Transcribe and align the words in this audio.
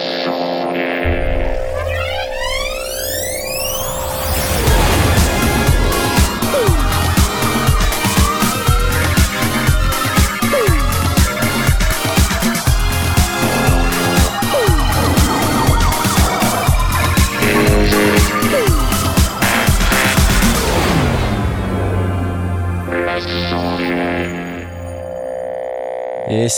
Et 0.00 0.47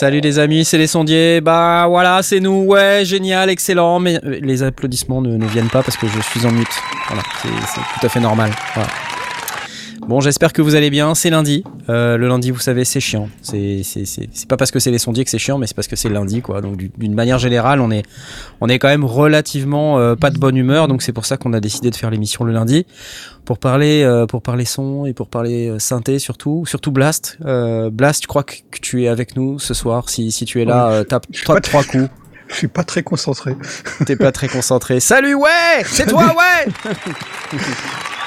salut 0.00 0.22
les 0.22 0.38
amis, 0.38 0.64
c'est 0.64 0.78
les 0.78 0.86
sondiers. 0.86 1.42
Bah 1.42 1.84
voilà, 1.86 2.22
c'est 2.22 2.41
nous. 2.41 2.62
Ouais, 2.62 3.02
génial, 3.04 3.50
excellent. 3.50 4.00
Mais 4.00 4.18
euh, 4.24 4.41
les 4.41 4.62
applaudissements 4.62 5.20
ne, 5.20 5.36
ne 5.36 5.46
viennent 5.46 5.68
pas 5.68 5.82
parce 5.82 5.98
que 5.98 6.06
je 6.06 6.20
suis 6.22 6.46
en 6.46 6.52
mute. 6.52 6.68
Voilà, 7.08 7.22
c'est 7.42 7.80
tout 7.80 8.06
à 8.06 8.08
fait 8.08 8.20
normal. 8.20 8.50
Bon, 10.10 10.19
j'espère 10.20 10.52
que 10.52 10.60
vous 10.60 10.74
allez 10.74 10.91
bien. 10.91 11.14
C'est 11.14 11.30
lundi. 11.30 11.62
Euh, 11.88 12.16
le 12.16 12.27
lundi, 12.27 12.50
vous 12.50 12.59
savez, 12.59 12.84
c'est 12.84 12.98
chiant. 12.98 13.28
C'est 13.42 13.84
pas 14.48 14.56
parce 14.56 14.73
que 14.73 14.80
c'est 14.80 14.91
les 14.91 14.98
sondiers 14.98 15.23
que 15.23 15.30
c'est 15.30 15.38
chiant, 15.38 15.56
mais 15.56 15.69
c'est 15.69 15.74
parce 15.77 15.86
que 15.86 15.95
c'est 15.95 16.09
lundi, 16.09 16.42
quoi. 16.42 16.60
Donc, 16.60 16.77
du- 16.77 16.91
d'une 16.98 17.14
manière 17.14 17.38
générale, 17.38 17.78
on 17.80 17.92
est, 17.92 18.02
on 18.60 18.69
est 18.69 18.80
quand 18.80 18.88
même 18.88 19.05
relativement 19.05 20.00
euh, 20.00 20.16
pas 20.16 20.30
de 20.30 20.38
bonne 20.38 20.56
humeur. 20.56 20.88
Donc, 20.88 21.02
c'est 21.02 21.12
pour 21.12 21.27
ça 21.27 21.36
qu'on 21.36 21.52
a 21.52 21.60
décidé 21.60 21.91
de 21.91 21.95
faire 21.95 22.10
l'émission 22.10 22.45
le 22.45 22.52
lundi 22.52 22.86
pour 23.45 23.59
parler, 23.60 24.02
euh, 24.02 24.27
pour 24.27 24.42
parler 24.42 24.64
son 24.64 25.06
et 25.06 25.12
pour 25.12 25.28
parler 25.28 25.77
synthé 25.78 26.19
surtout, 26.19 26.64
surtout 26.66 26.91
Blast. 26.91 27.38
Blast, 27.92 28.24
je 28.24 28.27
crois 28.27 28.42
que, 28.42 28.55
que 28.69 28.80
tu 28.80 29.05
es 29.05 29.06
avec 29.08 29.36
nous 29.36 29.61
ce 29.61 29.74
soir. 29.74 30.08
Si, 30.08 30.33
si 30.33 30.45
tu 30.45 30.61
es 30.61 30.64
là, 30.64 31.05
tape 31.05 31.27
trois, 31.45 31.61
trois 31.61 31.84
coups. 31.84 32.08
Je 32.48 32.56
suis 32.56 32.66
pas 32.66 32.83
très 32.83 33.05
concentré. 33.05 33.55
T'es 34.06 34.16
pas 34.16 34.33
très 34.33 34.48
concentré. 34.48 34.98
Salut, 34.98 35.34
ouais, 35.34 35.84
c'est 35.84 36.06
toi, 36.06 36.25
ouais. 36.36 36.92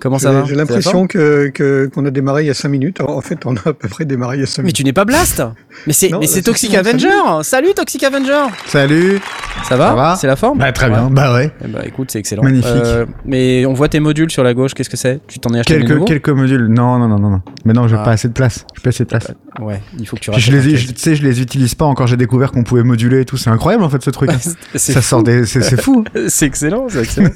Comment 0.00 0.18
ça 0.18 0.30
J'ai- 0.32 0.38
va 0.40 0.44
J'ai 0.46 0.54
l'impression 0.54 1.06
que 1.06 1.50
qu'on 1.94 2.04
a 2.04 2.10
démarré 2.10 2.44
il 2.44 2.46
y 2.46 2.50
a 2.50 2.54
5 2.54 2.68
minutes. 2.68 3.00
Alors, 3.00 3.16
en 3.16 3.20
fait, 3.20 3.44
on 3.46 3.56
a 3.56 3.60
à 3.66 3.72
peu 3.72 3.88
près 3.88 4.04
démarré 4.04 4.36
il 4.36 4.40
y 4.40 4.42
a 4.42 4.46
5 4.46 4.58
Mais 4.58 4.62
minutes. 4.64 4.76
tu 4.76 4.84
n'es 4.84 4.92
pas 4.92 5.04
Blast 5.04 5.42
Mais 5.86 5.92
c'est 5.92 6.10
mais 6.18 6.26
Toxic 6.42 6.74
Avenger 6.74 7.08
Salut 7.42 7.72
Toxic 7.74 8.02
Avenger 8.04 8.44
Salut 8.66 9.20
Ça 9.64 9.76
va 9.76 9.88
Ça 9.88 9.94
va 9.94 10.16
C'est 10.16 10.26
la 10.26 10.36
forme 10.36 10.58
Bah 10.58 10.70
très 10.72 10.86
Ouais. 10.86 10.92
bien, 10.92 11.10
bah 11.10 11.34
ouais. 11.34 11.50
Bah 11.68 11.80
écoute, 11.84 12.10
c'est 12.10 12.18
excellent. 12.18 12.42
Magnifique. 12.42 12.66
Euh, 12.72 13.06
mais 13.24 13.66
on 13.66 13.72
voit 13.72 13.88
tes 13.88 14.00
modules 14.00 14.30
sur 14.30 14.44
la 14.44 14.54
gauche, 14.54 14.74
qu'est-ce 14.74 14.90
que 14.90 14.96
c'est? 14.96 15.20
Tu 15.26 15.38
t'en 15.40 15.52
es 15.54 15.60
acheté 15.60 15.78
Quelques, 15.80 16.04
quelques 16.06 16.28
modules. 16.28 16.66
Non, 16.68 16.98
non, 16.98 17.08
non, 17.08 17.18
non. 17.18 17.30
non. 17.30 17.40
Mais 17.64 17.72
non, 17.72 17.88
j'ai 17.88 17.96
Ah. 17.96 18.02
pas 18.04 18.10
assez 18.12 18.28
de 18.28 18.32
place. 18.32 18.64
J'ai 18.76 18.82
pas 18.82 18.88
assez 18.90 19.04
de 19.04 19.08
place. 19.08 19.32
Ouais, 19.60 19.80
il 19.98 20.06
faut 20.06 20.16
que 20.16 20.20
tu 20.20 20.30
je 20.36 20.52
les, 20.52 20.74
tu 20.74 20.92
sais, 20.96 21.14
je 21.16 21.22
les 21.24 21.40
utilise 21.40 21.74
pas 21.74 21.86
encore. 21.86 22.06
J'ai 22.06 22.16
découvert 22.18 22.52
qu'on 22.52 22.62
pouvait 22.62 22.82
moduler 22.82 23.20
et 23.22 23.24
tout. 23.24 23.36
C'est 23.38 23.50
incroyable 23.50 23.82
en 23.84 23.88
fait 23.90 24.02
ce 24.02 24.10
truc. 24.10 24.30
Ça 24.74 25.00
sort 25.02 25.22
des, 25.22 25.46
c'est 25.46 25.62
c'est 25.62 25.80
fou. 25.80 26.04
C'est 26.28 26.46
excellent, 26.46 26.86
c'est 26.88 27.00
excellent. 27.00 27.30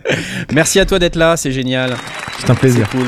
Merci 0.54 0.80
à 0.80 0.86
toi 0.86 0.98
d'être 0.98 1.16
là, 1.16 1.36
c'est 1.36 1.50
génial. 1.52 1.96
C'est 2.38 2.50
un 2.50 2.54
plaisir. 2.54 2.88
Cool. 2.90 3.06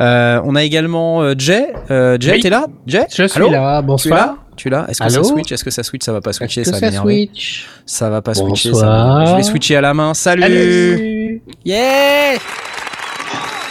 Euh, 0.00 0.40
on 0.44 0.56
a 0.56 0.62
également 0.62 1.22
euh, 1.22 1.34
Jay. 1.36 1.72
Euh, 1.90 2.16
Jay, 2.18 2.32
Oui. 2.32 2.40
t'es 2.40 2.50
là? 2.50 2.66
Jay? 2.86 3.04
Je 3.14 3.26
suis 3.26 3.36
Allô? 3.40 3.50
là, 3.50 3.82
bonsoir. 3.82 4.36
Tu 4.56 4.68
es 4.68 4.70
là? 4.70 4.86
Est-ce 4.88 4.98
que 5.00 5.04
Allô? 5.04 5.22
ça 5.22 5.30
switch? 5.30 5.52
Est-ce 5.52 5.64
que 5.64 5.70
ça 5.70 5.82
switch? 5.82 6.02
Ça 6.04 6.12
va 6.12 6.20
pas 6.20 6.32
switcher, 6.32 6.64
ça 6.64 6.72
va 6.72 6.78
ça 6.78 6.86
m'énerver. 6.86 7.14
switch? 7.30 7.68
Ça 7.86 8.10
va 8.10 8.22
pas 8.22 8.34
switcher, 8.34 8.68
ça 8.72 8.86
Bonsoir. 8.86 9.18
va. 9.18 9.24
Je 9.26 9.36
vais 9.36 9.42
switcher 9.42 9.76
à 9.76 9.80
la 9.80 9.92
main. 9.94 10.14
Salut, 10.14 10.42
Salut 10.42 11.42
Yeah 11.64 12.38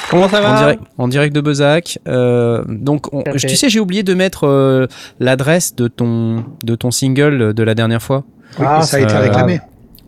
Comment 0.09 0.27
ça 0.27 0.41
va? 0.41 0.51
en 0.51 0.57
direct, 0.57 0.81
en 0.97 1.07
direct 1.07 1.35
de 1.35 1.41
Bezac. 1.41 1.97
Euh, 2.07 2.63
donc, 2.67 3.13
on- 3.13 3.23
tu 3.23 3.55
sais, 3.55 3.69
j'ai 3.69 3.79
oublié 3.79 4.03
de 4.03 4.13
mettre 4.13 4.45
euh, 4.45 4.87
l'adresse 5.19 5.73
de 5.75 5.87
ton, 5.87 6.43
de 6.63 6.75
ton 6.75 6.91
single 6.91 7.53
de 7.53 7.63
la 7.63 7.75
dernière 7.75 8.01
fois. 8.01 8.23
Ah, 8.59 8.81
ça 8.81 8.97
a 8.97 8.99
été 8.99 9.13
euh, 9.15 9.19
réclamé. 9.21 9.61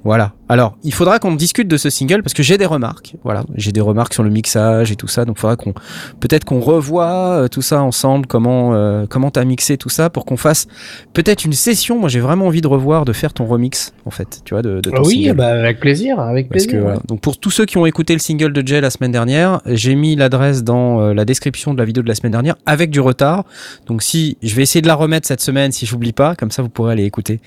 Voilà. 0.04 0.34
Alors, 0.54 0.78
il 0.84 0.94
faudra 0.94 1.18
qu'on 1.18 1.34
discute 1.34 1.68
de 1.68 1.78
ce 1.78 1.90
single 1.90 2.22
parce 2.22 2.36
que 2.36 2.44
j'ai 2.44 2.60
des 2.60 2.68
remarques. 2.68 3.16
Voilà, 3.24 3.44
j'ai 3.56 3.72
des 3.72 3.82
remarques 3.82 4.14
sur 4.14 4.22
le 4.22 4.30
mixage 4.30 4.92
et 4.92 4.96
tout 4.96 5.08
ça. 5.08 5.26
Donc, 5.26 5.38
il 5.38 5.42
faudra 5.42 5.56
qu'on, 5.56 5.74
peut-être 6.20 6.44
qu'on 6.46 6.60
revoie 6.60 7.08
euh, 7.44 7.48
tout 7.48 7.64
ça 7.64 7.82
ensemble. 7.82 8.28
Comment, 8.28 8.76
euh, 8.76 9.06
comment 9.10 9.32
t'as 9.32 9.44
mixé 9.46 9.78
tout 9.78 9.90
ça 9.90 10.12
pour 10.12 10.26
qu'on 10.26 10.38
fasse 10.38 10.68
peut-être 11.14 11.44
une 11.44 11.54
session. 11.54 11.98
Moi, 12.00 12.08
j'ai 12.08 12.20
vraiment 12.20 12.46
envie 12.46 12.62
de 12.62 12.68
revoir, 12.68 13.04
de 13.04 13.14
faire 13.14 13.34
ton 13.34 13.46
remix 13.46 13.94
en 14.06 14.12
fait. 14.12 14.42
Tu 14.46 14.54
vois, 14.54 14.62
de, 14.62 14.76
de 14.80 14.90
ton 14.92 14.98
Ah 14.98 15.02
Oui, 15.04 15.24
single. 15.24 15.38
bah, 15.38 15.48
avec 15.48 15.80
plaisir, 15.80 16.20
avec 16.20 16.50
Parce 16.50 16.66
plaisir. 16.66 16.80
que, 16.80 16.84
voilà. 16.84 17.00
Donc 17.08 17.20
pour 17.22 17.38
tous 17.40 17.50
ceux 17.50 17.66
qui 17.66 17.78
ont 17.78 17.88
écouté 17.88 18.14
le 18.14 18.20
single 18.20 18.54
de 18.54 18.68
Jay 18.68 18.80
la 18.80 18.92
semaine 18.92 19.12
dernière, 19.12 19.60
j'ai 19.66 19.96
mis 19.96 20.16
l'adresse 20.16 20.64
dans 20.64 21.02
euh, 21.02 21.14
la 21.16 21.26
description 21.26 21.74
de 21.74 21.80
la 21.80 21.86
vidéo 21.86 22.04
de 22.04 22.08
la 22.08 22.16
semaine 22.16 22.32
dernière 22.34 22.56
avec 22.68 22.92
du 22.92 23.00
retard. 23.00 23.44
Donc 23.88 24.04
si 24.04 24.38
je 24.44 24.54
vais 24.56 24.62
essayer 24.62 24.82
de 24.84 24.88
la 24.88 24.96
remettre 24.96 25.28
cette 25.28 25.42
semaine 25.42 25.72
si 25.72 25.86
j'oublie 25.88 26.14
pas, 26.14 26.36
comme 26.36 26.52
ça 26.52 26.62
vous 26.62 26.70
pourrez 26.70 26.92
aller 26.94 27.06
écouter. 27.06 27.40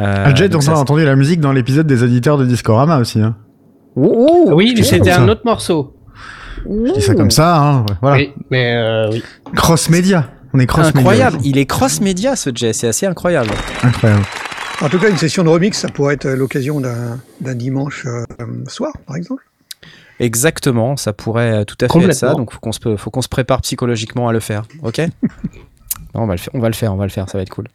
Euh, 0.00 0.24
Ah, 0.26 0.32
donc 0.48 0.62
on 0.68 0.72
a 0.72 0.74
entendu 0.76 1.04
la 1.04 1.14
musique 1.16 1.40
dans 1.40 1.52
l'épisode 1.52 1.86
des 1.86 2.02
auditeurs 2.02 2.36
de 2.36 2.43
Discorama 2.46 2.98
aussi. 2.98 3.20
Hein. 3.20 3.36
Oh, 3.96 4.50
Oui, 4.54 4.74
c'était 4.82 5.10
un 5.10 5.26
ça. 5.26 5.32
autre 5.32 5.42
morceau. 5.44 5.96
Je 6.66 6.92
dis 6.92 7.02
ça 7.02 7.14
comme 7.14 7.30
ça. 7.30 7.56
Hein. 7.58 7.86
Voilà. 8.00 8.16
Oui, 8.16 8.32
mais 8.50 8.74
euh, 8.74 9.10
oui. 9.12 9.22
Cross 9.54 9.90
média. 9.90 10.30
On 10.52 10.58
est 10.58 10.66
cross 10.66 10.86
média. 10.86 11.00
incroyable. 11.00 11.38
Il 11.44 11.58
est 11.58 11.66
cross 11.66 12.00
média 12.00 12.36
ce 12.36 12.50
Jay, 12.54 12.72
c'est 12.72 12.88
assez 12.88 13.06
incroyable. 13.06 13.50
Incroyable. 13.82 14.22
En 14.80 14.88
tout 14.88 14.98
cas, 14.98 15.08
une 15.10 15.16
session 15.16 15.44
de 15.44 15.48
remix, 15.48 15.78
ça 15.78 15.88
pourrait 15.88 16.14
être 16.14 16.28
l'occasion 16.28 16.80
d'un 16.80 17.18
d'un 17.40 17.54
dimanche 17.54 18.06
euh, 18.06 18.24
soir, 18.68 18.92
par 19.06 19.16
exemple. 19.16 19.44
Exactement, 20.20 20.96
ça 20.96 21.12
pourrait 21.12 21.52
euh, 21.60 21.64
tout 21.64 21.76
à 21.80 21.88
fait 21.88 22.04
être 22.04 22.12
ça. 22.14 22.34
Donc 22.34 22.52
faut 22.52 22.60
qu'on 22.60 22.72
se 22.72 22.96
faut 22.96 23.10
qu'on 23.10 23.22
se 23.22 23.28
prépare 23.28 23.60
psychologiquement 23.62 24.28
à 24.28 24.32
le 24.32 24.40
faire. 24.40 24.62
Ok? 24.82 25.00
Non, 26.14 26.22
on 26.22 26.26
va 26.26 26.34
le 26.34 26.38
faire, 26.38 26.54
on 26.54 26.60
va 26.60 26.68
le 26.68 26.74
faire, 26.74 26.92
on 26.92 26.96
va 26.96 27.04
le 27.04 27.10
faire, 27.10 27.28
ça 27.28 27.38
va 27.38 27.42
être 27.42 27.50
cool. 27.50 27.66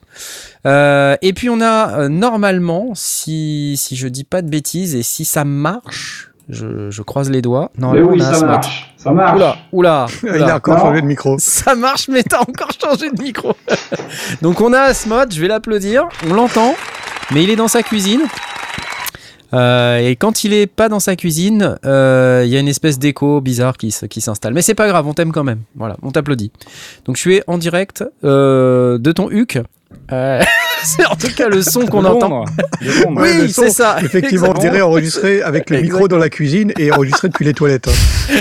Euh, 0.65 1.15
et 1.21 1.33
puis 1.33 1.49
on 1.49 1.59
a 1.61 1.99
euh, 1.99 2.07
normalement, 2.09 2.91
si 2.95 3.75
si 3.77 3.95
je 3.95 4.07
dis 4.07 4.23
pas 4.23 4.41
de 4.41 4.49
bêtises 4.49 4.95
et 4.95 5.03
si 5.03 5.25
ça 5.25 5.43
marche, 5.45 6.31
je, 6.47 6.89
je 6.89 7.01
croise 7.01 7.29
les 7.29 7.41
doigts. 7.41 7.71
Mais 7.75 7.81
Normalement, 7.81 8.09
oui, 8.11 8.19
on 8.21 8.23
a 8.23 8.27
un 8.27 8.31
ça 8.33 8.37
smart. 8.39 8.49
marche. 8.51 8.93
Ça 8.97 9.11
marche. 9.11 9.35
Oula, 9.37 9.55
oula, 9.71 10.05
Il 10.35 10.43
a 10.43 10.55
encore 10.55 10.75
Non. 10.77 10.81
changé 10.85 11.01
de 11.01 11.05
micro. 11.05 11.35
Ça 11.39 11.75
marche, 11.75 12.07
mais 12.09 12.23
t'as 12.23 12.39
encore 12.41 12.71
changé 12.81 13.09
de 13.11 13.21
micro. 13.21 13.53
Donc 14.41 14.59
on 14.61 14.73
a 14.73 14.79
Asmod, 14.81 15.33
je 15.33 15.39
vais 15.39 15.47
l'applaudir, 15.47 16.03
on 16.29 16.33
l'entend, 16.33 16.75
mais 17.31 17.43
il 17.43 17.49
est 17.49 17.55
dans 17.55 17.67
sa 17.69 17.81
cuisine. 17.83 18.21
Euh, 19.53 19.97
et 19.97 20.15
quand 20.15 20.43
il 20.43 20.53
est 20.53 20.67
pas 20.67 20.89
dans 20.89 20.99
sa 20.99 21.15
cuisine, 21.15 21.77
euh, 21.85 22.43
il 22.45 22.51
y 22.51 22.57
a 22.57 22.59
une 22.59 22.67
espèce 22.67 22.99
d'écho 22.99 23.41
bizarre 23.41 23.77
qui, 23.77 23.91
s'installe. 23.91 24.53
Mais 24.53 24.61
c'est 24.61 24.75
pas 24.75 24.87
grave, 24.87 25.07
on 25.07 25.13
t'aime 25.13 25.31
quand 25.31 25.43
même. 25.43 25.61
Voilà, 25.75 25.97
on 26.03 26.11
t'applaudit. 26.11 26.51
Donc 27.05 27.15
je 27.15 27.21
suis 27.21 27.41
en 27.47 27.57
direct 27.57 28.03
euh, 28.23 28.97
de 28.97 29.11
ton 29.11 29.29
HUC. 29.31 29.59
Euh, 30.11 30.41
c'est 30.83 31.05
en 31.05 31.15
tout 31.15 31.33
cas 31.35 31.49
le 31.49 31.61
son 31.61 31.85
qu'on 31.87 32.05
entend. 32.05 32.45
Oui, 33.09 33.51
c'est 33.51 33.71
ça. 33.71 33.97
Effectivement, 34.03 34.53
on 34.55 34.59
dirait 34.59 34.81
enregistré 34.81 35.41
avec 35.41 35.69
le 35.69 35.81
micro 35.81 36.07
dans 36.07 36.17
la 36.17 36.29
cuisine 36.29 36.71
et 36.77 36.91
enregistré 36.91 37.29
depuis 37.29 37.45
les 37.45 37.53
toilettes. 37.53 37.87
hein. 37.87 38.37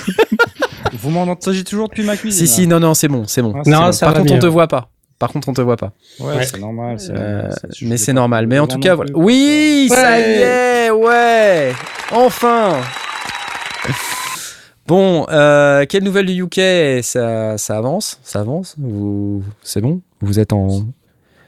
Vous 1.00 1.10
m'en 1.10 1.22
entendez 1.22 1.64
toujours 1.64 1.88
depuis 1.88 2.04
ma 2.04 2.16
cuisine 2.16 2.46
Si, 2.46 2.52
si, 2.52 2.66
non, 2.66 2.80
non, 2.80 2.94
c'est 2.94 3.08
bon, 3.08 3.25
c'est 3.26 3.42
bon. 3.42 3.54
Ah, 3.56 3.60
c'est 3.64 3.70
Non, 3.70 3.90
bon. 3.90 3.98
Par 4.00 4.14
contre, 4.14 4.32
on 4.32 4.34
mieux. 4.34 4.40
te 4.40 4.46
voit 4.46 4.69
pas. 4.69 4.90
Par 5.19 5.33
contre, 5.33 5.49
on 5.49 5.53
te 5.53 5.61
voit 5.61 5.77
pas. 5.77 5.93
Ouais, 6.21 6.37
Ouais. 6.37 6.45
c'est 6.47 6.59
normal. 6.61 6.97
Euh, 7.11 7.51
mais 7.83 7.97
c'est 7.97 8.12
normal. 8.12 8.47
Mais 8.47 8.59
en 8.59 8.67
tout 8.69 8.79
cas, 8.79 8.95
voilà. 8.95 9.11
Oui, 9.17 9.89
ça 9.91 10.19
y 10.21 10.23
est, 10.23 10.91
ouais, 10.91 11.73
enfin. 12.12 12.81
Bon, 14.87 15.27
euh, 15.29 15.84
quelle 15.87 16.03
nouvelle 16.03 16.27
du 16.27 16.43
UK 16.43 17.03
ça, 17.03 17.59
ça 17.59 17.77
avance, 17.77 18.19
ça 18.23 18.41
avance? 18.41 18.75
Vous, 18.79 19.43
c'est 19.62 19.83
bon? 19.83 20.01
Vous 20.21 20.39
êtes 20.41 20.53
en, 20.55 20.83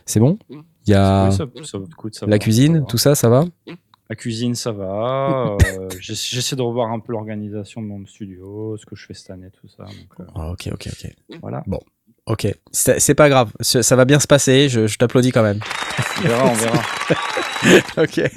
c'est 0.05 0.21
bon? 0.21 0.39
Il 0.51 0.91
y 0.91 0.95
a 0.95 1.29
Oui, 1.29 1.33
ça- 1.33 1.47
ça- 1.65 1.79
écoute, 1.91 2.15
ça 2.15 2.27
la 2.27 2.33
va, 2.35 2.39
cuisine, 2.39 2.85
tout 2.87 2.99
ça, 2.99 3.15
ça 3.15 3.29
va? 3.31 3.45
La 4.11 4.17
cuisine, 4.17 4.55
ça 4.55 4.73
va. 4.73 5.57
euh, 5.65 5.89
j'essa- 6.01 6.29
J'essaie 6.35 6.57
de 6.57 6.63
revoir 6.63 6.91
un 6.93 6.99
peu 6.99 7.13
l'organisation 7.13 7.81
de 7.81 7.87
mon 7.87 8.05
studio, 8.07 8.77
ce 8.77 8.85
que 8.85 8.95
je 8.97 9.07
fais 9.07 9.15
cette 9.15 9.31
année, 9.31 9.49
tout 9.59 9.69
ça. 9.69 9.85
donc, 9.85 9.95
euh, 10.21 10.25
Ah, 10.35 10.51
ok, 10.51 10.69
ok, 10.75 10.89
ok. 10.93 11.39
voilà. 11.41 11.63
Ok, 12.31 12.47
c'est 12.71 13.15
pas 13.15 13.29
grave. 13.29 13.51
Ça 13.61 13.97
va 13.97 14.05
bien 14.05 14.21
se 14.21 14.29
passer. 14.29 14.69
Je, 14.69 14.87
je 14.87 14.99
t'applaudis 14.99 15.33
quand 15.33 15.43
même. 15.43 15.59
On 16.19 16.29
verra, 16.29 16.45
on 16.47 16.55
verra. 16.55 16.83
ok. 18.03 18.31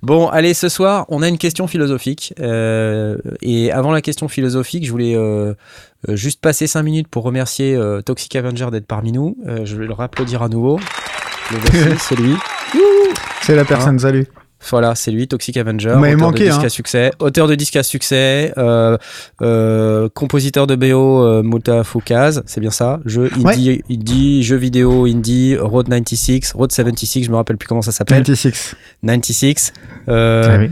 Bon, 0.00 0.28
allez, 0.28 0.54
ce 0.54 0.68
soir, 0.68 1.06
on 1.08 1.22
a 1.22 1.28
une 1.28 1.38
question 1.38 1.66
philosophique. 1.66 2.34
Euh, 2.38 3.18
et 3.40 3.72
avant 3.72 3.90
la 3.90 4.00
question 4.00 4.28
philosophique, 4.28 4.86
je 4.86 4.92
voulais 4.92 5.16
euh, 5.16 5.54
euh, 6.08 6.14
juste 6.14 6.40
passer 6.40 6.68
5 6.68 6.84
minutes 6.84 7.08
pour 7.08 7.24
remercier 7.24 7.74
euh, 7.74 8.00
Toxic 8.00 8.36
Avenger 8.36 8.68
d'être 8.70 8.86
parmi 8.86 9.10
nous. 9.10 9.36
Euh, 9.48 9.64
je 9.64 9.76
vais 9.76 9.86
le 9.86 9.92
rapplaudir 9.92 10.44
à 10.44 10.48
nouveau. 10.48 10.78
Le 11.50 11.58
voici, 11.58 11.98
c'est 11.98 12.16
lui. 12.16 12.36
C'est 13.42 13.56
la 13.56 13.64
personne, 13.64 13.98
salut. 13.98 14.26
Voilà, 14.70 14.94
c'est 14.94 15.10
lui, 15.10 15.28
Toxic 15.28 15.56
Avenger. 15.56 15.96
M'avez 15.96 16.14
auteur 16.14 16.28
manqué, 16.28 16.44
de 16.44 16.48
disque 16.48 16.62
hein. 16.62 16.66
à 16.66 16.68
succès, 16.68 17.10
auteur 17.18 17.48
de 17.48 17.54
disque 17.54 17.76
à 17.76 17.82
succès, 17.82 18.52
euh, 18.56 18.96
euh, 19.42 20.08
compositeur 20.14 20.66
de 20.66 20.76
BO 20.76 21.24
euh, 21.24 21.84
Fukaz, 21.84 22.42
c'est 22.46 22.60
bien 22.60 22.70
ça. 22.70 23.00
Jeu 23.04 23.30
indie, 23.44 23.82
indie, 23.90 24.42
jeu 24.42 24.56
vidéo 24.56 25.06
indie, 25.06 25.56
Road 25.58 25.88
96, 25.88 26.52
Road 26.54 26.72
76, 26.72 27.26
je 27.26 27.30
me 27.30 27.36
rappelle 27.36 27.56
plus 27.56 27.68
comment 27.68 27.82
ça 27.82 27.92
s'appelle. 27.92 28.18
96. 28.22 28.74
96. 29.04 29.72
Euh, 30.08 30.42
Ah 30.48 30.58
oui. 30.58 30.70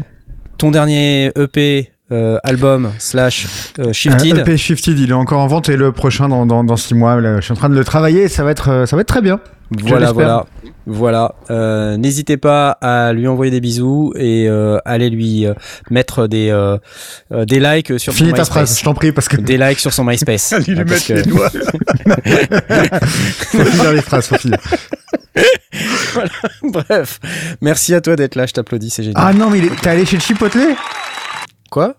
ton 0.59 0.71
dernier 0.71 1.33
EP, 1.37 1.91
euh, 2.13 2.39
album, 2.43 2.91
slash 2.99 3.47
Shifted. 3.93 4.39
EP 4.39 4.57
Shifted, 4.57 4.99
il 4.99 5.11
est 5.11 5.15
encore 5.15 5.41
en 5.41 5.47
vente 5.47 5.69
et 5.69 5.77
le 5.77 5.93
prochain 5.93 6.29
dans, 6.29 6.47
dans, 6.47 6.65
dans 6.65 6.77
six 6.77 6.95
mois. 6.95 7.21
là, 7.21 7.37
je 7.37 7.43
suis 7.43 7.53
en 7.53 7.57
train 7.57 7.69
de 7.69 7.75
le 7.77 7.85
travailler 7.85 8.23
et 8.23 8.29
ça 8.29 8.45
va 8.45 8.51
être, 8.51 8.85
ça 8.87 8.97
va 8.97 9.03
être 9.03 9.09
très 9.09 9.23
bien. 9.23 9.41
Voilà, 9.70 10.11
voilà. 10.12 10.46
Voilà. 10.87 11.34
Euh, 11.50 11.96
N'hésitez 11.96 12.37
pas 12.37 12.70
à 12.81 13.12
lui 13.12 13.28
envoyer 13.28 13.52
des 13.52 13.61
bisous 13.61 14.12
et 14.17 14.49
euh, 14.49 14.78
allez 14.84 15.11
lui 15.11 15.46
euh, 15.46 15.55
mettre 15.90 16.26
des, 16.26 16.50
euh, 16.50 16.76
euh, 17.32 17.44
des 17.44 17.61
likes 17.61 17.99
sur 18.00 18.12
Finis 18.12 18.31
son 18.31 18.34
ta 18.37 18.43
MySpace. 18.43 18.49
phrase, 18.67 18.78
je 18.81 18.84
t'en 18.84 18.94
prie, 18.94 19.12
parce 19.12 19.28
que 19.28 19.37
Des 19.37 19.56
likes 19.58 19.78
sur 19.78 19.93
son 19.93 20.05
MySpace. 20.05 20.52
Allez 20.55 20.64
lui 20.75 20.81
Ah, 20.81 20.84
mettre 20.84 21.06
que- 21.06 21.12
les 21.12 21.22
doigts. 21.22 21.50
faut 23.50 23.64
finir 23.64 23.93
les 23.93 24.02
phrases, 24.02 24.26
faut 24.26 24.38
finir. 24.38 24.58
Bref, 26.62 27.20
merci 27.61 27.94
à 27.94 28.00
toi 28.00 28.17
d'être 28.17 28.34
là, 28.34 28.46
je 28.46 28.52
t'applaudis, 28.52 28.90
c'est 28.90 29.02
génial. 29.05 29.22
Ah 29.25 29.32
non, 29.32 29.50
mais 29.50 29.61
t'es 29.81 29.88
allé 29.90 30.05
chez 30.05 30.17
le 30.17 30.22
Chipotle? 30.22 30.75
Quoi? 31.70 31.94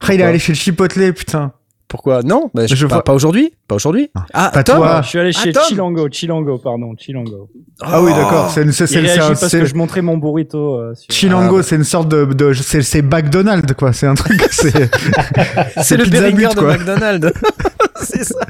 Ah, 0.00 0.12
il 0.14 0.20
est 0.20 0.24
allé 0.24 0.38
chez 0.38 0.52
le 0.52 0.58
Chipotle, 0.58 1.12
putain. 1.12 1.52
Pourquoi? 1.94 2.24
Non, 2.24 2.50
bah, 2.52 2.66
je, 2.66 2.74
Je 2.74 2.86
pas, 2.88 2.96
vois- 2.96 3.04
pas 3.04 3.14
aujourd'hui. 3.14 3.54
Pas 3.68 3.76
aujourd'hui. 3.76 4.10
Ah, 4.32 4.50
pas 4.52 4.64
Tom 4.64 4.78
toi. 4.78 5.00
Je 5.02 5.08
suis 5.10 5.18
allé 5.20 5.30
chez 5.30 5.52
Ah, 5.54 5.60
Chilango, 5.68 6.08
Chilango, 6.10 6.58
pardon, 6.58 6.92
Chilango. 6.98 7.48
Ah 7.80 8.02
oui, 8.02 8.12
d'accord. 8.12 8.50
C'est 8.50 8.62
une, 8.64 8.72
c'est, 8.72 8.82
Il 8.86 8.88
c'est, 8.88 8.98
réagit 8.98 9.20
c'est- 9.20 9.28
parce 9.28 9.48
c'est- 9.48 9.60
que 9.60 9.64
je 9.64 9.76
montrais 9.76 10.02
mon 10.02 10.18
burrito. 10.18 10.74
euh, 10.74 10.94
sur- 10.96 11.14
Chilango, 11.14 11.62
c'est 11.62 11.76
une 11.76 11.84
sorte 11.84 12.08
de, 12.08 12.24
de 12.24 12.52
c'est, 12.52 12.82
c'est 12.82 13.00
McDonald's, 13.02 13.72
quoi. 13.74 13.92
C'est 13.92 14.08
un 14.08 14.16
truc, 14.16 14.44
c'est, 14.50 14.72
C'est 15.82 15.96
le 15.96 16.04
Hut, 16.04 16.10
de. 16.10 16.60
McDonald's. 16.66 17.32
c'est 18.02 18.24
ça. 18.24 18.40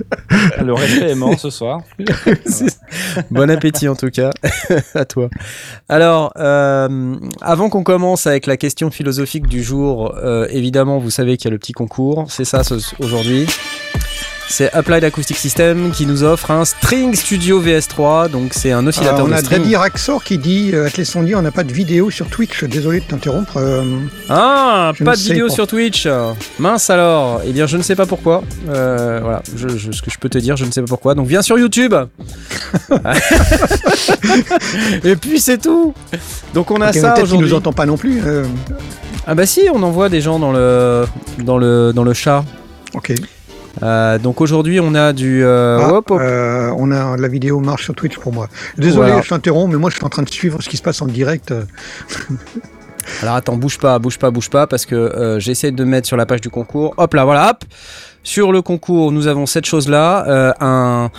Le 0.64 0.72
respect 0.72 1.10
est 1.10 1.14
mort 1.14 1.38
ce 1.38 1.50
soir. 1.50 1.82
C'est- 2.46 2.73
Bon 3.30 3.50
appétit 3.50 3.88
en 3.88 3.96
tout 3.96 4.10
cas 4.10 4.30
à 4.94 5.04
toi. 5.04 5.28
Alors, 5.88 6.32
euh, 6.36 7.16
avant 7.40 7.68
qu'on 7.68 7.84
commence 7.84 8.26
avec 8.26 8.46
la 8.46 8.56
question 8.56 8.90
philosophique 8.90 9.46
du 9.46 9.62
jour, 9.62 10.14
euh, 10.16 10.46
évidemment, 10.50 10.98
vous 10.98 11.10
savez 11.10 11.36
qu'il 11.36 11.46
y 11.46 11.48
a 11.48 11.52
le 11.52 11.58
petit 11.58 11.72
concours. 11.72 12.26
C'est 12.28 12.44
ça 12.44 12.62
aujourd'hui. 12.98 13.46
C'est 14.48 14.70
Applied 14.72 15.02
Acoustic 15.04 15.36
System 15.36 15.90
qui 15.90 16.06
nous 16.06 16.22
offre 16.22 16.50
un 16.52 16.64
String 16.64 17.14
Studio 17.14 17.60
VS3. 17.62 18.28
Donc, 18.30 18.52
c'est 18.54 18.70
un 18.72 18.84
Ah, 18.84 18.88
oscillateur 18.88 19.24
on 19.24 19.28
de 19.28 19.32
a 19.32 19.38
string. 19.38 19.62
Daddy 19.62 19.74
Raxor 19.74 20.22
qui 20.22 20.38
dit 20.38 20.70
euh, 20.74 20.88
on 21.34 21.42
n'a 21.42 21.50
pas 21.50 21.64
de 21.64 21.72
vidéo 21.72 22.10
sur 22.10 22.28
Twitch. 22.28 22.62
Désolé 22.64 23.00
de 23.00 23.04
t'interrompre. 23.04 23.56
euh, 23.56 23.82
Ah, 24.28 24.92
pas 25.04 25.16
de 25.16 25.20
vidéo 25.20 25.48
sur 25.48 25.66
Twitch. 25.66 26.06
Mince 26.58 26.88
alors. 26.90 27.40
Eh 27.46 27.52
bien, 27.52 27.66
je 27.66 27.76
ne 27.76 27.82
sais 27.82 27.96
pas 27.96 28.06
pourquoi. 28.06 28.44
Euh, 28.68 29.18
voilà, 29.22 29.42
je, 29.56 29.68
je- 29.68 29.90
ce 29.92 30.02
que 30.02 30.10
je 30.10 30.18
peux 30.18 30.28
te 30.28 30.38
dire, 30.38 30.56
je 30.56 30.64
ne 30.66 30.70
sais 30.70 30.82
pas 30.82 30.88
pourquoi. 30.88 31.14
Donc, 31.14 31.26
viens 31.26 31.42
sur 31.42 31.58
YouTube. 31.58 31.94
Et 35.04 35.16
puis 35.16 35.40
c'est 35.40 35.58
tout. 35.58 35.94
Donc 36.52 36.70
on 36.70 36.80
a 36.80 36.88
ok, 36.88 36.94
mais 36.94 37.00
ça 37.00 37.20
aujourd'hui. 37.22 37.48
nous 37.48 37.54
entend 37.54 37.72
pas 37.72 37.86
non 37.86 37.96
plus. 37.96 38.22
euh, 38.24 38.44
Ah 39.26 39.34
bah 39.34 39.46
si, 39.46 39.62
on 39.72 39.82
envoie 39.82 40.08
des 40.08 40.20
gens 40.20 40.38
dans 40.38 40.52
le 40.52 41.06
dans 41.44 41.58
le 41.58 41.92
dans 41.94 42.04
le 42.04 42.12
chat. 42.14 42.44
ok. 42.94 43.14
Euh, 43.82 44.18
donc 44.18 44.40
aujourd'hui, 44.40 44.78
on 44.80 44.94
a 44.94 45.12
du 45.12 45.44
euh, 45.44 45.78
Ah, 45.80 45.92
hop, 45.94 46.10
hop. 46.10 46.20
euh, 46.20 46.70
on 46.76 46.90
a 46.90 47.16
la 47.16 47.28
vidéo 47.28 47.60
marche 47.60 47.84
sur 47.84 47.94
Twitch 47.94 48.18
pour 48.18 48.32
moi. 48.32 48.48
Désolé, 48.78 49.08
Voilà. 49.08 49.22
je 49.22 49.28
t'interromps, 49.28 49.70
mais 49.72 49.78
moi 49.78 49.90
je 49.90 49.96
suis 49.96 50.04
en 50.04 50.08
train 50.08 50.22
de 50.22 50.30
suivre 50.30 50.62
ce 50.62 50.68
qui 50.68 50.76
se 50.76 50.82
passe 50.82 51.02
en 51.02 51.06
direct. 51.06 51.52
Alors 53.22 53.34
attends, 53.34 53.56
bouge 53.56 53.78
pas, 53.78 53.98
bouge 53.98 54.18
pas, 54.18 54.30
bouge 54.30 54.48
pas, 54.48 54.66
parce 54.66 54.86
que 54.86 55.36
j'essaie 55.38 55.72
de 55.72 55.84
mettre 55.84 56.06
sur 56.06 56.16
la 56.16 56.24
page 56.26 56.40
du 56.40 56.48
concours. 56.50 56.94
Hop 56.96 57.12
là, 57.14 57.24
voilà, 57.24 57.50
hop. 57.50 57.64
Sur 58.22 58.52
le 58.52 58.62
concours, 58.62 59.12
nous 59.12 59.26
avons 59.26 59.44
cette 59.46 59.66
chose-là, 59.66 60.54
un 60.60 61.10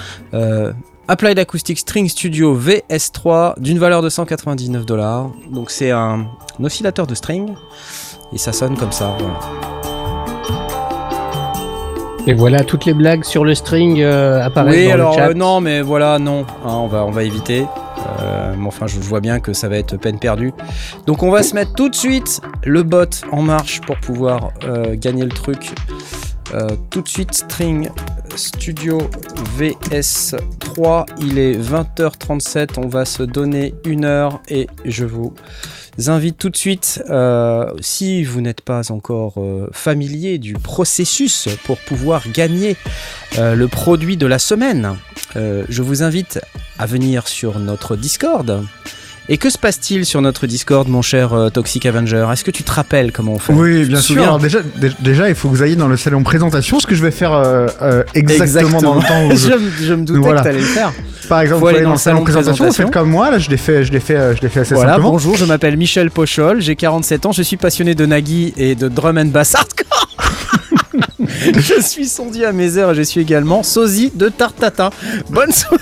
Applied 1.08 1.38
Acoustic 1.38 1.78
String 1.78 2.10
Studio 2.10 2.58
VS3 2.60 3.60
d'une 3.60 3.78
valeur 3.78 4.02
de 4.02 4.10
199 4.10 4.88
dollars. 4.88 5.30
Donc 5.52 5.70
c'est 5.70 5.92
un, 5.92 6.26
un 6.60 6.64
oscillateur 6.64 7.06
de 7.06 7.14
string 7.14 7.54
et 8.34 8.40
ça 8.40 8.52
sonne 8.52 8.76
comme 8.76 8.92
ça. 8.92 9.16
Voilà. 9.20 9.85
Et 12.28 12.34
voilà, 12.34 12.64
toutes 12.64 12.86
les 12.86 12.94
blagues 12.94 13.24
sur 13.24 13.46
le 13.46 13.54
string 13.54 14.02
euh, 14.02 14.44
apparaissent 14.44 14.76
Oui, 14.76 14.88
dans 14.88 14.94
alors 14.94 15.12
le 15.12 15.18
chat. 15.18 15.30
euh, 15.30 15.34
non, 15.36 15.62
mais 15.62 15.82
voilà, 15.82 16.18
non, 16.18 16.46
Hein, 16.66 16.74
on 16.74 16.88
va 16.88 17.06
on 17.06 17.12
va 17.12 17.24
éviter. 17.24 17.66
Euh, 18.22 18.54
mais 18.58 18.68
enfin, 18.68 18.88
je 18.88 19.00
vois 19.00 19.20
bien 19.20 19.40
que 19.40 19.54
ça 19.54 19.68
va 19.70 19.78
être 19.78 19.98
peine 19.98 20.18
perdue. 20.18 20.52
Donc 21.06 21.22
on 21.24 21.30
va 21.30 21.44
se 21.44 21.54
mettre 21.54 21.74
tout 21.74 21.90
de 21.90 21.96
suite 21.96 22.42
le 22.64 22.82
bot 22.84 23.06
en 23.32 23.42
marche 23.42 23.82
pour 23.82 23.98
pouvoir 23.98 24.52
gagner 24.96 25.24
le 25.24 25.30
truc. 25.32 25.72
Euh, 26.54 26.70
tout 26.90 27.02
de 27.02 27.08
suite, 27.08 27.34
String 27.34 27.90
Studio 28.36 29.00
VS3. 29.58 31.06
Il 31.20 31.40
est 31.40 31.58
20h37. 31.58 32.78
On 32.78 32.88
va 32.88 33.06
se 33.06 33.24
donner 33.24 33.74
une 33.86 34.06
heure 34.06 34.42
et 34.50 34.68
je 34.86 35.06
vous 35.06 35.34
invite 36.08 36.38
tout 36.38 36.50
de 36.50 36.58
suite, 36.58 37.02
euh, 37.10 37.72
si 37.80 38.24
vous 38.24 38.42
n'êtes 38.42 38.62
pas 38.62 38.92
encore 38.92 39.36
euh, 39.38 39.70
familier 39.72 40.38
du 40.38 40.54
processus 40.54 41.48
pour 41.64 41.78
pouvoir 41.78 42.30
gagner 42.32 42.76
le 43.38 43.66
produit 43.68 44.16
de 44.16 44.28
la 44.28 44.40
semaine, 44.40 44.96
je 45.36 45.82
vous 45.82 46.04
invite 46.04 46.40
à 46.80 46.86
venir 46.86 47.28
sur 47.28 47.60
notre 47.60 47.98
Discord. 47.98 48.64
Et 49.28 49.38
que 49.38 49.50
se 49.50 49.58
passe-t-il 49.58 50.06
sur 50.06 50.22
notre 50.22 50.46
Discord, 50.46 50.88
mon 50.88 51.02
cher 51.02 51.34
euh, 51.34 51.50
Toxic 51.50 51.84
Avenger? 51.88 52.28
Est-ce 52.32 52.44
que 52.44 52.52
tu 52.52 52.62
te 52.62 52.72
rappelles 52.72 53.12
comment 53.12 53.34
on 53.34 53.40
fait? 53.40 53.54
Oui, 53.54 53.86
bien 53.86 54.00
sûr. 54.00 54.22
Alors 54.22 54.38
déjà, 54.38 54.60
dé- 54.76 54.92
déjà, 55.00 55.30
il 55.30 55.34
faut 55.36 55.50
que 55.50 55.56
vous 55.56 55.64
ayez 55.64 55.76
dans 55.76 55.88
le 55.88 55.98
salon 55.98 56.22
présentation, 56.22 56.80
ce 56.80 56.86
que 56.86 56.94
je 56.94 57.02
vais 57.02 57.10
faire 57.10 57.34
euh, 57.34 57.66
euh, 57.82 58.04
exactement, 58.14 58.80
dans 58.84 58.94
le 58.96 59.02
temps 59.02 59.26
où 59.26 59.32
je... 59.36 59.38
je, 59.50 59.54
me- 59.56 59.72
je 59.82 59.94
me 59.96 60.06
doutais 60.06 60.20
Voilà. 60.20 60.42
que 60.42 60.44
tu 60.44 60.50
allais 60.50 60.60
le 60.60 60.66
faire. 60.66 60.94
Par 61.28 61.42
exemple, 61.42 61.62
vous 61.62 61.68
allez 61.70 61.82
dans 61.82 61.94
le 61.94 61.98
salon 61.98 62.22
présentation, 62.22 62.52
vous 62.52 62.58
présentation. 62.58 62.84
faites 62.86 62.94
comme 62.94 63.10
moi, 63.10 63.32
là, 63.32 63.40
je 63.40 63.50
l'ai 63.50 63.58
fait, 63.58 63.84
je 63.84 63.92
l'ai 63.92 64.00
fait, 64.00 64.36
je 64.36 64.42
l'ai 64.44 64.50
fait 64.50 64.60
assez 64.60 64.76
Voilà, 64.76 64.92
simplement. 64.92 65.14
bonjour, 65.14 65.36
je 65.36 65.46
m'appelle 65.46 65.76
Michel 65.76 66.12
Pochol, 66.12 66.62
j'ai 66.62 66.76
47 66.76 67.26
ans, 67.26 67.32
je 67.32 67.42
suis 67.42 67.58
passionné 67.58 67.96
de 67.96 68.06
Nagui 68.06 68.54
et 68.58 68.76
de 68.76 68.88
drum 68.88 69.18
and 69.18 69.26
bass 69.26 69.56
hardcore. 69.56 70.08
je 71.58 71.82
suis 71.82 72.06
sondier 72.08 72.46
à 72.46 72.52
mes 72.52 72.78
heures 72.78 72.92
et 72.92 72.96
je 72.96 73.02
suis 73.02 73.22
également 73.22 73.64
sosie 73.64 74.12
de 74.14 74.30
Tartata. 74.30 74.92
Bonne 75.32 75.52
soirée. 75.52 75.82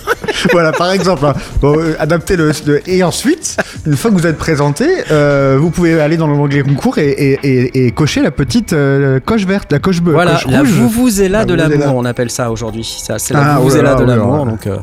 Voilà, 0.52 0.72
par 0.72 0.92
exemple, 0.92 1.26
hein. 1.26 1.34
bon, 1.62 1.78
euh, 1.78 1.96
adaptez 2.00 2.36
le, 2.36 2.52
le- 2.66 2.90
Et 2.90 3.04
ensuite, 3.04 3.58
une 3.86 3.96
fois 3.96 4.12
que 4.12 4.16
vous 4.16 4.28
êtes 4.28 4.38
présenté, 4.38 4.86
euh, 5.12 5.58
vous 5.60 5.70
pouvez 5.70 6.00
aller 6.00 6.18
dans 6.18 6.28
l'onglet 6.28 6.64
concours 6.64 6.98
et, 6.98 7.10
et, 7.10 7.40
et, 7.44 7.86
et 7.88 7.92
cocher 7.92 8.22
la 8.22 8.32
petite 8.32 8.74
euh, 8.74 9.20
coche 9.20 9.46
verte, 9.46 9.72
la 9.72 9.80
coche 9.80 10.02
bleue. 10.02 10.14
Voilà, 10.14 10.34
coche 10.34 10.48
la 10.48 10.60
rouge. 10.60 10.70
vous 10.70 10.90
vous 10.90 11.22
est 11.22 11.30
là 11.30 11.40
La 11.40 11.46
de 11.46 11.54
l'amour, 11.54 11.96
on 11.96 12.06
appelle 12.06 12.30
ça 12.30 12.52
aujourd'hui. 12.52 12.84
Ça, 12.84 13.20
c'est 13.20 13.34
la 13.34 13.56
Ah, 13.56 13.60
oh 13.64 13.70
là 13.70 13.82
là 13.82 13.96
de 13.96 14.04
là, 14.04 14.04
oh 14.04 14.06
là 14.06 14.16
l'amour. 14.16 14.46
là. 14.46 14.52
Donc 14.52 14.68
euh, 14.68 14.78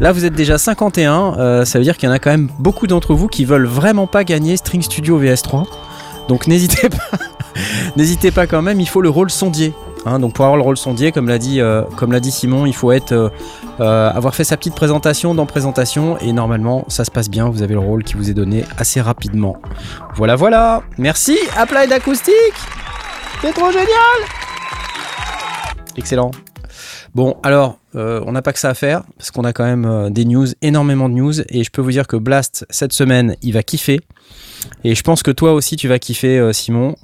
là, 0.00 0.12
vous 0.12 0.24
êtes 0.24 0.34
déjà 0.34 0.58
51. 0.58 1.34
euh, 1.38 1.64
ça 1.64 1.78
veut 1.78 1.84
dire 1.84 1.96
qu'il 1.96 2.08
y 2.08 2.12
en 2.12 2.14
a 2.14 2.18
quand 2.18 2.30
même 2.30 2.48
beaucoup 2.58 2.86
d'entre 2.86 3.14
vous 3.14 3.26
qui 3.28 3.44
veulent 3.44 3.66
vraiment 3.66 4.06
pas 4.06 4.24
gagner 4.24 4.56
String 4.56 4.82
Studio 4.82 5.20
VS3. 5.20 5.66
Donc 6.28 6.46
n'hésitez 6.46 6.88
pas, 6.90 7.18
n'hésitez 7.96 8.30
pas 8.30 8.46
quand 8.46 8.62
même. 8.62 8.80
Il 8.80 8.88
faut 8.88 9.00
le 9.02 9.08
rôle 9.10 9.30
sondier. 9.30 9.72
Hein, 10.06 10.18
donc 10.18 10.34
pour 10.34 10.46
avoir 10.46 10.56
le 10.56 10.62
rôle 10.62 10.78
sondier, 10.78 11.12
comme 11.12 11.28
l'a 11.28 11.38
dit, 11.38 11.60
euh, 11.60 11.82
Simon, 12.30 12.64
il 12.64 12.74
faut 12.74 12.90
être, 12.92 13.12
euh, 13.12 13.28
euh, 13.80 14.10
avoir 14.10 14.34
fait 14.34 14.44
sa 14.44 14.56
petite 14.56 14.74
présentation 14.74 15.34
dans 15.34 15.44
présentation 15.44 16.16
et 16.18 16.32
normalement 16.32 16.84
ça 16.88 17.04
se 17.04 17.10
passe 17.10 17.28
bien. 17.28 17.48
Vous 17.50 17.62
avez 17.62 17.74
le 17.74 17.80
rôle 17.80 18.02
qui 18.02 18.14
vous 18.14 18.30
est 18.30 18.34
donné 18.34 18.64
assez 18.78 19.00
rapidement. 19.00 19.60
Voilà, 20.14 20.36
voilà. 20.36 20.82
Merci. 20.96 21.36
Applied 21.56 21.92
Acoustic. 21.92 22.34
C'est 23.42 23.52
trop 23.52 23.70
génial. 23.70 23.88
Excellent. 25.96 26.30
Bon, 27.14 27.36
alors, 27.42 27.78
on 27.94 28.30
n'a 28.30 28.40
pas 28.40 28.52
que 28.52 28.60
ça 28.60 28.70
à 28.70 28.74
faire, 28.74 29.02
parce 29.18 29.32
qu'on 29.32 29.42
a 29.42 29.52
quand 29.52 29.64
même 29.64 30.10
des 30.10 30.24
news, 30.24 30.46
énormément 30.62 31.08
de 31.08 31.14
news, 31.14 31.40
et 31.40 31.64
je 31.64 31.70
peux 31.70 31.82
vous 31.82 31.90
dire 31.90 32.06
que 32.06 32.16
Blast, 32.16 32.64
cette 32.70 32.92
semaine, 32.92 33.34
il 33.42 33.52
va 33.52 33.64
kiffer. 33.64 34.00
Et 34.84 34.94
je 34.94 35.02
pense 35.02 35.24
que 35.24 35.32
toi 35.32 35.54
aussi, 35.54 35.74
tu 35.74 35.88
vas 35.88 35.98
kiffer, 35.98 36.52
Simon, 36.52 36.94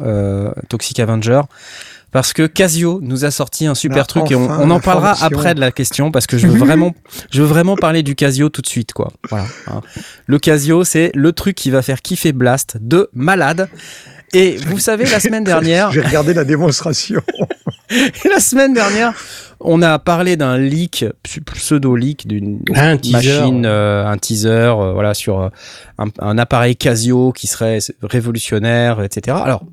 Toxic 0.68 1.00
Avenger, 1.00 1.40
parce 2.16 2.32
que 2.32 2.46
Casio 2.46 2.98
nous 3.02 3.26
a 3.26 3.30
sorti 3.30 3.66
un 3.66 3.74
super 3.74 4.04
Ah, 4.04 4.06
truc, 4.06 4.30
et 4.30 4.34
on, 4.34 4.48
en 4.70 4.80
parlera 4.80 5.14
après 5.20 5.54
de 5.54 5.60
la 5.60 5.70
question, 5.70 6.10
parce 6.10 6.26
que 6.26 6.38
je 6.38 6.46
veux 6.46 6.56
vraiment, 6.56 6.94
je 7.30 7.42
veux 7.42 7.46
vraiment 7.46 7.76
parler 7.76 8.02
du 8.02 8.14
Casio 8.14 8.48
tout 8.48 8.62
de 8.62 8.66
suite, 8.66 8.94
quoi. 8.94 9.12
Voilà. 9.28 9.44
hein. 9.66 9.82
Le 10.24 10.38
Casio, 10.38 10.82
c'est 10.82 11.10
le 11.14 11.32
truc 11.32 11.54
qui 11.56 11.68
va 11.70 11.82
faire 11.82 12.00
kiffer 12.00 12.32
Blast 12.32 12.78
de 12.80 13.10
malade. 13.12 13.68
Et 14.32 14.56
vous 14.56 14.78
savez, 14.78 15.04
la 15.04 15.20
semaine 15.20 15.44
dernière, 15.52 15.92
J'ai 15.92 16.00
regardé 16.00 16.32
la 16.32 16.44
démonstration. 16.44 17.20
la 17.90 18.40
semaine 18.40 18.72
dernière, 18.72 19.12
on 19.60 19.82
a 19.82 19.98
parlé 19.98 20.38
d'un 20.38 20.56
leak, 20.56 21.04
ps- 21.22 21.40
pseudo-leak 21.54 22.26
d'une 22.26 22.60
machine, 23.12 23.66
euh, 23.66 24.06
un 24.06 24.16
teaser, 24.16 24.48
euh, 24.74 24.92
voilà, 24.94 25.12
sur 25.12 25.38
euh, 25.42 25.48
un, 25.98 26.06
un 26.18 26.38
appareil 26.38 26.76
Casio 26.76 27.32
qui 27.32 27.46
serait 27.46 27.76
révolutionnaire, 28.02 29.02
etc. 29.02 29.36
Alors, 29.44 29.64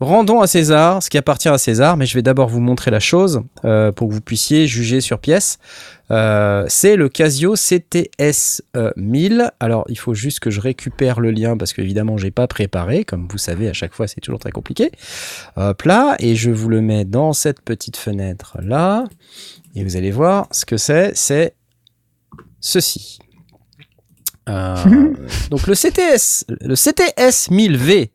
rendons 0.00 0.40
à 0.40 0.46
César 0.46 1.02
ce 1.02 1.10
qui 1.10 1.18
appartient 1.18 1.48
à 1.48 1.58
César, 1.58 1.96
mais 1.96 2.06
je 2.06 2.14
vais 2.14 2.22
d'abord 2.22 2.48
vous 2.48 2.60
montrer 2.60 2.90
la 2.90 3.00
chose 3.00 3.42
euh, 3.64 3.92
pour 3.92 4.08
que 4.08 4.14
vous 4.14 4.20
puissiez 4.20 4.66
juger 4.66 5.00
sur 5.00 5.18
pièce. 5.18 5.58
Euh, 6.10 6.64
c'est 6.68 6.96
le 6.96 7.08
Casio 7.08 7.54
CTS 7.54 8.62
euh, 8.76 8.90
1000. 8.96 9.50
Alors, 9.60 9.84
il 9.88 9.98
faut 9.98 10.14
juste 10.14 10.40
que 10.40 10.50
je 10.50 10.60
récupère 10.60 11.20
le 11.20 11.30
lien 11.30 11.56
parce 11.56 11.72
qu'évidemment, 11.72 12.16
j'ai 12.16 12.30
pas 12.30 12.46
préparé. 12.46 13.04
Comme 13.04 13.28
vous 13.28 13.38
savez, 13.38 13.68
à 13.68 13.72
chaque 13.72 13.94
fois, 13.94 14.08
c'est 14.08 14.20
toujours 14.20 14.40
très 14.40 14.52
compliqué. 14.52 14.90
Hop 15.56 15.82
là, 15.82 16.16
et 16.18 16.34
je 16.34 16.50
vous 16.50 16.68
le 16.68 16.80
mets 16.80 17.04
dans 17.04 17.32
cette 17.32 17.60
petite 17.60 17.96
fenêtre 17.96 18.56
là. 18.62 19.04
Et 19.74 19.84
vous 19.84 19.96
allez 19.96 20.10
voir 20.10 20.48
ce 20.50 20.64
que 20.64 20.76
c'est. 20.76 21.12
C'est 21.14 21.54
ceci. 22.60 23.18
Euh, 24.48 25.14
donc 25.50 25.66
le 25.66 25.74
CTS, 25.74 26.44
le 26.60 26.74
CTS 26.74 27.50
1000V 27.50 28.10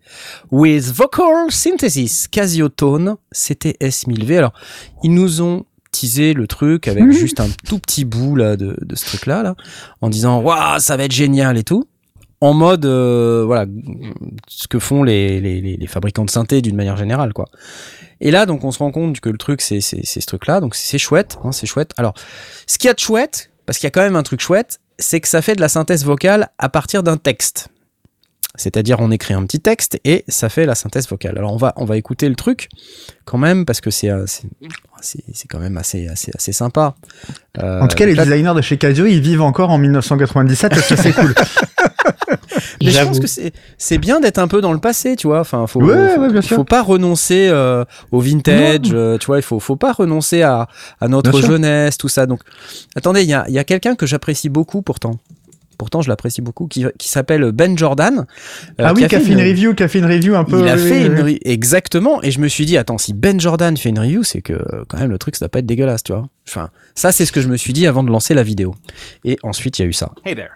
with 0.52 0.86
vocal 0.92 1.52
synthesis 1.52 2.28
Casio 2.28 2.70
Tone 2.70 3.18
CTS 3.32 4.08
1000V. 4.08 4.38
Alors 4.38 4.54
ils 5.04 5.14
nous 5.14 5.42
ont 5.42 5.66
teasé 5.92 6.34
le 6.34 6.48
truc 6.48 6.88
avec 6.88 7.12
juste 7.12 7.40
un 7.40 7.50
tout 7.68 7.78
petit 7.78 8.04
bout 8.04 8.36
là 8.36 8.58
de, 8.58 8.76
de 8.82 8.96
ce 8.96 9.06
truc 9.06 9.28
là 9.28 9.44
là, 9.44 9.56
en 10.02 10.10
disant 10.10 10.42
waouh 10.42 10.80
ça 10.80 10.98
va 10.98 11.04
être 11.04 11.12
génial 11.12 11.58
et 11.58 11.64
tout, 11.64 11.84
en 12.42 12.54
mode 12.54 12.86
euh, 12.86 13.44
voilà 13.46 13.66
ce 14.48 14.68
que 14.68 14.80
font 14.80 15.04
les, 15.04 15.40
les, 15.40 15.62
les, 15.62 15.78
les 15.78 15.88
fabricants 15.88 16.26
de 16.26 16.32
synthé 16.32 16.62
d'une 16.62 16.76
manière 16.76 16.98
générale 16.98 17.32
quoi. 17.32 17.46
Et 18.22 18.32
là 18.32 18.46
donc 18.48 18.64
on 18.64 18.72
se 18.72 18.80
rend 18.80 18.92
compte 18.92 19.20
que 19.20 19.30
le 19.30 19.38
truc 19.38 19.62
c'est 19.62 19.82
c'est 19.82 20.02
c'est 20.04 20.20
ce 20.20 20.26
truc 20.26 20.48
là 20.48 20.62
donc 20.62 20.74
c'est 20.74 20.98
chouette 20.98 21.38
hein, 21.44 21.52
c'est 21.52 21.68
chouette. 21.68 21.92
Alors 21.98 22.16
ce 22.66 22.80
qu'il 22.80 22.88
y 22.88 22.92
a 22.92 22.96
de 22.96 23.00
chouette 23.00 23.52
parce 23.66 23.78
qu'il 23.78 23.86
y 23.86 23.90
a 23.90 23.92
quand 23.92 24.02
même 24.02 24.16
un 24.16 24.24
truc 24.24 24.42
chouette 24.42 24.80
c'est 25.00 25.20
que 25.22 25.28
ça 25.28 25.42
fait 25.42 25.56
de 25.56 25.62
la 25.62 25.70
synthèse 25.70 26.06
vocale 26.06 26.50
à 26.58 26.70
partir 26.70 27.04
d'un 27.04 27.18
texte. 27.18 27.70
C'est-à-dire 28.56 29.00
on 29.00 29.10
écrit 29.10 29.34
un 29.34 29.44
petit 29.48 29.60
texte 29.60 30.00
et 30.06 30.24
ça 30.28 30.48
fait 30.48 30.68
la 30.68 30.76
synthèse 30.76 31.08
vocale. 31.10 31.38
Alors 31.40 31.54
on 31.54 31.58
va 31.58 31.74
on 31.76 31.86
va 31.86 31.98
écouter 31.98 32.30
le 32.30 32.36
truc 32.36 32.70
quand 33.26 33.40
même 33.40 33.66
parce 33.66 33.82
que 33.82 33.90
c'est 33.90 34.10
euh, 34.12 34.28
quand 35.50 35.58
même 35.58 35.76
assez 35.78 36.08
assez 36.08 36.32
assez 36.36 36.54
sympa. 36.54 36.94
Euh, 37.58 37.82
En 37.82 37.88
tout 37.88 37.96
cas, 37.96 38.06
les 38.06 38.14
là- 38.14 38.26
designers 38.26 38.54
de 38.56 38.62
chez 38.62 38.78
Casio, 38.78 39.08
ils 39.08 39.22
vivent 39.22 39.42
encore 39.42 39.72
en 39.72 39.80
1997 39.80 40.70
parce 40.72 40.88
que 40.88 40.96
c'est 40.96 41.14
cool. 41.14 41.34
mais 42.84 42.92
je 42.92 43.04
pense 43.04 43.20
que 43.20 43.28
c'est 43.28 43.54
c'est 43.78 43.98
bien 43.98 44.20
d'être 44.20 44.38
un 44.40 44.48
peu 44.48 44.62
dans 44.62 44.74
le 44.74 44.80
passé, 44.80 45.16
tu 45.16 45.28
vois. 45.28 45.40
Enfin, 45.40 45.66
faut 45.68 45.82
Ouais, 45.82 46.16
faut, 46.16 46.22
ouais, 46.22 46.32
bien 46.32 46.42
sûr. 46.42 46.56
faut 46.58 46.64
pas 46.64 46.82
renoncer 46.82 47.48
euh, 47.50 47.84
au 48.12 48.20
vintage, 48.20 48.92
euh, 48.94 49.18
tu 49.18 49.28
vois. 49.28 49.38
Il 49.40 49.44
faut 49.44 49.60
faut 49.60 49.76
pas 49.76 49.94
renoncer 49.94 50.42
à 50.42 50.68
à 51.02 51.08
notre 51.08 51.32
Bien 51.32 51.40
sûr. 51.42 51.50
jeunesse, 51.52 51.98
tout 51.98 52.10
ça. 52.10 52.26
Donc 52.26 52.42
attendez, 52.96 53.24
il 53.24 53.30
y 53.30 53.34
a 53.34 53.46
il 53.48 53.54
y 53.54 53.60
a 53.60 53.64
quelqu'un 53.64 53.96
que 53.96 54.06
j'apprécie 54.06 54.50
beaucoup 54.50 54.82
pourtant. 54.82 55.20
Pourtant, 55.80 56.02
je 56.04 56.08
l'apprécie 56.08 56.42
beaucoup, 56.42 56.68
qui, 56.68 56.86
qui 57.00 57.10
s'appelle 57.10 57.52
Ben 57.52 57.76
Jordan. 57.78 58.20
euh, 58.80 58.84
ah 58.86 58.94
oui, 58.96 59.04
a 59.04 59.08
qui 59.10 59.16
a 59.16 59.20
fait 59.20 59.32
une 59.34 59.42
review, 59.42 59.74
qui 59.74 59.82
a 59.84 59.88
fait 59.88 60.00
une 60.00 60.06
review 60.06 60.36
un 60.36 60.44
peu. 60.44 60.60
Il 60.62 60.70
a 60.70 60.76
oui, 60.76 60.82
fait 60.88 61.00
oui, 61.00 61.06
une 61.08 61.22
oui. 61.24 61.40
exactement 61.44 62.22
et 62.22 62.30
je 62.30 62.40
me 62.40 62.48
suis 62.48 62.66
dit 62.68 62.78
attends 62.78 63.00
si 63.00 63.12
Ben 63.14 63.40
Jordan 63.40 63.76
fait 63.76 63.90
une 63.90 64.00
review 64.00 64.24
c'est 64.24 64.42
que 64.42 64.54
quand 64.88 65.00
même 65.00 65.10
le 65.10 65.18
truc 65.18 65.36
ça 65.36 65.46
doit 65.46 65.50
pas 65.50 65.60
être 65.60 65.66
dégueulasse 65.66 66.04
tu 66.04 66.14
vois 66.14 66.28
enfin 66.48 66.70
ça 66.96 67.12
c'est 67.12 67.26
ce 67.26 67.32
que 67.32 67.42
je 67.42 67.48
me 67.50 67.58
suis 67.58 67.74
dit 67.74 67.88
avant 67.88 68.04
de 68.04 68.12
lancer 68.12 68.34
la 68.36 68.44
vidéo 68.44 68.76
et 69.26 69.38
ensuite 69.44 69.80
il 69.80 69.82
y 69.82 69.86
a 69.86 69.88
eu 69.90 69.94
ça 69.94 70.12
Hey 70.24 70.36
there. 70.36 70.50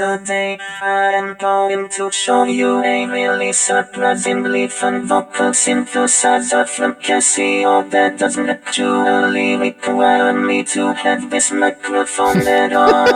Today 0.00 0.56
I'm 0.80 1.34
going 1.34 1.90
to 1.90 2.10
show 2.10 2.44
you 2.44 2.82
a 2.82 3.04
really 3.04 3.52
surprisingly 3.52 4.66
fun 4.66 5.06
vocal 5.06 5.50
synthesizer 5.50 6.66
from 6.66 6.94
Casio 6.94 7.84
that 7.90 8.16
doesn't 8.16 8.48
actually 8.48 9.56
require 9.56 10.32
me 10.32 10.64
to 10.72 10.94
have 10.94 11.28
this 11.28 11.52
microphone 11.52 12.38
at 12.48 12.72
all. 12.72 13.10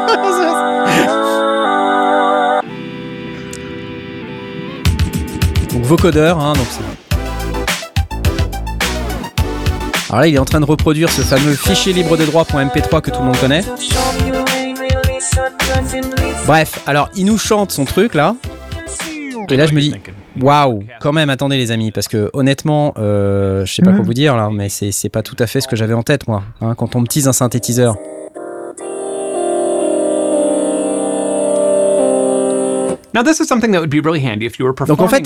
donc 5.72 5.84
vocodeur 5.84 6.38
hein, 6.38 6.52
donc 6.52 6.66
c'est 6.68 6.82
alors 10.10 10.20
là 10.20 10.26
il 10.28 10.34
est 10.34 10.38
en 10.38 10.44
train 10.44 10.60
de 10.60 10.66
reproduire 10.66 11.08
ce 11.08 11.22
fameux 11.22 11.54
fichier 11.54 11.94
libre 11.94 12.18
de 12.18 12.26
droit.mp3 12.26 13.00
que 13.00 13.10
tout 13.10 13.20
le 13.20 13.24
monde 13.24 13.38
connaît 13.38 13.64
Bref 16.46 16.82
alors 16.86 17.08
il 17.16 17.24
nous 17.26 17.38
chante 17.38 17.70
son 17.70 17.84
truc 17.84 18.14
là 18.14 18.36
et 19.50 19.56
là 19.56 19.66
je 19.66 19.74
me 19.74 19.80
dis 19.80 19.94
Waouh, 20.40 20.82
quand 21.00 21.12
même, 21.12 21.30
attendez 21.30 21.56
les 21.56 21.70
amis, 21.70 21.92
parce 21.92 22.08
que 22.08 22.28
honnêtement, 22.32 22.92
euh, 22.98 23.64
je 23.64 23.72
sais 23.72 23.82
pas 23.82 23.90
Mhm. 23.90 23.96
quoi 23.98 24.04
vous 24.04 24.14
dire 24.14 24.36
là, 24.36 24.50
mais 24.52 24.68
c'est 24.68 24.90
c'est 24.90 25.08
pas 25.08 25.22
tout 25.22 25.36
à 25.38 25.46
fait 25.46 25.60
ce 25.60 25.68
que 25.68 25.76
j'avais 25.76 25.94
en 25.94 26.02
tête 26.02 26.26
moi. 26.26 26.42
hein, 26.60 26.74
quand 26.74 26.96
on 26.96 27.00
me 27.02 27.06
tease 27.06 27.28
un 27.28 27.32
synthétiseur, 27.32 27.96
Donc 34.86 35.00
en 35.00 35.08
fait, 35.08 35.22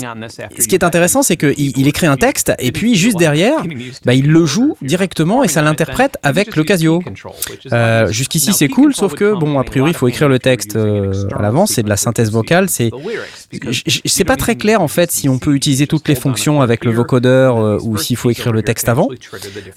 ce 0.59 0.67
qui 0.67 0.75
est 0.75 0.81
you- 0.83 0.87
intéressant, 0.87 1.23
c'est 1.23 1.37
qu'il 1.37 1.77
il 1.77 1.87
écrit 1.87 2.07
un 2.07 2.17
texte 2.17 2.53
et 2.59 2.71
puis 2.71 2.95
juste 2.95 3.17
derrière, 3.17 3.63
bah, 4.05 4.13
il 4.13 4.29
le 4.31 4.45
joue 4.45 4.77
directement 4.81 5.43
et 5.43 5.47
ça 5.47 5.61
l'interprète 5.61 6.17
avec 6.23 6.55
le 6.55 6.63
Casio. 6.63 7.01
Euh, 7.73 8.07
Jusqu'ici 8.11 8.53
c'est 8.53 8.67
cool, 8.67 8.93
sauf 8.93 9.13
que 9.15 9.33
bon, 9.39 9.59
a 9.59 9.63
priori, 9.63 9.91
il 9.91 9.95
faut 9.97 10.07
écrire 10.07 10.29
le 10.29 10.39
texte 10.39 10.75
euh, 10.75 11.27
à 11.35 11.41
l'avance, 11.41 11.71
c'est 11.73 11.83
de 11.83 11.89
la 11.89 11.97
synthèse 11.97 12.31
vocale, 12.31 12.69
c'est 12.69 12.89
c'est 14.05 14.23
pas 14.23 14.37
très 14.37 14.55
clair 14.55 14.81
en 14.81 14.87
fait 14.87 15.11
si 15.11 15.27
on 15.29 15.39
peut 15.39 15.53
utiliser 15.55 15.87
toutes 15.87 16.07
les 16.07 16.15
fonctions 16.15 16.61
avec 16.61 16.85
le 16.85 16.91
vocodeur 16.91 17.57
euh, 17.57 17.77
ou 17.81 17.97
s'il 17.97 18.15
faut 18.17 18.29
écrire 18.29 18.51
le 18.53 18.61
texte 18.63 18.87
avant. 18.89 19.07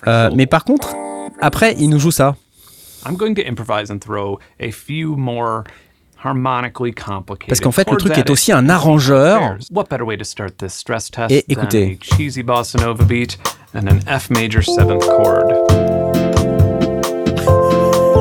Euh, 0.06 0.30
mais 0.34 0.46
par 0.46 0.64
contre, 0.64 0.94
après, 1.40 1.74
il 1.78 1.88
nous 1.88 1.98
joue 1.98 2.10
ça. 2.10 2.36
Parce 7.48 7.60
qu'en 7.60 7.72
fait, 7.72 7.90
le 7.90 7.96
truc 7.96 8.16
est 8.18 8.30
aussi 8.30 8.52
un 8.52 8.68
arrangeur. 8.68 9.56
What 9.72 9.84
better 9.90 10.04
way 10.04 10.16
to 10.16 10.24
start 10.24 10.56
this 10.58 10.72
stress 10.74 11.10
test 11.10 11.30
Et 11.30 11.44
écoutez. 11.50 11.98
a 12.00 12.16
cheesy 12.16 12.42
bossa 12.42 12.78
nova 12.80 13.04
beat 13.04 13.38
and 13.74 13.86
an 13.88 14.00
F 14.18 14.30
major 14.30 14.62
seventh 14.62 15.04
chord? 15.06 15.44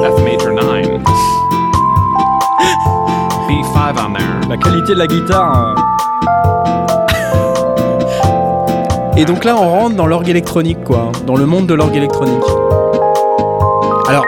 F 0.03 0.23
major 0.23 0.51
nine. 0.53 1.03
B5 3.47 3.95
on 4.05 4.13
there. 4.13 4.49
La 4.49 4.57
qualité 4.57 4.93
de 4.93 4.97
la 4.99 5.07
guitare. 5.07 5.75
euh, 5.77 5.81
Et 9.17 9.25
donc 9.25 9.43
là, 9.43 9.55
on 9.57 9.69
rentre 9.69 9.95
dans 9.95 10.07
l'orgue 10.07 10.29
électronique, 10.29 10.83
quoi, 10.85 11.11
dans 11.27 11.35
le 11.35 11.45
monde 11.45 11.67
de 11.67 11.73
l'orgue 11.73 11.95
électronique. 11.97 12.43
Alors, 14.07 14.25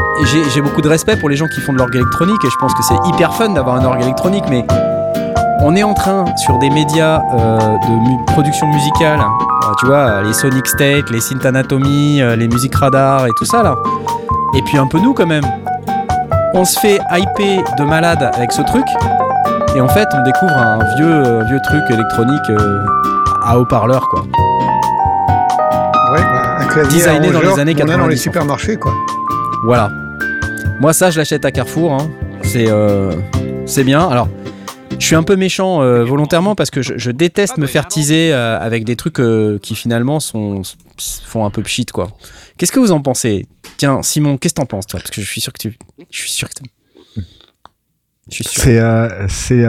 j'ai 0.53 0.61
beaucoup 0.61 0.81
de 0.81 0.87
respect 0.89 1.17
pour 1.17 1.29
les 1.29 1.35
gens 1.35 1.47
qui 1.47 1.59
font 1.61 1.73
de 1.73 1.77
l'orgue 1.77 1.95
électronique 1.95 2.43
et 2.45 2.49
je 2.49 2.55
pense 2.57 2.73
que 2.73 2.83
c'est 2.83 2.95
hyper 3.07 3.33
fun 3.33 3.49
d'avoir 3.49 3.75
un 3.75 3.85
orgue 3.85 4.01
électronique, 4.01 4.45
mais 4.49 4.65
on 5.61 5.75
est 5.75 5.83
en 5.83 5.93
train, 5.93 6.25
sur 6.37 6.57
des 6.59 6.69
médias 6.69 7.21
euh, 7.33 7.57
de 7.59 7.91
mu- 8.09 8.25
production 8.27 8.67
musicale, 8.67 9.19
euh, 9.19 9.67
tu 9.79 9.85
vois, 9.87 10.21
les 10.21 10.33
Sonic 10.33 10.67
State, 10.67 11.09
les 11.09 11.19
Synth 11.21 11.45
Anatomy, 11.45 12.21
euh, 12.21 12.35
les 12.35 12.47
musiques 12.47 12.75
radar 12.75 13.27
et 13.27 13.31
tout 13.37 13.45
ça 13.45 13.63
là, 13.63 13.75
et 14.55 14.61
puis 14.63 14.77
un 14.77 14.87
peu 14.87 14.99
nous 14.99 15.13
quand 15.13 15.25
même. 15.27 15.45
On 16.53 16.65
se 16.65 16.79
fait 16.79 16.99
hyper 17.11 17.63
de 17.77 17.83
malade 17.83 18.29
avec 18.35 18.51
ce 18.51 18.61
truc, 18.61 18.85
et 19.75 19.81
en 19.81 19.87
fait, 19.89 20.07
on 20.13 20.21
découvre 20.23 20.55
un 20.55 20.79
vieux, 20.97 21.43
vieux 21.45 21.59
truc 21.63 21.83
électronique 21.89 22.51
à 23.45 23.57
haut-parleur, 23.57 24.07
quoi. 24.09 24.21
Ouais, 26.11 26.21
bah, 26.21 26.57
un 26.59 26.65
clavier 26.65 26.91
Designé 26.99 27.31
dans 27.31 27.41
les 27.41 27.59
années 27.59 27.73
qu'on 27.73 27.81
a 27.81 27.85
dans 27.85 27.91
90, 27.93 28.09
les 28.09 28.15
supermarchés, 28.17 28.77
quoi. 28.77 28.93
Voilà. 29.63 29.89
Moi, 30.81 30.91
ça, 30.91 31.09
je 31.09 31.17
l'achète 31.17 31.45
à 31.45 31.51
Carrefour. 31.51 31.93
hein. 31.93 32.11
C'est 32.43 32.67
euh, 32.67 33.13
c'est 33.65 33.85
bien. 33.85 34.05
Alors, 34.05 34.27
je 34.99 35.05
suis 35.05 35.15
un 35.15 35.23
peu 35.23 35.37
méchant 35.37 35.81
euh, 35.81 36.03
volontairement 36.03 36.53
parce 36.53 36.69
que 36.69 36.81
je, 36.81 37.11
déteste 37.11 37.57
me 37.57 37.65
faire 37.65 37.87
teaser 37.87 38.33
euh, 38.33 38.59
avec 38.59 38.83
des 38.83 38.97
trucs 38.97 39.21
qui 39.61 39.75
finalement 39.75 40.19
font 40.19 41.45
un 41.45 41.49
peu 41.49 41.63
pchit, 41.63 41.85
quoi. 41.85 42.09
Qu'est-ce 42.57 42.73
que 42.73 42.79
vous 42.79 42.91
en 42.91 43.01
pensez? 43.01 43.47
Tiens, 43.77 44.03
Simon, 44.03 44.37
qu'est-ce 44.37 44.53
que 44.53 44.59
t'en 44.59 44.65
penses, 44.65 44.85
toi? 44.85 44.99
Parce 44.99 45.11
que 45.11 45.21
je 45.21 45.27
suis 45.27 45.39
sûr 45.39 45.53
que 45.53 45.59
tu. 45.59 45.77
Je 46.11 46.17
suis 46.17 46.29
sûr 46.29 46.49
que. 46.49 46.55
C'est, 48.29 48.79
euh, 48.79 49.27
c'est, 49.29 49.65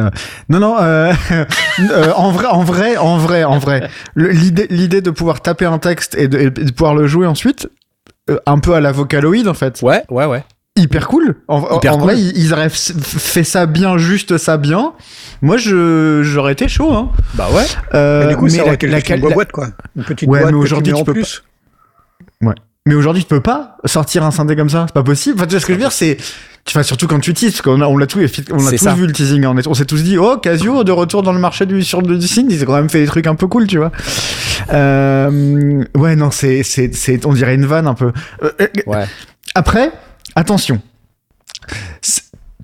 non, 0.49 0.59
non. 0.59 0.75
en 2.17 2.31
vrai, 2.33 2.47
en 2.47 2.65
vrai, 2.65 2.97
en 2.97 3.19
vrai, 3.19 3.45
en 3.45 3.59
vrai. 3.59 3.89
L'idée, 4.17 4.67
l'idée 4.71 5.01
de 5.03 5.11
pouvoir 5.11 5.41
taper 5.41 5.67
un 5.67 5.79
texte 5.79 6.17
et 6.17 6.27
de, 6.27 6.49
pouvoir 6.73 6.95
le 6.95 7.07
jouer 7.07 7.27
ensuite, 7.27 7.69
un 8.47 8.59
peu 8.59 8.75
à 8.75 8.81
la 8.81 8.93
Vocaloid 8.93 9.47
en 9.49 9.55
fait. 9.55 9.81
Ouais, 9.83 10.03
ouais, 10.11 10.25
ouais. 10.27 10.45
Hyper 10.77 11.07
cool. 11.07 11.37
En, 11.47 11.77
Hyper 11.77 11.93
en 11.95 11.99
cool. 11.99 12.05
vrai, 12.05 12.21
ils, 12.21 12.37
ils 12.37 12.53
auraient 12.53 12.69
fait 12.69 13.45
ça 13.45 13.67
bien, 13.67 13.97
juste 13.97 14.39
ça 14.39 14.57
bien. 14.57 14.93
Moi, 15.41 15.57
je, 15.57 16.23
j'aurais 16.25 16.53
été 16.53 16.67
chaud. 16.67 16.93
Hein. 16.93 17.11
Bah 17.35 17.47
ouais. 17.55 17.65
Euh, 17.95 18.25
Mais 18.25 18.31
du 18.31 18.37
coup, 18.37 18.49
ça 18.49 18.57
la- 18.59 18.63
aurait 18.65 18.75
été 18.75 18.89
la 18.89 18.99
la- 18.99 19.35
boîte, 19.35 19.53
quoi. 19.53 19.69
Une 19.95 20.03
petite 20.03 20.29
Ouais, 20.29 20.41
boîte 20.41 20.53
mais 20.53 20.59
aujourd'hui, 20.59 20.93
tu 20.93 20.99
en 21.01 21.05
peux 21.05 21.13
plus. 21.13 21.45
Mais 22.87 22.95
aujourd'hui, 22.95 23.23
tu 23.23 23.29
peux 23.29 23.41
pas 23.41 23.79
sortir 23.87 24.25
un 24.25 24.31
synthé 24.31 24.57
comme 24.57 24.69
ça. 24.69 24.85
C'est 24.89 24.93
pas 24.95 25.03
possible. 25.03 25.37
Enfin, 25.39 25.47
tu 25.47 25.53
vois 25.53 25.61
ce 25.61 25.67
que 25.67 25.73
je 25.73 25.79
veux 25.79 25.83
dire, 25.83 25.93
c'est. 25.93 26.19
Enfin, 26.69 26.83
surtout 26.83 27.07
quand 27.07 27.19
tu 27.19 27.33
teases, 27.33 27.53
parce 27.53 27.63
qu'on 27.63 27.81
a, 27.81 27.87
on 27.87 27.97
l'a 27.97 28.07
tout, 28.07 28.19
on 28.51 28.67
a 28.67 28.71
tous 28.71 28.77
ça. 28.77 28.93
vu 28.95 29.07
le 29.07 29.13
teasing. 29.13 29.45
On, 29.47 29.57
est- 29.57 29.67
on 29.67 29.73
s'est 29.75 29.87
tous 29.87 30.03
dit, 30.03 30.19
oh, 30.19 30.37
Casio, 30.37 30.85
de 30.85 30.93
retour 30.93 31.23
dans 31.23 31.33
le 31.33 31.39
marché 31.39 31.65
du, 31.65 31.83
sur 31.83 32.03
le 32.03 32.21
synth, 32.21 32.47
ils 32.51 32.63
ont 32.63 32.67
quand 32.67 32.75
même 32.77 32.91
fait 32.91 33.01
des 33.01 33.07
trucs 33.07 33.27
un 33.27 33.35
peu 33.37 33.47
cool, 33.47 33.67
tu 33.67 33.79
vois. 33.79 33.91
Euh, 34.73 35.83
ouais, 35.95 36.17
non, 36.17 36.31
c'est, 36.31 36.63
c'est, 36.63 36.95
c'est, 36.95 37.25
on 37.27 37.33
dirait 37.33 37.55
une 37.55 37.67
vanne 37.67 37.87
un 37.87 37.95
peu. 37.95 38.13
Euh, 38.43 38.51
euh, 38.61 38.67
Ouais. 38.87 39.05
Après, 39.55 39.91
attention. 40.35 40.81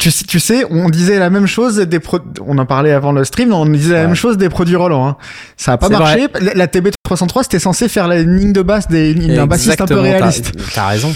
Tu 0.01 0.11
sais, 0.11 0.25
tu 0.25 0.41
sais, 0.41 0.65
on 0.71 0.89
disait 0.89 1.19
la 1.19 1.29
même 1.29 1.47
chose 1.47 1.77
des 1.77 2.01
pro- 2.01 2.21
on 2.47 2.57
en 2.57 2.65
parlait 2.65 2.93
avant 2.93 3.13
le 3.13 3.23
stream, 3.25 3.53
on 3.53 3.67
disait 3.67 3.93
la 3.93 4.01
Ouais. 4.01 4.07
même 4.07 4.15
chose 4.15 4.39
des 4.39 4.49
produits 4.49 4.75
Roland. 4.77 5.07
Hein. 5.07 5.17
Ça 5.59 5.73
a 5.73 5.77
pas 5.77 5.91
marché. 5.91 6.27
La, 6.41 6.55
la 6.55 6.67
TB303, 6.69 7.43
c'était 7.43 7.59
censé 7.59 7.87
faire 7.89 8.09
la 8.09 8.23
ligne 8.23 8.55
de 8.55 8.63
basse 8.63 8.89
des- 8.89 9.13
d'un 9.13 9.47
bassiste 9.47 9.79
un 9.81 9.87
peu 9.87 10.01
réaliste. 10.01 10.53
T'as 10.75 10.87
raison. 10.89 11.09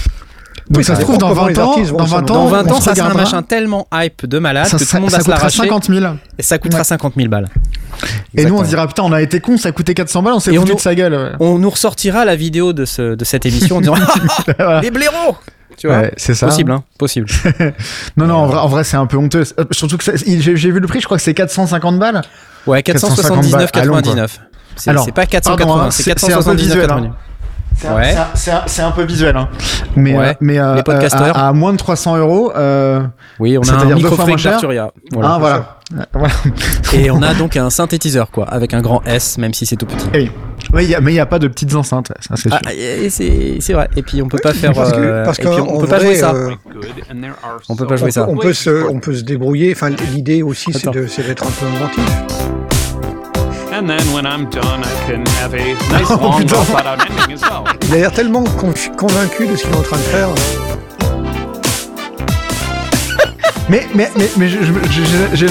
Donc 0.70 0.78
Oui, 0.78 0.84
ça 0.84 0.96
se 0.96 1.00
trouve 1.02 1.16
dans 1.18 1.28
dépend 1.30 1.44
comment 1.44 1.44
20 1.44 1.50
les 1.82 1.90
ans, 1.92 1.96
dans 1.96 2.06
s'en 2.06 2.16
20 2.16 2.30
ans, 2.30 2.34
Dans 2.34 2.46
20 2.46 2.66
on 2.66 2.70
ans, 2.72 2.78
se 2.80 2.84
ça 2.84 2.94
sera 2.94 3.10
un 3.10 3.14
machin 3.14 3.42
tellement 3.42 3.86
hype 3.92 4.24
de 4.26 4.38
malade 4.38 4.66
ça, 4.66 4.78
que 4.78 4.82
tout 4.82 4.88
ça- 4.88 4.96
le 4.96 5.02
monde 5.02 5.10
ça 5.10 5.16
va 5.18 5.22
se 5.22 5.24
coûtera 5.26 5.38
l'arracher 5.38 5.58
50 5.58 5.84
000. 5.88 6.14
et 6.38 6.42
ça 6.42 6.58
coûtera 6.58 6.80
Ouais. 6.80 6.84
50 6.84 7.14
000 7.16 7.28
balles. 7.28 7.48
Et 8.34 8.44
nous, 8.46 8.56
on 8.56 8.62
dira, 8.62 8.86
putain, 8.86 9.02
on 9.04 9.12
a 9.12 9.20
été 9.22 9.40
con, 9.40 9.56
ça 9.58 9.68
a 9.68 9.72
coûté 9.72 9.92
400 9.94 10.22
balles, 10.22 10.34
on 10.34 10.40
s'est 10.40 10.50
on 10.56 10.60
foutu 10.60 10.70
nous- 10.72 10.76
de 10.76 10.80
sa 10.82 10.94
gueule. 10.94 11.12
ouais. 11.14 11.32
On 11.40 11.58
nous 11.58 11.68
ressortira 11.70 12.24
la 12.24 12.36
vidéo 12.36 12.72
de, 12.72 12.84
ce, 12.86 13.14
de 13.14 13.24
cette 13.24 13.44
émission 13.46 13.76
en 13.76 13.80
disant 13.80 13.94
les 14.82 14.90
blaireaux 14.90 15.36
Tu 15.76 15.86
vois 15.88 15.98
Ouais, 15.98 16.12
c'est 16.16 16.34
ça. 16.34 16.46
Possible, 16.46 16.72
hein 16.72 16.84
Possible. 16.98 17.26
Non, 18.16 18.26
non, 18.26 18.34
en 18.36 18.46
vrai, 18.46 18.58
en 18.58 18.68
vrai 18.68 18.84
c'est 18.84 18.96
un 18.96 19.06
peu 19.06 19.16
honteux. 19.16 19.44
Euh, 19.58 19.64
Surtout 19.72 19.96
que 19.98 20.04
j'ai 20.16 20.56
j'ai 20.56 20.70
vu 20.70 20.80
le 20.80 20.86
prix, 20.86 21.00
je 21.00 21.04
crois 21.06 21.16
que 21.16 21.22
c'est 21.22 21.34
450 21.34 21.98
balles. 21.98 22.22
Ouais, 22.66 22.82
450 22.82 23.50
balles, 23.50 23.68
allons, 23.74 23.96
479,99. 24.00 24.38
C'est 24.76 24.90
Alors, 24.90 25.04
c'est 25.04 25.12
pas 25.12 25.22
pardon, 25.26 25.30
480, 25.32 25.84
hein, 25.86 25.90
c'est 25.90 26.02
c'est- 26.02 26.18
c'est 26.18 26.32
un 26.32 26.36
peu 26.42 26.42
479,99. 26.54 26.56
visuel, 26.56 26.90
hein. 26.90 27.14
C'est 27.76 27.88
un- 27.88 27.96
Ouais. 27.96 28.14
c'est 28.34 28.50
un- 28.52 28.62
c'est 28.66 28.82
un, 28.82 28.90
peu 28.92 29.02
visuel, 29.02 29.36
hein. 29.36 29.48
Mais, 29.96 30.16
Ouais. 30.16 30.28
euh, 30.28 30.34
mais 30.40 30.58
euh, 30.60 30.80
à, 31.12 31.48
à 31.48 31.52
moins 31.52 31.72
de 31.72 31.76
300 31.76 32.16
euros. 32.16 32.52
Euh, 32.54 33.00
Oui, 33.40 33.58
on 33.58 33.62
a 33.62 33.72
un 33.74 33.84
micro. 33.94 34.14
Voilà. 34.16 34.90
ah, 35.22 35.36
voilà. 35.40 35.70
Voilà. 36.12 36.34
Et 36.92 37.10
on 37.10 37.20
a 37.20 37.34
donc 37.34 37.56
un 37.56 37.68
synthétiseur, 37.70 38.30
quoi, 38.30 38.46
avec 38.48 38.72
un 38.74 38.80
grand 38.80 39.02
S, 39.06 39.38
même 39.38 39.52
si 39.54 39.66
c'est 39.66 39.76
tout 39.76 39.86
petit. 39.86 40.06
Eh 40.14 40.18
oui. 40.18 40.30
Ouais, 40.72 40.86
y 40.86 40.94
a- 40.94 41.00
mais 41.00 41.12
il 41.12 41.14
n'y 41.14 41.20
a 41.20 41.26
pas 41.26 41.38
de 41.38 41.46
petites 41.48 41.74
enceintes, 41.74 42.08
ça 42.20 42.34
c'est 42.36 42.48
sûr. 42.48 42.58
Ah, 42.64 42.70
c'est 43.60 43.72
vrai. 43.72 43.88
Et 43.96 44.02
puis 44.02 44.22
on 44.22 44.28
peut 44.28 44.38
pas 44.42 44.52
faire. 44.54 44.72
Parce 44.72 44.92
que- 44.92 44.96
euh, 44.98 45.24
parce 45.24 45.38
et 45.38 45.42
puis 45.42 45.50
qu'en- 45.50 45.66
on 45.66 45.76
en 45.76 45.80
peut 45.80 45.86
pas 45.86 45.96
vrai, 45.98 46.06
jouer 46.06 46.14
ça. 46.16 46.32
euh, 46.34 46.50
On 47.68 47.76
peut 47.76 47.86
pas 47.86 47.96
jouer 47.96 48.08
on, 48.08 48.12
ça. 48.12 48.26
on 48.28 48.36
peut 48.36 48.52
se, 48.52 48.70
on 48.88 48.98
peut 49.00 49.14
se 49.14 49.22
débrouiller. 49.22 49.72
Enfin, 49.72 49.90
l'idée 50.12 50.42
aussi, 50.42 50.72
c'est 50.72 50.88
Attends. 50.88 50.92
de- 50.92 51.06
c'est 51.06 51.22
d'être 51.26 51.44
un 51.46 51.50
peu 51.50 51.66
inventif. 51.66 52.04
And 53.72 53.86
then 53.88 53.98
when 54.14 54.24
I'm 54.24 54.46
done, 54.50 54.82
I 54.82 55.10
can 55.10 55.24
have 55.42 55.52
a 55.52 55.58
nice 55.58 56.08
Oh, 56.10 56.16
long, 56.22 56.36
putain. 56.38 56.54
well 56.56 56.64
thought 56.66 56.86
out 56.86 57.00
ending 57.00 57.34
as 57.36 57.40
well. 57.42 57.64
Il 57.88 57.94
a 57.94 57.96
l'air 57.98 58.12
tellement 58.12 58.44
convaincu 58.96 59.46
de 59.48 59.56
ce 59.56 59.62
qu'il 59.64 59.72
est 59.72 59.76
en 59.76 59.82
train 59.82 59.96
de 59.96 60.02
faire. 60.02 60.28
Mais, 63.68 63.86
mais, 63.94 64.10
mais, 64.16 64.28
mais 64.36 64.46
j'ai- 64.48 65.46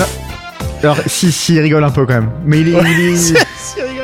Alors, 0.83 0.97
si, 1.07 1.31
si, 1.31 1.55
il 1.55 1.61
rigole 1.61 1.83
un 1.83 1.89
peu 1.89 2.05
quand 2.05 2.13
même. 2.13 2.29
Mais 2.45 2.59
il 2.61 2.69
est. 2.69 2.71
il 2.71 2.77
est- 2.77 3.33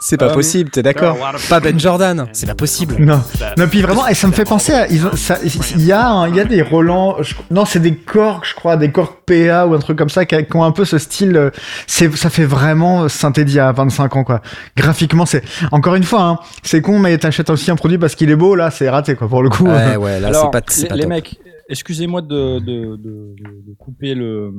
C'est 0.00 0.16
pas 0.16 0.28
Ah, 0.30 0.34
possible, 0.34 0.70
t'es 0.70 0.80
d'accord 0.80 1.16
Pas 1.50 1.58
Ben 1.58 1.76
Jordan, 1.78 2.28
c'est 2.32 2.46
pas 2.46 2.54
possible. 2.54 2.94
Non. 3.00 3.20
Non, 3.56 3.66
puis 3.66 3.82
vraiment, 3.82 4.06
et 4.06 4.14
ça 4.14 4.28
me 4.28 4.32
fait 4.32 4.44
penser 4.44 4.72
à. 4.72 4.86
ils 4.86 5.04
ont- 5.04 5.16
ça- 5.16 5.40
Il 5.42 5.84
y, 5.84 5.90
a 5.90 6.08
un- 6.08 6.28
il 6.28 6.36
y 6.36 6.40
a 6.40 6.44
des 6.44 6.62
Roland. 6.62 7.16
je- 7.20 7.34
non, 7.50 7.64
c'est 7.64 7.80
des 7.80 7.96
Korg, 7.96 8.44
je 8.44 8.54
crois, 8.54 8.76
des 8.76 8.92
Korg 8.92 9.10
PA 9.26 9.66
ou 9.66 9.74
un 9.74 9.78
truc 9.80 9.98
comme 9.98 10.08
ça 10.08 10.24
qui, 10.24 10.36
qui 10.36 10.56
ont 10.56 10.62
un 10.62 10.70
peu 10.70 10.84
ce 10.84 10.98
style. 10.98 11.36
euh, 11.36 11.50
C'est, 11.88 12.14
ça 12.16 12.30
fait 12.30 12.44
vraiment 12.44 13.08
synthé 13.08 13.44
d'il 13.44 13.56
y 13.56 13.58
a 13.58 13.72
25 13.72 14.14
ans, 14.14 14.22
quoi. 14.22 14.40
Graphiquement, 14.76 15.26
c'est. 15.26 15.42
Encore 15.72 15.96
une 15.96 16.04
fois, 16.04 16.22
hein, 16.22 16.38
c'est 16.62 16.80
con, 16.80 17.00
mais 17.00 17.18
t'achètes 17.18 17.50
aussi 17.50 17.68
un 17.72 17.76
produit 17.76 17.98
parce 17.98 18.14
qu'il 18.14 18.30
est 18.30 18.36
beau, 18.36 18.54
là, 18.54 18.70
c'est 18.70 18.88
raté, 18.88 19.16
quoi, 19.16 19.28
pour 19.28 19.42
le 19.42 19.50
coup. 19.50 19.66
Ouais, 19.66 19.96
ouais, 19.96 20.20
là 20.20 20.28
c'est 20.32 20.36
Alors, 20.38 20.50
pas, 20.52 20.60
les, 20.60 20.86
pas 20.86 20.94
les 20.94 21.00
top. 21.02 21.08
mecs, 21.10 21.40
excusez-moi 21.68 22.22
de, 22.22 22.60
de, 22.60 22.96
de, 22.96 22.96
de- 22.96 23.62
de 23.66 23.74
couper 23.76 24.14
le, 24.14 24.52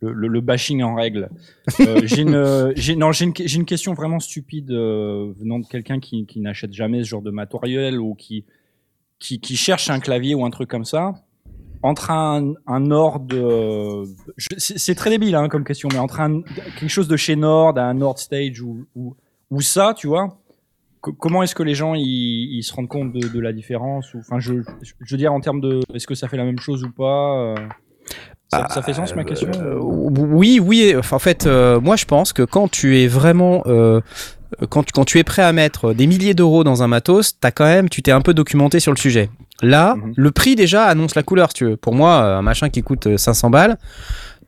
le, 0.00 0.12
le- 0.12 0.28
le 0.28 0.40
bashing 0.40 0.82
en 0.82 0.94
règle. 0.94 1.28
Euh, 1.80 2.00
j'ai 2.04 2.22
une, 2.22 2.72
j'ai, 2.76 2.96
non, 2.96 3.12
j'ai 3.12 3.24
une, 3.26 3.32
j'ai 3.36 3.56
une 3.56 3.64
question 3.64 3.94
vraiment 3.94 4.20
stupide 4.20 4.70
euh, 4.70 5.32
venant 5.38 5.58
de 5.58 5.66
quelqu'un 5.66 6.00
qui, 6.00 6.26
qui 6.26 6.40
n'achète 6.40 6.72
jamais 6.72 7.02
ce 7.04 7.08
genre 7.08 7.22
de 7.22 7.30
matériel 7.30 7.98
ou 8.00 8.14
qui, 8.14 8.44
qui, 9.18 9.40
qui 9.40 9.56
cherche 9.56 9.90
un 9.90 10.00
clavier 10.00 10.34
ou 10.34 10.44
un 10.44 10.50
truc 10.50 10.68
comme 10.68 10.84
ça. 10.84 11.14
Entre 11.82 12.10
un, 12.10 12.54
un 12.66 12.80
Nord, 12.80 13.26
euh, 13.32 14.06
je- 14.36 14.48
c'est, 14.56 14.78
c'est 14.78 14.94
très 14.94 15.10
débile 15.10 15.34
hein, 15.34 15.48
comme 15.48 15.64
question, 15.64 15.88
mais 15.92 15.98
entre 15.98 16.20
un, 16.20 16.40
quelque 16.78 16.88
chose 16.88 17.08
de 17.08 17.16
chez 17.16 17.36
Nord, 17.36 17.78
un 17.78 17.94
Nord 17.94 18.18
Stage 18.18 18.60
ou, 18.62 18.86
ou, 18.94 19.14
ou 19.50 19.60
ça, 19.60 19.94
tu 19.96 20.06
vois, 20.06 20.40
Co- 21.02 21.12
comment 21.12 21.42
est-ce 21.42 21.54
que 21.54 21.62
les 21.62 21.74
gens 21.74 21.94
ils, 21.94 22.56
ils 22.56 22.62
se 22.62 22.72
rendent 22.72 22.88
compte 22.88 23.12
de, 23.12 23.28
de 23.28 23.38
la 23.38 23.52
différence 23.52 24.14
ou 24.14 24.20
enfin 24.20 24.40
je, 24.40 24.54
je 24.82 25.14
veux 25.14 25.18
dire 25.18 25.34
en 25.34 25.40
termes 25.40 25.60
de 25.60 25.80
est-ce 25.92 26.06
que 26.06 26.14
ça 26.14 26.28
fait 26.28 26.38
la 26.38 26.44
même 26.46 26.58
chose 26.58 26.82
ou 26.82 26.90
pas 26.90 27.36
euh, 27.38 27.54
ça, 28.62 28.74
ça 28.74 28.82
fait 28.82 28.94
sens 28.94 29.14
ma 29.14 29.24
question 29.24 29.50
Euh, 29.60 29.78
oui, 29.80 30.60
oui. 30.62 30.94
Enfin, 30.98 31.16
en 31.16 31.20
fait, 31.20 31.46
euh, 31.46 31.80
moi, 31.80 31.96
je 31.96 32.04
pense 32.04 32.32
que 32.32 32.42
quand 32.42 32.68
tu 32.70 32.98
es 33.00 33.06
vraiment, 33.06 33.62
euh, 33.66 34.00
quand, 34.70 34.82
tu- 34.84 34.92
quand 34.92 35.04
tu 35.04 35.18
es 35.18 35.24
prêt 35.24 35.42
à 35.42 35.52
mettre 35.52 35.92
des 35.92 36.06
milliers 36.06 36.34
d'euros 36.34 36.64
dans 36.64 36.82
un 36.82 36.86
matos, 36.88 37.38
t'as 37.40 37.50
quand 37.50 37.64
même, 37.64 37.88
tu 37.88 38.02
t'es 38.02 38.12
un 38.12 38.20
peu 38.20 38.34
documenté 38.34 38.80
sur 38.80 38.92
le 38.92 38.98
sujet. 38.98 39.30
Là, 39.62 39.94
Mhm. 39.96 40.12
le 40.16 40.30
prix 40.30 40.56
déjà 40.56 40.84
annonce 40.86 41.14
la 41.14 41.22
couleur, 41.22 41.48
si 41.48 41.54
tu 41.54 41.64
veux. 41.64 41.76
Pour 41.76 41.94
moi, 41.94 42.22
euh, 42.22 42.38
un 42.38 42.42
machin 42.42 42.68
qui 42.70 42.82
coûte 42.82 43.06
euh, 43.06 43.16
500 43.16 43.50
balles, 43.50 43.78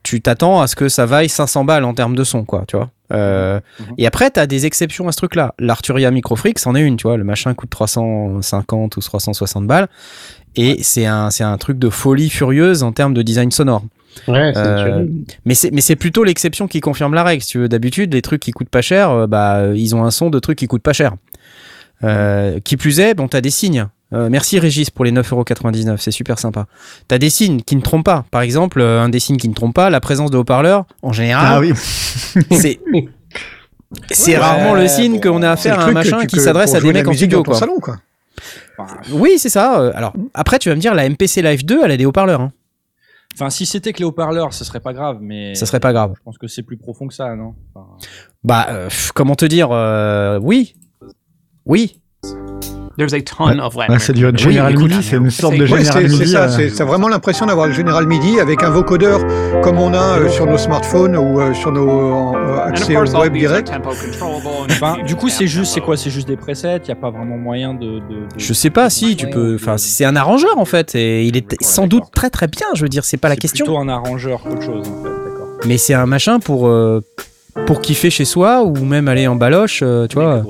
tu 0.03 0.21
t'attends 0.21 0.61
à 0.61 0.67
ce 0.67 0.75
que 0.75 0.87
ça 0.89 1.05
vaille 1.05 1.27
500 1.29 1.65
balles 1.65 1.83
en 1.83 1.93
termes 1.93 2.15
de 2.15 2.23
son, 2.23 2.45
quoi, 2.45 2.63
tu 2.67 2.77
vois. 2.77 2.89
Euh, 3.13 3.59
Mhm. 3.79 3.85
Et 3.97 4.07
après, 4.07 4.29
t'as 4.29 4.47
des 4.47 4.65
exceptions 4.65 5.07
à 5.07 5.11
ce 5.11 5.17
truc-là. 5.17 5.53
L'Arturia 5.59 6.11
Microfreak, 6.11 6.59
c'en 6.59 6.75
est 6.75 6.81
une, 6.81 6.97
tu 6.97 7.03
vois. 7.07 7.17
Le 7.17 7.23
machin 7.23 7.53
coûte 7.53 7.69
350 7.69 8.95
ou 8.97 9.01
360 9.01 9.65
balles. 9.67 9.87
Et 10.55 10.81
c'est 10.83 11.05
un, 11.05 11.29
c'est 11.29 11.43
un 11.43 11.57
truc 11.57 11.77
de 11.79 11.89
folie 11.89 12.29
furieuse 12.29 12.83
en 12.83 12.91
termes 12.91 13.13
de 13.13 13.21
design 13.21 13.51
sonore. 13.51 13.83
Ouais, 14.27 14.53
Euh, 14.55 15.05
mais 15.45 15.55
c'est 15.55 15.71
mais 15.71 15.81
c'est 15.81 15.95
plutôt 15.95 16.23
l'exception 16.23 16.67
qui 16.67 16.79
confirme 16.81 17.13
la 17.13 17.23
règle. 17.23 17.41
Si 17.43 17.49
tu 17.49 17.57
veux, 17.59 17.69
d'habitude, 17.69 18.13
les 18.13 18.21
trucs 18.21 18.41
qui 18.41 18.51
coûtent 18.51 18.69
pas 18.69 18.81
cher, 18.81 19.09
euh, 19.11 19.27
bah 19.27 19.67
ils 19.75 19.95
ont 19.95 20.03
un 20.03 20.11
son 20.11 20.29
de 20.29 20.39
trucs 20.39 20.57
qui 20.57 20.67
coûtent 20.67 20.81
pas 20.83 20.93
cher. 20.93 21.13
Euh, 22.03 22.59
qui 22.63 22.77
plus 22.77 22.99
est, 22.99 23.13
bon, 23.15 23.27
t'as 23.27 23.41
des 23.41 23.49
signes. 23.49 23.87
Euh, 24.13 24.29
merci 24.29 24.59
Régis 24.59 24.89
pour 24.89 25.03
les 25.03 25.11
9,99€, 25.11 25.97
c'est 25.97 26.11
super 26.11 26.39
sympa. 26.39 26.65
T'as 27.07 27.17
des 27.17 27.29
signes 27.29 27.61
qui 27.61 27.75
ne 27.75 27.81
trompent 27.81 28.05
pas. 28.05 28.23
Par 28.31 28.41
exemple, 28.41 28.81
un 28.81 29.09
des 29.09 29.19
signes 29.19 29.37
qui 29.37 29.49
ne 29.49 29.53
trompe 29.53 29.75
pas, 29.75 29.89
la 29.89 29.99
présence 29.99 30.31
de 30.31 30.37
haut-parleurs, 30.37 30.85
en 31.01 31.09
Ah 31.09 31.13
général, 31.13 31.59
oui. 31.59 31.73
c'est 32.51 32.79
c'est 34.11 34.31
Ouais, 34.33 34.37
rarement 34.37 34.75
le 34.75 34.87
signe 34.87 35.19
bon, 35.19 35.31
qu'on 35.31 35.41
a 35.43 35.51
affaire 35.51 35.79
à 35.79 35.85
un 35.85 35.91
machin 35.91 36.25
qui 36.25 36.39
s'adresse 36.39 36.75
à 36.75 36.81
des 36.81 36.93
mecs 36.93 37.07
en 37.07 37.13
studio. 37.13 37.43
Quoi. 37.43 37.55
salon, 37.55 37.79
quoi. 37.79 37.97
Oui, 39.11 39.35
c'est 39.37 39.49
ça. 39.49 39.91
Alors 39.95 40.13
après, 40.33 40.59
tu 40.59 40.69
vas 40.69 40.75
me 40.75 40.81
dire, 40.81 40.93
la 40.93 41.09
MPC 41.09 41.41
Live 41.41 41.65
2, 41.65 41.81
elle 41.83 41.91
a 41.91 41.97
des 41.97 42.05
haut-parleurs. 42.05 42.41
Hein. 42.41 42.51
Enfin 43.37 43.51
si 43.51 43.67
c'était 43.67 43.93
que 43.93 43.99
les 43.99 44.05
haut-parleurs 44.05 44.51
ce 44.53 44.63
serait 44.63 44.79
pas 44.79 44.93
grave 44.93 45.19
mais 45.21 45.53
Ça 45.53 45.67
serait 45.67 45.79
pas 45.79 45.93
grave. 45.93 46.13
je 46.17 46.23
pense 46.23 46.37
que 46.39 46.47
c'est 46.47 46.63
plus 46.63 46.77
profond 46.77 47.07
que 47.07 47.13
ça 47.13 47.35
non? 47.35 47.53
Enfin, 47.75 47.87
Bah, 48.43 48.65
euh, 48.69 48.89
comment 49.13 49.35
te 49.35 49.45
dire 49.45 49.69
euh, 49.71 50.39
Oui, 50.41 50.75
oui. 51.65 52.01
There's 52.97 53.13
a 53.13 53.21
ton 53.21 53.59
of 53.59 53.75
Latin 53.75 53.93
Là, 53.93 53.99
c'est 53.99 54.13
du 54.13 54.21
General 54.35 54.71
écoute, 54.71 54.89
MIDI, 54.91 55.03
c'est 55.03 55.17
une 55.17 55.29
sorte 55.29 55.53
de 55.55 55.61
Ouais, 55.61 55.67
General 55.67 55.85
c'est 55.85 56.07
c'est 56.09 56.17
MIDI. 56.17 56.27
ça, 56.31 56.43
euh, 56.45 56.49
c'est- 56.49 56.75
t'as 56.75 56.85
vraiment 56.85 57.07
l'impression 57.07 57.45
d'avoir 57.45 57.67
le 57.67 57.73
General 57.73 58.05
MIDI 58.07 58.39
avec 58.39 58.63
un 58.63 58.71
vocodeur 58.71 59.21
comme 59.61 59.77
on 59.77 59.93
a 59.93 60.19
euh, 60.19 60.29
sur 60.29 60.47
nos 60.47 60.57
smartphones 60.57 61.15
ou 61.15 61.39
euh, 61.39 61.53
sur 61.53 61.71
nos 61.71 62.35
euh, 62.35 62.65
accès 62.65 62.95
au 62.97 63.05
web 63.19 63.33
direct. 63.33 63.71
you 63.71 65.03
du 65.05 65.15
coup 65.15 65.29
c'est 65.29 65.47
juste 65.47 65.73
c'est 65.73 65.81
quoi? 65.81 65.95
C'est 65.95 66.09
juste 66.09 66.27
des 66.27 66.37
presets? 66.37 66.77
Il 66.83 66.87
y 66.89 66.91
a 66.91 66.95
pas 66.95 67.11
vraiment 67.11 67.37
moyen 67.37 67.73
de, 67.73 67.85
de- 67.85 67.99
de- 67.99 68.27
Je 68.37 68.53
sais 68.53 68.69
pas 68.71 68.89
si 68.89 69.15
tu 69.15 69.27
peux. 69.29 69.55
Enfin, 69.55 69.77
c'est 69.77 70.05
un 70.05 70.15
arrangeur 70.15 70.57
en 70.57 70.65
fait, 70.65 70.95
et 70.95 71.25
il 71.25 71.37
est 71.37 71.51
Ouais, 71.51 71.57
sans 71.61 71.87
doute 71.87 72.05
très 72.13 72.29
très 72.29 72.47
bien. 72.47 72.65
Je 72.73 72.81
veux 72.81 72.89
dire, 72.89 73.05
c'est 73.05 73.17
pas 73.17 73.29
la 73.29 73.35
c'est 73.35 73.41
question. 73.41 73.65
plutôt 73.65 73.79
un 73.79 73.89
arrangeur 73.89 74.41
qu'autre 74.41 74.61
chose 74.63 74.87
en 74.87 75.03
fait 75.03 75.09
d'accord 75.09 75.47
Mais 75.67 75.77
c'est 75.77 75.93
un 75.93 76.05
machin 76.07 76.39
pour 76.39 76.67
euh, 76.67 77.01
pour 77.65 77.81
kiffer 77.81 78.09
chez 78.09 78.25
soi 78.25 78.63
ou 78.63 78.75
même 78.85 79.07
aller 79.07 79.27
en 79.27 79.35
baloche, 79.35 79.81
euh, 79.83 80.07
tu 80.07 80.15
vois, 80.15 80.43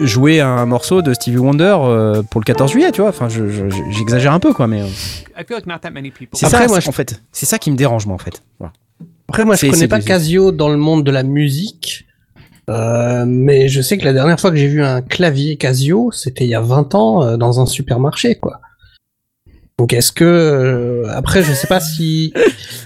jouer 0.00 0.40
un 0.40 0.66
morceau 0.66 1.00
de 1.02 1.14
Stevie 1.14 1.38
Wonder 1.38 1.76
euh, 1.80 2.22
pour 2.22 2.40
le 2.40 2.44
14 2.44 2.70
juillet, 2.70 2.92
tu 2.92 3.00
vois. 3.00 3.10
Enfin, 3.10 3.28
je- 3.28 3.48
je- 3.48 3.70
je- 3.70 3.82
j'exagère 3.90 4.32
un 4.32 4.40
peu 4.40 4.52
quoi, 4.52 4.66
mais 4.66 4.82
euh, 4.82 4.86
I 5.38 5.44
feel 5.46 5.56
like 5.56 5.66
not 5.66 5.78
that 5.80 5.90
many 5.90 6.10
people. 6.10 6.38
c'est 6.38 6.46
ça 6.46 6.66
moi, 6.66 6.78
en 6.86 6.92
fait. 6.92 7.20
C'est 7.32 7.46
ça 7.46 7.58
qui 7.58 7.70
me 7.70 7.76
dérange 7.76 8.06
moi 8.06 8.14
en 8.14 8.18
fait. 8.18 8.42
Voilà. 8.58 8.72
Après, 9.28 9.44
moi, 9.44 9.56
je 9.56 9.66
connais 9.68 9.88
pas 9.88 10.00
Casio 10.00 10.52
dans 10.52 10.68
le 10.68 10.76
monde 10.76 11.04
de 11.04 11.10
la 11.10 11.22
musique. 11.22 12.04
Euh, 12.68 13.24
mais 13.26 13.68
je 13.68 13.80
sais 13.80 13.96
que 13.96 14.04
la 14.04 14.12
dernière 14.12 14.40
fois 14.40 14.50
que 14.50 14.56
j'ai 14.56 14.66
vu 14.66 14.82
un 14.82 15.00
clavier 15.00 15.56
Casio, 15.56 16.10
c'était 16.12 16.44
il 16.44 16.50
y 16.50 16.54
a 16.54 16.60
20 16.60 16.94
ans 16.96 17.22
euh, 17.22 17.36
dans 17.36 17.60
un 17.60 17.66
supermarché, 17.66 18.34
quoi. 18.36 18.60
Donc 19.78 19.92
est-ce 19.92 20.10
que 20.10 20.24
euh, 20.24 21.04
après 21.14 21.42
je 21.42 21.52
sais 21.52 21.66
pas 21.66 21.80
si 21.80 22.32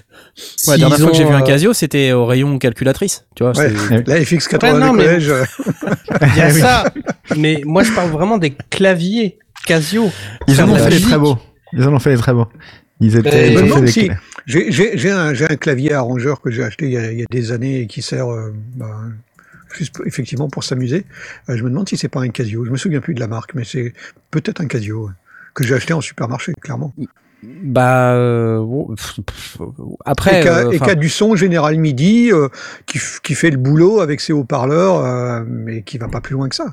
Ouais, 0.66 0.74
la 0.74 0.76
dernière 0.78 0.98
fois 0.98 1.10
que 1.10 1.16
j'ai 1.16 1.24
vu 1.24 1.30
un 1.32 1.40
euh, 1.42 1.46
Casio, 1.46 1.72
c'était 1.72 2.12
au 2.12 2.26
rayon 2.26 2.58
calculatrice, 2.58 3.24
tu 3.34 3.42
vois. 3.44 3.56
Ouais. 3.56 3.72
c'est- 3.88 4.06
La 4.08 4.20
FX80 4.20 4.72
Ouais, 4.74 4.78
non, 4.80 4.92
mais- 4.92 5.04
collège. 5.04 5.32
il 6.22 6.36
y 6.36 6.40
a 6.40 6.46
Ah 6.46 6.50
ça. 6.50 6.84
Mais 7.36 7.62
moi 7.64 7.82
je 7.82 7.92
parle 7.92 8.10
vraiment 8.10 8.38
des 8.38 8.50
claviers 8.70 9.38
Casio. 9.66 10.10
Ils 10.48 10.60
en 10.62 10.68
ont 10.68 10.76
fait 10.76 10.90
des 10.90 11.00
très 11.00 11.18
beaux. 11.18 11.38
Ils 11.72 11.84
en 11.84 11.92
ont 11.94 11.98
fait 11.98 12.10
des 12.14 12.20
très 12.20 12.32
beaux. 12.34 12.48
Ils 13.00 13.16
étaient. 13.16 13.34
Euh, 13.34 13.46
ils 13.46 13.52
je 13.56 13.58
ont 13.58 13.62
me 13.62 13.62
fait 13.62 13.68
demande 13.68 13.84
des 13.84 13.92
si- 13.92 14.06
clés. 14.08 14.16
J'ai 14.46 14.72
j'ai- 14.72 14.98
j'ai 14.98 15.10
un, 15.10 15.32
j'ai 15.34 15.44
un 15.44 15.56
clavier 15.56 15.92
arrangeur 15.94 16.40
que 16.40 16.50
j'ai 16.50 16.62
acheté 16.64 16.86
il 16.86 16.92
y, 16.92 16.96
a, 16.98 17.12
il 17.12 17.20
y 17.20 17.22
a 17.22 17.26
des 17.30 17.52
années 17.52 17.80
et 17.80 17.86
qui 17.86 18.02
sert 18.02 18.28
euh, 18.30 18.52
bah, 18.74 19.00
juste 19.78 20.00
effectivement 20.06 20.48
pour 20.48 20.64
s'amuser. 20.64 21.04
Euh, 21.48 21.56
je 21.56 21.62
me 21.62 21.70
demande 21.70 21.88
si 21.88 21.96
c'est 21.96 22.08
pas 22.08 22.20
un 22.20 22.28
Casio. 22.28 22.64
Je 22.64 22.70
me 22.70 22.76
souviens 22.76 23.00
plus 23.00 23.14
de 23.14 23.20
la 23.20 23.28
marque, 23.28 23.54
mais 23.54 23.64
c'est 23.64 23.92
peut-être 24.30 24.60
un 24.60 24.66
Casio 24.66 25.10
que 25.54 25.64
j'ai 25.64 25.74
acheté 25.74 25.92
en 25.92 26.00
supermarché, 26.00 26.52
clairement. 26.60 26.92
Bah 27.42 28.12
euh, 28.12 28.62
après. 30.04 30.40
et 30.40 30.42
qui 30.42 30.48
a, 30.84 30.88
euh, 30.90 30.94
du 30.94 31.08
son 31.08 31.36
General 31.36 31.76
MIDI 31.78 32.30
euh, 32.32 32.48
qui, 32.86 32.98
f- 32.98 33.20
qui 33.22 33.34
fait 33.34 33.50
le 33.50 33.56
boulot 33.56 34.00
avec 34.00 34.20
ses 34.20 34.32
haut-parleurs, 34.34 35.04
euh, 35.04 35.42
mais 35.46 35.82
qui 35.82 35.96
va 35.96 36.08
pas 36.08 36.20
plus 36.20 36.34
loin 36.34 36.48
que 36.48 36.54
ça. 36.54 36.66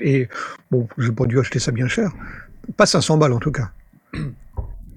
Et 0.00 0.28
bon, 0.70 0.88
j'ai 0.98 1.12
pas 1.12 1.26
dû 1.26 1.38
acheter 1.38 1.58
ça 1.58 1.72
bien 1.72 1.88
cher. 1.88 2.10
Pas 2.76 2.86
500 2.86 3.18
balles 3.18 3.32
en 3.34 3.38
tout 3.38 3.52
cas. 3.52 3.68
Moi, 4.14 4.24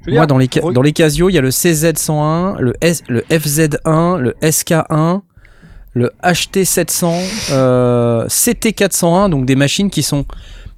dire, 0.08 0.28
dans 0.28 0.38
les, 0.38 0.48
dans 0.48 0.82
les 0.82 0.94
Casio, 0.94 1.30
il 1.30 1.34
y 1.34 1.38
a 1.38 1.42
le 1.42 1.50
CZ101, 1.50 2.60
le, 2.60 2.74
S, 2.80 3.04
le 3.10 3.22
FZ1, 3.30 4.18
le 4.20 4.32
SK1, 4.42 5.22
le 5.94 6.12
HT700, 6.24 7.52
euh, 7.52 8.26
CT401, 8.28 9.30
donc 9.30 9.46
des 9.46 9.58
machines 9.58 9.90
qui 9.90 10.04
sont 10.04 10.26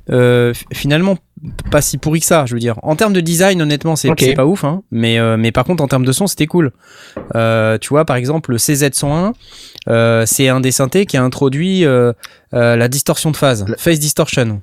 euh, 0.10 0.54
finalement 0.74 1.18
pas 1.72 1.82
si 1.82 1.98
pourries 1.98 2.20
que 2.20 2.26
ça, 2.26 2.46
je 2.46 2.54
veux 2.54 2.60
dire. 2.60 2.80
En 2.84 2.96
termes 2.96 3.14
de 3.14 3.22
design, 3.22 3.62
honnêtement, 3.62 3.96
c'est 3.96 4.34
pas 4.36 4.46
ouf, 4.46 4.64
hein, 4.64 4.84
mais, 4.92 5.20
euh, 5.20 5.38
mais 5.38 5.52
par 5.52 5.64
contre, 5.64 5.84
en 5.84 5.88
termes 5.88 6.06
de 6.06 6.12
son, 6.12 6.28
c'était 6.28 6.48
cool. 6.48 6.72
Euh, 7.36 7.78
tu 7.78 7.90
vois, 7.90 8.06
par 8.06 8.16
exemple, 8.16 8.52
le 8.52 8.58
CZ101, 8.58 9.34
euh, 9.88 10.24
c'est 10.26 10.50
un 10.50 10.60
des 10.60 10.72
synthés 10.72 11.06
qui 11.06 11.18
a 11.18 11.24
introduit 11.24 11.86
la 12.52 12.88
distorsion 12.88 13.32
de 13.32 13.38
phase, 13.38 13.66
phase 13.78 14.00
distortion. 14.00 14.62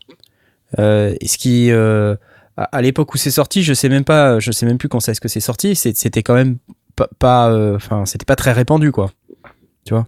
Ce 0.76 1.38
qui, 1.38 1.70
à, 1.70 2.16
à 2.56 2.82
l'époque 2.82 3.14
où 3.14 3.16
c'est 3.16 3.30
sorti, 3.30 3.62
je 3.62 3.74
sais 3.74 3.88
même 3.88 4.04
pas, 4.04 4.38
je 4.38 4.52
sais 4.52 4.66
même 4.66 4.78
plus 4.78 4.88
quand 4.88 5.00
c'est 5.00 5.14
ce 5.14 5.20
que 5.20 5.28
c'est 5.28 5.40
sorti. 5.40 5.76
C'était 5.76 6.22
quand 6.22 6.34
même 6.34 6.58
pas, 7.18 7.74
enfin, 7.74 8.06
c'était 8.06 8.26
pas 8.26 8.36
très 8.36 8.52
répandu, 8.52 8.92
quoi. 8.92 9.10
Tu 9.84 9.94
vois? 9.94 10.06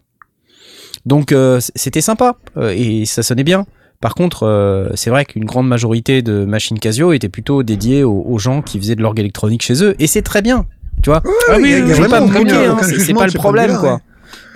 Donc 1.06 1.34
c'était 1.58 2.00
sympa 2.00 2.36
et 2.60 3.06
ça 3.06 3.22
sonnait 3.22 3.44
bien. 3.44 3.66
Par 4.00 4.14
contre, 4.14 4.44
euh, 4.46 4.88
c'est 4.94 5.10
vrai 5.10 5.24
qu'une 5.24 5.44
grande 5.44 5.66
majorité 5.66 6.22
de 6.22 6.44
machines 6.44 6.78
Casio 6.78 7.12
étaient 7.12 7.28
plutôt 7.28 7.62
dédiées 7.64 8.04
aux, 8.04 8.22
aux 8.26 8.38
gens 8.38 8.62
qui 8.62 8.78
faisaient 8.78 8.94
de 8.94 9.02
l'orgue 9.02 9.18
électronique 9.20 9.62
chez 9.62 9.82
eux, 9.82 9.96
et 9.98 10.06
c'est 10.06 10.22
très 10.22 10.40
bien, 10.42 10.66
tu 11.02 11.10
vois. 11.10 11.22
Ah 11.50 11.56
oui, 11.60 11.72
je 11.72 12.00
vais 12.02 12.08
pas 12.08 12.20
me 12.20 12.26
hein, 12.26 12.76
c'est- 12.82 13.12
pas 13.14 13.26
le 13.26 13.32
problème, 13.32 13.66
vue-là, 13.66 13.78
quoi. 13.80 14.00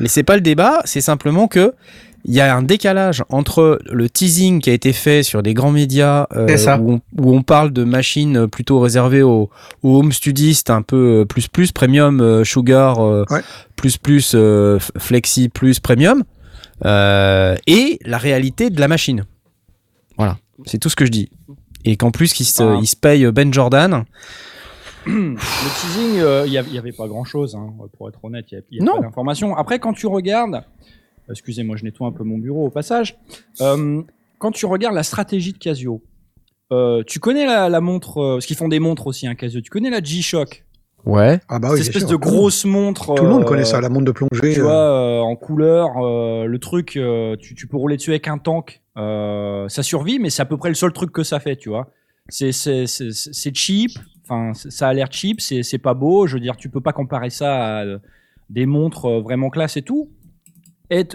Mais 0.00 0.08
c'est 0.08 0.22
pas 0.22 0.36
le 0.36 0.42
débat, 0.42 0.80
c'est 0.84 1.00
simplement 1.00 1.48
que 1.48 1.72
il 2.24 2.32
y 2.34 2.40
a 2.40 2.54
un 2.54 2.62
décalage 2.62 3.24
entre 3.30 3.80
le 3.90 4.08
teasing 4.08 4.60
qui 4.60 4.70
a 4.70 4.72
été 4.72 4.92
fait 4.92 5.24
sur 5.24 5.42
des 5.42 5.54
grands 5.54 5.72
médias 5.72 6.28
euh, 6.36 6.46
où, 6.78 6.92
on, 6.92 7.00
où 7.20 7.34
on 7.34 7.42
parle 7.42 7.72
de 7.72 7.82
machines 7.82 8.46
plutôt 8.46 8.78
réservées 8.78 9.22
aux, 9.24 9.50
aux 9.82 9.98
home 9.98 10.12
studistes 10.12 10.70
un 10.70 10.82
peu 10.82 11.22
euh, 11.22 11.24
plus 11.24 11.48
plus 11.48 11.72
premium 11.72 12.20
euh, 12.20 12.44
sugar 12.44 13.00
euh, 13.04 13.24
Ouais. 13.28 13.40
plus 13.74 13.96
plus 13.96 14.36
flexi 14.98 15.48
plus 15.48 15.80
premium 15.80 16.22
et 16.84 17.98
la 18.04 18.18
réalité 18.18 18.70
de 18.70 18.78
la 18.78 18.86
machine. 18.86 19.24
C'est 20.66 20.78
tout 20.78 20.88
ce 20.88 20.96
que 20.96 21.04
je 21.04 21.10
dis. 21.10 21.30
Et 21.84 21.96
qu'en 21.96 22.10
plus 22.10 22.32
qu'il 22.32 22.46
se, 22.46 22.62
Ah. 22.62 22.78
il 22.80 22.86
se 22.86 22.96
paye 22.96 23.24
Ben 23.32 23.52
Jordan. 23.52 24.04
le 25.06 25.34
teasing, 25.80 26.20
euh, 26.20 26.44
il 26.46 26.50
n'y 26.52 26.78
avait 26.78 26.92
pas 26.92 27.08
grand 27.08 27.24
chose, 27.24 27.56
pour 27.96 28.08
être 28.08 28.24
honnête, 28.24 28.46
il 28.52 28.62
n'y 28.72 28.80
a, 28.80 28.84
Non. 28.84 28.96
pas 29.00 29.06
d'informations. 29.06 29.56
Après, 29.56 29.78
quand 29.78 29.92
tu 29.92 30.06
regardes, 30.06 30.62
excusez-moi, 31.30 31.76
je 31.76 31.84
nettoie 31.84 32.06
un 32.06 32.12
peu 32.12 32.24
mon 32.24 32.38
bureau 32.38 32.66
au 32.66 32.70
passage, 32.70 33.18
euh, 33.60 34.02
quand 34.38 34.52
tu 34.52 34.66
regardes 34.66 34.94
la 34.94 35.02
stratégie 35.02 35.52
de 35.52 35.58
Casio, 35.58 36.02
euh, 36.72 37.02
tu 37.06 37.18
connais 37.18 37.46
la, 37.46 37.68
la 37.68 37.80
montre, 37.80 38.18
euh, 38.18 38.34
parce 38.36 38.46
qu'ils 38.46 38.56
font 38.56 38.68
des 38.68 38.78
montres 38.80 39.06
aussi, 39.08 39.26
hein, 39.26 39.34
Casio, 39.34 39.60
tu 39.60 39.70
connais 39.70 39.90
la 39.90 40.02
G-Shock? 40.02 40.64
Ouais. 41.04 41.40
Ah 41.48 41.58
bah 41.58 41.70
oui, 41.72 41.78
Cette 41.78 41.88
espèce 41.88 42.02
sûr. 42.08 42.10
de 42.12 42.16
grosse 42.16 42.64
montre. 42.64 43.12
Tout 43.16 43.24
le 43.24 43.28
monde 43.28 43.42
euh, 43.42 43.46
connaît 43.46 43.64
ça, 43.64 43.80
la 43.80 43.88
montre 43.88 44.04
de 44.04 44.12
plongée. 44.12 44.54
tu 44.54 44.60
euh, 44.60 44.62
vois, 44.62 44.72
euh, 44.72 45.18
en 45.18 45.34
couleur, 45.34 45.88
euh, 45.98 46.44
le 46.46 46.58
truc, 46.60 46.96
euh, 46.96 47.34
tu, 47.40 47.56
tu 47.56 47.66
peux 47.66 47.76
rouler 47.76 47.96
dessus 47.96 48.10
avec 48.10 48.28
un 48.28 48.38
tank. 48.38 48.81
Euh, 48.96 49.68
ça 49.68 49.82
survit, 49.82 50.18
mais 50.18 50.30
c'est 50.30 50.42
à 50.42 50.46
peu 50.46 50.56
près 50.56 50.68
le 50.68 50.74
seul 50.74 50.92
truc 50.92 51.12
que 51.12 51.22
ça 51.22 51.40
fait, 51.40 51.56
tu 51.56 51.68
vois. 51.68 51.90
C'est 52.28 52.52
cheap, 53.54 53.92
enfin, 54.24 54.52
ça 54.54 54.88
a 54.88 54.92
l'air 54.92 55.08
cheap, 55.10 55.40
c'est 55.40 55.78
pas 55.78 55.94
beau. 55.94 56.26
Je 56.26 56.34
veux 56.34 56.40
dire, 56.40 56.56
tu 56.56 56.68
peux 56.68 56.80
pas 56.80 56.92
comparer 56.92 57.30
ça 57.30 57.78
à 57.78 57.84
euh, 57.84 57.98
des 58.50 58.66
montres 58.66 59.06
euh, 59.06 59.20
vraiment 59.20 59.50
classe 59.50 59.76
et 59.76 59.82
tout. 59.82 60.10
Et 60.90 61.06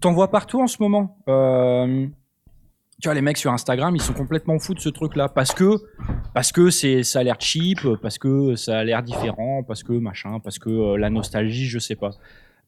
t'en 0.00 0.12
vois 0.12 0.30
partout 0.30 0.60
en 0.60 0.66
ce 0.66 0.78
moment. 0.80 1.16
Tu 1.26 3.08
vois, 3.08 3.14
les 3.14 3.20
mecs 3.20 3.36
sur 3.36 3.52
Instagram, 3.52 3.94
ils 3.96 4.02
sont 4.02 4.12
complètement 4.12 4.58
fous 4.60 4.74
de 4.74 4.80
ce 4.80 4.88
truc-là 4.88 5.28
parce 5.28 5.52
que 5.52 5.76
parce 6.34 6.52
que 6.52 6.70
c'est 6.70 7.02
ça 7.02 7.18
a 7.18 7.22
l'air 7.24 7.36
cheap, 7.40 7.80
parce 8.00 8.16
que 8.16 8.54
ça 8.54 8.78
a 8.78 8.84
l'air 8.84 9.02
différent, 9.02 9.64
parce 9.64 9.82
que 9.82 9.92
machin, 9.92 10.38
parce 10.38 10.58
que 10.60 10.94
la 10.96 11.10
nostalgie, 11.10 11.66
je 11.66 11.80
sais 11.80 11.96
pas. 11.96 12.10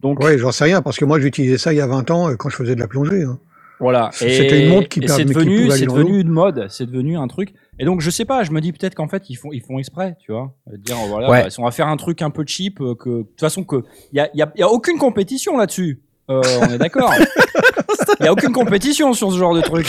Donc 0.01 0.19
Ouais, 0.21 0.37
j'en 0.37 0.51
sais 0.51 0.65
rien, 0.65 0.83
parce 0.83 0.99
que 0.99 1.05
moi 1.05 1.21
j'utilisais 1.21 1.57
ça 1.57 1.73
il 1.73 1.77
y 1.77 1.81
a 1.81 1.87
20 1.87 2.11
ans 2.11 2.35
quand 2.37 2.49
je 2.49 2.57
faisais 2.57 2.75
de 2.75 2.81
la 2.81 2.89
plongée. 2.89 3.23
hein. 3.23 3.39
Voilà. 3.81 4.11
C'était 4.13 4.65
une 4.65 4.71
montre 4.71 4.89
qui 4.89 5.01
c'est 5.09 5.25
devenu, 5.25 5.71
c'est 5.71 5.87
devenu 5.87 6.21
une 6.21 6.29
mode, 6.29 6.67
c'est 6.71 6.87
devenu 6.87 7.17
un 7.17 7.27
truc. 7.29 7.53
Et 7.79 7.85
donc 7.85 8.01
je 8.01 8.11
sais 8.11 8.25
pas, 8.25 8.45
je 8.45 8.53
me 8.53 8.61
dis 8.61 8.73
peut-être 8.73 8.95
qu'en 8.95 9.09
fait 9.09 9.29
ils 9.31 9.35
font 9.37 9.51
ils 9.53 9.61
font 9.63 9.79
exprès, 9.79 10.17
tu 10.21 10.33
vois, 10.33 10.55
dire 10.79 10.97
voilà, 11.09 11.29
Ouais. 11.31 11.43
bah, 11.45 11.49
on 11.59 11.65
va 11.65 11.71
faire 11.73 11.89
un 11.89 11.97
truc 11.97 12.23
un 12.23 12.31
peu 12.31 12.45
cheap, 12.47 12.81
euh, 12.81 12.95
que 12.95 13.09
de 13.11 13.23
toute 13.23 13.41
façon 13.41 13.65
que 13.65 13.83
il 14.13 14.17
y 14.19 14.21
a, 14.21 14.31
y 14.35 14.43
a- 14.43 14.53
y 14.57 14.63
a 14.63 14.69
aucune 14.69 14.99
compétition 14.99 15.57
là-dessus. 15.57 16.01
Euh, 16.31 16.41
on 16.63 16.73
est 16.73 16.79
d'accord. 16.79 17.13
Il 18.21 18.25
y 18.25 18.29
a 18.29 18.33
aucune 18.33 18.53
compétition 18.53 19.13
sur 19.13 19.33
ce 19.33 19.37
genre 19.39 19.55
de 19.55 19.61
truc. 19.61 19.87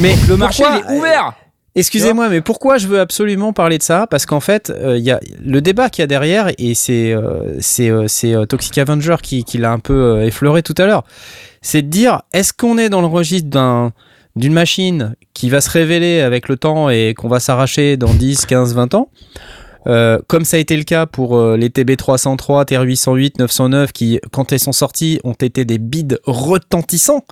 Mais 0.00 0.14
Le 0.28 0.36
marché 0.36 0.62
pourquoi- 0.62 0.92
est 0.94 0.96
ouvert. 0.98 1.34
Excusez-moi, 1.76 2.30
mais 2.30 2.40
pourquoi 2.40 2.78
je 2.78 2.88
veux 2.88 2.98
absolument 2.98 3.52
parler 3.52 3.76
de 3.76 3.82
ça? 3.82 4.06
Parce 4.06 4.24
qu'en 4.24 4.40
fait, 4.40 4.70
euh, 4.70 4.96
il 4.96 5.04
y 5.04 5.10
a 5.10 5.20
le 5.44 5.60
débat 5.60 5.90
qu'il 5.90 6.02
y 6.02 6.04
a 6.04 6.06
derrière, 6.06 6.50
et 6.56 6.74
c'est 6.74 7.12
euh, 7.12 7.58
c'est 7.60 7.90
euh, 7.90 8.46
Toxic 8.46 8.78
Avenger 8.78 9.16
qui, 9.22 9.44
qui 9.44 9.58
l'a 9.58 9.72
un 9.72 9.78
peu 9.78 10.22
effleuré 10.22 10.62
tout 10.62 10.74
à 10.78 10.86
l'heure. 10.86 11.04
C'est 11.60 11.82
de 11.82 11.88
dire, 11.88 12.22
est-ce 12.32 12.54
qu'on 12.54 12.78
est 12.78 12.88
dans 12.88 13.02
le 13.02 13.06
registre 13.06 13.50
d'un 13.50 13.92
d'une 14.36 14.54
machine 14.54 15.16
qui 15.34 15.50
va 15.50 15.60
se 15.60 15.70
révéler 15.70 16.20
avec 16.20 16.48
le 16.48 16.56
temps 16.56 16.88
et 16.88 17.14
qu'on 17.14 17.28
va 17.28 17.40
s'arracher 17.40 17.96
dans 17.98 18.12
10, 18.12 18.46
15, 18.46 18.74
20 18.74 18.94
ans? 18.94 19.10
Euh, 19.86 20.18
comme 20.26 20.44
ça 20.44 20.56
a 20.56 20.60
été 20.60 20.76
le 20.76 20.84
cas 20.84 21.06
pour 21.06 21.36
euh, 21.36 21.56
les 21.56 21.68
TB303, 21.68 22.66
TR808, 22.66 23.38
909, 23.38 23.92
qui, 23.92 24.20
quand 24.32 24.52
elles 24.52 24.60
sont 24.60 24.72
sorties, 24.72 25.20
ont 25.24 25.32
été 25.32 25.64
des 25.64 25.78
bids 25.78 26.18
retentissants, 26.24 27.24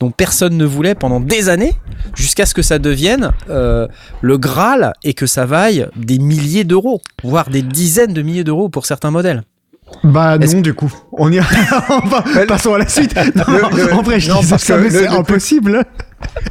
dont 0.00 0.10
personne 0.10 0.56
ne 0.56 0.64
voulait 0.64 0.94
pendant 0.94 1.20
des 1.20 1.48
années, 1.48 1.74
jusqu'à 2.14 2.46
ce 2.46 2.54
que 2.54 2.62
ça 2.62 2.78
devienne 2.78 3.32
euh, 3.50 3.86
le 4.20 4.38
Graal 4.38 4.92
et 5.04 5.14
que 5.14 5.26
ça 5.26 5.46
vaille 5.46 5.86
des 5.96 6.18
milliers 6.18 6.64
d'euros, 6.64 7.00
voire 7.22 7.50
des 7.50 7.62
dizaines 7.62 8.14
de 8.14 8.22
milliers 8.22 8.44
d'euros 8.44 8.68
pour 8.68 8.86
certains 8.86 9.10
modèles. 9.10 9.42
Bah 10.04 10.38
non, 10.38 10.60
du 10.60 10.74
coup. 10.74 10.92
On 11.12 11.32
y 11.32 11.40
Enfin, 11.88 12.22
Passons 12.46 12.74
à 12.74 12.78
la 12.78 12.88
suite. 12.88 13.14
Non, 13.34 13.44
Le- 13.76 13.92
en 13.92 14.02
vrai, 14.02 14.20
je 14.20 14.28
non, 14.30 14.40
parce 14.48 14.62
ça, 14.62 14.78
que 14.78 14.90
c'est 14.90 15.02
le- 15.02 15.10
impossible. 15.10 15.84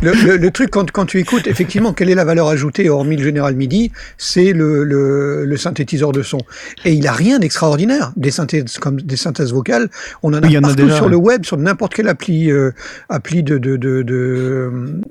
Le, 0.02 0.14
le- 0.14 0.38
le 0.38 0.52
truc, 0.52 0.70
quand, 0.70 0.90
quand 0.92 1.06
tu 1.06 1.20
écoutes, 1.20 1.46
effectivement, 1.48 1.94
quelle 1.94 2.10
est 2.10 2.16
la 2.16 2.24
valeur 2.26 2.48
ajoutée, 2.48 2.90
hormis 2.90 3.16
le 3.18 3.24
General 3.24 3.54
MIDI, 3.56 3.92
c'est 4.18 4.54
le, 4.54 4.84
le, 4.84 5.58
synthétiseur 5.58 6.12
de 6.14 6.24
son. 6.24 6.40
Et 6.86 6.94
il 6.94 7.06
a 7.08 7.12
rien 7.12 7.40
d'extraordinaire. 7.40 8.12
Des 8.16 8.32
synthèses, 8.32 8.78
comme 8.80 9.00
des 9.02 9.18
synthèses 9.18 9.52
vocales, 9.54 9.90
on 10.24 10.34
en 10.34 10.42
a 10.42 10.48
Oui, 10.48 10.56
en 10.58 10.60
a 10.60 10.68
partout 10.68 10.76
déjà, 10.84 10.96
sur 10.96 11.06
ouais. 11.06 11.12
le 11.12 11.18
web, 11.18 11.46
sur 11.46 11.58
n'importe 11.58 11.94
quelle 11.96 12.08
appli, 12.08 12.50
euh, 12.52 12.72
appli 13.10 13.44
de, 13.44 13.58
de, 13.58 13.76
de, 13.78 14.02
de, 14.04 15.02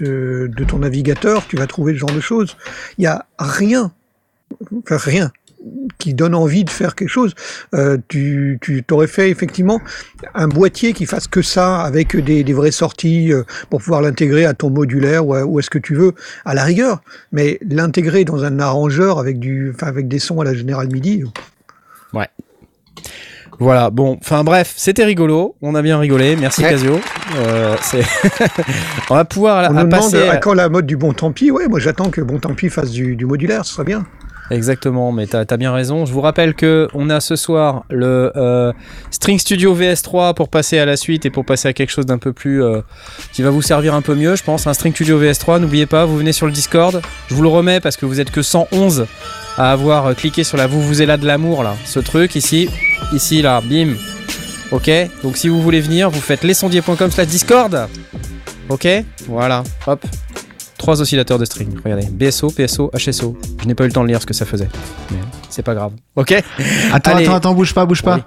de, 0.00 0.50
de 0.56 0.64
ton 0.64 0.78
navigateur, 0.78 1.46
tu 1.48 1.56
vas 1.56 1.66
trouver 1.66 1.92
ce 1.94 1.98
genre 1.98 2.12
de 2.12 2.20
choses. 2.20 2.56
Il 2.98 3.04
y 3.04 3.06
a 3.06 3.26
rien, 3.38 3.92
enfin, 4.84 4.96
rien 4.96 5.32
qui 5.98 6.14
donne 6.14 6.34
envie 6.34 6.64
de 6.64 6.70
faire 6.70 6.94
quelque 6.94 7.08
chose. 7.10 7.34
Euh, 7.74 7.98
tu 8.08 8.58
tu 8.62 8.82
t'aurais 8.82 9.06
fait 9.06 9.28
effectivement 9.30 9.80
un 10.34 10.48
boîtier 10.48 10.92
qui 10.94 11.04
fasse 11.06 11.28
que 11.28 11.42
ça 11.42 11.80
avec 11.82 12.16
des, 12.16 12.42
des 12.44 12.52
vraies 12.54 12.70
sorties 12.70 13.32
euh, 13.32 13.42
pour 13.68 13.80
pouvoir 13.80 14.00
l'intégrer 14.00 14.46
à 14.46 14.54
ton 14.54 14.70
modulaire 14.70 15.26
ou, 15.26 15.34
à- 15.34 15.44
ou 15.44 15.58
est-ce 15.60 15.68
que 15.70 15.78
tu 15.78 15.94
veux 15.94 16.14
à 16.46 16.54
la 16.54 16.64
rigueur. 16.64 17.02
Mais 17.32 17.58
l'intégrer 17.68 18.24
dans 18.24 18.42
un 18.44 18.58
arrangeur 18.58 19.18
avec 19.18 19.38
du, 19.38 19.70
enfin 19.74 19.86
avec 19.88 20.08
des 20.08 20.18
sons 20.18 20.40
à 20.40 20.44
la 20.44 20.54
General 20.54 20.88
MIDI. 20.90 21.24
Voilà, 23.58 23.90
bon, 23.90 24.16
enfin 24.22 24.42
bref, 24.42 24.72
c'était 24.78 25.04
rigolo, 25.04 25.54
on 25.60 25.74
a 25.74 25.82
bien 25.82 25.98
rigolé, 25.98 26.34
merci 26.34 26.62
Ouais. 26.62 26.70
Casio. 26.70 26.98
Euh, 27.36 27.76
c'est- 27.82 28.06
on 29.10 29.14
va 29.14 29.26
pouvoir 29.26 29.58
On 29.70 29.76
à 29.76 29.82
nous 29.84 29.90
demande 29.90 29.90
passer... 29.90 30.28
à 30.28 30.38
quand 30.38 30.54
la 30.54 30.70
mode 30.70 30.86
du 30.86 30.96
bon 30.96 31.12
tant 31.12 31.30
pis. 31.30 31.50
Ouais, 31.50 31.68
moi 31.68 31.78
j'attends 31.78 32.08
que 32.08 32.22
bon 32.22 32.38
tant 32.38 32.54
pis 32.54 32.70
fasse 32.70 32.90
du, 32.90 33.16
du 33.16 33.26
modulaire, 33.26 33.66
ce 33.66 33.74
serait 33.74 33.84
bien. 33.84 34.06
Exactement, 34.50 35.12
mais 35.12 35.28
t'as 35.28 35.44
as 35.48 35.56
bien 35.56 35.72
raison. 35.72 36.06
Je 36.06 36.12
vous 36.12 36.20
rappelle 36.20 36.54
que 36.54 36.88
on 36.92 37.08
a 37.08 37.20
ce 37.20 37.36
soir 37.36 37.84
le 37.88 38.32
euh, 38.36 38.72
String 39.12 39.38
Studio 39.38 39.76
VS3 39.76 40.34
pour 40.34 40.48
passer 40.48 40.78
à 40.78 40.84
la 40.84 40.96
suite 40.96 41.24
et 41.24 41.30
pour 41.30 41.44
passer 41.44 41.68
à 41.68 41.72
quelque 41.72 41.90
chose 41.90 42.06
d'un 42.06 42.18
peu 42.18 42.32
plus 42.32 42.62
euh, 42.62 42.80
qui 43.32 43.42
va 43.42 43.50
vous 43.50 43.62
servir 43.62 43.94
un 43.94 44.02
peu 44.02 44.16
mieux, 44.16 44.34
je 44.34 44.42
pense. 44.42 44.66
Un 44.66 44.74
String 44.74 44.92
Studio 44.92 45.22
VS3. 45.22 45.60
N'oubliez 45.60 45.86
pas, 45.86 46.04
vous 46.04 46.16
venez 46.16 46.32
sur 46.32 46.46
le 46.46 46.52
Discord. 46.52 47.00
Je 47.28 47.34
vous 47.34 47.42
le 47.42 47.48
remets 47.48 47.78
parce 47.78 47.96
que 47.96 48.06
vous 48.06 48.18
êtes 48.18 48.32
que 48.32 48.42
111 48.42 49.06
à 49.56 49.70
avoir 49.70 50.06
euh, 50.06 50.14
cliqué 50.14 50.42
sur 50.42 50.56
la 50.56 50.66
vous 50.66 50.82
vous 50.82 51.00
êtes 51.00 51.08
là 51.08 51.16
de 51.16 51.26
l'amour 51.26 51.62
là, 51.62 51.76
ce 51.84 52.00
truc 52.00 52.34
ici, 52.34 52.68
ici 53.12 53.42
là, 53.42 53.60
bim. 53.60 53.94
Ok? 54.72 54.90
Donc 55.22 55.36
si 55.36 55.48
vous 55.48 55.62
voulez 55.62 55.80
venir, 55.80 56.10
vous 56.10 56.20
faites 56.20 56.42
lesondiers.com/slash 56.42 57.26
Discord. 57.28 57.88
Ok? 58.68 58.88
Voilà. 59.28 59.62
Hop. 59.86 60.04
Trois 60.80 60.98
oscillateurs 61.02 61.38
de 61.38 61.44
string. 61.44 61.68
Regardez. 61.84 62.06
BSO, 62.10 62.48
PSO, 62.50 62.90
HSO. 62.96 63.36
Je 63.60 63.66
n'ai 63.66 63.74
pas 63.74 63.84
eu 63.84 63.88
le 63.88 63.92
temps 63.92 64.02
de 64.02 64.08
lire 64.08 64.22
ce 64.22 64.24
que 64.24 64.32
ça 64.32 64.46
faisait. 64.46 64.68
Mais 65.10 65.18
c'est 65.50 65.62
pas 65.62 65.74
grave. 65.74 65.92
Ok 66.16 66.32
Attends, 66.92 67.10
Allez. 67.16 67.24
attends, 67.26 67.34
attends, 67.34 67.54
bouge 67.54 67.74
pas, 67.74 67.84
bouge 67.84 68.02
pas. 68.02 68.14
Oui. 68.16 68.22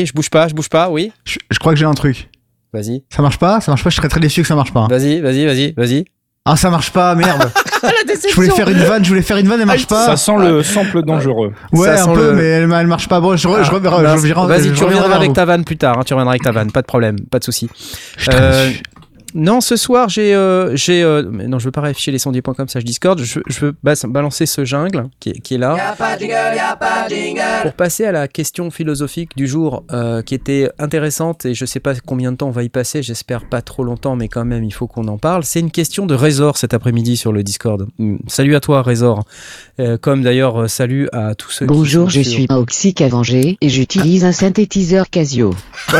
Oui, 0.00 0.06
je 0.06 0.12
bouge 0.12 0.28
pas, 0.28 0.48
je 0.48 0.54
bouge 0.54 0.68
pas, 0.68 0.90
oui. 0.90 1.12
Je, 1.24 1.38
je 1.48 1.58
crois 1.60 1.72
que 1.72 1.78
j'ai 1.78 1.84
un 1.86 1.94
truc. 1.94 2.28
Vas-y, 2.72 3.04
Ça 3.08 3.22
marche 3.22 3.38
pas? 3.38 3.60
Ça 3.60 3.70
marche 3.70 3.84
pas? 3.84 3.90
Je 3.90 3.94
serais 3.96 4.08
très 4.08 4.18
déçu 4.18 4.42
que 4.42 4.48
ça 4.48 4.56
marche 4.56 4.72
pas. 4.72 4.88
vas-y, 4.88 5.20
vas-y, 5.20 5.46
vas-y, 5.46 5.72
vas-y. 5.76 6.04
Ah, 6.44 6.56
ça 6.56 6.70
marche 6.70 6.90
pas, 6.90 7.14
merde. 7.14 7.52
je 8.28 8.34
voulais 8.34 8.50
faire 8.50 8.68
une 8.68 8.78
vanne, 8.78 9.04
je 9.04 9.08
voulais 9.10 9.22
faire 9.22 9.36
une 9.36 9.46
vanne, 9.46 9.60
elle 9.60 9.66
marche 9.66 9.86
pas. 9.86 10.04
Ça 10.06 10.16
sent 10.16 10.38
le 10.40 10.64
sample 10.64 11.02
dangereux. 11.04 11.52
Ouais, 11.72 11.96
ça 11.96 12.04
un 12.10 12.14
peu, 12.14 12.30
le- 12.30 12.36
mais 12.36 12.42
elle, 12.42 12.62
elle 12.72 12.86
marche 12.88 13.06
pas. 13.06 13.20
Bon, 13.20 13.36
je, 13.36 13.46
re- 13.46 13.58
je, 13.62 13.70
Ah, 13.70 14.16
je 14.16 14.32
Vas-y, 14.48 14.72
tu 14.72 14.82
reviendras 14.82 15.14
avec 15.14 15.28
vous. 15.28 15.34
ta 15.34 15.44
vanne 15.44 15.64
plus 15.64 15.76
tard. 15.76 15.98
hein, 15.98 16.02
tu 16.04 16.14
reviendras 16.14 16.32
avec 16.32 16.42
ta 16.42 16.50
vanne, 16.50 16.72
pas 16.72 16.80
de 16.82 16.86
problème, 16.86 17.14
pas 17.30 17.38
de 17.38 17.44
souci. 17.44 17.68
Je 18.16 18.22
suis 18.22 18.30
très 18.30 18.40
Euh. 18.42 18.70
Non, 19.34 19.60
ce 19.60 19.76
soir, 19.76 20.08
j'ai. 20.08 20.34
euh, 20.34 20.76
j'ai 20.76 21.02
euh, 21.02 21.22
non, 21.22 21.58
je 21.58 21.64
veux 21.66 21.70
pas 21.70 21.80
réafficher 21.80 22.12
les 22.12 22.18
sondiers.com, 22.18 22.68
ça 22.68 22.80
je 22.80 22.84
Discord. 22.84 23.18
Je, 23.18 23.40
je 23.46 23.60
veux 23.60 23.74
balancer 24.08 24.46
ce 24.46 24.64
jungle 24.64 25.08
qui 25.20 25.30
est, 25.30 25.40
qui 25.40 25.54
est 25.54 25.58
là. 25.58 25.94
Pour 27.62 27.72
passer 27.72 28.04
à 28.04 28.12
la 28.12 28.28
question 28.28 28.70
philosophique 28.70 29.30
du 29.36 29.46
jour, 29.46 29.84
euh, 29.92 30.22
qui 30.22 30.34
était 30.34 30.70
intéressante, 30.78 31.46
et 31.46 31.54
je 31.54 31.64
sais 31.64 31.80
pas 31.80 31.94
combien 32.04 32.32
de 32.32 32.36
temps 32.36 32.48
on 32.48 32.52
va 32.52 32.62
y 32.62 32.68
passer, 32.68 33.02
j'espère 33.02 33.48
pas 33.48 33.62
trop 33.62 33.84
longtemps, 33.84 34.16
mais 34.16 34.28
quand 34.28 34.44
même, 34.44 34.64
il 34.64 34.72
faut 34.74 34.86
qu'on 34.86 35.08
en 35.08 35.18
parle. 35.18 35.44
C'est 35.44 35.60
une 35.60 35.70
question 35.70 36.06
de 36.06 36.14
Résor 36.14 36.58
cet 36.58 36.74
après-midi 36.74 37.16
sur 37.16 37.32
le 37.32 37.42
Discord. 37.42 37.86
Mm, 37.98 38.16
Salut 38.28 38.54
à 38.54 38.60
toi, 38.60 38.82
Résor. 38.82 39.24
Euh, 39.80 39.96
comme 39.98 40.22
d'ailleurs, 40.22 40.68
salut 40.68 41.08
à 41.12 41.34
tous 41.34 41.50
ceux 41.50 41.66
qui 41.66 41.72
Bonjour, 41.72 42.10
je 42.10 42.22
sur- 42.22 42.32
suis 42.32 42.46
Oxy 42.50 42.94
Avenger 43.00 43.56
et 43.60 43.68
j'utilise 43.68 44.24
un 44.24 44.32
synthétiseur 44.32 45.08
Casio. 45.10 45.54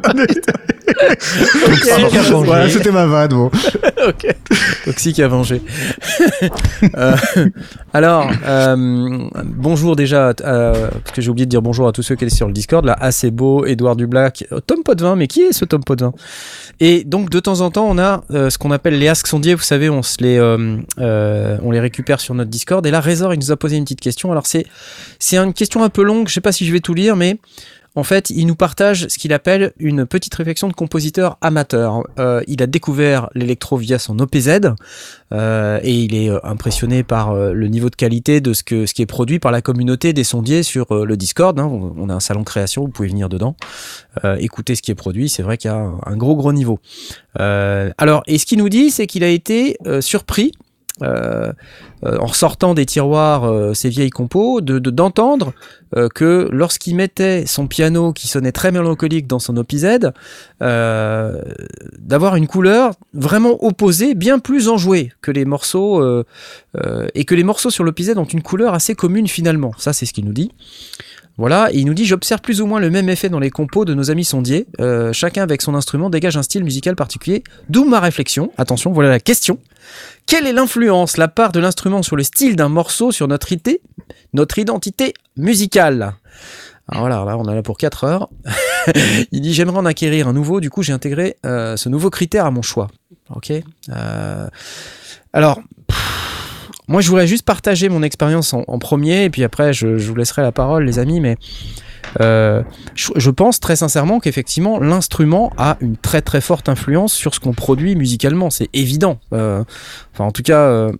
Toxique 1.64 1.90
à 2.16 2.22
venger. 2.22 2.44
Voilà, 2.46 2.68
c'était 2.68 2.90
ma 2.90 3.06
vanne, 3.06 3.30
bon. 3.30 3.46
ok. 4.08 4.26
Toxique 4.84 5.20
à 5.20 5.28
venger. 5.28 5.62
Euh, 6.96 7.14
alors, 7.92 8.30
euh, 8.46 8.74
bonjour 9.44 9.96
déjà, 9.96 10.28
à- 10.28 10.30
à- 10.30 10.72
parce 10.72 11.12
que 11.14 11.20
j'ai 11.20 11.30
oublié 11.30 11.44
de 11.46 11.50
dire 11.50 11.60
bonjour 11.62 11.86
à 11.86 11.92
tous 11.92 12.02
ceux 12.02 12.14
qui 12.16 12.24
étaient 12.24 12.34
sur 12.34 12.46
le 12.46 12.52
Discord. 12.52 12.84
Là, 12.84 12.96
assez 12.98 13.30
beau, 13.30 13.66
Edouard 13.66 13.96
Dublac, 13.96 14.46
euh, 14.52 14.60
Tom 14.60 14.82
Potvin, 14.82 15.16
mais 15.16 15.26
qui 15.26 15.42
est 15.42 15.52
ce 15.52 15.64
Tom 15.66 15.84
Potvin? 15.84 16.12
Et 16.80 17.04
donc, 17.04 17.28
de 17.30 17.38
temps 17.38 17.60
en 17.60 17.70
temps, 17.70 17.86
on 17.88 17.98
a 17.98 18.24
euh, 18.30 18.48
ce 18.50 18.56
qu'on 18.58 18.70
appelle 18.70 18.98
les 18.98 19.08
asks 19.08 19.26
sondiers. 19.26 19.54
Vous 19.54 19.62
savez, 19.62 19.90
on 19.90 20.02
se 20.02 20.22
les, 20.22 20.38
euh, 20.38 20.78
euh, 20.98 21.58
on 21.62 21.70
les 21.70 21.80
récupère 21.80 22.18
sur 22.20 22.34
notre 22.34 22.50
Discord. 22.50 22.84
Et 22.86 22.90
là, 22.90 23.00
Razor, 23.00 23.34
il 23.34 23.38
nous 23.40 23.50
a 23.52 23.56
posé 23.56 23.76
une 23.76 23.84
petite 23.84 24.00
question. 24.00 24.32
Alors, 24.32 24.46
c'est, 24.46 24.64
c'est 25.18 25.36
une 25.36 25.52
question 25.52 25.84
un 25.84 25.90
peu 25.90 26.02
longue. 26.02 26.28
Je 26.28 26.32
sais 26.34 26.40
pas 26.40 26.52
si 26.52 26.66
je 26.66 26.72
vais 26.72 26.80
tout 26.80 26.94
lire, 26.94 27.14
mais 27.16 27.38
en 27.96 28.04
fait, 28.04 28.30
il 28.30 28.46
nous 28.46 28.54
partage 28.54 29.08
ce 29.08 29.18
qu'il 29.18 29.32
appelle 29.32 29.72
une 29.78 30.06
petite 30.06 30.34
réflexion 30.34 30.68
de 30.68 30.72
compositeur 30.72 31.38
amateur. 31.40 32.04
Euh, 32.18 32.40
il 32.46 32.62
a 32.62 32.66
découvert 32.66 33.28
l'électro 33.34 33.76
via 33.76 33.98
son 33.98 34.18
OPZ 34.20 34.60
euh, 35.32 35.80
et 35.82 35.92
il 35.92 36.14
est 36.14 36.30
euh, 36.30 36.38
impressionné 36.44 37.02
par 37.02 37.34
le 37.34 37.66
niveau 37.66 37.90
de 37.90 37.96
qualité 37.96 38.40
de 38.40 38.52
ce, 38.52 38.62
qui 38.62 39.02
est 39.02 39.06
produit 39.06 39.40
par 39.40 39.50
la 39.50 39.60
communauté 39.60 40.12
des 40.12 40.24
sondiers 40.24 40.62
sur 40.62 41.04
le 41.04 41.16
Discord. 41.16 41.58
hein. 41.58 41.66
On 41.66 42.08
a 42.08 42.14
un 42.14 42.20
salon 42.20 42.44
création, 42.44 42.82
vous 42.82 42.90
pouvez 42.90 43.08
venir 43.08 43.28
dedans, 43.28 43.56
écouter 44.38 44.74
ce 44.74 44.82
qui 44.82 44.90
est 44.90 44.96
produit. 44.96 45.28
C'est 45.28 45.42
vrai 45.42 45.56
qu'il 45.56 45.70
y 45.70 45.74
a 45.74 45.76
un, 45.76 46.16
gros 46.16 46.36
gros 46.36 46.52
niveau. 46.52 46.78
Alors, 47.34 48.22
et 48.26 48.38
ce 48.38 48.46
qu'il 48.46 48.58
nous 48.58 48.68
dit, 48.68 48.90
c'est 48.90 49.06
qu'il 49.06 49.24
a 49.24 49.28
été 49.28 49.76
surpris. 50.00 50.52
Euh, 51.02 51.52
euh, 52.04 52.18
en 52.18 52.28
sortant 52.28 52.74
des 52.74 52.86
tiroirs 52.86 53.44
euh, 53.44 53.74
ces 53.74 53.88
vieilles 53.88 54.10
compos, 54.10 54.60
de 54.60 54.78
de- 54.78 54.90
d'entendre 54.90 55.52
euh, 55.96 56.08
que 56.08 56.48
lorsqu'il 56.52 56.94
mettait 56.96 57.44
son 57.46 57.66
piano 57.66 58.12
qui 58.12 58.28
sonnait 58.28 58.52
très 58.52 58.70
mélancolique 58.72 59.26
dans 59.26 59.38
son 59.38 59.56
OPZ, 59.56 60.10
d'avoir 61.98 62.36
une 62.36 62.46
couleur 62.46 62.92
vraiment 63.14 63.62
opposée, 63.64 64.14
bien 64.14 64.38
plus 64.38 64.68
enjouée 64.68 65.12
que 65.20 65.30
les 65.30 65.44
morceaux, 65.44 66.02
et 67.14 67.24
que 67.24 67.34
les 67.34 67.44
morceaux 67.44 67.70
sur 67.70 67.84
l'OPZ 67.84 68.12
ont 68.16 68.24
une 68.24 68.42
couleur 68.42 68.74
assez 68.74 68.94
commune 68.94 69.28
finalement. 69.28 69.72
Ça, 69.78 69.92
c'est 69.92 70.06
ce 70.06 70.12
qu'il 70.12 70.24
nous 70.24 70.32
dit. 70.32 70.50
Voilà, 71.38 71.70
il 71.72 71.86
nous 71.86 71.94
dit 71.94 72.04
J'observe 72.04 72.40
plus 72.42 72.60
ou 72.60 72.66
moins 72.66 72.80
le 72.80 72.90
même 72.90 73.08
effet 73.08 73.30
dans 73.30 73.38
les 73.38 73.48
compos 73.50 73.84
de 73.86 73.94
nos 73.94 74.10
amis 74.10 74.24
sondiers. 74.24 74.66
Chacun 75.12 75.42
avec 75.42 75.62
son 75.62 75.74
instrument 75.74 76.10
dégage 76.10 76.36
un 76.36 76.42
style 76.42 76.64
musical 76.64 76.96
particulier. 76.96 77.42
D'où 77.68 77.84
ma 77.84 78.00
réflexion. 78.00 78.52
Attention, 78.58 78.92
voilà 78.92 79.08
la 79.08 79.20
question. 79.20 79.58
Quelle 80.30 80.46
est 80.46 80.52
l'influence, 80.52 81.16
la 81.16 81.26
part 81.26 81.50
de 81.50 81.58
l'instrument 81.58 82.04
sur 82.04 82.14
le 82.14 82.22
style 82.22 82.54
d'un 82.54 82.68
morceau 82.68 83.10
sur 83.10 83.26
notre 83.26 83.50
idée, 83.50 83.80
notre 84.32 84.60
identité 84.60 85.12
musicale? 85.36 86.14
Alors 86.86 87.00
voilà, 87.00 87.24
là 87.24 87.36
on 87.36 87.50
est 87.50 87.54
là 87.56 87.64
pour 87.64 87.76
4 87.76 88.04
heures. 88.04 88.28
il 89.32 89.40
dit 89.40 89.52
j'aimerais 89.52 89.78
en 89.78 89.86
acquérir 89.86 90.28
un 90.28 90.32
nouveau, 90.32 90.60
du 90.60 90.70
coup 90.70 90.84
j'ai 90.84 90.92
intégré 90.92 91.36
euh, 91.44 91.76
ce 91.76 91.88
nouveau 91.88 92.10
critère 92.10 92.46
à 92.46 92.52
mon 92.52 92.62
choix. 92.62 92.86
Ok. 93.34 93.50
Euh, 93.50 94.46
alors, 95.32 95.60
moi 96.86 97.00
je 97.00 97.08
voudrais 97.08 97.26
juste 97.26 97.44
partager 97.44 97.88
mon 97.88 98.04
expérience 98.04 98.54
en, 98.54 98.78
premier, 98.78 99.24
et 99.24 99.30
puis 99.30 99.42
après 99.42 99.72
je 99.72 99.88
vous 99.88 100.14
laisserai 100.14 100.42
la 100.42 100.52
parole, 100.52 100.84
les 100.84 101.00
amis, 101.00 101.18
mais 101.18 101.38
euh, 102.20 102.62
je, 102.94 103.30
pense 103.30 103.60
très 103.60 103.76
sincèrement 103.76 104.20
qu'effectivement 104.20 104.80
l'instrument 104.80 105.52
a 105.56 105.76
une 105.80 105.96
très 105.96 106.22
très 106.22 106.40
forte 106.40 106.68
influence 106.68 107.12
sur 107.12 107.34
ce 107.34 107.40
qu'on 107.40 107.52
produit 107.52 107.94
musicalement, 107.94 108.50
c'est 108.50 108.68
évident. 108.72 109.20
Euh, 109.32 109.62
enfin 110.12 110.24
en 110.24 110.32
tout 110.32 110.42
cas, 110.42 110.60
euh, 110.60 110.92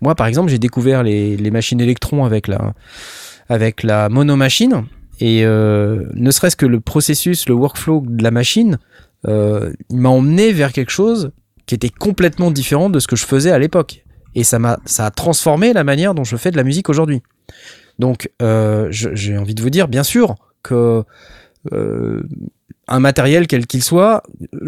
moi 0.00 0.14
par 0.14 0.26
exemple 0.26 0.50
j'ai 0.50 0.58
découvert 0.58 1.02
les, 1.02 1.50
machines 1.50 1.80
électrons 1.80 2.24
avec 2.24 2.48
la 2.48 2.74
avec 3.48 3.82
la 3.82 4.08
monomachine 4.08 4.84
et 5.20 5.44
ne 5.44 6.30
serait-ce 6.30 6.56
que 6.56 6.66
le 6.66 6.80
processus, 6.80 7.48
le 7.48 7.54
workflow 7.54 8.04
de 8.06 8.22
la 8.22 8.30
machine, 8.30 8.78
il 9.26 9.74
m'a 9.90 10.08
emmené 10.08 10.52
vers 10.52 10.72
quelque 10.72 10.90
chose 10.90 11.30
qui 11.66 11.74
était 11.74 11.88
complètement 11.90 12.50
différent 12.50 12.90
de 12.90 12.98
ce 12.98 13.06
que 13.06 13.16
je 13.16 13.24
faisais 13.24 13.50
à 13.50 13.58
l'époque. 13.58 14.04
Et 14.34 14.44
ça 14.44 14.58
m'a, 14.58 14.78
ça 14.84 15.06
a 15.06 15.10
transformé 15.10 15.72
la 15.72 15.84
manière 15.84 16.14
dont 16.14 16.24
je 16.24 16.36
fais 16.36 16.50
de 16.50 16.56
la 16.56 16.64
musique 16.64 16.90
aujourd'hui. 16.90 17.22
Donc, 17.98 18.30
j'ai 18.40 19.38
envie 19.38 19.54
de 19.54 19.62
vous 19.62 19.70
dire, 19.70 19.88
bien 19.88 20.02
sûr, 20.02 20.34
euh, 20.74 22.22
un 22.88 23.00
matériel 23.00 23.46
quel 23.46 23.66
qu'il 23.66 23.82
soit, 23.82 24.22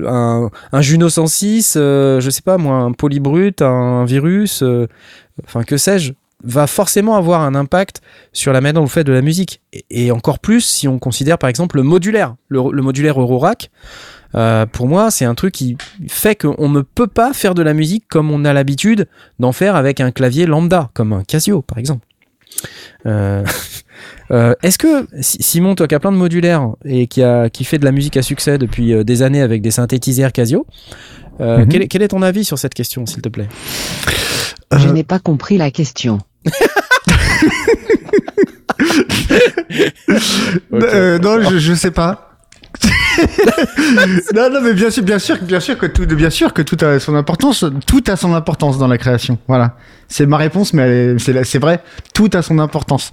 un, 0.05 0.51
un 0.73 0.81
Juno 0.81 1.09
106, 1.09 1.75
euh, 1.77 2.21
je 2.21 2.31
sais 2.31 2.43
pas 2.43 2.59
moi, 2.59 2.77
un 2.77 2.93
polybrut, 2.93 3.63
un 3.63 4.05
virus, 4.05 4.63
euh, 4.63 4.89
enfin 5.45 5.63
que 5.63 5.77
sais-je, 5.77 6.13
va 6.43 6.67
forcément 6.67 7.17
avoir 7.17 7.43
un 7.43 7.55
impact 7.55 8.01
sur 8.33 8.53
la 8.53 8.61
manière 8.61 8.75
dont 8.75 8.83
vous 8.83 8.89
faites 8.89 9.07
de 9.07 9.13
la 9.13 9.23
musique. 9.23 9.61
Et, 9.91 10.11
encore 10.11 10.39
plus 10.39 10.63
si 10.63 10.89
on 10.89 10.99
considère 10.99 11.39
par 11.39 11.51
exemple 11.51 11.77
le 11.77 11.83
modulaire, 11.83 12.35
le, 12.49 12.61
le 12.73 12.83
modulaire 12.83 13.21
Eurorack. 13.21 13.71
Euh, 14.35 14.67
pour 14.67 14.89
moi, 14.89 15.11
c'est 15.11 15.25
un 15.25 15.35
truc 15.35 15.55
qui 15.55 15.77
fait 16.09 16.37
qu'on 16.37 16.69
ne 16.69 16.83
peut 16.83 17.07
pas 17.07 17.33
faire 17.33 17.55
de 17.55 17.63
la 17.63 17.73
musique 17.73 18.05
comme 18.09 18.31
on 18.31 18.45
a 18.45 18.53
l'habitude 18.53 19.09
d'en 19.39 19.53
faire 19.53 19.75
avec 19.75 20.01
un 20.01 20.11
clavier 20.11 20.47
lambda, 20.47 20.91
comme 20.93 21.13
un 21.13 21.25
Casio 21.25 21.63
par 21.63 21.79
exemple. 21.79 22.07
Euh, 23.07 23.45
euh, 24.31 24.55
Est-ce 24.63 24.79
que 24.79 25.07
Si- 25.21 25.43
Simon, 25.43 25.75
toi 25.75 25.87
qui 25.87 25.95
as 25.95 26.01
plein 26.01 26.13
de 26.13 26.17
modulaires 26.17 26.69
et 26.85 27.07
qui, 27.07 27.23
a, 27.23 27.49
qui 27.51 27.65
fait 27.65 27.79
de 27.79 27.85
la 27.85 27.93
musique 27.93 28.17
à 28.17 28.23
succès 28.23 28.59
depuis 28.59 28.93
euh, 28.93 29.05
des 29.05 29.23
années 29.23 29.43
avec 29.43 29.63
des 29.63 29.71
synthétiseurs 29.71 30.33
Casio, 30.33 30.67
euh, 31.41 31.59
Mhm. 31.59 31.69
quel, 31.69 31.83
est- 31.83 31.89
quel 31.89 32.03
est 32.03 32.09
ton 32.09 32.23
avis 32.23 32.45
sur 32.45 32.59
cette 32.59 32.75
question, 32.75 33.07
s'il 33.07 33.23
te 33.23 33.29
plaît? 33.29 33.49
Je 34.73 34.89
Euh, 34.89 34.93
n'ai 34.93 35.05
pas 35.05 35.19
compris 35.19 35.57
la 35.59 35.71
question. 35.71 36.19
Euh, 40.73 41.19
non, 41.19 41.41
je, 41.43 41.59
je 41.59 41.75
sais 41.75 41.91
pas. 41.91 42.25
non, 44.35 44.51
non, 44.51 44.61
mais 44.63 44.75
bien 44.75 44.91
sûr, 44.91 45.03
bien 45.03 45.19
sûr, 45.19 45.37
bien 45.43 45.61
sûr 45.61 45.77
que 45.79 45.87
tout, 45.87 46.07
bien 46.07 46.31
sûr 46.31 46.53
que 46.53 46.63
tout 46.63 46.77
a 46.85 46.99
son 47.01 47.15
importance. 47.17 47.65
Tout 47.87 48.05
a 48.07 48.17
son 48.17 48.35
importance 48.35 48.79
dans 48.79 48.87
la 48.87 48.99
création. 48.99 49.39
Voilà, 49.49 49.77
c'est 50.09 50.27
ma 50.27 50.37
réponse, 50.39 50.73
mais 50.73 51.17
c'est 51.19 51.59
vrai. 51.59 51.81
Tout 52.15 52.31
a 52.33 52.43
son 52.43 52.59
importance. 52.59 53.13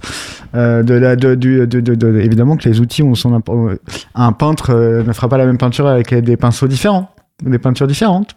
Euh, 0.54 0.82
de 0.82 0.94
la, 0.94 1.14
de, 1.16 1.34
du- 1.34 1.66
de, 1.66 1.80
de, 1.80 1.94
de- 1.94 2.20
évidemment 2.20 2.56
que 2.56 2.68
les 2.68 2.80
outils 2.80 3.02
ont 3.02 3.14
son 3.14 3.38
impo- 3.38 3.78
Un 4.14 4.32
peintre 4.32 4.70
euh, 4.70 5.02
ne 5.02 5.12
fera 5.12 5.28
pas 5.28 5.38
la 5.38 5.46
même 5.46 5.58
peinture 5.58 5.86
avec 5.86 6.12
des 6.14 6.36
pinceaux 6.36 6.68
différents, 6.68 7.10
des 7.42 7.58
peintures 7.58 7.86
différentes. 7.86 8.36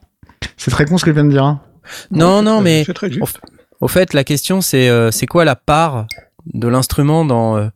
C'est 0.57 0.71
très 0.71 0.85
con 0.85 0.97
ce 0.97 1.05
que 1.05 1.11
je 1.11 1.15
viens 1.15 1.23
de 1.25 1.29
dire. 1.31 1.43
Hein. 1.45 1.61
Non, 2.11 2.41
non, 2.41 2.57
c'est- 2.57 2.63
mais 2.63 2.83
C'est 2.85 2.93
très 2.93 3.11
juste. 3.11 3.39
Au 3.81 3.87
fait, 3.87 4.13
la 4.13 4.23
question 4.25 4.59
c'est 4.61 4.89
euh, 4.89 5.09
c'est 5.11 5.25
quoi 5.25 5.45
la 5.45 5.55
part 5.55 6.05
de 6.53 6.67
l'instrument 6.67 7.23
dans 7.23 7.55
euh, 7.57 7.67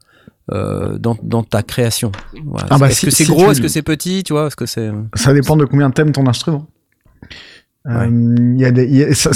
euh, 0.52 0.98
dans, 0.98 1.16
dans 1.24 1.44
ta 1.44 1.64
création? 1.64 2.12
Voilà. 2.46 2.68
Ah 2.70 2.78
bah, 2.78 2.88
Est-ce 2.90 3.00
si- 3.00 3.06
que 3.06 3.12
c'est 3.14 3.24
si 3.24 3.32
gros 3.32 3.46
tu- 3.46 3.52
Est-ce 3.52 3.62
que 3.62 3.68
c'est 3.70 3.82
petit 3.84 4.24
Tu 4.24 4.34
vois 4.34 4.48
Est-ce 4.48 4.58
que 4.58 4.66
c'est 4.66 4.92
Ça 5.16 5.34
dépend 5.34 5.56
de 5.56 5.64
combien 5.64 5.90
t'aimes 5.92 6.12
ton 6.12 6.28
instrument. 6.28 6.68
Ça- 9.14 9.34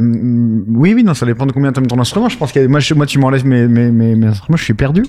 oui, 0.00 0.94
oui, 0.94 1.04
non, 1.04 1.14
ça 1.14 1.24
dépend 1.26 1.46
de 1.46 1.52
combien 1.52 1.72
t'aimes 1.72 1.86
ton 1.86 2.00
instrument. 2.00 2.28
Je 2.28 2.36
pense 2.36 2.52
a, 2.52 2.66
moi, 2.68 2.80
moi, 2.96 3.06
tu 3.06 3.18
m'enlèves 3.18 3.46
mes 3.46 4.26
instruments, 4.26 4.56
je 4.56 4.64
suis 4.64 4.74
perdu. 4.74 5.04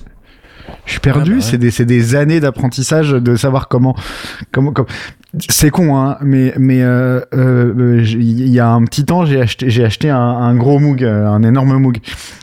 Je 0.84 0.92
suis 0.92 1.00
perdu. 1.00 1.32
Ah 1.36 1.38
bah 1.38 1.58
ouais. 1.58 1.70
C'est 1.70 1.84
des, 1.84 2.14
années 2.16 2.40
d'apprentissage 2.40 3.10
de 3.10 3.36
savoir 3.36 3.68
comment, 3.68 3.94
comment, 4.50 4.72
comme, 4.72 4.86
c'est 5.48 5.70
con, 5.70 5.96
hein, 5.96 6.18
mais, 6.20 6.52
mais, 6.58 6.82
euh, 6.82 7.20
euh, 7.34 8.02
il 8.04 8.48
y 8.48 8.60
a 8.60 8.68
un 8.68 8.84
petit 8.84 9.04
temps, 9.04 9.24
j'ai 9.24 9.40
acheté, 9.40 9.70
j'ai 9.70 9.84
acheté 9.84 10.10
un, 10.10 10.18
un 10.18 10.54
gros 10.54 10.78
Moog, 10.78 11.02
euh, 11.04 11.26
un 11.26 11.42
énorme 11.42 11.78
Moog. 11.78 11.98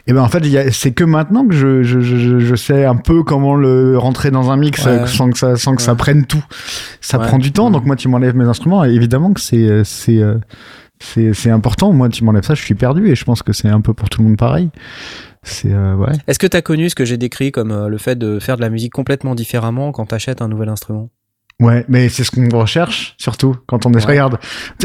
Et 0.08 0.14
ben, 0.14 0.22
en 0.22 0.28
fait, 0.30 0.44
c'est 0.72 0.92
que 0.92 1.04
maintenant 1.04 1.46
que 1.46 1.54
je, 1.54 1.84
je, 1.84 2.00
je, 2.00 2.40
je 2.40 2.56
sais 2.56 2.86
un 2.86 2.96
peu 2.96 3.24
comment 3.24 3.56
le 3.56 3.98
rentrer 3.98 4.32
dans 4.32 4.50
un 4.50 4.58
mix 4.58 4.84
Ouais. 4.86 5.06
sans 5.08 5.30
que 5.30 5.38
ça, 5.38 5.56
sans 5.58 5.76
que 5.76 5.82
ça 5.82 5.94
prenne 5.96 6.26
tout. 6.26 6.44
Ça 7.02 7.20
prend 7.20 7.38
du 7.38 7.52
temps, 7.52 7.70
donc 7.70 7.86
moi, 7.86 7.96
tu 7.96 8.08
m'enlèves 8.08 8.36
mes 8.36 8.46
instruments. 8.46 8.86
Et 8.86 8.92
évidemment 8.92 9.34
que 9.34 9.42
c'est, 9.42 9.84
c'est, 9.84 10.22
c'est, 11.00 11.34
c'est 11.34 11.52
important. 11.52 11.92
Moi, 11.92 12.10
tu 12.10 12.24
m'enlèves 12.24 12.46
ça, 12.46 12.56
je 12.56 12.62
suis 12.64 12.76
perdu. 12.76 13.08
Et 13.10 13.16
je 13.16 13.26
pense 13.26 13.44
que 13.44 13.54
c'est 13.54 13.68
un 13.68 13.82
peu 13.82 13.94
pour 13.94 14.10
tout 14.10 14.22
le 14.22 14.30
monde 14.30 14.38
pareil. 14.38 14.70
C'est, 15.44 15.72
euh, 15.72 15.96
ouais. 15.96 16.12
Est-ce 16.28 16.38
que 16.40 16.48
tu 16.48 16.58
as 16.58 16.62
connu 16.62 16.90
ce 16.90 16.96
que 16.96 17.06
j'ai 17.06 17.18
décrit 17.18 17.52
comme 17.52 17.72
euh, 17.72 17.88
le 17.88 17.98
fait 17.98 18.16
de 18.18 18.40
faire 18.40 18.58
de 18.58 18.62
la 18.62 18.70
musique 18.70 18.92
complètement 18.94 19.36
différemment 19.36 19.92
quand 19.92 20.08
tu 20.08 20.16
achètes 20.16 20.42
un 20.42 20.48
nouvel 20.48 20.70
instrument? 20.70 21.10
Ouais, 21.62 21.86
mais 21.90 22.08
c'est 22.10 22.24
ce 22.24 22.32
qu'on 22.32 22.48
recherche, 22.58 23.16
surtout 23.18 23.56
quand 23.68 23.86
on 23.86 23.92
est. 23.94 23.98
Ouais. 23.98 24.12
Regarde, 24.12 24.38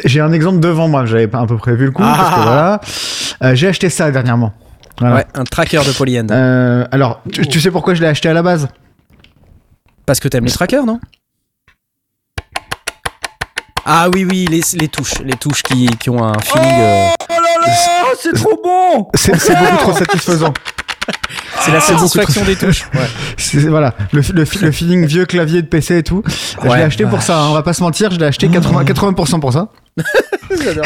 j'ai 0.05 0.21
un 0.21 0.33
exemple 0.33 0.59
devant 0.61 0.89
moi. 0.89 1.07
J'avais 1.07 1.29
pas 1.29 1.39
un 1.39 1.47
peu 1.47 1.57
prévu 1.57 1.87
le 1.87 1.91
coup, 1.93 2.03
parce 2.03 2.19
que 2.31 2.41
Ah. 2.41 2.43
voilà. 2.43 2.81
Euh, 3.53 3.55
j'ai 3.55 3.69
acheté 3.69 3.91
ça 3.91 4.11
dernièrement. 4.11 4.53
Voilà. 4.99 5.17
Ouais, 5.17 5.27
un 5.35 5.45
tracker 5.45 5.81
de 5.87 5.93
polyend. 5.97 6.29
Alors, 6.93 7.21
tu, 7.33 7.47
tu 7.47 7.61
sais 7.61 7.71
pourquoi 7.71 7.95
je 7.95 8.01
l'ai 8.01 8.07
acheté 8.09 8.29
à 8.29 8.33
la 8.33 8.43
base? 8.43 8.69
Parce 10.07 10.21
que 10.21 10.29
t'aimes 10.29 10.45
les 10.45 10.51
trackers, 10.53 10.85
non? 10.87 11.01
Ah 13.87 14.09
oui, 14.13 14.25
oui, 14.29 14.47
les, 14.51 14.61
les 14.79 14.89
touches, 14.89 15.19
les 15.25 15.35
touches 15.35 15.63
qui, 15.63 15.87
qui 15.99 16.09
ont 16.11 16.23
un 16.25 16.33
feeling. 16.41 16.73
euh, 16.79 17.09
Oh 17.29 17.33
là 17.33 17.67
là, 17.67 17.73
c'est 18.21 18.33
trop 18.33 18.59
bon 18.63 19.09
C'est 19.15 19.39
c'est 19.39 19.55
beaucoup 19.57 19.77
trop 19.77 19.93
satisfaisant. 19.93 20.55
c'est 21.61 21.71
la 21.73 21.79
beaucoup 21.81 21.91
satisfaction 21.99 22.45
des 22.45 22.57
touches. 22.57 22.85
Ouais. 22.95 23.01
C'est- 23.37 23.59
Voilà, 23.69 23.95
le, 24.13 24.21
le, 24.33 24.45
le 24.61 24.71
feeling 24.73 25.05
vieux 25.07 25.27
clavier 25.27 25.61
de 25.63 25.67
PC 25.67 25.99
et 25.99 26.03
tout. 26.03 26.23
je 26.63 26.67
l'ai 26.69 26.83
acheté 26.83 27.05
pour 27.05 27.21
ça, 27.23 27.39
hein, 27.41 27.47
on 27.51 27.53
va 27.55 27.63
pas 27.63 27.75
se 27.75 27.83
mentir, 27.83 28.11
je 28.11 28.19
l'ai 28.19 28.27
acheté 28.27 28.49
80, 28.49 28.85
80% 28.85 29.41
pour 29.41 29.53
ça. 29.53 29.69
J'adore. 30.65 30.85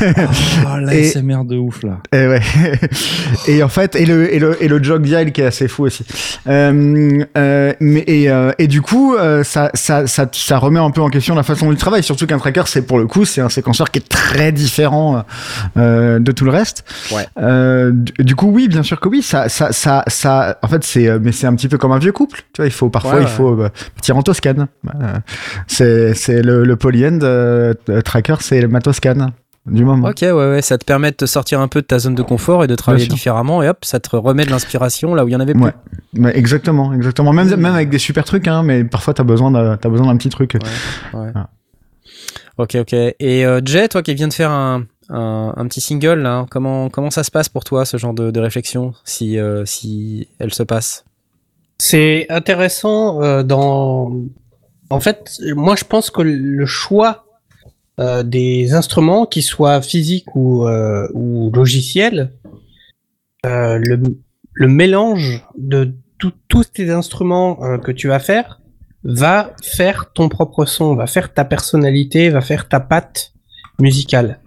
Oh, 0.00 0.78
Et- 0.90 1.02
l'ASMR 1.02 1.44
de 1.44 1.56
ouf 1.56 1.82
là. 1.82 1.98
Et 2.12 2.26
ouais. 2.26 2.40
et 3.48 3.62
en 3.62 3.68
fait, 3.68 3.94
et 3.96 4.06
le 4.06 4.32
et 4.34 4.38
le 4.38 4.62
et 4.62 4.68
le 4.68 4.82
jog 4.82 5.02
dial 5.02 5.32
qui 5.32 5.40
est 5.40 5.46
assez 5.46 5.68
fou 5.68 5.84
aussi. 5.84 6.04
Euh, 6.48 7.22
euh, 7.36 7.72
mais 7.80 8.04
et, 8.06 8.28
euh, 8.30 8.52
et 8.58 8.66
du 8.66 8.82
coup, 8.82 9.14
euh, 9.14 9.44
ça 9.44 9.70
ça 9.74 10.06
ça 10.06 10.28
ça 10.32 10.58
remet 10.58 10.80
un 10.80 10.90
peu 10.90 11.00
en 11.00 11.10
question 11.10 11.34
la 11.34 11.42
façon 11.42 11.66
dont 11.66 11.72
il 11.72 11.78
travaille. 11.78 12.02
Surtout 12.02 12.26
qu'un 12.26 12.38
tracker, 12.38 12.64
c'est 12.66 12.82
pour 12.82 12.98
le 12.98 13.06
coup, 13.06 13.24
c'est 13.24 13.40
un 13.40 13.48
séquenceur 13.48 13.90
qui 13.90 13.98
est 14.00 14.08
très 14.08 14.52
différent 14.52 15.24
euh, 15.76 16.18
de 16.18 16.32
tout 16.32 16.44
le 16.44 16.50
reste. 16.50 16.84
Ouais. 17.12 17.26
Euh, 17.40 17.92
du, 17.92 18.12
du 18.24 18.34
coup, 18.34 18.48
oui, 18.50 18.68
bien 18.68 18.82
sûr 18.82 18.98
que 19.00 19.08
oui. 19.08 19.22
Ça 19.22 19.48
ça 19.48 19.72
ça 19.72 20.02
ça. 20.08 20.58
En 20.62 20.68
fait, 20.68 20.82
c'est 20.84 21.08
euh, 21.08 21.18
mais 21.22 21.32
c'est 21.32 21.46
un 21.46 21.54
petit 21.54 21.68
peu 21.68 21.78
comme 21.78 21.92
un 21.92 21.98
vieux 21.98 22.12
couple. 22.12 22.40
Tu 22.52 22.62
vois, 22.62 22.66
il 22.66 22.72
faut 22.72 22.90
parfois 22.90 23.16
Ouais, 23.16 23.22
il 23.22 23.28
faut 23.28 23.60
euh, 23.60 23.68
partir 23.94 24.16
en 24.16 24.22
Toscane. 24.22 24.66
Euh, 24.88 25.14
c'est 25.66 26.14
c'est 26.14 26.42
le 26.42 26.64
le 26.64 26.76
polyend 26.76 27.20
euh, 27.22 27.72
tracker, 28.08 28.36
c'est 28.40 28.66
ma 28.66 28.80
Toscane 28.80 29.32
du 29.66 29.84
moment. 29.84 30.08
Ok, 30.08 30.22
ouais, 30.22 30.32
ouais, 30.32 30.62
ça 30.62 30.78
te 30.78 30.84
permet 30.84 31.10
de 31.10 31.16
te 31.16 31.26
sortir 31.26 31.60
un 31.60 31.68
peu 31.68 31.82
de 31.82 31.86
ta 31.86 31.98
zone 31.98 32.14
de 32.14 32.22
confort 32.22 32.64
et 32.64 32.66
de 32.66 32.74
travailler 32.74 33.06
différemment, 33.06 33.62
et 33.62 33.68
hop, 33.68 33.84
ça 33.84 34.00
te 34.00 34.16
remet 34.16 34.46
de 34.46 34.50
l'inspiration 34.50 35.14
là 35.14 35.24
où 35.24 35.28
il 35.28 35.32
y 35.32 35.36
en 35.36 35.40
avait 35.40 35.52
plus. 35.52 35.62
Ouais. 35.62 36.34
Exactement, 36.34 36.94
exactement. 36.94 37.32
Même, 37.32 37.48
même 37.48 37.74
avec 37.74 37.90
des 37.90 37.98
super 37.98 38.24
trucs, 38.24 38.48
hein, 38.48 38.62
mais 38.62 38.82
parfois 38.84 39.12
t'as 39.14 39.24
besoin 39.24 39.76
t'as 39.76 39.88
besoin 39.90 40.06
d'un 40.06 40.16
petit 40.16 40.30
truc. 40.30 40.56
Ouais. 41.12 41.32
Ah. 41.34 41.50
Ok, 42.56 42.76
ok. 42.76 42.92
Et 42.94 43.46
euh, 43.46 43.60
Jay, 43.64 43.88
toi 43.88 44.02
qui 44.02 44.14
viens 44.14 44.28
de 44.28 44.32
faire 44.32 44.50
un, 44.50 44.84
un, 45.10 45.52
un 45.54 45.66
petit 45.68 45.80
single, 45.80 46.20
là, 46.20 46.46
comment, 46.50 46.88
comment 46.88 47.10
ça 47.10 47.22
se 47.22 47.30
passe 47.30 47.48
pour 47.48 47.62
toi, 47.62 47.84
ce 47.84 47.98
genre 47.98 48.14
de, 48.14 48.30
de 48.30 48.40
réflexion, 48.40 48.94
si, 49.04 49.38
euh, 49.38 49.64
si 49.66 50.28
elle 50.38 50.52
se 50.52 50.62
passe? 50.62 51.04
C'est 51.78 52.26
intéressant 52.30 53.22
euh, 53.22 53.42
dans. 53.44 54.10
En 54.90 55.00
fait, 55.00 55.38
moi 55.54 55.76
je 55.76 55.84
pense 55.84 56.10
que 56.10 56.22
le 56.22 56.66
choix 56.66 57.26
euh, 57.98 58.22
des 58.22 58.74
instruments, 58.74 59.26
qu'ils 59.26 59.42
soient 59.42 59.80
physiques 59.82 60.34
ou, 60.34 60.66
euh, 60.66 61.08
ou 61.14 61.50
logiciels, 61.52 62.32
euh, 63.46 63.78
le, 63.82 64.00
le 64.52 64.68
mélange 64.68 65.44
de 65.56 65.94
tout- 66.18 66.32
tous 66.48 66.64
tes 66.64 66.90
instruments 66.90 67.62
euh, 67.62 67.78
que 67.78 67.92
tu 67.92 68.08
vas 68.08 68.18
faire 68.18 68.60
va 69.04 69.52
faire 69.62 70.12
ton 70.12 70.28
propre 70.28 70.64
son, 70.64 70.96
va 70.96 71.06
faire 71.06 71.32
ta 71.32 71.44
personnalité, 71.44 72.30
va 72.30 72.40
faire 72.40 72.68
ta 72.68 72.80
patte 72.80 73.32
musicale. 73.80 74.40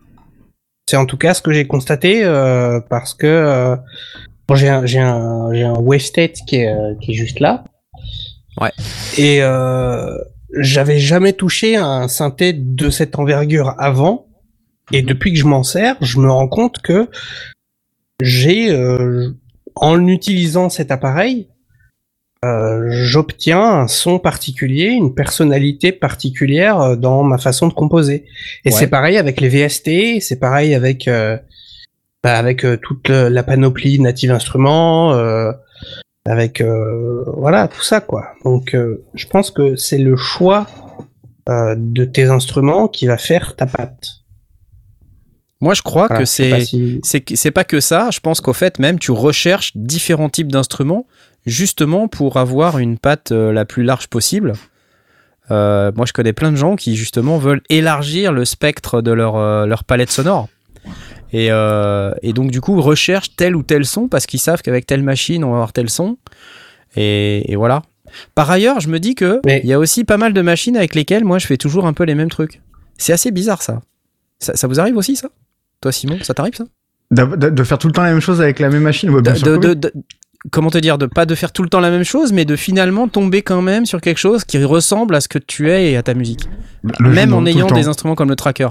C'est 0.90 0.98
en 0.98 1.06
tout 1.06 1.18
cas 1.18 1.34
ce 1.34 1.42
que 1.42 1.54
j'ai 1.54 1.66
constaté 1.68 2.26
euh, 2.26 2.82
parce 2.90 3.14
que 3.14 3.28
euh, 3.28 3.78
bon, 4.48 4.56
j'ai 4.56 4.68
un, 4.68 4.86
j'ai 4.86 5.00
un, 5.00 5.54
j'ai 5.54 5.64
un 5.64 5.80
wave 5.80 6.02
state 6.02 6.36
qui 6.46 6.58
est, 6.58 6.68
euh, 6.68 6.96
qui 7.00 7.12
est 7.12 7.16
juste 7.16 7.40
là. 7.40 7.64
Ouais. 8.60 8.72
Et 9.18 9.42
euh, 9.42 10.18
j'avais 10.58 11.00
jamais 11.00 11.34
touché 11.34 11.76
à 11.76 11.86
un 11.86 12.08
synthé 12.08 12.54
de 12.54 12.90
cette 12.90 13.18
envergure 13.18 13.76
avant. 13.78 14.28
Et 14.92 15.02
depuis 15.02 15.32
que 15.34 15.40
je 15.40 15.46
m'en 15.46 15.64
sers, 15.64 15.96
je 16.02 16.20
me 16.20 16.30
rends 16.30 16.48
compte 16.50 16.80
que 16.82 17.08
j'ai, 18.22 18.72
euh, 18.72 19.32
en 19.76 20.06
utilisant 20.08 20.70
cet 20.70 20.92
appareil, 20.92 21.48
euh, 22.44 22.88
j'obtiens 22.90 23.62
un 23.62 23.88
son 23.88 24.20
particulier, 24.20 24.88
une 24.88 25.14
personnalité 25.14 25.92
particulière 25.92 26.82
euh, 26.82 26.96
dans 26.96 27.24
ma 27.24 27.38
façon 27.38 27.68
de 27.68 27.74
composer. 27.74 28.26
Et 28.66 28.70
Ouais. 28.70 28.72
c'est 28.72 28.88
pareil 28.88 29.18
avec 29.18 29.40
les 29.40 29.48
VST, 29.50 30.20
c'est 30.22 30.40
pareil 30.40 30.74
avec 30.74 31.08
euh, 31.08 31.38
bah, 32.24 32.38
avec 32.38 32.66
euh, 32.66 32.78
toute 32.78 33.10
la 33.10 33.44
panoplie 33.44 34.00
Native 34.00 34.32
Instruments, 34.32 35.14
euh, 35.14 35.52
avec 36.26 36.62
euh, 36.62 37.24
voilà 37.38 37.68
tout 37.68 37.82
ça 37.82 38.00
quoi. 38.02 38.28
Donc 38.44 38.76
euh, 38.76 39.04
je 39.14 39.26
pense 39.28 39.52
que 39.52 39.76
c'est 39.76 39.98
le 39.98 40.16
choix 40.16 40.68
euh, 41.50 41.76
de 41.78 42.06
tes 42.06 42.26
instruments 42.26 42.88
qui 42.88 43.08
va 43.08 43.18
faire 43.18 43.56
ta 43.56 43.66
patte. 43.66 44.08
Moi, 45.64 45.76
je 45.76 45.84
crois 45.84 46.08
Voilà, 46.08 46.22
que 46.22 46.26
c'est 46.26 46.62
si- 46.66 47.52
pas 47.52 47.64
que 47.64 47.80
ça. 47.80 48.10
Je 48.12 48.20
pense 48.20 48.42
qu'au 48.42 48.52
fait, 48.54 48.80
même, 48.80 48.98
tu 48.98 49.12
recherches 49.12 49.74
différents 49.76 50.30
types 50.30 50.52
d'instruments 50.52 51.06
justement 51.46 52.08
pour 52.08 52.38
avoir 52.38 52.80
une 52.80 52.98
patte 52.98 53.32
la 53.32 53.64
plus 53.66 53.84
large 53.84 54.08
possible. 54.08 54.54
Moi, 55.52 56.06
je 56.08 56.14
connais 56.14 56.34
plein 56.34 56.52
de 56.52 56.58
gens 56.58 56.76
qui 56.76 56.96
justement 56.96 57.38
veulent 57.38 57.62
élargir 57.70 58.32
le 58.34 58.44
spectre 58.44 59.02
de 59.04 59.12
leur, 59.12 59.68
leur 59.68 59.84
palette 59.84 60.10
sonore. 60.10 60.48
Et, 61.34 61.48
euh, 61.52 62.12
et 62.22 62.34
donc, 62.34 62.52
du 62.52 62.60
coup, 62.62 62.80
recherchent 62.82 63.36
tel 63.36 63.56
ou 63.56 63.64
tel 63.64 63.86
son 63.86 64.08
parce 64.08 64.26
qu'ils 64.26 64.40
savent 64.40 64.62
qu'avec 64.62 64.86
telle 64.86 65.04
machine, 65.04 65.44
on 65.44 65.50
va 65.52 65.56
avoir 65.58 65.74
tel 65.74 65.90
son. 65.90 66.18
Et, 66.96 67.52
et 67.52 67.56
voilà. 67.56 67.84
Par 68.36 68.52
ailleurs, 68.52 68.80
je 68.82 68.90
me 68.90 69.00
dis 69.00 69.16
que 69.16 69.40
il 69.44 69.48
Mais- 69.48 69.62
y 69.64 69.72
a 69.74 69.80
aussi 69.80 70.04
pas 70.04 70.18
mal 70.18 70.34
de 70.34 70.42
machines 70.42 70.76
avec 70.76 70.96
lesquelles 70.96 71.24
moi 71.24 71.40
je 71.40 71.48
fais 71.48 71.56
toujours 71.58 71.86
un 71.88 71.94
peu 71.94 72.04
les 72.04 72.16
mêmes 72.16 72.30
trucs. 72.30 72.62
C'est 72.98 73.14
assez 73.14 73.32
bizarre 73.32 73.62
ça. 73.62 73.82
Ça, 74.40 74.56
ça 74.58 74.68
vous 74.68 74.80
arrive 74.82 74.98
aussi 74.98 75.16
ça? 75.16 75.30
Toi 75.80 75.92
Simon, 75.94 76.18
ça 76.22 76.34
t'arrive 76.34 76.56
ça? 76.56 76.66
De, 77.12 77.24
de- 77.38 77.50
de 77.50 77.64
faire 77.64 77.78
tout 77.78 77.88
le 77.88 77.94
temps 77.94 78.02
la 78.04 78.12
même 78.12 78.20
chose 78.20 78.42
avec 78.42 78.60
la 78.60 78.70
même 78.70 78.84
machine. 78.84 79.10
Ouais, 79.12 79.22
bien 79.22 79.32
de, 79.34 79.38
sûr 79.38 79.76
comment 80.52 80.70
te 80.72 80.78
dire 80.80 80.98
de 80.98 81.06
pas 81.06 81.26
de 81.26 81.36
faire 81.36 81.52
tout 81.54 81.62
le 81.64 81.70
temps 81.70 81.80
la 81.80 81.92
même 81.92 82.04
chose 82.04 82.34
mais 82.34 82.46
de 82.46 82.56
finalement 82.56 83.08
tomber 83.08 83.44
quand 83.44 83.62
même 83.62 83.86
sur 83.86 84.02
quelque 84.02 84.18
chose 84.18 84.44
qui 84.44 84.62
ressemble 84.64 85.14
à 85.14 85.22
ce 85.22 85.28
que 85.28 85.38
tu 85.38 85.70
es 85.70 85.92
et 85.92 85.98
à 85.98 86.04
ta 86.04 86.16
musique 86.16 86.50
Le 87.00 87.12
même 87.12 87.34
en 87.34 87.46
ayant 87.46 87.68
des 87.68 87.88
instruments 87.88 88.16
comme 88.16 88.30
le 88.30 88.36
tracker 88.36 88.70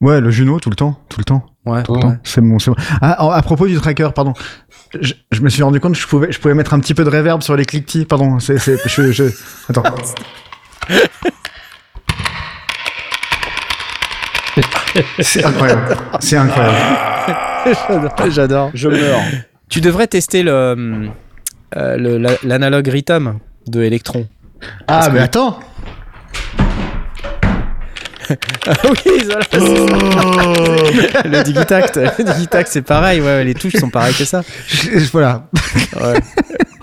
Ouais, 0.00 0.20
le 0.20 0.30
Juno, 0.30 0.60
tout 0.60 0.70
le 0.70 0.76
temps, 0.76 0.98
tout 1.08 1.18
le 1.18 1.24
temps. 1.24 1.44
ouais, 1.66 1.82
Ouais. 1.88 2.04
ouais. 2.04 2.14
C'est 2.22 2.40
bon, 2.40 2.58
c'est 2.58 2.70
bon. 2.70 2.76
Ah, 3.02 3.34
à 3.34 3.42
propos 3.42 3.66
du 3.66 3.76
tracker, 3.76 4.08
pardon. 4.14 4.32
Je, 5.00 5.12
je 5.32 5.40
me 5.42 5.48
suis 5.48 5.62
rendu 5.62 5.80
compte 5.80 5.94
que 5.94 5.98
je 6.00 6.06
pouvais, 6.06 6.30
je 6.32 6.38
pouvais 6.38 6.54
mettre 6.54 6.72
un 6.74 6.80
petit 6.80 6.94
peu 6.94 7.04
de 7.04 7.10
reverb 7.10 7.42
sur 7.42 7.56
les 7.56 7.64
cliquetis. 7.66 8.04
Pardon, 8.04 8.38
c'est, 8.38 8.58
c'est, 8.58 8.78
je, 8.88 9.10
je, 9.12 9.24
attends. 9.68 9.82
C'est 15.20 15.44
incroyable. 15.44 15.96
C'est 16.20 16.36
incroyable. 16.36 16.76
j'adore 18.30 18.70
Je 18.74 18.88
meurs. 18.88 19.20
tu 19.68 19.80
devrais 19.80 20.06
tester 20.06 20.42
le 20.42 20.50
euh, 21.76 21.96
le- 21.96 22.16
la- 22.18 22.36
l'analogue 22.44 22.88
rhythm 22.88 23.34
de 23.66 23.82
Electron 23.82 24.26
Ah, 24.86 25.10
mais 25.12 25.20
attends. 25.20 25.58
Ah 28.66 28.72
oui 28.84 29.22
voilà, 29.24 29.40
c'est 29.50 29.60
ça. 29.60 31.22
le 31.24 31.42
digitact 31.42 31.96
le 32.18 32.24
digitact 32.24 32.68
c'est 32.70 32.82
pareil 32.82 33.20
ouais 33.20 33.44
les 33.44 33.54
touches 33.54 33.76
sont 33.76 33.90
pareilles 33.90 34.14
que 34.14 34.24
ça 34.24 34.42
voilà. 35.12 35.48
Ouais. 36.00 36.20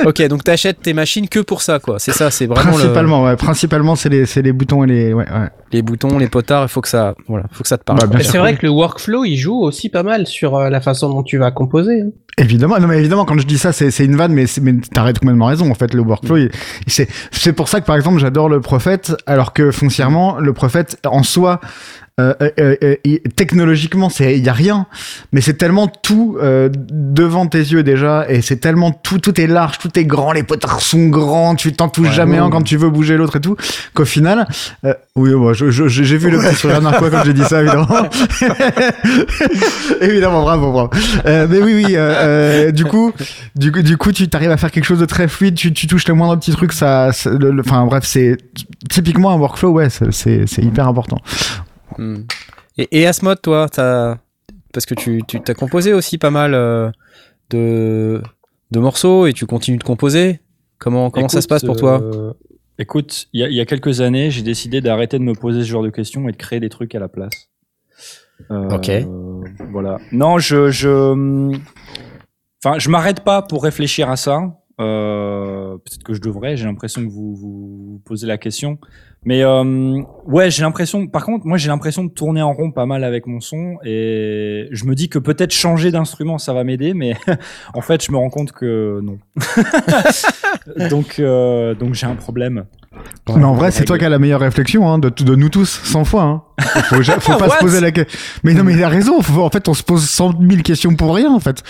ok, 0.05 0.27
donc 0.27 0.43
t'achètes 0.43 0.81
tes 0.81 0.93
machines 0.93 1.27
que 1.29 1.39
pour 1.39 1.62
ça, 1.62 1.79
quoi. 1.79 1.99
C'est 1.99 2.12
ça, 2.12 2.31
c'est 2.31 2.45
vraiment 2.45 2.71
le- 2.71 2.77
Principalement, 2.77 3.23
ouais. 3.23 3.36
Principalement, 3.36 3.95
c'est 3.95 4.10
les, 4.10 4.25
c'est 4.25 4.41
les 4.41 4.51
boutons 4.53 4.84
et 4.84 4.88
les, 4.88 5.13
ouais, 5.13 5.25
ouais. 5.29 5.49
les 5.71 5.81
boutons, 5.81 6.17
les 6.17 6.27
potards. 6.27 6.63
Il 6.63 6.69
faut 6.69 6.81
que 6.81 6.88
ça, 6.89 7.15
voilà, 7.27 7.45
faut 7.51 7.63
que 7.63 7.67
ça 7.69 7.77
te 7.77 7.84
parle. 7.84 7.99
C'est 8.21 8.38
vrai 8.38 8.55
que 8.55 8.65
le 8.65 8.71
workflow 8.71 9.25
il 9.25 9.38
joue 9.38 9.62
aussi 9.62 9.89
pas 9.89 10.03
mal 10.03 10.27
sur 10.27 10.55
euh, 10.55 10.69
la 10.69 10.81
façon 10.81 11.10
dont 11.10 11.23
tu 11.23 11.38
vas 11.38 11.51
composer. 11.51 12.01
hein. 12.01 12.10
Évidemment, 12.38 12.77
non 12.79 12.88
mais 12.88 12.97
évidemment 12.99 13.23
quand 13.23 13.39
je 13.39 13.47
dis 13.47 13.58
ça 13.58 13.71
c'est 13.71 13.97
une 14.03 14.17
vanne 14.17 14.34
mais 14.34 14.43
mais 14.62 14.73
t'as 14.93 15.05
complètement 15.13 15.45
raison 15.45 15.71
en 15.71 15.73
fait 15.73 15.93
le 15.93 16.01
workflow 16.01 16.49
c'est 16.86 17.08
c'est 17.31 17.53
pour 17.53 17.69
ça 17.69 17.79
que 17.79 17.86
par 17.86 17.95
exemple 17.95 18.19
j'adore 18.19 18.49
le 18.49 18.60
prophète 18.60 19.15
alors 19.25 19.53
que 19.53 19.71
foncièrement 19.71 20.38
le 20.41 20.51
prophète 20.51 20.97
en 21.08 21.23
soi 21.36 21.58
euh, 22.17 22.34
euh, 22.41 22.75
euh, 22.82 22.95
technologiquement 23.36 24.08
il 24.21 24.45
y 24.45 24.47
a 24.47 24.54
rien 24.54 24.86
mais 25.34 25.41
c'est 25.41 25.56
tellement 25.56 25.88
tout 25.88 26.38
devant 26.39 27.45
tes 27.45 27.60
yeux 27.60 27.84
déjà 27.84 28.25
et 28.30 28.41
c'est 28.41 28.56
tellement 28.56 28.91
tout 28.91 29.19
tout 29.19 29.41
est 29.41 29.47
large 29.47 29.80
tout 29.80 29.99
est 29.99 30.06
grand 30.06 30.32
les 30.32 30.43
potards 30.43 30.80
sont 30.80 31.08
grands 31.08 31.56
tu 31.56 31.73
t'en 31.73 31.89
touches 31.89 32.06
Ouais. 32.06 32.13
jamais 32.13 32.38
un 32.38 32.49
quand 32.49 32.62
tu 32.62 32.78
veux 32.78 32.89
bouger 32.89 33.17
l'autre 33.17 33.36
et 33.36 33.41
tout 33.41 33.58
qu'au 33.93 34.06
final 34.06 34.47
oui 35.17 35.32
moi 35.32 35.51
j'ai 35.54 36.17
vu 36.17 36.30
le 36.30 36.38
petit 36.38 36.56
sourire 36.56 36.82
d'un 36.82 36.93
quoi 36.93 37.10
quand 37.10 37.23
j'ai 37.25 37.34
dit 37.34 37.43
ça 37.43 37.62
évidemment 37.62 37.88
évidemment 39.99 40.41
bravo 40.43 40.71
bravo 40.71 40.89
mais 41.25 41.62
oui, 41.62 41.86
oui. 41.86 42.73
du 42.73 42.86
coup, 42.86 43.12
du 43.56 43.71
coup, 43.71 43.82
du 43.82 43.97
coup, 43.97 44.12
tu 44.12 44.28
t'arrives 44.28 44.51
à 44.51 44.58
faire 44.58 44.71
quelque 44.71 44.86
chose 44.86 44.99
de 44.99 45.06
très 45.06 45.28
fluide. 45.28 45.56
Tu, 45.56 45.73
tu 45.73 45.88
touches 45.88 46.08
le 46.08 46.13
moindre 46.13 46.36
petit 46.38 46.51
truc, 46.51 46.73
ça. 46.73 47.12
Enfin, 47.60 47.86
bref, 47.86 48.04
c'est 48.06 48.38
typiquement 48.89 49.32
un 49.32 49.38
workflow. 49.38 49.71
Ouais, 49.71 49.88
c'est 49.89 50.63
hyper 50.63 50.88
important. 50.88 51.21
Hmm. 51.97 52.23
Et, 52.77 52.88
et 53.01 53.08
Asmod, 53.08 53.41
toi, 53.41 53.67
t'as, 53.71 54.17
parce 54.73 54.86
que 54.86 54.95
tu, 54.95 55.21
tu 55.27 55.39
t'as 55.41 55.53
composé 55.53 55.93
aussi 55.93 56.17
pas 56.17 56.31
mal 56.31 56.53
euh, 56.53 56.89
de, 57.49 58.21
de 58.71 58.79
morceaux 58.79 59.27
et 59.27 59.34
tu 59.34 59.45
continues 59.45 59.77
de 59.77 59.84
composer. 59.84 60.39
Comment, 60.77 61.10
comment 61.10 61.29
ça 61.29 61.41
se 61.41 61.47
passe 61.47 61.63
pour 61.63 61.77
toi? 61.77 62.01
euh, 62.01 62.34
Écoute, 62.77 63.27
il 63.31 63.39
y, 63.39 63.43
a- 63.43 63.47
il 63.47 63.55
y 63.55 63.62
a 63.62 63.65
quelques 63.65 64.01
années, 64.01 64.29
j'ai 64.31 64.41
décidé 64.41 64.81
d'arrêter 64.81 65.17
de 65.17 65.23
me 65.23 65.34
poser 65.34 65.62
ce 65.63 65.67
genre 65.69 65.84
de 65.84 65.89
questions 65.89 66.27
et 66.27 66.34
de 66.34 66.38
créer 66.38 66.60
des 66.60 66.67
trucs 66.67 66.93
à 66.93 66.99
la 66.99 67.08
place. 67.08 67.49
Euh, 68.51 68.69
Ok. 68.75 68.91
Voilà. 69.71 69.97
Non, 70.12 70.38
je, 70.39 70.69
je, 70.71 71.55
enfin, 72.63 72.77
je 72.77 72.89
m'arrête 72.89 73.21
pas 73.21 73.41
pour 73.41 73.63
réfléchir 73.63 74.10
à 74.10 74.17
ça. 74.17 74.41
Euh, 74.81 75.77
Peut-être 75.77 76.03
que 76.03 76.13
je 76.13 76.19
devrais. 76.19 76.58
J'ai 76.58 76.65
l'impression 76.65 77.01
que 77.05 77.10
vous 77.10 77.34
vous 77.36 78.01
posez 78.03 78.27
la 78.27 78.38
question. 78.38 78.77
Mais 79.25 79.43
euh, 79.43 80.01
ouais, 80.25 80.51
j'ai 80.51 80.61
l'impression. 80.61 81.07
Par 81.07 81.25
contre, 81.25 81.47
moi, 81.47 81.57
j'ai 81.57 81.69
l'impression 81.69 82.03
de 82.03 82.09
tourner 82.09 82.43
en 82.43 82.53
rond 82.53 82.71
pas 82.71 82.86
mal 82.86 83.03
avec 83.03 83.26
mon 83.26 83.41
son 83.41 83.78
et 83.84 84.67
je 84.71 84.86
me 84.86 84.93
dis 84.93 85.09
que 85.09 85.17
peut-être 85.17 85.51
changer 85.51 85.91
d'instrument, 85.91 86.38
ça 86.38 86.53
va 86.53 86.63
m'aider, 86.63 86.93
mais 86.93 87.15
en 87.73 87.82
fait, 87.82 88.03
je 88.05 88.11
me 88.11 88.17
rends 88.17 88.30
compte 88.30 88.51
que 88.51 88.99
non. 89.01 89.17
donc, 90.89 91.17
euh, 91.19 91.73
donc 91.73 91.95
j'ai 91.95 92.05
un 92.05 92.15
problème. 92.15 92.65
Mais 93.36 93.43
en 93.43 93.54
vrai, 93.54 93.72
c'est 93.72 93.86
toi 93.86 93.98
qui 93.98 94.06
as 94.06 94.10
la 94.10 94.20
meilleure 94.20 94.39
réflexion 94.41 94.88
hein, 94.88 95.00
de, 95.00 95.10
de 95.10 95.36
nous 95.36 95.50
tous, 95.50 95.82
100 95.84 96.06
fois. 96.06 96.24
Hein. 96.24 96.41
Faut, 96.89 97.02
faut 97.04 97.38
pas 97.38 97.50
se 97.50 97.58
poser 97.60 97.82
la 97.82 97.91
question. 97.91 98.18
Mais 98.43 98.54
non, 98.54 98.64
mais 98.64 98.74
il 98.74 98.84
a 98.84 98.88
raison. 98.89 99.22
Faut- 99.22 99.41
en 99.41 99.50
fait, 99.50 99.68
on 99.68 99.74
se 99.74 99.82
pose 99.84 100.08
100 100.08 100.36
000 100.39 100.62
questions 100.62 100.96
pour 100.96 101.16
rien. 101.16 101.34
En 101.34 101.39
fait, 101.39 101.64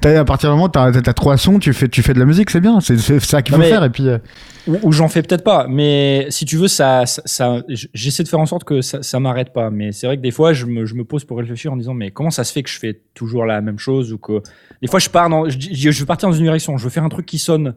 T'as- 0.00 0.20
à 0.20 0.24
partir 0.24 0.48
du 0.50 0.52
moment 0.54 0.66
où 0.66 0.68
t'as 0.68 0.86
as 0.86 1.12
trois 1.14 1.36
sons, 1.36 1.58
tu 1.58 1.72
fais, 1.72 1.88
tu 1.88 2.02
fais 2.02 2.14
de 2.14 2.18
la 2.20 2.24
musique, 2.26 2.50
c'est 2.50 2.60
bien. 2.60 2.80
C'est 2.80 2.96
c'est 2.98 3.18
ça 3.20 3.42
qu'il 3.42 3.54
faut 3.54 3.60
faire. 3.62 3.82
Et 3.84 3.90
puis, 3.90 4.06
euh, 4.08 4.18
ou, 4.66 4.78
ou 4.84 4.92
j'en 4.92 5.08
fais 5.08 5.22
peut-être 5.22 5.42
pas, 5.44 5.66
mais 5.68 6.26
si 6.30 6.44
tu 6.44 6.56
veux, 6.56 6.68
ça, 6.68 7.06
ça, 7.06 7.22
ça- 7.24 7.62
j'essaie 7.92 8.22
de 8.22 8.28
faire 8.28 8.40
en 8.40 8.46
sorte 8.46 8.64
que 8.64 8.80
ça, 8.80 9.02
ça 9.02 9.18
m'arrête 9.20 9.52
pas. 9.52 9.70
Mais 9.70 9.90
c'est 9.92 10.06
vrai 10.06 10.16
que 10.16 10.22
des 10.22 10.30
fois, 10.30 10.52
je 10.52 10.66
me, 10.66 10.86
je 10.86 10.94
me 10.94 11.04
pose 11.04 11.24
pour 11.24 11.38
réfléchir 11.38 11.72
en 11.72 11.76
disant, 11.76 11.94
mais 11.94 12.10
comment 12.12 12.30
ça 12.30 12.44
se 12.44 12.52
fait 12.52 12.62
que 12.62 12.70
je 12.70 12.78
fais 12.78 13.00
toujours 13.14 13.44
la 13.44 13.60
même 13.60 13.78
chose 13.78 14.12
ou 14.12 14.18
que 14.18 14.40
des 14.80 14.88
fois, 14.88 15.00
je 15.00 15.10
pars 15.10 15.28
dans, 15.28 15.48
je, 15.48 15.58
je, 15.58 15.90
je 15.90 16.00
veux 16.00 16.06
partir 16.06 16.28
dans 16.28 16.34
une 16.36 16.44
direction, 16.44 16.76
je 16.78 16.84
veux 16.84 16.90
faire 16.90 17.04
un 17.04 17.08
truc 17.10 17.26
qui 17.26 17.38
sonne 17.38 17.74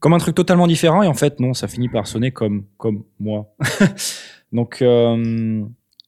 comme 0.00 0.14
un 0.14 0.18
truc 0.18 0.34
totalement 0.34 0.66
différent 0.66 1.02
et 1.02 1.06
en 1.06 1.14
fait, 1.14 1.38
non, 1.40 1.54
ça 1.54 1.68
finit 1.68 1.88
par 1.88 2.06
sonner 2.06 2.32
comme, 2.32 2.64
comme 2.78 3.04
moi. 3.20 3.54
Donc, 4.52 4.82
euh, 4.82 5.62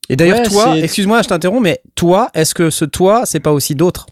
Et 0.09 0.16
d'ailleurs, 0.16 0.38
Ouais, 0.38 0.49
toi, 0.49 0.78
excuse-moi, 0.78 1.22
je 1.22 1.28
t'interromps, 1.28 1.62
mais 1.62 1.80
toi, 1.95 2.30
est-ce 2.34 2.55
que 2.55 2.70
ce 2.70 2.84
toi, 2.84 3.24
c'est 3.24 3.40
pas 3.40 3.53
aussi 3.53 3.74
d'autres? 3.74 4.07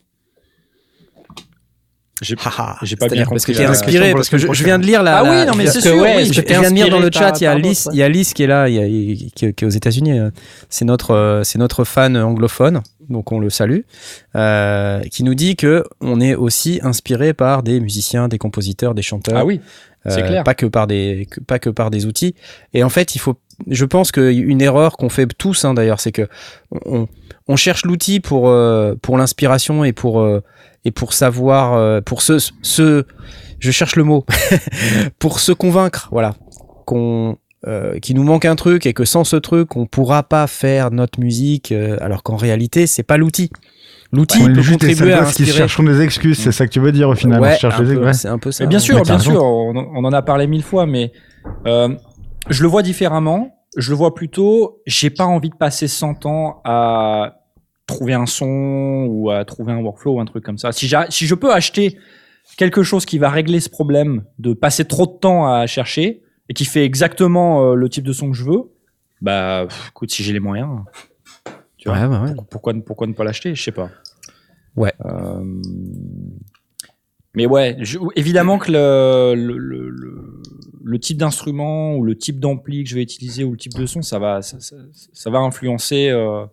J'ai 2.22 2.36
pas 2.36 2.50
bien 2.50 3.24
c'est-à-dire 3.24 3.28
parce 3.30 3.44
que 3.44 3.52
compris 3.52 3.64
t'es 3.64 3.70
inspiré, 3.70 4.12
parce 4.12 4.28
que 4.28 4.38
je, 4.38 4.52
je 4.52 4.64
viens 4.64 4.78
de 4.78 4.84
lire 4.86 5.02
la. 5.02 5.18
Ah 5.18 5.22
oui, 5.24 5.46
non, 5.46 5.54
mais 5.56 5.66
je- 5.66 5.70
c'est 5.70 5.80
sûr, 5.80 5.96
ouais, 5.96 6.16
oui, 6.18 6.24
je, 6.32 6.40
viens 6.42 6.70
de 6.70 6.74
lire 6.74 6.88
dans 6.90 6.98
le 7.00 7.10
chat, 7.12 7.32
il 7.40 7.44
y 7.44 7.46
a 7.46 7.52
Alice, 7.52 7.88
il 7.92 7.98
y 7.98 8.02
a 8.02 8.06
Alice 8.06 8.34
qui 8.34 8.42
est 8.42 8.46
là, 8.46 8.68
il 8.68 8.74
y 8.74 8.78
a- 8.78 9.30
qui, 9.34 9.54
qui 9.54 9.64
est 9.64 9.66
aux 9.66 9.70
États-Unis. 9.70 10.18
euh, 10.18 10.30
C'est 10.68 10.84
notre, 10.84 11.12
euh, 11.14 11.42
c'est 11.44 11.58
notre 11.58 11.84
fan 11.84 12.16
anglophone, 12.16 12.82
donc 13.08 13.32
on 13.32 13.38
le 13.38 13.48
salue, 13.50 13.80
euh, 14.36 15.00
qui 15.10 15.24
nous 15.24 15.34
dit 15.34 15.56
que 15.56 15.84
on 16.00 16.20
est 16.20 16.34
aussi 16.34 16.80
inspiré 16.82 17.32
par 17.34 17.62
des 17.62 17.80
musiciens, 17.80 18.28
des 18.28 18.38
compositeurs, 18.38 18.94
des 18.94 19.02
chanteurs. 19.02 19.36
Ah 19.38 19.44
oui, 19.44 19.60
c'est 20.06 20.22
Euh, 20.22 20.26
clair. 20.26 20.44
Pas 20.44 20.54
que 20.54 20.66
par 20.66 20.86
des, 20.86 21.26
que- 21.30 21.40
pas 21.40 21.58
que 21.58 21.70
par 21.70 21.90
des 21.90 22.06
outils. 22.06 22.34
Et 22.74 22.82
en 22.84 22.88
fait, 22.90 23.14
il 23.14 23.18
faut, 23.18 23.36
je 23.68 23.84
pense 23.84 24.12
qu'une 24.12 24.60
erreur 24.62 24.96
qu'on 24.96 25.08
fait 25.08 25.26
tous, 25.36 25.64
hein, 25.64 25.74
d'ailleurs, 25.74 26.00
c'est 26.00 26.12
que 26.12 26.28
on, 26.86 27.06
on 27.48 27.56
cherche 27.56 27.84
l'outil 27.84 28.20
pour, 28.20 28.48
euh, 28.48 28.94
pour 29.00 29.18
l'inspiration 29.18 29.84
et 29.84 29.92
pour, 29.92 30.20
euh, 30.20 30.42
et 30.84 30.90
pour 30.90 31.12
savoir, 31.12 31.74
euh, 31.74 32.00
pour 32.00 32.22
se, 32.22 32.38
se, 32.62 33.04
je 33.58 33.70
cherche 33.70 33.96
le 33.96 34.04
mot, 34.04 34.24
pour 35.18 35.40
se 35.40 35.52
convaincre, 35.52 36.08
voilà, 36.12 36.34
qu'on, 36.86 37.36
euh, 37.66 37.98
qu'il 37.98 38.16
nous 38.16 38.22
manque 38.24 38.44
un 38.46 38.56
truc 38.56 38.86
et 38.86 38.92
que 38.94 39.04
sans 39.04 39.24
ce 39.24 39.36
truc, 39.36 39.76
on 39.76 39.86
pourra 39.86 40.22
pas 40.22 40.46
faire 40.46 40.90
notre 40.90 41.20
musique, 41.20 41.72
euh, 41.72 41.96
alors 42.00 42.22
qu'en 42.22 42.36
réalité, 42.36 42.86
c'est 42.86 43.02
pas 43.02 43.16
l'outil. 43.16 43.50
L'outil 44.12 44.42
est 44.42 44.52
peut 44.52 44.62
contribuer 44.68 45.12
à 45.12 45.20
gosses 45.20 45.34
qui 45.34 45.42
inspirer. 45.42 45.58
cherchent 45.58 45.84
des 45.84 46.00
excuses. 46.00 46.38
C'est 46.38 46.50
ça 46.50 46.66
que 46.66 46.72
tu 46.72 46.80
veux 46.80 46.90
dire 46.90 47.08
au 47.10 47.14
final. 47.14 47.40
Ouais, 47.40 47.52
on 47.54 47.58
cherche 47.58 47.78
un 47.78 47.84
des 47.84 47.94
peu, 47.94 48.00
excuses. 48.08 48.20
c'est 48.22 48.28
un 48.28 48.38
peu 48.38 48.50
ça. 48.50 48.64
Mais 48.64 48.68
bien 48.68 48.80
sûr, 48.80 48.96
Ouais, 48.96 49.02
bien 49.02 49.18
sûr, 49.20 49.40
on, 49.44 49.72
on 49.94 50.04
en 50.04 50.12
a 50.12 50.22
parlé 50.22 50.48
mille 50.48 50.64
fois, 50.64 50.84
mais 50.84 51.12
euh, 51.66 51.90
je 52.48 52.62
le 52.62 52.68
vois 52.68 52.82
différemment. 52.82 53.56
Je 53.76 53.90
le 53.90 53.96
vois 53.96 54.14
plutôt, 54.14 54.82
j'ai 54.86 55.10
pas 55.10 55.26
envie 55.26 55.50
de 55.50 55.54
passer 55.54 55.86
100 55.86 56.26
ans 56.26 56.60
à 56.64 57.36
trouver 57.86 58.14
un 58.14 58.26
son 58.26 59.06
ou 59.08 59.30
à 59.30 59.44
trouver 59.44 59.72
un 59.72 59.78
workflow 59.80 60.14
ou 60.14 60.20
un 60.20 60.24
truc 60.24 60.44
comme 60.44 60.58
ça. 60.58 60.72
Si, 60.72 60.88
je 60.88 61.34
peux 61.36 61.52
acheter 61.52 61.96
quelque 62.56 62.82
chose 62.82 63.04
qui 63.06 63.18
va 63.18 63.30
régler 63.30 63.60
ce 63.60 63.68
problème 63.68 64.24
de 64.40 64.54
passer 64.54 64.84
trop 64.84 65.06
de 65.06 65.12
temps 65.12 65.46
à 65.46 65.66
chercher 65.68 66.22
et 66.48 66.54
qui 66.54 66.64
fait 66.64 66.84
exactement 66.84 67.62
euh, 67.70 67.74
le 67.74 67.88
type 67.88 68.04
de 68.04 68.12
son 68.12 68.32
que 68.32 68.36
je 68.36 68.42
veux, 68.44 68.62
bah 69.22 69.66
pff, 69.68 69.88
écoute, 69.90 70.10
si 70.10 70.24
j'ai 70.24 70.32
les 70.32 70.40
moyens, 70.40 70.80
tu 71.76 71.88
vois, 71.88 71.98
Ouais, 71.98 72.06
ouais, 72.06 72.18
ouais. 72.30 72.34
pour- 72.34 72.46
pourquoi, 72.46 72.72
ne- 72.72 72.80
pourquoi 72.80 73.06
ne 73.06 73.12
pas 73.12 73.22
l'acheter? 73.22 73.54
Je 73.54 73.62
sais 73.62 73.70
pas. 73.72 73.88
Ouais. 74.74 74.92
Euh, 75.04 75.44
mais 77.34 77.46
ouais, 77.46 77.76
je- 77.80 77.98
évidemment 78.16 78.58
que 78.58 78.72
le, 78.72 79.34
le, 79.36 79.56
le, 79.90 79.90
le- 80.90 80.98
type 80.98 81.18
d'instrument 81.18 81.94
ou 81.96 82.04
le 82.04 82.16
type 82.16 82.38
d'ampli 82.40 82.84
que 82.84 82.90
je 82.90 82.94
vais 82.94 83.02
utiliser 83.02 83.44
ou 83.44 83.52
le 83.52 83.56
type 83.56 83.74
de 83.74 83.86
son, 83.86 84.02
ça 84.02 84.18
va, 84.18 84.42
ça, 84.42 85.30
va 85.30 85.38
influencer 85.38 86.08
euh, 86.10 86.44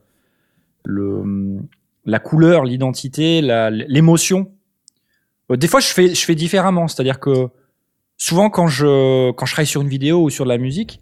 le, 0.85 1.59
la 2.05 2.19
couleur, 2.19 2.63
l'identité, 2.63 3.41
l'émotion. 3.41 4.51
Euh, 5.51 5.55
Des 5.57 5.67
fois, 5.67 5.79
je 5.79 5.87
fais, 5.87 6.13
je 6.15 6.25
fais 6.25 6.35
différemment, 6.35 6.87
c'est-à-dire 6.87 7.19
que 7.19 7.47
souvent 8.17 8.49
quand 8.49 8.67
je, 8.67 9.31
quand 9.31 9.45
je 9.45 9.53
travaille 9.53 9.67
sur 9.67 9.81
une 9.81 9.89
vidéo 9.89 10.23
ou 10.23 10.29
sur 10.29 10.43
de 10.45 10.49
la 10.49 10.57
musique, 10.57 11.01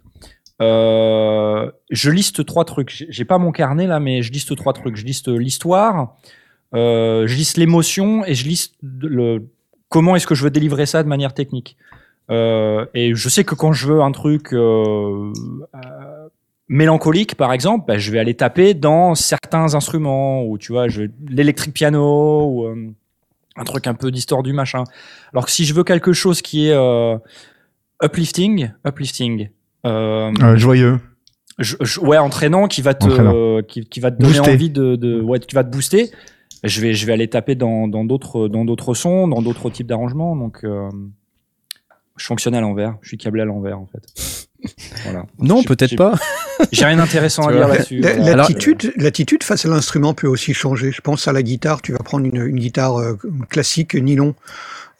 euh, 0.62 1.70
je 1.90 2.10
liste 2.10 2.44
trois 2.46 2.64
trucs. 2.64 3.06
J'ai- 3.08 3.24
pas 3.24 3.38
mon 3.38 3.52
carnet 3.52 3.86
là, 3.86 4.00
mais 4.00 4.22
je 4.22 4.32
liste 4.32 4.56
trois 4.56 4.72
trucs. 4.72 4.96
Je 4.96 5.04
liste 5.04 5.28
l'histoire, 5.28 6.16
je 6.72 7.34
liste 7.34 7.56
l'émotion 7.58 8.24
et 8.24 8.34
je 8.34 8.46
liste 8.48 8.74
le 8.82 9.46
comment 9.88 10.16
est-ce 10.16 10.26
que 10.26 10.34
je 10.34 10.42
veux 10.44 10.50
délivrer 10.50 10.86
ça 10.86 11.02
de 11.02 11.08
manière 11.08 11.32
technique. 11.34 11.76
Euh, 12.30 12.86
et 12.94 13.14
je 13.14 13.28
sais 13.28 13.44
que 13.44 13.54
quand 13.54 13.72
je 13.72 13.86
veux 13.86 14.00
un 14.02 14.10
truc 14.12 14.52
euh, 14.52 15.32
euh, 15.74 16.28
mélancolique, 16.68 17.36
par 17.36 17.52
exemple, 17.52 17.84
bah, 17.86 17.98
je 17.98 18.10
vais 18.10 18.18
aller 18.18 18.34
taper 18.34 18.74
dans 18.74 19.14
certains 19.14 19.74
instruments 19.74 20.44
ou 20.44 20.58
tu 20.58 20.72
vois, 20.72 20.86
l'électrique 21.28 21.72
piano 21.74 22.46
ou 22.50 22.64
euh, 22.66 22.88
un 23.56 23.64
truc 23.64 23.86
un 23.86 23.94
peu 23.94 24.10
distordu 24.10 24.52
machin. 24.52 24.82
Alors 25.32 25.46
que 25.46 25.52
si 25.52 25.64
je 25.64 25.72
veux 25.74 25.84
quelque 25.84 26.12
chose 26.12 26.42
qui 26.42 26.68
est 26.68 26.72
euh, 26.74 27.16
uplifting, 28.02 28.70
uplifting. 28.84 29.48
joyeux. 30.56 30.98
je- 31.58 31.76
je- 31.80 32.00
ouais, 32.00 32.18
entraînant, 32.18 32.66
qui 32.66 32.82
va 32.82 32.94
te, 32.94 33.06
Entraînant. 33.06 33.62
qui, 33.66 33.86
qui 33.86 34.00
va 34.00 34.10
te 34.10 34.18
donner 34.20 34.36
Booster. 34.36 34.50
envie 34.52 34.70
de, 34.70 34.96
de, 34.96 35.20
ouais, 35.20 35.38
qui 35.38 35.54
va 35.54 35.64
te 35.64 35.70
booster. 35.70 36.10
Je 36.64 36.80
vais, 36.80 36.92
je 36.94 37.06
vais 37.06 37.12
aller 37.12 37.28
taper 37.28 37.54
dans, 37.54 37.86
dans 37.86 38.04
d'autres, 38.04 38.48
dans 38.48 38.64
d'autres 38.64 38.94
sons, 38.94 39.28
dans 39.28 39.40
d'autres 39.42 39.70
types 39.70 39.86
d'arrangements. 39.86 40.34
Donc, 40.36 40.64
euh, 40.64 40.88
je 42.16 42.26
fonctionne 42.26 42.54
à 42.54 42.60
l'envers. 42.60 42.96
Je 43.02 43.08
suis 43.08 43.18
câblé 43.18 43.42
à 43.42 43.44
l'envers, 43.44 43.78
en 43.78 43.86
fait. 43.86 44.02
Voilà. 45.04 45.26
Non, 45.38 45.62
peut-être 45.62 45.94
pas. 45.94 46.14
J'ai 46.72 46.86
rien 46.86 46.96
d'intéressant 46.96 47.46
à 47.46 47.52
dire 47.52 47.68
là-dessus. 47.68 48.00
Voilà. 48.00 48.34
L'attitude, 48.34 48.92
l'attitude 48.96 49.44
face 49.44 49.64
à 49.64 49.68
l'instrument 49.68 50.12
peut 50.12 50.26
aussi 50.26 50.54
changer. 50.54 50.90
Je 50.90 51.00
pense 51.00 51.28
à 51.28 51.32
la 51.32 51.42
guitare. 51.44 51.82
Tu 51.82 51.92
vas 51.92 51.98
prendre 51.98 52.26
une, 52.26 52.42
une 52.42 52.58
guitare 52.58 52.98
euh, 52.98 53.16
classique 53.48 53.94
nylon. 53.94 54.34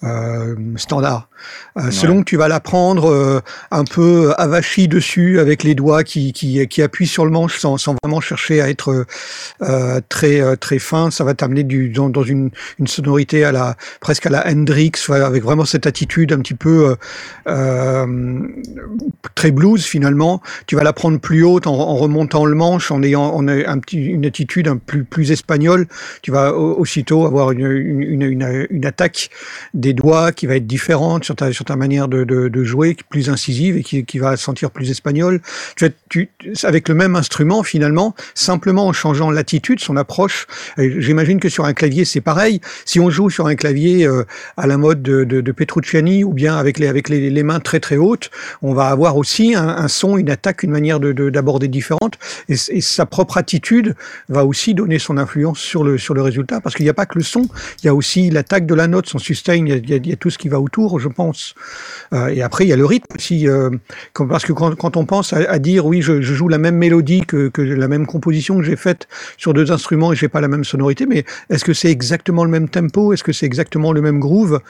Euh, 0.02 0.54
standard. 0.76 1.28
Euh, 1.78 1.90
Selon 1.90 2.20
que 2.20 2.24
tu 2.24 2.36
vas 2.36 2.48
la 2.48 2.60
prendre 2.60 3.10
euh, 3.10 3.40
un 3.70 3.84
peu 3.84 4.32
avachie 4.38 4.88
dessus 4.88 5.38
avec 5.40 5.62
les 5.64 5.74
doigts 5.74 6.02
qui, 6.04 6.32
qui, 6.32 6.66
qui 6.68 6.82
appuient 6.82 7.06
sur 7.06 7.24
le 7.24 7.30
manche 7.30 7.58
sans, 7.58 7.76
sans 7.78 7.94
vraiment 8.02 8.20
chercher 8.20 8.60
à 8.60 8.68
être 8.68 9.06
très 10.08 10.56
très 10.56 10.78
fin, 10.78 11.10
ça 11.10 11.24
va 11.24 11.34
t'amener 11.34 11.62
du 11.62 11.88
dans, 11.90 12.08
dans 12.08 12.22
une, 12.22 12.50
une 12.78 12.86
sonorité 12.86 13.44
à 13.44 13.52
la 13.52 13.76
presque 14.00 14.26
à 14.26 14.30
la 14.30 14.46
Hendrix 14.46 14.92
avec 15.08 15.42
vraiment 15.42 15.64
cette 15.64 15.86
attitude 15.86 16.32
un 16.32 16.38
petit 16.38 16.54
peu 16.54 16.96
très 19.34 19.50
blues 19.50 19.84
finalement. 19.84 20.42
Tu 20.66 20.76
vas 20.76 20.82
la 20.82 20.92
prendre 20.92 21.18
plus 21.20 21.42
haute 21.44 21.66
en, 21.66 21.74
en 21.74 21.96
remontant 21.96 22.44
le 22.44 22.54
manche, 22.54 22.90
en 22.90 23.02
ayant 23.02 23.24
en 23.34 23.46
a 23.48 23.68
un 23.68 23.78
petit, 23.78 24.04
une 24.04 24.26
attitude 24.26 24.68
un 24.68 24.76
plus 24.76 25.04
plus 25.04 25.30
espagnole. 25.32 25.86
Tu 26.22 26.30
vas 26.30 26.54
au- 26.54 26.78
aussitôt 26.78 27.26
avoir 27.26 27.50
une, 27.52 27.66
une, 27.70 28.02
une, 28.02 28.22
une, 28.22 28.66
une 28.70 28.86
attaque 28.86 29.30
des 29.74 29.85
doigts 29.94 30.32
qui 30.32 30.46
va 30.46 30.56
être 30.56 30.66
différente 30.66 31.24
sur 31.24 31.36
ta, 31.36 31.52
sur 31.52 31.64
ta 31.64 31.76
manière 31.76 32.08
de, 32.08 32.24
de, 32.24 32.48
de 32.48 32.64
jouer, 32.64 32.96
plus 33.10 33.30
incisive 33.30 33.76
et 33.76 33.82
qui, 33.82 34.04
qui 34.04 34.18
va 34.18 34.36
sentir 34.36 34.70
plus 34.70 34.90
espagnol. 34.90 35.40
Tu, 36.08 36.30
avec 36.62 36.88
le 36.88 36.94
même 36.94 37.16
instrument, 37.16 37.62
finalement, 37.62 38.14
simplement 38.34 38.86
en 38.86 38.92
changeant 38.92 39.30
l'attitude, 39.30 39.80
son 39.80 39.96
approche. 39.96 40.46
J'imagine 40.78 41.40
que 41.40 41.48
sur 41.48 41.64
un 41.64 41.72
clavier, 41.74 42.04
c'est 42.04 42.20
pareil. 42.20 42.60
Si 42.84 43.00
on 43.00 43.10
joue 43.10 43.30
sur 43.30 43.46
un 43.46 43.54
clavier 43.54 44.06
euh, 44.06 44.24
à 44.56 44.66
la 44.66 44.76
mode 44.78 45.02
de, 45.02 45.24
de, 45.24 45.52
Petrucciani 45.52 46.22
ou 46.22 46.32
bien 46.32 46.56
avec 46.56 46.78
les, 46.78 46.86
avec 46.86 47.08
les, 47.08 47.30
les 47.30 47.42
mains 47.42 47.60
très 47.60 47.80
très 47.80 47.96
hautes, 47.96 48.30
on 48.62 48.74
va 48.74 48.88
avoir 48.88 49.16
aussi 49.16 49.54
un, 49.54 49.88
son, 49.88 50.18
une 50.18 50.30
attaque, 50.30 50.62
une 50.62 50.70
manière 50.70 51.00
de 51.00 51.12
de- 51.12 51.30
d'aborder 51.30 51.68
différente. 51.68 52.18
Et, 52.48 52.56
sa 52.56 53.06
propre 53.06 53.38
attitude 53.38 53.94
va 54.28 54.44
aussi 54.44 54.74
donner 54.74 54.98
son 54.98 55.16
influence 55.18 55.58
sur 55.58 55.82
le, 55.82 55.98
sur 55.98 56.14
le 56.14 56.22
résultat. 56.22 56.60
Parce 56.60 56.74
qu'il 56.74 56.84
n'y 56.84 56.90
a 56.90 56.94
pas 56.94 57.06
que 57.06 57.18
le 57.18 57.24
son, 57.24 57.48
il 57.82 57.86
y 57.86 57.88
a 57.88 57.94
aussi 57.94 58.30
l'attaque 58.30 58.66
de 58.66 58.74
la 58.74 58.86
note, 58.86 59.06
son 59.08 59.18
sustain, 59.18 59.64
y 59.76 59.90
y 59.90 59.94
a- 59.94 59.96
il 59.96 60.06
y 60.08 60.12
a 60.12 60.16
tout 60.16 60.30
ce 60.30 60.38
qui 60.38 60.48
va 60.48 60.60
autour, 60.60 60.98
je 61.00 61.08
pense. 61.08 61.54
Euh, 62.12 62.28
et 62.28 62.42
après, 62.42 62.64
il 62.64 62.68
y 62.68 62.72
a 62.72 62.76
le 62.76 62.86
rythme 62.86 63.14
aussi. 63.16 63.48
euh, 63.48 63.70
parce 64.28 64.44
que 64.44 64.52
quand, 64.52 64.74
quand 64.76 64.96
on 64.96 65.04
pense 65.04 65.32
à, 65.32 65.38
à 65.50 65.58
dire, 65.58 65.86
oui, 65.86 66.02
je, 66.02 66.20
je 66.22 66.34
joue 66.34 66.48
la 66.48 66.58
même 66.58 66.76
mélodie 66.76 67.22
que, 67.26 67.48
que 67.48 67.62
la 67.62 67.88
même 67.88 68.06
composition 68.06 68.56
que 68.58 68.62
j'ai 68.62 68.76
faite 68.76 69.08
sur 69.36 69.54
deux 69.54 69.72
instruments 69.72 70.12
et 70.12 70.16
j'ai 70.16 70.28
pas 70.28 70.40
la 70.40 70.48
même 70.48 70.64
sonorité, 70.64 71.06
mais 71.06 71.24
est-ce 71.50 71.64
que 71.64 71.72
c'est 71.72 71.90
exactement 71.90 72.44
le 72.44 72.50
même 72.50 72.68
tempo? 72.68 73.12
Est-ce 73.12 73.24
que 73.24 73.32
c'est 73.32 73.46
exactement 73.46 73.92
le 73.92 74.00
même 74.02 74.20
groove? 74.20 74.60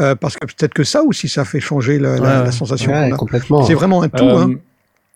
Euh, 0.00 0.14
Parce 0.14 0.36
que 0.36 0.46
peut-être 0.46 0.74
que 0.74 0.84
ça 0.84 1.02
aussi, 1.02 1.28
ça 1.28 1.44
fait 1.44 1.60
changer 1.60 1.98
la, 1.98 2.16
la- 2.16 2.20
Ouais, 2.20 2.26
la 2.28 2.42
ouais. 2.44 2.52
sensation 2.52 2.92
Ouais, 2.92 3.08
qu'on 3.10 3.14
a. 3.14 3.18
complètement. 3.18 3.62
C'est 3.64 3.74
vraiment 3.74 4.02
un 4.02 4.08
tout. 4.08 4.24
Euh, 4.24 4.46
hein. 4.46 4.54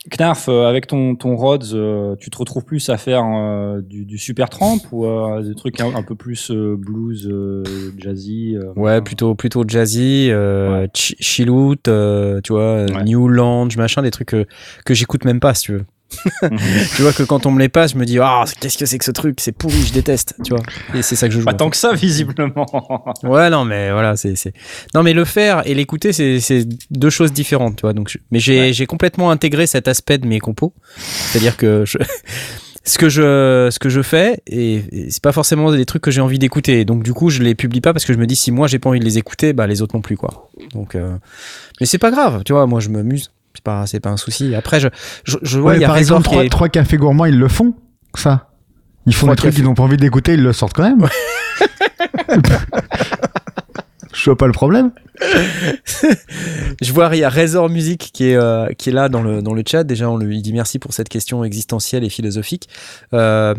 Knarf, 0.09 0.49
euh, 0.49 0.67
avec 0.67 0.87
ton, 0.87 1.15
ton 1.15 1.37
Rhodes, 1.37 1.67
euh, 1.75 2.17
tu 2.19 2.31
te 2.31 2.39
retrouves 2.39 2.65
plus 2.65 2.89
à 2.89 2.97
faire 2.97 3.23
euh, 3.23 3.83
du, 3.83 4.07
du 4.07 4.17
super 4.17 4.49
tramp 4.49 4.79
ou 4.93 5.05
euh, 5.05 5.43
des 5.43 5.55
trucs 5.55 5.79
un, 5.81 5.95
un 5.95 6.03
peu 6.03 6.15
plus 6.15 6.51
blues, 6.51 7.31
jazzy 7.99 8.57
Ouais, 8.77 9.03
plutôt 9.03 9.35
plutôt 9.35 9.63
jazzy, 9.69 10.31
chi- 10.95 11.17
chillout, 11.21 11.77
tu 11.85 12.53
vois, 12.53 12.85
Ouais. 12.87 13.05
New 13.05 13.29
Lounge, 13.29 13.77
machin, 13.77 14.01
des 14.03 14.11
trucs 14.11 14.29
que 14.85 14.95
j'écoute 14.95 15.25
même 15.27 15.39
pas, 15.41 15.53
si 15.55 15.65
tu 15.65 15.73
veux. 15.73 15.85
tu 16.97 17.03
vois 17.03 17.13
que 17.13 17.23
quand 17.23 17.47
on 17.47 17.51
me 17.51 17.61
les 17.61 17.69
passe, 17.69 17.93
je 17.93 17.99
me 17.99 18.05
dis 18.05 18.19
ah 18.19 18.45
qu'est-ce 18.61 18.77
que 18.79 18.87
c'est 18.87 18.99
que 18.99 19.05
ce 19.05 19.11
truc, 19.11 19.39
c'est 19.41 19.53
pourri, 19.53 19.81
je 19.87 19.93
déteste, 19.93 20.35
tu 20.45 20.55
vois. 20.55 20.63
Et 20.95 21.03
c'est 21.03 21.17
ça 21.17 21.29
que 21.29 21.35
je 21.35 21.41
joue. 21.41 21.45
Pas 21.47 21.55
tant 21.55 21.67
fait. 21.67 21.71
que 21.73 21.77
ça, 21.77 21.93
visiblement. 21.95 22.67
Ouais, 23.23 23.51
non, 23.51 23.65
mais 23.65 23.91
voilà, 23.93 24.17
c'est. 24.17 24.35
Non, 24.95 25.03
mais 25.03 25.13
le 25.13 25.25
faire 25.25 25.63
et 25.67 25.75
l'écouter, 25.75 26.13
c'est, 26.13 26.67
deux 26.91 27.11
choses 27.11 27.33
différentes, 27.33 27.77
tu 27.77 27.83
vois. 27.83 27.93
Donc, 27.93 28.09
je- 28.09 28.19
mais 28.31 28.39
j'ai, 28.39 28.73
j'ai 28.73 28.87
complètement 28.87 29.31
intégré 29.31 29.67
cet 29.67 29.89
aspect 29.89 30.19
de 30.19 30.27
mes 30.27 30.41
compos. 30.41 30.73
C'est-à-dire 30.97 31.57
que 31.57 31.85
je... 31.87 31.99
ce 32.85 32.99
que 32.99 33.09
je, 33.09 33.69
ce 33.71 33.79
que 33.79 33.89
je 33.89 34.03
fais, 34.03 34.41
et, 34.47 34.83
et 34.93 35.11
c'est 35.11 35.23
pas 35.23 35.33
forcément 35.33 35.71
des 35.71 35.85
trucs 35.85 36.03
que 36.03 36.11
j'ai 36.11 36.21
envie 36.21 36.39
d'écouter. 36.39 36.85
Donc, 36.85 37.03
du 37.03 37.13
coup, 37.13 37.31
je 37.31 37.43
les 37.43 37.55
publie 37.55 37.81
pas 37.81 37.93
parce 37.93 38.05
que 38.05 38.13
je 38.13 38.19
me 38.19 38.27
dis 38.27 38.37
si 38.37 38.51
moi 38.51 38.67
j'ai 38.67 38.79
pas 38.79 38.89
envie 38.89 39.01
de 39.01 39.05
les 39.05 39.19
écouter, 39.19 39.53
bah 39.53 39.67
les 39.67 39.83
autres 39.83 39.95
non 39.95 40.01
plus, 40.03 40.17
quoi. 40.17 40.51
Donc, 40.73 40.95
euh, 40.95 41.17
mais 41.81 41.87
c'est 41.87 41.99
pas 41.99 42.11
grave, 42.11 42.43
tu 42.45 42.53
vois. 42.53 42.67
Moi, 42.67 42.81
je 42.81 42.89
m'amuse. 42.89 43.31
C'est 43.55 43.65
pas, 43.65 43.87
c'est 43.87 44.01
pas 44.01 44.11
un 44.11 44.17
souci. 44.17 44.55
Après, 44.55 44.79
je, 44.81 44.89
je, 45.25 45.37
je 45.43 45.59
vois, 45.59 45.73
Ouais, 45.73 45.79
il 45.79 45.81
y 45.81 45.85
a 45.85 45.89
par 45.89 45.97
exemple, 45.97 46.25
trois, 46.25 46.45
est- 46.45 46.49
trois 46.49 46.69
cafés 46.69 46.97
gourmands, 46.97 47.25
ils 47.27 47.39
le 47.39 47.49
font, 47.49 47.75
ça. 48.15 48.49
Ils 49.07 49.15
font 49.15 49.27
Trois 49.27 49.35
des 49.35 49.41
trucs 49.41 49.55
qu'ils 49.55 49.65
n'ont 49.65 49.75
pas 49.75 49.83
envie 49.83 49.97
d'écouter, 49.97 50.35
ils 50.35 50.43
le 50.43 50.53
sortent 50.53 50.75
quand 50.75 50.83
même. 50.83 51.07
Je 54.13 54.25
vois 54.25 54.37
pas 54.37 54.47
le 54.47 54.53
problème. 54.53 54.91
Je 56.83 56.93
vois, 56.93 57.11
il 57.15 57.21
y 57.21 57.25
a 57.25 57.29
Razor 57.31 57.69
Music 57.71 58.11
qui 58.13 58.31
est, 58.31 58.37
euh, 58.37 58.67
qui 58.77 58.91
est 58.91 58.93
là 58.93 59.09
dans 59.09 59.23
le, 59.23 59.41
dans 59.41 59.55
le 59.55 59.63
chat. 59.67 59.85
Déjà, 59.85 60.11
on 60.11 60.19
lui 60.19 60.43
dit 60.43 60.53
merci 60.53 60.79
pour 60.79 60.93
cette 60.93 61.09
question 61.09 61.45
existentielle 61.45 62.03
et 62.05 62.09
philosophique. 62.09 62.69
Euh, 63.15 63.55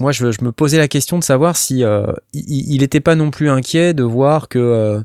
moi, 0.00 0.10
je, 0.12 0.32
je 0.32 0.42
me 0.44 0.50
posais 0.50 0.78
la 0.78 0.88
question 0.88 1.18
de 1.18 1.24
savoir 1.24 1.56
si 1.56 1.84
euh, 1.84 2.06
il 2.34 2.78
n'était 2.80 3.00
pas 3.00 3.14
non 3.14 3.30
plus 3.30 3.48
inquiet 3.48 3.94
de 3.94 4.02
voir 4.02 4.48
que 4.48 5.02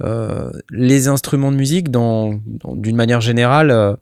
les 0.00 1.08
instruments 1.08 1.52
de 1.52 1.56
musique, 1.56 1.90
dans, 1.90 2.40
d'une 2.74 2.96
manière 2.96 3.20
générale, 3.20 3.70
euh, 3.70 3.94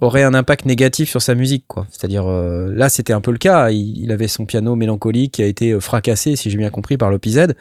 auraient 0.00 0.24
un 0.24 0.34
impact 0.34 0.66
négatif 0.66 1.08
sur 1.08 1.22
sa 1.22 1.34
musique. 1.34 1.64
quoi. 1.66 1.86
C'est-à-dire, 1.90 2.26
euh, 2.26 2.72
là, 2.74 2.88
c'était 2.88 3.12
un 3.12 3.20
peu 3.20 3.30
le 3.30 3.38
cas. 3.38 3.70
Il, 3.70 4.10
avait 4.12 4.28
son 4.28 4.44
piano 4.44 4.74
mélancolique 4.76 5.32
qui 5.32 5.42
a 5.42 5.46
été 5.46 5.72
euh, 5.72 5.80
fracassé, 5.80 6.36
si 6.36 6.50
j'ai 6.50 6.58
bien 6.58 6.70
compris, 6.70 6.96
par 6.96 7.10
l'OPZ. 7.10 7.54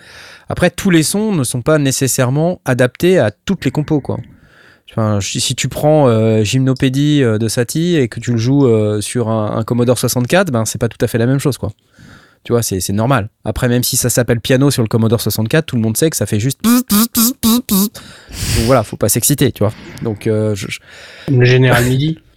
Après, 0.49 0.69
tous 0.69 0.89
les 0.89 1.03
sons 1.03 1.33
ne 1.33 1.43
sont 1.43 1.61
pas 1.61 1.77
nécessairement 1.77 2.61
adaptés 2.65 3.19
à 3.19 3.31
toutes 3.31 3.65
les 3.65 3.71
compos, 3.71 4.01
quoi. 4.01 4.17
Si 5.19 5.55
tu 5.55 5.67
prends 5.67 6.07
euh, 6.07 6.43
Gymnopédie 6.43 7.21
euh, 7.21 7.37
de 7.37 7.47
Satie 7.47 7.95
et 7.95 8.07
que 8.07 8.19
tu 8.19 8.31
le 8.31 8.37
joues 8.37 8.65
euh, 8.67 9.01
sur 9.01 9.29
un, 9.29 9.57
un 9.57 9.63
Commodore 9.63 9.97
64, 9.97 10.51
ben 10.51 10.63
c'est 10.63 10.77
pas 10.77 10.87
tout 10.87 11.03
à 11.03 11.07
fait 11.07 11.17
la 11.17 11.25
même 11.25 11.39
chose, 11.39 11.57
quoi. 11.57 11.71
Tu 12.45 12.53
vois, 12.53 12.61
c'est 12.63 12.87
normal. 12.91 13.29
Après, 13.43 13.67
même 13.67 13.83
si 13.83 13.97
ça 13.97 14.09
s'appelle 14.09 14.39
piano 14.39 14.69
sur 14.71 14.83
le 14.83 14.87
Commodore 14.87 15.19
64, 15.19 15.65
tout 15.65 15.75
le 15.75 15.81
monde 15.81 15.97
sait 15.97 16.09
que 16.09 16.15
ça 16.15 16.25
fait 16.27 16.39
juste. 16.39 16.59
Donc 16.63 17.91
voilà, 18.65 18.83
faut 18.83 18.97
pas 18.97 19.09
s'exciter, 19.09 19.51
tu 19.51 19.63
vois. 19.63 19.73
Donc, 20.03 20.27
euh, 20.27 20.53
je- 20.55 20.67
je- 20.69 20.79
Le 21.33 21.43
Général 21.45 21.85
Midi. 21.85 22.19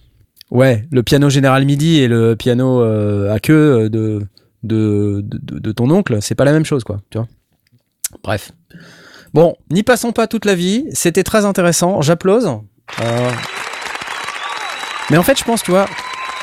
Ouais, 0.51 0.87
le 0.91 1.03
piano 1.03 1.29
Général 1.29 1.67
Midi 1.67 1.99
et 1.99 2.09
le 2.09 2.35
piano 2.35 2.81
euh, 2.81 3.31
à 3.31 3.39
queue 3.39 3.91
de, 3.91 4.23
de, 4.63 5.21
de, 5.23 5.59
de 5.59 5.73
ton 5.73 5.91
oncle, 5.91 6.23
c'est 6.23 6.35
pas 6.35 6.47
la 6.47 6.53
même 6.53 6.65
chose, 6.65 6.85
quoi. 6.85 7.03
Tu 7.11 7.19
vois 7.19 7.29
Bref. 8.25 8.53
Bon, 9.35 9.57
n'y 9.71 9.83
passons 9.83 10.11
pas 10.13 10.27
toute 10.27 10.47
la 10.47 10.55
vie. 10.55 10.87
C'était 10.95 11.23
très 11.23 11.45
intéressant. 11.45 12.01
J'applause. 12.01 12.47
Euh, 13.03 13.31
Mais 15.11 15.19
en 15.19 15.23
fait, 15.23 15.39
je 15.39 15.45
pense, 15.45 15.63
tu 15.63 15.71
vois, 15.71 15.85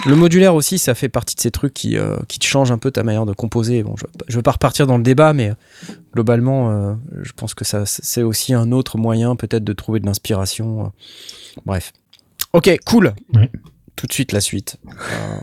le 0.05 0.15
modulaire 0.15 0.55
aussi, 0.55 0.77
ça 0.77 0.93
fait 0.95 1.09
partie 1.09 1.35
de 1.35 1.41
ces 1.41 1.51
trucs 1.51 1.73
qui, 1.73 1.97
euh, 1.97 2.17
qui 2.27 2.39
te 2.39 2.45
changent 2.45 2.71
un 2.71 2.77
peu 2.77 2.91
ta 2.91 3.03
manière 3.03 3.25
de 3.25 3.33
composer. 3.33 3.83
Bon, 3.83 3.95
je, 3.97 4.05
je 4.27 4.35
veux 4.35 4.41
pas 4.41 4.51
repartir 4.51 4.87
dans 4.87 4.97
le 4.97 5.03
débat, 5.03 5.33
mais 5.33 5.53
globalement, 6.13 6.71
euh, 6.71 6.93
je 7.21 7.31
pense 7.33 7.53
que 7.53 7.65
ça, 7.65 7.85
c'est 7.85 8.23
aussi 8.23 8.53
un 8.53 8.71
autre 8.71 8.97
moyen 8.97 9.35
peut-être 9.35 9.63
de 9.63 9.73
trouver 9.73 9.99
de 9.99 10.05
l'inspiration. 10.05 10.85
euh. 10.85 10.89
Bref. 11.65 11.93
Ok, 12.53 12.69
cool. 12.85 13.13
Tout 13.95 14.07
de 14.07 14.13
suite 14.13 14.31
la 14.31 14.41
suite. 14.41 14.77
Euh, 14.87 15.37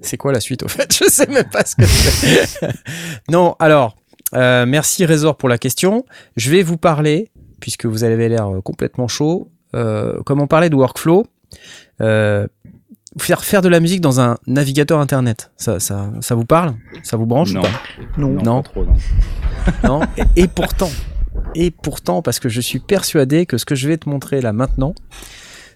c'est 0.00 0.16
quoi 0.16 0.32
la 0.32 0.40
suite 0.40 0.62
au 0.62 0.68
fait? 0.68 0.92
Je 1.04 1.08
sais 1.10 1.26
même 1.26 1.48
pas 1.50 1.64
ce 1.64 1.76
que 1.76 1.86
c'est. 1.86 2.48
non, 3.30 3.56
alors, 3.58 3.96
merci 4.32 5.04
Résor 5.04 5.36
pour 5.36 5.48
la 5.48 5.58
question. 5.58 6.04
Je 6.36 6.50
vais 6.50 6.62
vous 6.62 6.78
parler, 6.78 7.30
puisque 7.60 7.86
vous 7.86 8.04
avez 8.04 8.28
l'air 8.28 8.48
complètement 8.64 9.08
chaud, 9.08 9.50
comme 9.72 10.40
on 10.40 10.46
parlait 10.46 10.70
de 10.70 10.74
workflow, 10.76 11.26
euh, 12.00 12.46
faire, 13.18 13.44
faire 13.44 13.62
de 13.62 13.68
la 13.68 13.80
musique 13.80 14.00
dans 14.00 14.20
un 14.20 14.38
navigateur 14.46 14.98
internet. 15.00 15.50
Ça, 15.56 15.80
ça, 15.80 16.10
ça 16.20 16.34
vous 16.34 16.44
parle? 16.44 16.74
Ça 17.02 17.16
vous 17.16 17.26
branche 17.26 17.52
Non. 17.52 17.60
ou 17.60 17.62
pas? 17.64 17.70
Non. 18.16 18.28
Non. 18.42 18.62
pas 18.62 18.70
trop, 18.70 18.84
non. 18.84 18.96
non 19.84 20.06
et, 20.16 20.42
et 20.42 20.48
pourtant, 20.48 20.90
et 21.54 21.70
pourtant, 21.70 22.22
parce 22.22 22.40
que 22.40 22.48
je 22.48 22.60
suis 22.60 22.78
persuadé 22.80 23.46
que 23.46 23.58
ce 23.58 23.64
que 23.64 23.74
je 23.74 23.88
vais 23.88 23.96
te 23.96 24.08
montrer 24.08 24.40
là 24.40 24.52
maintenant, 24.52 24.94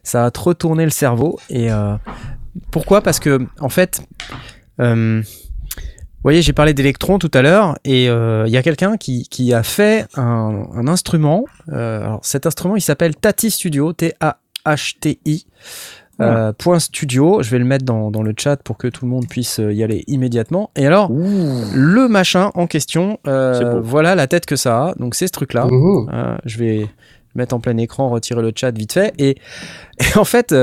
ça 0.03 0.23
va 0.23 0.31
te 0.31 0.41
retourner 0.41 0.85
le 0.85 0.91
cerveau. 0.91 1.39
Et 1.51 1.71
euh, 1.71 1.95
pourquoi? 2.71 3.01
Parce 3.03 3.21
que 3.21 3.47
en 3.61 3.69
fait, 3.69 4.03
euh, 4.81 5.23
vous 5.23 6.23
voyez, 6.23 6.43
j'ai 6.43 6.53
parlé 6.53 6.73
d'électrons 6.73 7.19
tout 7.19 7.31
à 7.35 7.43
l'heure, 7.43 7.77
et 7.85 8.09
euh, 8.09 8.45
il 8.47 8.53
y 8.53 8.57
a 8.57 8.63
quelqu'un 8.63 8.97
qui, 8.97 9.29
qui 9.29 9.53
a 9.53 9.63
fait 9.65 10.07
un, 10.15 10.67
un 10.75 10.87
instrument. 10.87 11.45
euh, 11.73 12.03
alors 12.05 12.21
cet 12.23 12.47
instrument, 12.47 12.77
il 12.77 12.81
s'appelle 12.81 13.17
Tati 13.17 13.51
Studio, 13.51 13.93
Euh, 16.21 16.53
point 16.53 16.79
studio, 16.79 17.43
je 17.43 17.51
vais 17.51 17.59
le 17.59 17.65
mettre 17.65 17.85
dans, 17.85 18.11
dans 18.11 18.23
le 18.23 18.33
chat 18.39 18.57
pour 18.63 18.77
que 18.77 18.87
tout 18.87 19.05
le 19.07 19.11
monde 19.11 19.27
puisse 19.29 19.59
euh, 19.59 19.73
y 19.73 19.83
aller 19.83 20.05
immédiatement. 20.07 20.71
Et 20.77 20.87
alors, 20.87 21.11
le 21.11 22.07
machin 22.07 22.51
en 22.55 22.67
question, 22.67 23.19
euh, 23.27 23.81
voilà 23.83 24.15
la 24.15 24.27
tête 24.29 24.47
que 24.47 24.55
ça 24.55 24.85
a. 24.89 24.95
Donc 24.97 25.15
c'est 25.17 25.27
ce 25.27 25.33
truc-là. 25.33 25.67
Euh, 25.73 26.37
je 26.45 26.59
vais 26.59 26.87
mettre 27.35 27.55
en 27.55 27.61
plein 27.61 27.77
écran, 27.79 28.09
retirer 28.11 28.43
le 28.43 28.53
chat 28.55 28.71
vite 28.77 28.93
fait. 28.93 29.13
Et, 29.19 29.31
et 29.99 30.17
en 30.19 30.25
fait, 30.25 30.55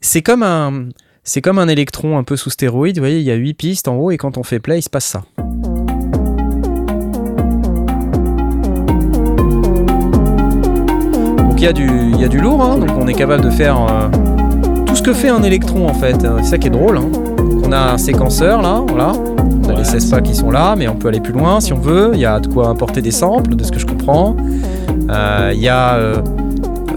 c'est 0.00 0.22
comme 0.22 0.42
un, 0.42 0.88
c'est 1.24 1.42
comme 1.42 1.58
un 1.58 1.68
électron 1.68 2.16
un 2.16 2.24
peu 2.24 2.36
sous 2.36 2.50
stéroïde. 2.50 2.96
Vous 2.96 3.02
voyez, 3.02 3.18
il 3.18 3.24
y 3.24 3.30
a 3.32 3.34
huit 3.34 3.54
pistes 3.54 3.88
en 3.88 3.96
haut 3.96 4.12
et 4.12 4.16
quand 4.16 4.38
on 4.38 4.42
fait 4.44 4.60
play, 4.60 4.78
il 4.78 4.82
se 4.82 4.90
passe 4.90 5.04
ça. 5.06 5.24
Donc 11.38 11.54
il 11.60 11.64
y 11.64 11.66
a 11.66 11.72
du, 11.72 11.86
y 12.18 12.24
a 12.24 12.28
du 12.28 12.40
lourd. 12.40 12.62
hein. 12.62 12.78
donc 12.78 12.90
on 12.96 13.06
est 13.06 13.14
capable 13.14 13.44
de 13.44 13.50
faire 13.50 13.76
ce 15.02 15.08
que 15.08 15.14
fait 15.14 15.30
un 15.30 15.42
électron 15.42 15.88
en 15.88 15.94
fait. 15.94 16.16
C'est 16.42 16.44
ça 16.50 16.58
qui 16.58 16.68
est 16.68 16.70
drôle. 16.70 16.96
hein. 16.96 17.10
On 17.64 17.72
a 17.72 17.92
un 17.94 17.98
séquenceur 17.98 18.62
là, 18.62 18.80
voilà. 18.86 19.12
On 19.64 19.68
a 19.68 19.74
les 19.74 19.82
16 19.84 20.10
pas 20.10 20.20
qui 20.20 20.32
sont 20.32 20.52
là, 20.52 20.76
mais 20.78 20.86
on 20.86 20.94
peut 20.94 21.08
aller 21.08 21.18
plus 21.18 21.32
loin 21.32 21.58
si 21.60 21.72
on 21.72 21.80
veut. 21.80 22.12
Il 22.14 22.20
y 22.20 22.24
a 22.24 22.38
de 22.38 22.46
quoi 22.46 22.68
importer 22.68 23.02
des 23.02 23.10
samples, 23.10 23.56
de 23.56 23.64
ce 23.64 23.72
que 23.72 23.80
je 23.80 23.86
comprends. 23.86 24.36
Euh, 25.10 25.50
Il 25.54 25.60
y 25.60 25.68
a 25.68 25.94
euh, 25.94 26.18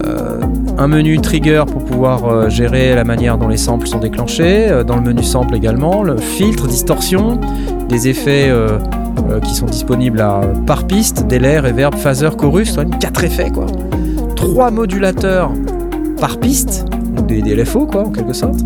euh, 0.06 0.38
un 0.78 0.86
menu 0.86 1.18
trigger 1.18 1.64
pour 1.66 1.84
pouvoir 1.84 2.48
gérer 2.48 2.94
la 2.94 3.02
manière 3.02 3.38
dont 3.38 3.48
les 3.48 3.56
samples 3.56 3.88
sont 3.88 3.98
déclenchés. 3.98 4.84
Dans 4.86 4.94
le 4.94 5.02
menu 5.02 5.24
sample 5.24 5.56
également, 5.56 6.04
le 6.04 6.16
filtre, 6.16 6.68
distorsion, 6.68 7.40
des 7.88 8.06
effets 8.06 8.52
qui 9.42 9.52
sont 9.52 9.66
disponibles 9.66 10.20
à, 10.20 10.42
par 10.64 10.86
piste, 10.86 11.26
délai, 11.26 11.58
reverb, 11.58 11.96
phaser, 11.96 12.28
chorus, 12.38 12.78
quatre 13.00 13.24
effets 13.24 13.50
quoi. 13.50 13.66
Trois 14.36 14.70
modulateurs 14.70 15.50
par 16.20 16.38
piste, 16.38 16.84
des, 17.22 17.42
des 17.42 17.54
LFO 17.54 17.86
quoi 17.86 18.04
en 18.06 18.10
quelque 18.10 18.32
sorte. 18.32 18.60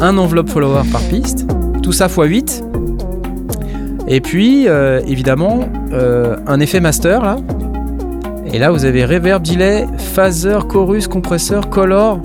Un 0.00 0.16
enveloppe 0.18 0.48
follower 0.48 0.82
par 0.92 1.00
piste, 1.02 1.46
tout 1.82 1.92
ça 1.92 2.06
x 2.06 2.16
8. 2.18 2.64
Et 4.06 4.20
puis 4.20 4.68
euh, 4.68 5.00
évidemment 5.06 5.68
euh, 5.92 6.36
un 6.46 6.60
effet 6.60 6.80
master 6.80 7.22
là, 7.22 7.36
et 8.50 8.58
là, 8.58 8.70
vous 8.70 8.86
avez 8.86 9.04
reverb, 9.04 9.42
delay, 9.42 9.86
phaser, 9.98 10.56
chorus, 10.70 11.06
compresseur, 11.06 11.68
color. 11.68 12.18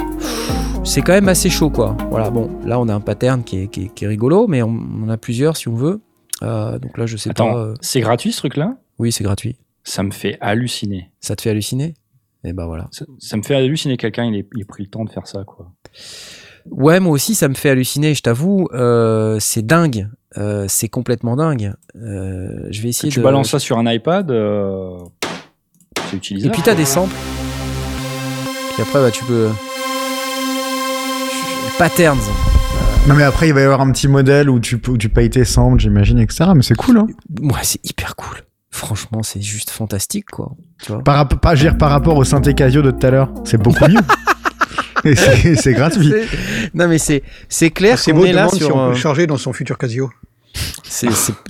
C'est 0.85 1.01
quand 1.01 1.11
même 1.11 1.27
assez 1.27 1.49
chaud, 1.49 1.69
quoi. 1.69 1.97
Voilà, 2.11 2.29
bon, 2.29 2.49
là, 2.65 2.79
on 2.79 2.87
a 2.87 2.93
un 2.93 3.01
pattern 3.01 3.43
qui 3.43 3.63
est, 3.63 3.67
qui 3.67 3.83
est- 3.83 3.93
qui 3.93 4.05
est 4.05 4.07
rigolo, 4.07 4.47
mais 4.47 4.61
on, 4.63 5.09
a 5.09 5.17
plusieurs 5.17 5.57
si 5.57 5.67
on 5.67 5.75
veut. 5.75 5.99
Euh, 6.41 6.79
donc 6.79 6.97
là, 6.97 7.05
je 7.07 7.17
sais 7.17 7.31
Attends, 7.31 7.51
pas. 7.53 7.73
c'est 7.81 7.99
gratuit 7.99 8.31
ce 8.31 8.37
truc-là? 8.37 8.77
Oui, 8.99 9.11
c'est 9.11 9.25
gratuit. 9.25 9.57
Ça 9.83 10.01
me 10.01 10.11
fait 10.11 10.37
halluciner. 10.39 11.09
Ça 11.19 11.35
te 11.35 11.41
fait 11.41 11.49
halluciner? 11.49 11.93
Et 12.43 12.53
ben 12.53 12.65
voilà. 12.65 12.87
Ça, 12.91 13.05
ça 13.19 13.37
me 13.37 13.43
fait 13.43 13.55
halluciner 13.55 13.97
quelqu'un, 13.97 14.25
il 14.25 14.35
ait, 14.35 14.47
il 14.55 14.61
ait 14.61 14.65
pris 14.65 14.83
le 14.83 14.89
temps 14.89 15.05
de 15.05 15.09
faire 15.09 15.27
ça, 15.27 15.43
quoi. 15.45 15.71
Ouais, 16.69 16.99
moi 16.99 17.11
aussi, 17.11 17.35
ça 17.35 17.47
me 17.49 17.53
fait 17.53 17.69
halluciner, 17.69 18.13
je 18.13 18.21
t'avoue. 18.21 18.67
euh, 18.73 19.37
c'est 19.39 19.65
dingue. 19.65 20.09
Euh, 20.37 20.65
c'est 20.67 20.89
complètement 20.89 21.35
dingue. 21.35 21.73
Euh, 21.95 22.67
je 22.69 22.81
vais 22.81 22.89
essayer 22.89 23.11
tu 23.11 23.19
de. 23.19 23.23
balances 23.23 23.51
ça 23.51 23.59
sur 23.59 23.77
un 23.77 23.91
iPad, 23.91 24.31
euh, 24.31 24.97
c'est 26.09 26.31
Et 26.31 26.49
puis 26.49 26.61
t'as 26.63 26.75
des 26.75 26.85
samples. 26.85 27.15
Puis 28.73 28.81
après, 28.81 28.99
bah, 28.99 29.11
tu 29.11 29.23
peux. 29.25 29.49
Patterns. 31.77 32.17
Non, 33.07 33.15
mais 33.15 33.23
après, 33.23 33.49
il 33.49 33.53
va 33.53 33.61
y 33.61 33.63
avoir 33.63 33.81
un 33.81 33.91
petit 33.91 34.07
modèle 34.07 34.49
où 34.49 34.59
tu, 34.59 34.81
où 34.87 34.97
tu 34.97 35.09
payes 35.09 35.29
tes 35.29 35.43
samples, 35.43 35.79
j'imagine, 35.79 36.19
etc. 36.19 36.51
Mais 36.55 36.63
c'est 36.63 36.75
cool, 36.75 36.97
hein. 36.99 37.07
Ouais, 37.41 37.59
c'est 37.63 37.85
hyper 37.85 38.15
cool. 38.15 38.37
Franchement, 38.75 39.21
c'est 39.21 39.39
juste 39.41 39.69
fantastique, 39.69 40.25
quoi. 40.31 40.51
Tu 40.83 40.91
vois 40.91 41.03
Par, 41.03 41.27
pas, 41.27 41.53
dire, 41.55 41.77
par 41.77 41.91
rapport 41.91 42.17
au 42.17 42.23
synthé 42.23 42.55
Casio 42.55 42.81
de 42.81 42.89
tout 42.89 43.05
à 43.05 43.11
l'heure, 43.11 43.31
c'est 43.45 43.61
beaucoup 43.61 43.85
mieux. 43.87 43.99
Et 45.05 45.15
c'est 45.55 45.73
gratuit. 45.73 46.09
C'est- 46.09 46.69
Non 46.73 46.87
mais 46.87 46.97
c'est 46.97 47.21
c'est 47.49 47.69
clair 47.69 47.99
C'est 47.99 48.13
beau, 48.13 48.25
est 48.25 48.31
là 48.31 48.45
demande 48.47 48.53
si 48.53 48.59
sur. 48.65 48.69
on 48.75 48.79
peut 48.79 48.85
euh, 48.85 48.89
le 48.89 48.95
charger 48.95 49.27
dans 49.27 49.37
son 49.37 49.53
futur 49.53 49.77
Casio. 49.77 50.09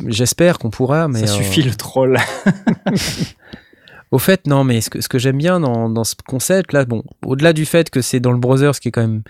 J'espère 0.08 0.58
qu'on 0.60 0.70
pourra, 0.70 1.08
mais. 1.08 1.26
ça 1.26 1.34
euh, 1.34 1.38
suffit 1.38 1.62
le 1.62 1.74
troll. 1.76 2.18
Au 4.12 4.20
fait, 4.20 4.46
non, 4.48 4.64
mais 4.64 4.82
ce 4.82 4.90
que, 4.90 5.02
ce 5.02 5.08
que 5.08 5.18
j'aime 5.18 5.38
bien 5.38 5.60
dans, 5.60 5.90
dans 5.90 6.04
ce 6.04 6.16
concept 6.28 6.74
là, 6.74 6.86
bon, 6.86 7.04
au-delà 7.26 7.52
du 7.54 7.66
fait 7.66 7.90
que 7.90 8.02
c'est 8.02 8.20
dans 8.20 8.32
le 8.32 8.38
browser, 8.38 8.72
ce 8.74 8.80
qui 8.82 8.90
est 8.90 8.92
quand 8.92 9.02
même 9.02 9.24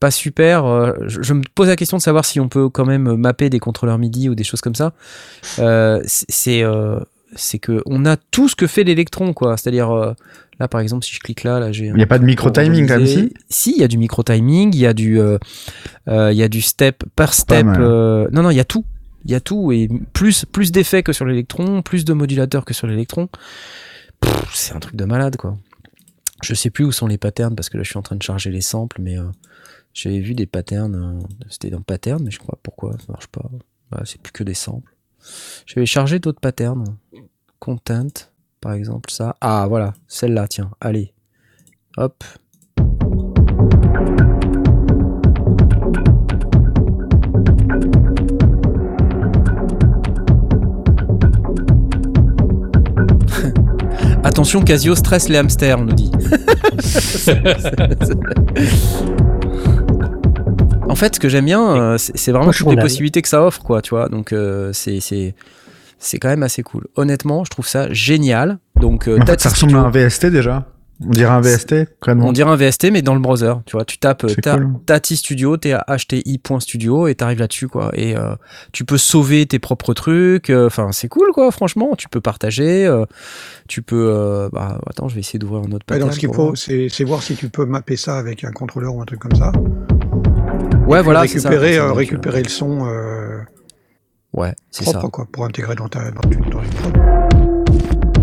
pas 0.00 0.10
super. 0.12 0.64
euh, 0.64 0.92
je, 1.06 1.22
je 1.22 1.34
me 1.34 1.42
pose 1.56 1.66
la 1.68 1.74
question 1.76 1.96
de 1.96 2.02
savoir 2.02 2.24
si 2.24 2.38
on 2.38 2.48
peut 2.48 2.68
quand 2.68 2.84
même 2.84 3.16
mapper 3.16 3.50
des 3.50 3.58
contrôleurs 3.58 3.98
MIDI 3.98 4.28
ou 4.28 4.34
des 4.36 4.44
choses 4.44 4.60
comme 4.60 4.76
ça. 4.76 4.92
Euh, 5.58 6.00
c'est- 6.04 6.62
c'est 7.34 7.58
que 7.58 7.82
on 7.86 8.04
a 8.06 8.16
tout 8.16 8.48
ce 8.48 8.56
que 8.56 8.66
fait 8.66 8.84
l'électron, 8.84 9.32
quoi. 9.32 9.56
C'est-à-dire 9.56 9.90
euh, 9.90 10.14
là, 10.58 10.68
par 10.68 10.80
exemple, 10.80 11.04
si 11.04 11.14
je 11.14 11.20
clique 11.20 11.44
là, 11.44 11.60
là, 11.60 11.72
j'ai. 11.72 11.86
Il 11.86 11.94
n'y 11.94 12.02
a 12.02 12.06
pas 12.06 12.18
de 12.18 12.24
micro-timing, 12.24 12.86
quand 12.86 12.98
même, 12.98 13.06
si 13.06 13.32
Si, 13.48 13.72
il 13.72 13.80
y 13.80 13.84
a 13.84 13.88
du 13.88 13.98
micro-timing, 13.98 14.74
il 14.74 14.80
y 14.80 14.86
a 14.86 14.94
du, 14.94 15.20
euh, 15.20 15.38
euh, 16.08 16.32
il 16.32 16.38
y 16.38 16.42
a 16.42 16.48
du 16.48 16.62
step 16.62 17.04
par 17.16 17.34
step. 17.34 17.66
non, 17.66 18.28
non, 18.30 18.50
il 18.50 18.56
y 18.56 18.60
a 18.60 18.64
tout. 18.64 18.84
Il 19.24 19.32
y 19.32 19.34
a 19.34 19.40
tout 19.40 19.72
et 19.72 19.88
plus, 20.12 20.44
plus 20.44 20.72
d'effets 20.72 21.02
que 21.02 21.12
sur 21.12 21.26
l'électron, 21.26 21.82
plus 21.82 22.04
de 22.04 22.12
modulateurs 22.12 22.64
que 22.64 22.72
sur 22.72 22.86
l'électron. 22.86 23.28
C'est 24.52 24.74
un 24.74 24.80
truc 24.80 24.96
de 24.96 25.04
malade, 25.04 25.36
quoi. 25.36 25.56
Je 26.42 26.54
sais 26.54 26.70
plus 26.70 26.84
où 26.84 26.92
sont 26.92 27.08
les 27.08 27.18
patterns 27.18 27.54
parce 27.56 27.68
que 27.68 27.76
là, 27.76 27.82
je 27.82 27.90
suis 27.90 27.98
en 27.98 28.02
train 28.02 28.16
de 28.16 28.22
charger 28.22 28.50
les 28.50 28.60
samples, 28.60 29.00
mais 29.02 29.16
j'avais 29.92 30.20
vu 30.20 30.34
des 30.34 30.46
patterns. 30.46 31.20
C'était 31.50 31.70
dans 31.70 31.82
pattern, 31.82 32.22
mais 32.22 32.30
je 32.30 32.38
crois 32.38 32.58
pourquoi 32.62 32.92
ça 32.92 33.12
marche 33.12 33.26
pas. 33.26 33.50
Bah, 33.90 34.02
c'est 34.04 34.20
plus 34.20 34.32
que 34.32 34.44
des 34.44 34.54
samples. 34.54 34.94
J'avais 35.66 35.86
chargé 35.86 36.18
d'autres 36.18 36.40
patterns. 36.40 36.84
Content, 37.58 38.08
par 38.60 38.72
exemple, 38.72 39.10
ça. 39.10 39.36
Ah, 39.40 39.66
voilà, 39.68 39.94
celle-là, 40.06 40.48
tiens. 40.48 40.70
Allez. 40.80 41.12
Hop. 41.96 42.24
Attention, 54.24 54.62
Casio 54.62 54.94
stresse 54.94 55.28
les 55.28 55.38
hamsters, 55.38 55.78
on 55.78 55.84
nous 55.84 55.94
dit. 55.94 56.10
en 60.88 60.94
fait, 60.94 61.14
ce 61.16 61.20
que 61.20 61.28
j'aime 61.28 61.44
bien, 61.44 61.76
euh, 61.76 61.98
c'est 61.98 62.32
vraiment 62.32 62.50
toutes 62.52 62.70
les 62.70 62.76
possibilités 62.82 63.22
que 63.22 63.28
ça 63.28 63.42
offre, 63.44 63.62
quoi, 63.62 63.82
tu 63.82 63.90
vois. 63.90 64.08
Donc, 64.08 64.32
euh, 64.32 64.72
c'est 64.72 65.00
c'est 65.00 65.34
c'est 65.98 66.18
quand 66.18 66.28
même 66.28 66.42
assez 66.42 66.62
cool. 66.62 66.86
Honnêtement, 66.96 67.44
je 67.44 67.50
trouve 67.50 67.66
ça 67.66 67.92
génial. 67.92 68.58
Donc, 68.80 69.08
euh, 69.08 69.18
En 69.20 69.26
fait, 69.26 69.40
ça 69.40 69.48
ressemble 69.50 69.76
à 69.76 69.80
un 69.80 69.90
VST 69.90 70.26
déjà. 70.26 70.66
On 71.06 71.10
dirait 71.10 71.30
un 71.30 71.40
VST, 71.40 71.86
concrètement. 72.00 72.26
on 72.26 72.32
dirait 72.32 72.50
un 72.50 72.56
VST, 72.56 72.90
mais 72.90 73.02
dans 73.02 73.14
le 73.14 73.20
browser. 73.20 73.52
Tu 73.66 73.76
vois, 73.76 73.84
tu 73.84 73.98
tapes 73.98 74.26
ta- 74.42 74.56
cool. 74.56 74.72
Tati 74.84 75.14
Studio, 75.16 75.56
thti.studio, 75.56 77.06
et 77.06 77.14
t'arrives 77.14 77.38
là-dessus, 77.38 77.68
quoi. 77.68 77.90
Et 77.94 78.16
euh, 78.16 78.34
tu 78.72 78.84
peux 78.84 78.98
sauver 78.98 79.46
tes 79.46 79.60
propres 79.60 79.94
trucs. 79.94 80.50
euh, 80.50 80.66
Enfin, 80.66 80.90
c'est 80.90 81.06
cool, 81.06 81.28
quoi, 81.32 81.52
franchement. 81.52 81.94
Tu 81.96 82.08
peux 82.08 82.20
partager. 82.20 82.84
euh, 82.84 83.04
tu 83.68 83.80
peux. 83.82 84.08
euh, 84.12 84.48
bah, 84.52 84.80
attends, 84.88 85.06
je 85.08 85.14
vais 85.14 85.20
essayer 85.20 85.38
d'ouvrir 85.38 85.60
un 85.60 85.66
autre 85.72 85.86
Ouais, 85.88 85.98
pattern. 85.98 86.08
donc 86.08 86.14
ce 86.14 86.18
qu'il 86.18 86.34
faut, 86.34 86.54
c'est 86.56 87.04
voir 87.04 87.22
si 87.22 87.36
tu 87.36 87.48
peux 87.48 87.64
mapper 87.64 87.96
ça 87.96 88.18
avec 88.18 88.42
un 88.42 88.50
contrôleur 88.50 88.92
ou 88.96 89.00
un 89.00 89.04
truc 89.04 89.20
comme 89.20 89.36
ça. 89.36 89.52
Ouais, 90.86 91.02
voilà. 91.02 91.26
c'est 91.26 91.38
ça, 91.40 91.48
récupérer, 91.50 91.74
ça, 91.76 91.82
euh, 91.82 91.92
récupérer 91.92 92.42
le 92.42 92.48
son 92.48 92.86
euh, 92.86 93.38
Ouais, 94.34 94.54
c'est 94.70 94.84
propre 94.84 95.00
ça. 95.02 95.08
quoi, 95.08 95.26
pour 95.30 95.44
intégrer 95.44 95.74
dans, 95.74 95.88
ta, 95.88 96.10
dans, 96.10 96.30
une, 96.30 96.50
dans 96.50 96.62
une 96.62 96.70
prod. 96.70 96.96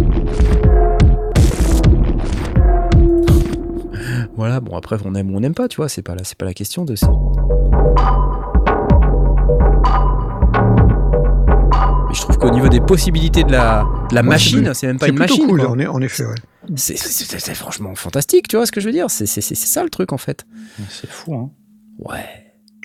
Voilà, 4.36 4.60
bon 4.60 4.76
après 4.78 4.98
on 5.06 5.16
aime 5.16 5.32
ou 5.34 5.38
on 5.38 5.40
n'aime 5.40 5.54
pas, 5.54 5.68
tu 5.68 5.78
vois, 5.78 5.90
c'est 5.90 6.02
pas 6.02 6.16
la, 6.16 6.24
c'est 6.24 6.38
pas 6.38 6.46
la 6.46 6.54
question 6.54 6.84
de 6.86 6.96
ça. 6.96 7.08
Mais 12.08 12.14
je 12.14 12.22
trouve 12.22 12.38
qu'au 12.38 12.50
niveau 12.52 12.68
des 12.68 12.82
possibilités 12.82 13.44
de 13.44 13.52
la, 13.52 13.86
de 14.10 14.16
la 14.16 14.22
Ouais, 14.22 14.28
machine, 14.28 14.66
c'est- 14.68 14.74
c'est 14.74 14.88
même 14.88 15.00
pas 15.00 15.06
C'est 15.06 15.12
une 15.14 15.18
machine. 15.18 15.48
cool, 15.48 15.62
quoi. 15.62 15.72
en, 15.72 15.80
en 15.80 16.02
effet. 16.02 16.26
Ouais. 16.26 16.36
C'est, 16.76 16.98
c'est- 16.98 17.26
c'est- 17.26 17.40
c'est 17.40 17.56
franchement 17.56 17.96
fantastique, 17.96 18.48
tu 18.48 18.58
vois 18.58 18.66
ce 18.66 18.72
que 18.72 18.82
je 18.82 18.88
veux 18.88 18.92
dire 18.92 19.10
c'est, 19.10 19.26
c'est, 19.26 19.42
c'est- 19.42 19.56
c'est 19.56 19.68
ça 19.68 19.84
le 19.84 19.90
truc 19.90 20.12
en 20.14 20.18
fait. 20.18 20.46
C'est 20.90 21.10
fou, 21.10 21.36
hein. 21.36 21.50
Ouais. 22.00 22.26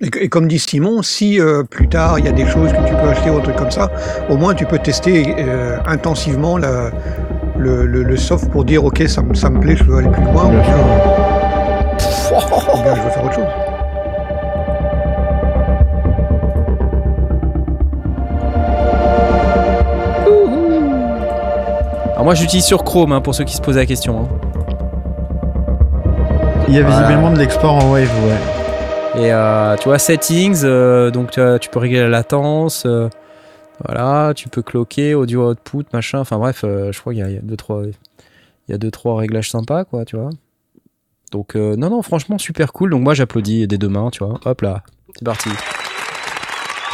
Et, 0.02 0.28
comme 0.30 0.48
dit 0.48 0.58
Simon, 0.58 1.02
si 1.02 1.38
euh, 1.40 1.62
plus 1.62 1.86
tard 1.88 2.18
il 2.18 2.24
y 2.24 2.28
a 2.28 2.32
des 2.32 2.46
choses 2.46 2.72
que 2.72 2.88
tu 2.88 2.94
peux 2.94 3.08
acheter 3.08 3.28
ou 3.28 3.36
un 3.36 3.40
truc 3.42 3.56
comme 3.56 3.70
ça, 3.70 3.90
au 4.30 4.36
moins 4.38 4.54
tu 4.54 4.64
peux 4.64 4.78
tester 4.78 5.34
euh, 5.38 5.76
intensivement 5.86 6.56
la, 6.56 6.90
le, 7.58 7.84
le, 7.86 8.02
le 8.02 8.16
soft 8.16 8.50
pour 8.50 8.64
dire 8.64 8.82
ok 8.84 9.02
ça, 9.08 9.20
me- 9.20 9.34
ça 9.34 9.50
me 9.50 9.61
plaît, 9.61 9.76
je 9.76 9.84
veux 9.84 9.98
aller 9.98 10.08
plus 10.08 10.22
loin, 10.24 10.46
ou 10.46 10.50
bien, 10.50 10.62
ou 12.74 12.82
bien 12.82 12.94
je 12.94 13.00
veux 13.02 13.11
faire 13.11 13.24
autre 13.24 13.34
chose. 13.34 13.44
Alors 22.12 22.24
moi 22.24 22.34
j'utilise 22.34 22.64
sur 22.64 22.84
Chrome 22.84 23.12
hein, 23.12 23.20
pour 23.20 23.34
ceux 23.34 23.44
qui 23.44 23.56
se 23.56 23.62
posent 23.62 23.76
la 23.76 23.86
question. 23.86 24.20
hein. 24.20 24.28
Il 26.68 26.74
y 26.74 26.78
a 26.78 26.82
Voilà. 26.82 27.00
visiblement 27.06 27.30
de 27.32 27.38
l'export 27.38 27.74
en 27.74 27.90
wave, 27.90 28.08
ouais. 28.26 28.59
Et 29.16 29.32
euh, 29.32 29.76
tu 29.76 29.84
vois, 29.88 29.98
settings, 29.98 30.62
euh, 30.64 31.11
donc 31.11 31.32
tu, 31.32 31.40
tu 31.61 31.68
peux 31.68 31.78
régler 31.80 32.00
la 32.00 32.08
latence. 32.08 32.84
euh, 32.86 33.08
voilà, 33.84 34.32
tu 34.34 34.48
peux 34.48 34.62
cloquer, 34.62 35.14
audio 35.14 35.50
output, 35.50 35.84
machin. 35.92 36.20
Enfin 36.20 36.38
bref, 36.38 36.61
je 36.62 36.98
crois 37.00 37.12
qu'il 37.12 37.26
y 37.26 37.32
y 37.32 37.36
a 37.36 37.40
deux 37.40 37.56
trois, 37.56 37.82
il 37.84 38.72
y 38.72 38.74
a 38.74 38.78
deux 38.78 38.90
trois 38.90 39.18
réglages 39.18 39.50
sympas, 39.50 39.84
quoi, 39.84 40.04
tu 40.04 40.16
vois. 40.16 40.30
Donc 41.32 41.54
non 41.54 41.90
non, 41.90 42.02
franchement 42.02 42.38
super 42.38 42.72
cool. 42.72 42.90
Donc 42.90 43.02
moi 43.02 43.14
j'applaudis 43.14 43.66
des 43.66 43.78
deux 43.78 43.88
mains, 43.88 44.11
tu 44.11 44.24
vois. 44.24 44.38
Hop 44.44 44.61
là, 44.61 44.82
c'est 45.14 45.24
parti. 45.24 45.50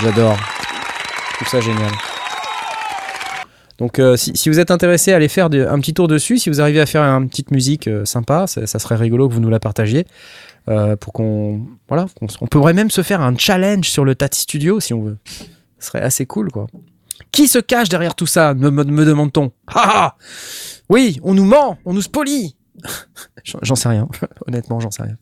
J'adore. 0.01 0.37
Je 0.37 1.35
trouve 1.37 1.49
ça 1.49 1.61
génial. 1.61 1.91
Donc 3.79 3.99
euh, 3.99 4.17
si, 4.17 4.49
vous 4.49 4.59
êtes 4.59 4.71
intéressé 4.71 5.13
à 5.13 5.17
aller 5.17 5.29
faire 5.29 5.51
de- 5.51 5.67
un 5.67 5.79
petit 5.81 5.93
tour 5.93 6.09
dessus, 6.09 6.39
si 6.39 6.49
vous 6.49 6.61
arrivez 6.61 6.81
à 6.81 6.87
faire 6.87 7.03
une 7.03 7.29
petite 7.29 7.51
musique 7.51 7.89
euh, 7.89 8.05
sympa, 8.07 8.47
ça, 8.47 8.67
serait 8.67 8.97
rigolo 8.97 9.29
que 9.29 9.35
vous 9.35 9.41
nous 9.41 9.51
la 9.51 9.61
partagiez. 9.61 10.07
euh, 10.69 10.97
pour 10.97 11.13
qu'on 11.13 11.61
voilà 11.89 12.07
on 12.41 12.47
pourrait 12.47 12.73
même 12.75 12.91
se 12.91 13.03
faire 13.03 13.21
un 13.21 13.37
challenge 13.37 13.89
sur 13.89 14.05
le 14.05 14.15
Tati 14.15 14.41
Studio 14.41 14.81
si 14.81 14.95
on 14.95 15.03
veut. 15.03 15.19
Ce 15.79 15.89
serait 15.89 16.01
assez 16.01 16.25
cool 16.27 16.51
quoi. 16.51 16.67
Qui 17.33 17.49
se 17.49 17.59
cache 17.59 17.89
derrière 17.91 18.15
tout 18.15 18.27
ça 18.27 18.55
me, 18.55 18.71
me, 18.71 19.05
demande-t-on. 19.05 19.53
Ah 19.69 20.17
oui 20.89 21.21
on 21.23 21.35
nous 21.35 21.45
ment 21.45 21.77
on 21.85 21.93
nous 21.93 22.03
spolie. 22.03 22.57
J'en- 23.63 23.75
sais 23.77 23.89
rien. 23.89 24.09
Honnêtement 24.49 24.81
j'en 24.81 24.91
sais 24.91 25.03
rien. 25.03 25.17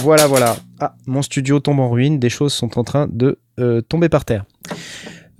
Voilà 0.00 0.26
voilà. 0.28 0.56
Ah 0.80 0.94
mon 1.06 1.22
studio 1.22 1.58
tombe 1.60 1.80
en 1.80 1.90
ruine. 1.90 2.18
Des 2.20 2.30
choses 2.30 2.52
sont 2.52 2.78
en 2.78 2.84
train 2.84 3.08
de 3.10 3.38
tomber 3.88 4.08
par 4.08 4.24
terre 4.24 4.44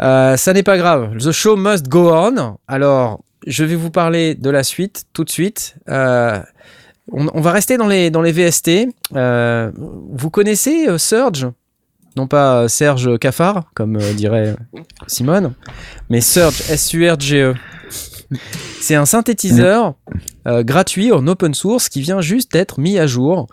euh, 0.00 0.36
ça 0.36 0.52
n'est 0.52 0.62
pas 0.62 0.76
grave 0.76 1.16
the 1.18 1.30
show 1.30 1.56
must 1.56 1.88
go 1.88 2.10
on 2.12 2.56
alors 2.66 3.22
je 3.46 3.64
vais 3.64 3.76
vous 3.76 3.90
parler 3.90 4.34
de 4.34 4.50
la 4.50 4.62
suite 4.62 5.04
tout 5.12 5.24
de 5.24 5.30
suite 5.30 5.76
euh, 5.88 6.40
on, 7.12 7.40
va 7.40 7.52
rester 7.52 7.76
dans 7.76 7.86
les, 7.86 8.10
dans 8.10 8.22
les 8.22 8.32
VST. 8.32 8.88
Euh, 9.14 9.70
vous 9.76 10.30
connaissez 10.30 10.86
Surge 10.96 11.46
Non 12.16 12.26
pas 12.26 12.66
Serge 12.66 13.18
Cafard, 13.18 13.64
comme 13.74 13.98
dirait 14.14 14.56
Simone, 15.06 15.52
mais 16.08 16.22
Surge, 16.22 16.62
S-U-R-G-E. 16.70 17.54
C'est 18.80 18.94
un 18.94 19.04
synthétiseur 19.04 19.96
gratuit 20.46 21.12
en 21.12 21.26
open 21.26 21.52
source 21.52 21.90
qui 21.90 22.00
vient 22.00 22.22
juste 22.22 22.52
d'être 22.52 22.80
mis 22.80 22.98
à 22.98 23.06
jour. 23.06 23.48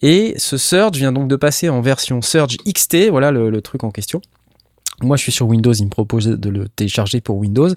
Et 0.00 0.34
ce 0.38 0.56
Surge 0.56 0.96
vient 0.96 1.12
donc 1.12 1.28
de 1.28 1.36
passer 1.36 1.68
en 1.68 1.82
version 1.82 2.22
Surge 2.22 2.56
XT, 2.66 3.10
voilà 3.10 3.30
le, 3.30 3.50
le 3.50 3.60
truc 3.60 3.84
en 3.84 3.90
question. 3.90 4.22
Moi, 5.02 5.16
je 5.16 5.22
suis 5.22 5.32
sur 5.32 5.48
Windows, 5.48 5.72
il 5.72 5.84
me 5.86 5.90
propose 5.90 6.26
de 6.26 6.48
le 6.50 6.68
télécharger 6.68 7.20
pour 7.20 7.36
Windows. 7.36 7.68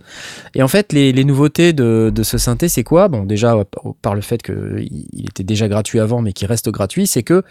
Et 0.53 0.61
en 0.61 0.67
fait, 0.67 0.93
les, 0.93 1.11
les 1.11 1.23
nouveautés 1.23 1.73
de, 1.73 2.11
de 2.13 2.23
ce 2.23 2.37
synthé, 2.37 2.69
c'est 2.69 2.83
quoi? 2.83 3.07
Bon, 3.07 3.25
déjà, 3.25 3.55
euh, 3.55 3.63
par- 4.01 4.13
le 4.15 4.21
fait 4.21 4.41
qu'il 4.43 4.87
il 5.13 5.25
était 5.27 5.43
déjà 5.43 5.67
gratuit 5.67 5.99
avant, 5.99 6.21
mais 6.21 6.31
qu'il 6.33 6.47
reste 6.47 6.69
gratuit, 6.69 7.07
c'est 7.07 7.23
que 7.23 7.43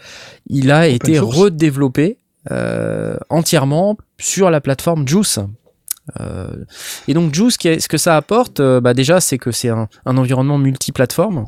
il 0.49 0.71
a 0.71 0.87
été 0.87 1.15
source. 1.15 1.35
redéveloppé 1.35 2.17
euh, 2.51 3.17
entièrement 3.29 3.97
sur 4.17 4.49
la 4.49 4.61
plateforme 4.61 5.05
Juice. 5.05 5.39
Euh, 6.21 6.47
et 7.09 7.13
donc 7.13 7.35
Juice, 7.35 7.57
ce 7.61 7.87
que 7.89 7.97
ça 7.97 8.15
apporte, 8.15 8.61
euh, 8.61 8.79
bah 8.79 8.93
déjà, 8.93 9.19
c'est 9.19 9.37
que 9.37 9.51
c'est 9.51 9.69
un, 9.69 9.89
un 10.05 10.17
environnement 10.17 10.57
multiplateforme. 10.57 11.45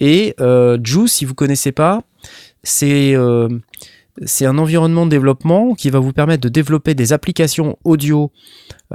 Et 0.00 0.36
Juice, 0.84 1.12
si 1.14 1.24
vous 1.24 1.34
connaissez 1.34 1.72
pas, 1.72 2.02
c'est 2.62 3.16
c'est 4.24 4.46
un 4.46 4.58
environnement 4.58 5.04
de 5.04 5.10
développement 5.10 5.74
qui 5.74 5.90
va 5.90 5.98
vous 5.98 6.12
permettre 6.12 6.42
de 6.42 6.48
développer 6.48 6.94
des 6.94 7.12
applications 7.12 7.78
audio. 7.84 8.32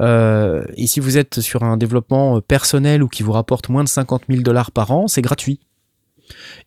Euh, 0.00 0.64
et 0.76 0.86
si 0.86 1.00
vous 1.00 1.18
êtes 1.18 1.40
sur 1.40 1.62
un 1.62 1.76
développement 1.76 2.36
euh, 2.36 2.40
personnel 2.40 3.02
ou 3.02 3.08
qui 3.08 3.22
vous 3.22 3.32
rapporte 3.32 3.68
moins 3.68 3.84
de 3.84 3.88
50 3.88 4.24
000 4.28 4.42
dollars 4.42 4.70
par 4.70 4.90
an, 4.90 5.06
c'est 5.08 5.22
gratuit. 5.22 5.60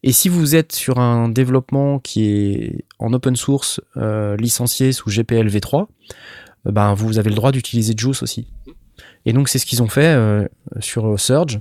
Et 0.04 0.12
si 0.12 0.30
vous 0.30 0.56
êtes 0.56 0.72
sur 0.72 1.00
un 1.00 1.30
développement 1.30 2.00
qui 2.00 2.26
est 2.26 2.86
en 3.00 3.12
open 3.14 3.36
source, 3.36 3.82
euh, 3.98 4.38
licencié 4.38 4.92
sous 4.92 5.10
GPL 5.10 5.48
v3, 5.48 5.88
euh, 6.68 6.72
ben 6.72 6.94
vous 6.94 7.18
avez 7.18 7.30
le 7.30 7.36
droit 7.36 7.52
d'utiliser 7.52 7.94
Juice 7.98 8.22
aussi. 8.22 8.48
Et 9.26 9.34
donc 9.34 9.50
c'est 9.50 9.60
ce 9.60 9.66
qu'ils 9.66 9.84
ont 9.84 9.90
fait 9.90 10.18
sur 10.80 11.20
Surge. 11.20 11.60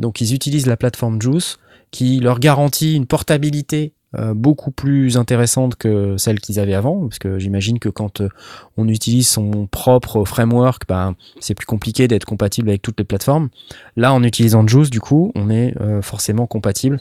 Donc 0.00 0.20
ils 0.20 0.34
utilisent 0.34 0.66
la 0.66 0.76
plateforme 0.76 1.22
Juice 1.22 1.58
qui 1.92 2.18
leur 2.18 2.40
garantit 2.40 2.96
une 2.96 3.06
portabilité 3.06 3.94
beaucoup 4.34 4.70
plus 4.70 5.16
intéressante 5.16 5.76
que 5.76 6.16
celle 6.16 6.40
qu'ils 6.40 6.58
avaient 6.58 6.74
avant, 6.74 7.00
parce 7.06 7.18
que 7.18 7.38
j'imagine 7.38 7.78
que 7.78 7.88
quand 7.88 8.20
euh, 8.20 8.28
on 8.76 8.88
utilise 8.88 9.28
son 9.28 9.66
propre 9.66 10.24
framework, 10.24 10.82
ben, 10.88 11.14
c'est 11.38 11.54
plus 11.54 11.66
compliqué 11.66 12.08
d'être 12.08 12.24
compatible 12.24 12.68
avec 12.68 12.82
toutes 12.82 12.98
les 12.98 13.04
plateformes. 13.04 13.48
Là, 13.96 14.12
en 14.12 14.22
utilisant 14.22 14.66
Juice, 14.66 14.90
du 14.90 15.00
coup, 15.00 15.32
on 15.34 15.50
est 15.50 15.74
euh, 15.80 16.02
forcément 16.02 16.46
compatible, 16.46 17.00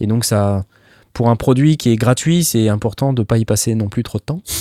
et 0.00 0.06
donc 0.06 0.24
ça, 0.24 0.64
pour 1.12 1.28
un 1.28 1.36
produit 1.36 1.76
qui 1.76 1.90
est 1.90 1.96
gratuit, 1.96 2.44
c'est 2.44 2.68
important 2.68 3.12
de 3.12 3.22
pas 3.22 3.38
y 3.38 3.44
passer 3.44 3.74
non 3.74 3.88
plus 3.88 4.02
trop 4.02 4.18
de 4.18 4.24
temps. 4.24 4.42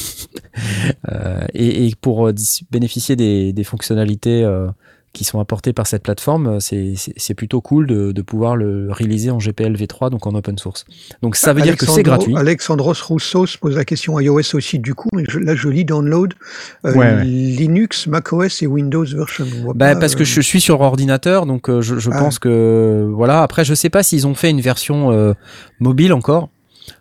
Euh, 1.10 1.46
et, 1.54 1.94
pour 2.02 2.28
euh, 2.28 2.34
bénéficier 2.72 3.16
des, 3.16 3.64
fonctionnalités 3.64 4.44
euh, 4.44 4.68
qui 5.14 5.24
sont 5.26 5.39
apportées 5.41 5.74
par 5.74 5.88
cette 5.88 6.03
plateforme, 6.03 6.47
euh, 6.47 6.59
c'est- 6.59 7.34
plutôt 7.36 7.59
cool 7.62 7.88
de, 7.88 8.12
de 8.12 8.22
pouvoir 8.22 8.55
le 8.55 8.89
réaliser 8.91 9.30
en 9.32 9.39
GPL 9.39 9.76
v3, 9.76 10.09
donc 10.09 10.26
en 10.28 10.36
open 10.36 10.57
source. 10.57 10.86
Donc 11.22 11.36
ça 11.36 11.53
veut 11.53 11.62
dire 11.62 11.76
que 11.76 11.86
c'est 11.86 12.03
gratuit. 12.03 12.36
Alexandros 12.38 13.01
Rousseau 13.07 13.45
se 13.45 13.57
pose 13.57 13.76
la 13.76 13.84
question 13.86 14.20
iOS 14.20 14.53
aussi 14.55 14.80
du 14.80 14.93
coup, 14.95 15.09
mais 15.14 15.24
je- 15.28 15.39
là 15.39 15.55
je 15.55 15.68
lis 15.70 15.84
download 15.86 16.34
euh, 16.86 16.93
Ouais, 16.93 16.97
ouais. 17.16 17.24
Linux, 17.26 18.07
macOS 18.07 18.62
et 18.62 18.68
Windows 18.68 19.05
version. 19.05 19.45
Bah, 19.76 19.93
pas, 19.93 19.99
parce 19.99 20.16
que 20.16 20.22
euh, 20.22 20.26
je 20.26 20.41
suis 20.41 20.62
sur 20.62 20.80
ordinateur, 20.82 21.45
donc 21.45 21.70
je, 21.82 21.97
je 21.99 22.09
Ah. 22.14 22.20
pense 22.20 22.39
que 22.39 23.09
voilà. 23.14 23.41
Après, 23.43 23.66
je 23.66 23.74
sais 23.74 23.89
pas 23.89 24.03
s'ils 24.03 24.28
ont 24.28 24.36
fait 24.36 24.49
une 24.49 24.62
version 24.62 25.12
euh, 25.12 25.34
mobile 25.80 26.14
encore. 26.14 26.49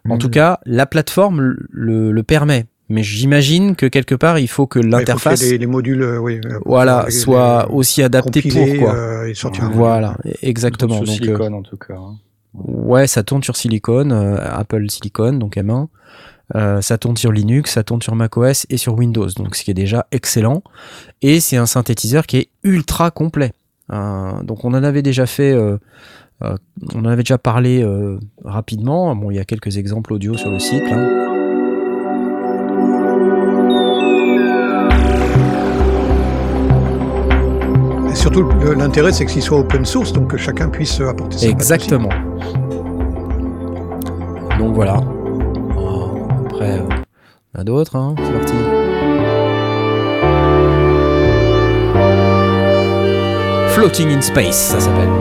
En 0.09 0.15
Mhm. 0.15 0.19
tout 0.21 0.31
cas, 0.31 0.61
la 0.67 0.87
plateforme 0.87 1.57
le- 1.71 2.13
le 2.13 2.23
permet. 2.23 2.67
Mais 2.91 3.03
j'imagine 3.03 3.77
que 3.77 3.87
quelque 3.87 4.15
part, 4.17 4.39
il 4.39 4.49
faut 4.49 4.67
que 4.67 4.79
l'interface, 4.81 5.41
les, 5.43 5.57
les 5.59 5.67
modules, 5.67 6.03
euh, 6.03 6.19
oui, 6.19 6.41
euh, 6.45 6.59
voilà, 6.67 7.05
les- 7.07 7.13
soit 7.13 7.67
les- 7.69 7.75
aussi 7.75 8.03
adaptée 8.03 8.43
compilés, 8.43 8.75
pour 8.79 8.89
quoi. 8.89 8.95
euh, 8.97 9.29
et 9.29 9.35
sortir 9.35 9.65
un 9.65 9.71
voilà, 9.71 10.17
module. 10.25 10.37
exactement. 10.43 10.97
Sur 10.97 11.05
Donc, 11.05 11.09
euh, 11.15 11.17
silicone, 11.25 11.55
en 11.55 11.63
tout 11.63 11.77
cas. 11.77 11.95
hein. 11.95 12.17
ouais, 12.55 13.07
ça 13.07 13.23
tourne 13.23 13.43
sur 13.45 13.57
Silicon, 13.57 14.11
euh, 14.11 14.37
Apple 14.41 14.91
Silicon, 14.91 15.33
donc 15.35 15.57
M1. 15.57 15.87
Euh, 16.57 16.81
ça 16.81 16.99
tourne 16.99 17.17
sur 17.17 17.31
Linux, 17.31 17.71
ça 17.75 17.85
tourne 17.85 18.03
sur 18.03 18.17
macOS 18.17 18.67
et 18.71 18.77
sur 18.77 18.95
Windows, 18.99 19.29
donc 19.37 19.55
ce 19.55 19.63
qui 19.63 19.71
est 19.71 19.75
déjà 19.75 20.07
excellent. 20.11 20.65
Et 21.23 21.39
c'est 21.39 21.57
un 21.57 21.67
synthétiseur 21.67 22.27
qui 22.27 22.39
est 22.39 22.49
ultra 22.65 23.13
complet. 23.13 23.53
Euh, 23.93 24.43
donc 24.43 24.65
on 24.65 24.71
en 24.75 24.83
avait 24.83 25.03
déjà 25.03 25.27
fait, 25.27 25.53
euh, 25.53 25.79
euh, 26.43 26.57
on 26.93 27.01
en 27.03 27.05
avait 27.05 27.23
déjà 27.23 27.39
parlé 27.39 27.85
euh, 27.85 28.19
rapidement. 28.45 29.15
Bon, 29.15 29.31
il 29.31 29.37
y 29.37 29.39
a 29.39 29.45
quelques 29.45 29.77
exemples 29.77 30.13
audio 30.13 30.37
sur 30.37 30.51
le 30.51 30.59
site. 30.59 30.83
là. 30.91 31.30
Surtout, 38.21 38.43
le- 38.43 38.75
l'intérêt, 38.75 39.13
c'est 39.13 39.25
que 39.25 39.31
s'il 39.31 39.43
soit 39.43 39.59
open 39.59 39.85
source, 39.85 40.13
donc 40.13 40.29
que 40.29 40.37
chacun 40.37 40.69
puisse 40.69 41.01
euh, 41.01 41.09
apporter 41.09 41.37
aussi. 41.37 41.47
Exactement. 41.49 42.09
Donc 44.59 44.75
voilà. 44.75 45.01
Euh, 45.79 46.45
Après, 46.47 46.79
euh, 46.79 46.83
y 47.55 47.59
en 47.59 47.61
a 47.61 47.65
d'autres. 47.65 47.97
Hein. 47.97 48.15
C'est 48.19 48.33
parti. 48.33 48.55
Floating 53.75 54.11
in 54.11 54.21
Space, 54.21 54.57
ça 54.73 54.81
s'appelle. 54.81 55.09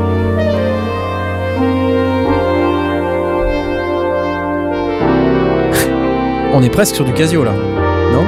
On 6.54 6.62
est 6.64 6.70
presque 6.70 6.96
sur 6.96 7.06
du 7.06 7.14
Casio 7.14 7.44
là, 7.44 7.54
non? 7.54 8.24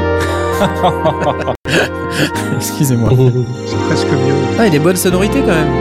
Excusez-moi. 2.56 3.10
C'est 3.66 3.78
presque 3.88 4.08
mieux. 4.08 4.34
Ah, 4.60 4.62
il 4.62 4.64
y 4.66 4.68
a 4.68 4.70
des 4.70 4.80
bonnes 4.80 4.96
sonorités 4.96 5.42
quand 5.42 5.48
même. 5.48 5.72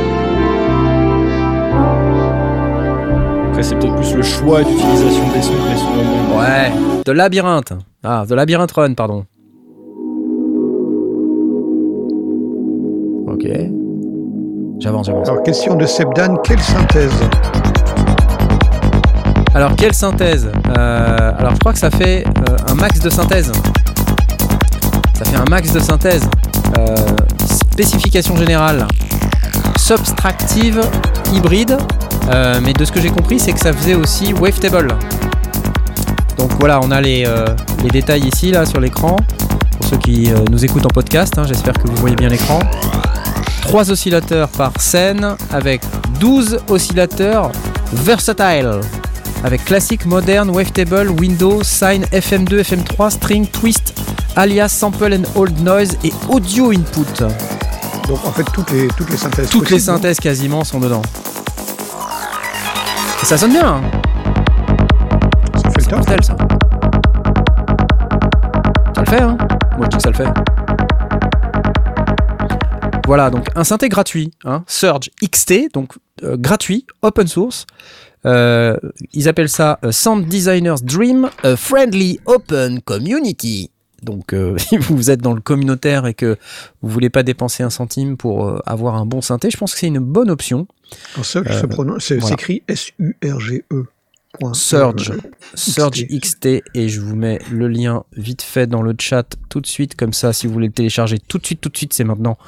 Après, 3.51 3.63
c'est 3.63 3.75
peut-être 3.77 3.97
plus 3.97 4.15
le 4.15 4.23
choix 4.23 4.63
d'utilisation 4.63 5.29
des 5.35 5.43
sons 5.43 5.53
que 5.53 5.71
les 5.71 5.77
sons 5.77 5.93
eux-mêmes. 5.95 6.39
Ouais, 6.39 6.73
de 7.05 7.13
labyrinthe. 7.13 7.73
Ah, 8.03 8.25
de 8.29 8.35
labyrinthe 8.35 8.73
run, 8.73 8.95
pardon. 8.95 9.25
Ok. 13.29 13.47
J'avance, 14.79 15.07
j'avance. 15.07 15.29
Alors, 15.29 15.43
question 15.43 15.75
de 15.75 15.85
Sebdan, 15.85 16.37
quelle 16.43 16.61
synthèse? 16.61 17.13
Alors, 19.55 19.75
quelle 19.77 19.93
synthèse? 19.95 20.51
Euh, 20.79 21.33
Alors, 21.39 21.53
je 21.55 21.59
crois 21.59 21.73
que 21.73 21.79
ça 21.79 21.91
fait 21.91 22.25
euh, 22.49 22.57
un 22.71 22.75
max 22.77 22.99
de 23.01 23.11
synthèse. 23.11 23.53
Ça 25.23 25.31
fait 25.31 25.37
un 25.37 25.45
max 25.51 25.71
de 25.71 25.81
synthèse. 25.81 26.23
Euh, 26.79 26.97
spécification 27.73 28.39
générale. 28.39 28.89
Subtractive 29.77 30.81
hybride. 31.35 31.77
Euh, 32.31 32.59
mais 32.63 32.73
de 32.73 32.83
ce 32.87 32.91
que 32.91 33.03
j'ai 33.03 33.11
compris, 33.11 33.39
c'est 33.39 33.53
que 33.53 33.61
ça 33.61 33.75
faisait 33.75 33.95
aussi 33.95 34.33
wavetable. 34.33 34.97
Donc 36.39 36.51
voilà, 36.59 36.81
on 36.83 36.91
a 36.91 37.03
les, 37.03 37.25
euh, 37.27 37.45
les 37.83 37.91
détails 37.91 38.27
ici, 38.29 38.51
là, 38.51 38.65
sur 38.65 38.81
l'écran. 38.81 39.17
Pour 39.73 39.91
ceux 39.91 39.99
qui 39.99 40.33
nous 40.51 40.65
écoutent 40.65 40.87
en 40.87 40.95
podcast, 40.95 41.37
hein, 41.37 41.45
j'espère 41.47 41.75
que 41.75 41.87
vous 41.87 41.97
voyez 41.97 42.17
bien 42.17 42.31
l'écran. 42.31 42.61
3 43.61 43.91
oscillateurs 43.91 44.49
par 44.49 44.73
scène 44.81 45.37
avec 45.53 45.83
12 46.19 46.61
oscillateurs 46.71 47.53
versatile 47.93 48.81
avec 49.45 49.67
classique, 49.67 50.07
moderne, 50.07 50.49
wavetable, 50.49 51.11
window, 51.11 51.63
sine, 51.63 52.05
FM2, 52.11 52.63
FM3, 52.63 53.11
string, 53.11 53.47
twist, 53.47 53.95
alias, 54.37 54.69
sample 54.69 55.13
and 55.13 55.25
hold 55.35 55.59
noise 55.61 55.97
et 56.05 56.13
audio 56.29 56.71
input. 56.71 57.25
Donc, 58.09 58.25
en 58.25 58.33
fait, 58.33 58.45
toutes 58.53 58.71
les, 58.71 58.89
toutes 58.89 59.11
les 59.11 59.17
synthèses. 59.17 59.49
Toutes 59.51 59.71
les 59.71 59.77
possibles, 59.77 59.81
synthèses 59.81 60.21
quasiment 60.21 60.65
sont 60.65 60.81
dedans. 60.81 61.03
Et 63.23 63.27
ça 63.27 63.37
sonne 63.37 63.53
bien, 63.53 63.67
hein 63.67 63.83
Ça 65.63 65.71
fait 65.71 65.91
le 65.91 65.97
mortel 65.97 66.25
ça. 66.25 66.37
Ça 68.95 69.01
le 69.03 69.11
fait, 69.11 69.21
hein 69.23 69.37
Moi 69.77 69.87
je 69.87 69.89
dis 69.89 69.97
que 69.97 70.03
ça 70.03 70.11
le 70.11 70.17
fait. 70.17 70.29
Voilà, 73.07 73.29
donc 73.29 73.47
un 73.57 73.65
synthé 73.65 73.89
gratuit, 73.89 74.31
hein, 74.45 74.63
Surge 74.67 75.11
XT, 75.23 75.73
donc 75.75 75.95
euh, 76.23 76.37
gratuit, 76.37 76.87
open 77.03 77.27
source. 77.27 77.67
Euh, 78.25 78.77
ils 79.13 79.29
appellent 79.29 79.49
ça 79.49 79.79
euh, 79.85 79.93
Sound 79.93 80.27
Designer's 80.27 80.83
Dream, 80.83 81.29
a 81.43 81.57
Friendly 81.57 82.21
Open 82.27 82.81
Community. 82.83 83.71
Donc, 84.03 84.33
euh, 84.33 84.57
si 84.59 84.77
vous 84.77 85.11
êtes 85.11 85.21
dans 85.21 85.35
le 85.35 85.41
communautaire 85.41 86.07
et 86.07 86.15
que 86.15 86.37
vous 86.83 86.89
voulez 86.89 87.11
pas 87.11 87.23
dépenser 87.23 87.63
un 87.63 87.71
centime 87.71 88.17
pour 88.17 88.47
euh, 88.49 88.59
avoir 88.67 88.95
un 88.97 89.07
bon 89.07 89.21
synthé, 89.21 89.51
je 89.51 89.57
pense 89.57 89.73
que 89.75 89.81
c'est 89.81 89.87
une 89.89 89.99
bonne 89.99 90.31
option. 90.31 90.67
Surge, 91.23 91.47
Euh, 91.51 91.61
se 91.61 91.67
prononce- 91.67 92.05
c'est- 92.05 92.17
voilà. 92.17 92.29
s'écrit 92.37 92.63
S-U-R-G-E. 92.69 93.85
point. 94.39 94.55
Surge. 94.55 95.13
Surge 95.55 96.07
XT 96.09 96.63
et 96.75 96.89
je 96.89 97.01
vous 97.01 97.17
mets 97.17 97.41
le 97.51 97.67
lien 97.67 98.05
vite 98.17 98.43
fait 98.43 98.69
dans 98.69 98.81
le 98.81 98.95
chat 98.97 99.25
tout 99.49 99.61
de 99.61 99.67
suite 99.67 99.97
comme 99.97 100.13
ça 100.13 100.33
si 100.33 100.47
vous 100.47 100.53
voulez 100.53 100.69
le 100.69 100.73
télécharger 100.73 101.19
tout 101.19 101.39
de 101.39 101.45
suite 101.45 101.61
tout 101.61 101.69
de 101.69 101.77
suite 101.77 101.93
c'est 101.93 102.05
maintenant 102.05 102.39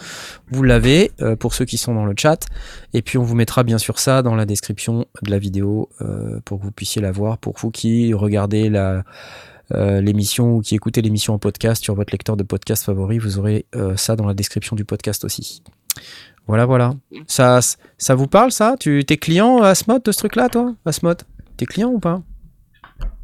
vous 0.53 0.62
l'avez 0.62 1.11
euh, 1.22 1.34
pour 1.34 1.55
ceux 1.55 1.64
qui 1.64 1.78
sont 1.78 1.92
dans 1.92 2.05
le 2.05 2.14
chat 2.16 2.46
et 2.94 3.03
puis 3.03 3.18
on 3.18 3.24
vous 3.24 3.34
mettra 3.34 3.64
bien 3.64 3.78
sûr 3.78 3.98
ça 3.98 4.22
dans 4.22 4.36
la 4.36 4.46
description 4.46 5.07
de 5.22 5.30
la 5.32 5.40
vidéo 5.40 5.88
euh, 6.03 6.38
pour 6.44 6.61
que 6.61 6.64
vous 6.64 6.70
puissiez 6.70 7.03
la 7.03 7.11
voir 7.11 7.36
pour 7.38 7.55
vous 7.59 7.72
qui 7.72 8.14
regardez 8.14 8.70
la 8.70 9.03
l'émission 9.74 10.56
ou 10.56 10.60
qui 10.60 10.74
écoutez 10.74 11.02
l'émission 11.02 11.34
en 11.34 11.38
podcast 11.38 11.82
sur 11.82 11.94
votre 11.94 12.12
lecteur 12.12 12.36
de 12.36 12.42
podcast 12.42 12.84
favori 12.84 13.18
vous 13.18 13.38
aurez 13.38 13.66
euh, 13.74 13.96
ça 13.96 14.16
dans 14.16 14.26
la 14.26 14.34
description 14.34 14.76
du 14.76 14.84
podcast 14.84 15.24
aussi. 15.24 15.62
Voilà 16.46 16.66
voilà. 16.66 16.94
Ça 17.26 17.60
ça 17.98 18.14
vous 18.14 18.26
parle 18.26 18.50
ça? 18.52 18.76
Tu 18.78 19.04
t'es 19.04 19.16
client 19.16 19.62
Asmod 19.62 20.02
de 20.02 20.12
ce 20.12 20.18
truc 20.18 20.36
là 20.36 20.48
toi? 20.48 20.74
Asmod 20.84 21.22
t'es 21.56 21.66
client 21.66 21.90
ou 21.90 21.98
pas? 22.00 22.22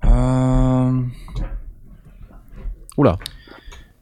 Euh, 0.05 1.03
Oula. 2.97 3.17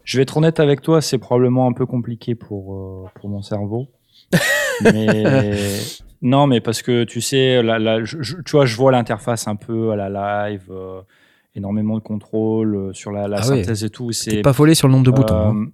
Je 0.04 0.18
vais 0.18 0.22
être 0.22 0.36
honnête 0.36 0.60
avec 0.60 0.82
toi, 0.82 1.00
c'est 1.00 1.18
probablement 1.18 1.66
un 1.66 1.72
peu 1.72 1.84
compliqué 1.84 2.34
pour, 2.36 2.74
euh, 2.74 3.04
pour 3.16 3.28
mon 3.28 3.42
cerveau. 3.42 3.88
mais 4.82 5.24
non, 6.22 6.46
mais 6.46 6.60
parce 6.60 6.82
que 6.82 7.04
tu 7.04 7.20
sais, 7.20 7.62
la, 7.62 7.78
la- 7.78 8.04
je- 8.04 8.22
je- 8.22 8.36
tu 8.36 8.52
vois, 8.52 8.66
je 8.66 8.76
vois 8.76 8.92
l'interface 8.92 9.48
un 9.48 9.56
peu 9.56 9.90
à 9.90 9.96
la 9.96 10.48
live, 10.48 10.66
euh, 10.70 11.00
énormément 11.56 11.96
de 11.96 12.02
contrôle 12.02 12.76
euh, 12.76 12.92
sur 12.92 13.10
la, 13.12 13.26
la 13.28 13.38
Ah 13.38 13.50
oui. 13.50 13.58
synthèse 13.64 13.82
et 13.84 13.90
tout. 13.90 14.12
C'est 14.12 14.42
pas 14.42 14.52
volé 14.52 14.74
sur 14.74 14.86
le 14.88 14.92
nombre 14.92 15.04
de 15.06 15.10
boutons. 15.10 15.34
hein. 15.34 15.56
euh, 15.56 15.66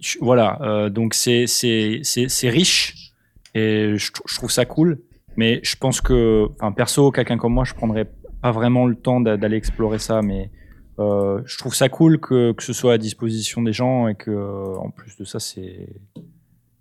je- 0.00 0.18
voilà, 0.20 0.58
euh, 0.62 0.90
donc 0.90 1.14
c'est 1.14 1.46
c'est 1.46 2.48
riche 2.50 3.12
et 3.54 3.94
je, 3.96 4.12
tr- 4.12 4.22
je 4.26 4.34
trouve 4.36 4.50
ça 4.50 4.64
cool. 4.64 5.00
Mais 5.36 5.60
je 5.62 5.76
pense 5.76 6.00
que, 6.00 6.46
enfin 6.54 6.72
perso, 6.72 7.12
quelqu'un 7.12 7.36
comme 7.38 7.52
moi, 7.54 7.62
je 7.64 7.72
prendrais 7.74 8.10
pas 8.42 8.50
vraiment 8.50 8.86
le 8.86 8.96
temps 8.96 9.20
d'a- 9.20 9.36
d'aller 9.36 9.56
explorer 9.56 9.98
ça, 10.00 10.20
mais 10.20 10.50
euh, 10.98 11.40
je 11.44 11.56
trouve 11.58 11.74
ça 11.76 11.88
cool 11.88 12.18
que, 12.18 12.50
que 12.52 12.62
ce 12.64 12.72
soit 12.72 12.94
à 12.94 12.98
disposition 12.98 13.62
des 13.62 13.72
gens 13.72 14.08
et 14.08 14.16
que 14.16 14.76
en 14.78 14.90
plus 14.90 15.16
de 15.16 15.24
ça, 15.24 15.38
c'est 15.38 15.88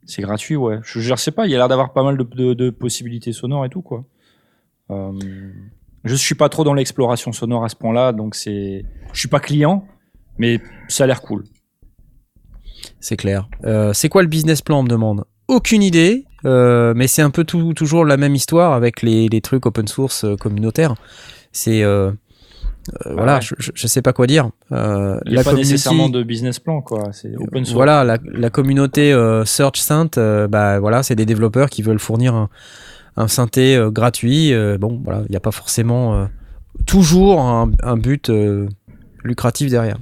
c'est 0.05 0.21
gratuit, 0.23 0.55
ouais. 0.55 0.79
Je, 0.83 0.99
je 1.01 1.13
sais 1.15 1.31
pas, 1.31 1.45
il 1.45 1.51
y 1.51 1.55
a 1.55 1.57
l'air 1.57 1.67
d'avoir 1.67 1.91
pas 1.93 2.01
mal 2.03 2.17
de, 2.17 2.23
de- 2.23 2.53
de 2.55 2.69
possibilités 2.71 3.31
sonores 3.33 3.65
et 3.65 3.69
tout, 3.69 3.81
quoi. 3.83 4.05
Euh, 4.89 5.11
je 6.07 6.15
suis 6.15 6.35
pas 6.35 6.49
trop 6.49 6.63
dans 6.63 6.73
l'exploration 6.73 7.31
sonore 7.31 7.63
à 7.63 7.69
ce 7.69 7.75
point-là, 7.75 8.11
donc 8.11 8.35
c'est, 8.35 8.85
je 9.13 9.19
suis 9.19 9.27
pas 9.27 9.39
client, 9.39 9.85
mais 10.37 10.59
ça 10.87 11.03
a 11.03 11.07
l'air 11.07 11.21
cool. 11.21 11.43
C'est 12.99 13.17
clair. 13.17 13.47
Euh, 13.65 13.93
c'est 13.93 14.09
quoi 14.09 14.21
le 14.21 14.27
business 14.27 14.61
plan, 14.61 14.79
on 14.79 14.83
me 14.83 14.89
demande 14.89 15.25
Aucune 15.47 15.81
idée, 15.81 16.25
euh, 16.45 16.93
mais 16.95 17.07
c'est 17.07 17.21
un 17.21 17.29
peu 17.29 17.43
tout, 17.43 17.73
toujours 17.73 18.05
la 18.05 18.17
même 18.17 18.35
histoire 18.35 18.73
avec 18.73 19.01
les, 19.01 19.27
les 19.29 19.41
trucs 19.41 19.65
open 19.65 19.87
source 19.87 20.23
euh, 20.23 20.35
communautaires. 20.35 20.95
C'est. 21.51 21.83
euh, 21.83 22.11
voilà, 23.05 23.35
ouais. 23.35 23.41
je, 23.41 23.71
je, 23.73 23.87
sais 23.87 24.01
pas 24.01 24.13
quoi 24.13 24.27
dire. 24.27 24.49
Il 24.71 24.77
n'y 25.27 25.37
a 25.37 25.43
pas 25.43 25.53
nécessairement 25.53 26.07
de 26.07 26.23
business 26.23 26.59
plan, 26.59 26.81
quoi. 26.81 27.09
C'est 27.11 27.35
open 27.35 27.65
source. 27.65 27.73
Voilà, 27.73 28.05
la, 28.05 28.17
la 28.23 28.49
communauté 28.49 29.11
Search 29.43 29.79
Synth, 29.79 30.17
bah 30.17 30.79
voilà, 30.79 31.03
c'est 31.03 31.15
des 31.15 31.25
développeurs 31.25 31.69
qui 31.69 31.81
veulent 31.81 31.99
fournir 31.99 32.33
un, 32.33 32.49
un 33.17 33.27
synthé 33.27 33.75
euh, 33.75 33.89
gratuit. 33.91 34.53
euh, 34.53 34.77
bon, 34.77 35.01
voilà, 35.03 35.23
il 35.27 35.31
n'y 35.31 35.35
a 35.37 35.41
pas 35.41 35.51
forcément 35.51 36.15
euh, 36.15 36.25
toujours 36.85 37.41
un, 37.41 37.71
un 37.83 37.97
but 37.97 38.31
lucratif 39.23 39.69
derrière. 39.69 39.97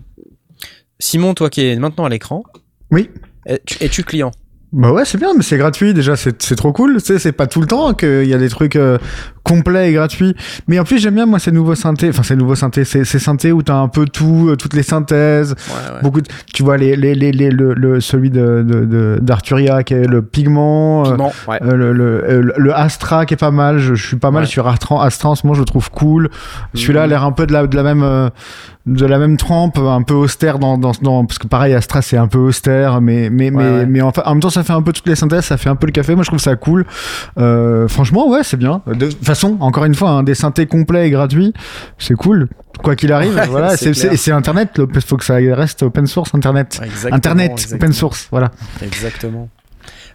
Simon, 1.00 1.34
toi 1.34 1.50
qui 1.50 1.66
es 1.66 1.76
maintenant 1.78 2.06
à 2.06 2.10
l'écran, 2.10 2.44
Oui. 2.92 3.10
es-tu 3.46 4.04
client? 4.04 4.32
Bah 4.72 4.92
ouais, 4.92 5.06
c'est 5.06 5.18
bien, 5.18 5.34
mais 5.36 5.44
c'est 5.44 5.58
gratuit 5.58 5.94
déjà, 5.94 6.16
c'est 6.18 6.42
c'est 6.42 6.56
trop 6.56 6.74
cool. 6.74 6.96
Tu 6.98 7.06
sais, 7.06 7.20
c'est 7.20 7.32
pas 7.32 7.48
tout 7.48 7.62
le 7.62 7.68
temps 7.68 7.94
qu'il 7.94 8.26
y 8.26 8.34
a 8.34 8.38
des 8.38 8.50
trucs 8.50 8.76
euh, 8.76 8.98
complets 9.46 9.90
et 9.90 9.94
gratuits. 9.94 10.36
Mais 10.68 10.80
en 10.80 10.84
plus, 10.84 11.00
j'aime 11.00 11.16
bien 11.16 11.26
moi 11.26 11.40
ces 11.40 11.52
nouveaux 11.54 11.76
synthés, 11.76 12.10
enfin 12.10 12.24
ces 12.24 12.36
nouveaux 12.36 12.56
synthés, 12.56 12.84
ces, 12.84 13.06
ces 13.06 13.20
synthés 13.20 13.52
où 13.54 13.62
t'as 13.62 13.76
un 13.78 13.88
peu 13.88 14.06
tout, 14.06 14.48
euh, 14.50 14.56
toutes 14.58 14.74
les 14.74 14.84
synthèses, 14.84 15.52
Ouais, 15.70 15.94
ouais. 15.96 16.02
beaucoup. 16.02 16.20
De, 16.22 16.28
tu 16.54 16.64
vois 16.64 16.76
les, 16.78 16.96
les, 16.98 17.16
les, 17.16 17.32
les- 17.32 17.52
le, 17.52 17.74
le- 17.74 18.02
celui 18.02 18.30
de 18.32 19.20
d'Arturia 19.22 19.84
qui 19.84 19.94
est 19.94 20.08
le 20.08 20.22
pigment. 20.22 21.06
euh, 21.06 21.12
Piment, 21.12 21.34
ouais. 21.48 21.60
euh, 21.64 21.76
le, 21.76 21.94
le, 21.94 22.54
le- 22.58 22.76
Astra 22.76 23.26
qui 23.26 23.36
est 23.36 23.38
pas 23.38 23.52
mal, 23.52 23.78
je, 23.80 23.94
je 23.96 24.08
suis 24.08 24.18
pas 24.18 24.32
mal 24.32 24.48
sur 24.48 24.68
Astra, 24.68 25.06
Astra 25.06 25.30
en 25.30 25.36
ce 25.36 25.46
moment, 25.46 25.54
je 25.54 25.62
le 25.62 25.66
trouve 25.66 25.90
cool. 25.92 26.30
Celui-là 26.74 27.04
a 27.04 27.06
Mhm. 27.06 27.10
l'air 27.12 27.24
un 27.24 27.32
peu 27.32 27.46
de 27.46 27.54
la, 27.54 27.68
de 27.68 27.76
la 27.76 27.84
même 27.84 28.04
euh, 28.04 28.30
de 28.88 29.06
la 29.06 29.18
même 29.18 29.36
trempe, 29.38 29.80
un 29.80 30.04
peu 30.04 30.14
austère 30.14 30.60
dans, 30.60 30.78
dans, 30.78 30.92
dans 31.02 31.26
parce 31.26 31.40
que 31.40 31.48
pareil 31.48 31.74
Astra 31.74 32.04
c'est 32.04 32.18
un 32.18 32.28
peu 32.28 32.38
austère, 32.38 33.02
mais 33.02 33.30
mais 33.32 33.50
mais, 33.50 33.86
mais 33.88 34.02
en, 34.02 34.12
en 34.24 34.30
même 34.34 34.40
temps 34.42 34.52
ça 34.52 34.64
fait 34.64 34.74
un 34.74 34.82
peu 34.84 34.94
toutes 34.94 35.08
les 35.08 35.16
synthèses, 35.16 35.46
ça 35.46 35.58
fait 35.58 35.70
un 35.70 35.76
peu 35.76 35.88
le 35.88 35.92
café. 35.92 36.14
Moi 36.14 36.24
je 36.24 36.30
trouve 36.30 36.40
ça 36.40 36.56
cool. 36.56 36.86
Euh, 37.40 37.88
franchement 37.88 38.30
ouais 38.30 38.42
c'est 38.44 38.58
bien. 38.58 38.82
De 38.88 39.10
façon 39.36 39.58
encore 39.60 39.86
une 39.86 39.96
fois 39.96 40.10
hein, 40.10 40.24
des 40.24 40.36
synthés 40.36 40.66
complets 40.66 41.08
et 41.08 41.10
gratuits, 41.12 41.54
c'est 41.98 42.16
cool. 42.16 42.48
Quoi 42.84 42.96
qu'il 42.96 43.12
arrive, 43.12 43.36
Ouais, 43.36 43.48
voilà, 43.48 43.78
c'est 43.78 44.32
Internet. 44.32 44.70
Il 44.78 45.02
faut 45.02 45.18
que 45.18 45.26
ça 45.26 45.36
reste 45.36 45.84
open 45.84 46.08
source 46.08 46.34
Internet. 46.34 46.80
Exactement, 46.84 47.16
Internet, 47.16 47.52
exactement. 47.52 47.78
open 47.78 47.94
source, 47.94 48.28
voilà. 48.32 48.52
Exactement. 48.82 49.50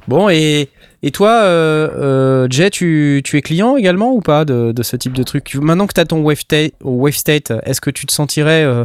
Bon, 0.08 0.28
et, 0.28 0.68
et 1.02 1.10
toi, 1.10 1.42
euh, 1.42 1.88
euh, 1.96 2.46
Jay, 2.50 2.70
tu, 2.70 3.22
tu 3.24 3.36
es 3.36 3.42
client 3.42 3.76
également 3.76 4.12
ou 4.12 4.20
pas 4.20 4.44
de, 4.44 4.72
de 4.72 4.82
ce 4.82 4.96
type 4.96 5.12
de 5.12 5.22
truc? 5.22 5.54
Maintenant 5.54 5.86
que 5.86 5.94
tu 5.94 6.00
as 6.00 6.04
ton 6.04 6.22
wave 6.22 7.12
state, 7.14 7.52
est-ce 7.64 7.80
que 7.80 7.90
tu 7.90 8.06
te 8.06 8.12
sentirais 8.12 8.64
euh, 8.64 8.84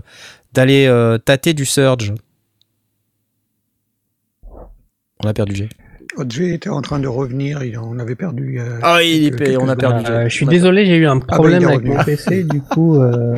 d'aller 0.53 0.85
euh, 0.87 1.17
tâter 1.17 1.53
du 1.53 1.65
surge? 1.65 2.13
On 5.23 5.27
a 5.27 5.33
perdu 5.33 5.55
Jay. 5.55 5.69
Jay 6.29 6.53
était 6.53 6.69
en 6.69 6.81
train 6.81 6.99
de 6.99 7.07
revenir, 7.07 7.63
il 7.63 7.77
en 7.77 7.97
avait 7.99 8.15
perdu. 8.15 8.57
euh, 8.59 8.79
Ah, 8.83 9.01
il 9.03 9.25
est 9.27 9.29
quelques- 9.31 9.39
payé, 9.43 9.57
on 9.57 9.67
a 9.69 9.75
perdu. 9.75 10.05
Euh, 10.09 10.29
je 10.29 10.33
suis 10.35 10.45
On 10.45 10.49
désolé, 10.49 10.85
j'ai 10.85 10.95
eu 10.97 11.07
un 11.07 11.17
bah, 11.17 11.25
problème 11.35 11.61
il 11.63 11.69
est 11.69 11.73
avec 11.73 11.85
mon 11.85 12.03
PC, 12.03 12.43
du 12.43 12.61
coup. 12.69 13.01
euh, 13.01 13.35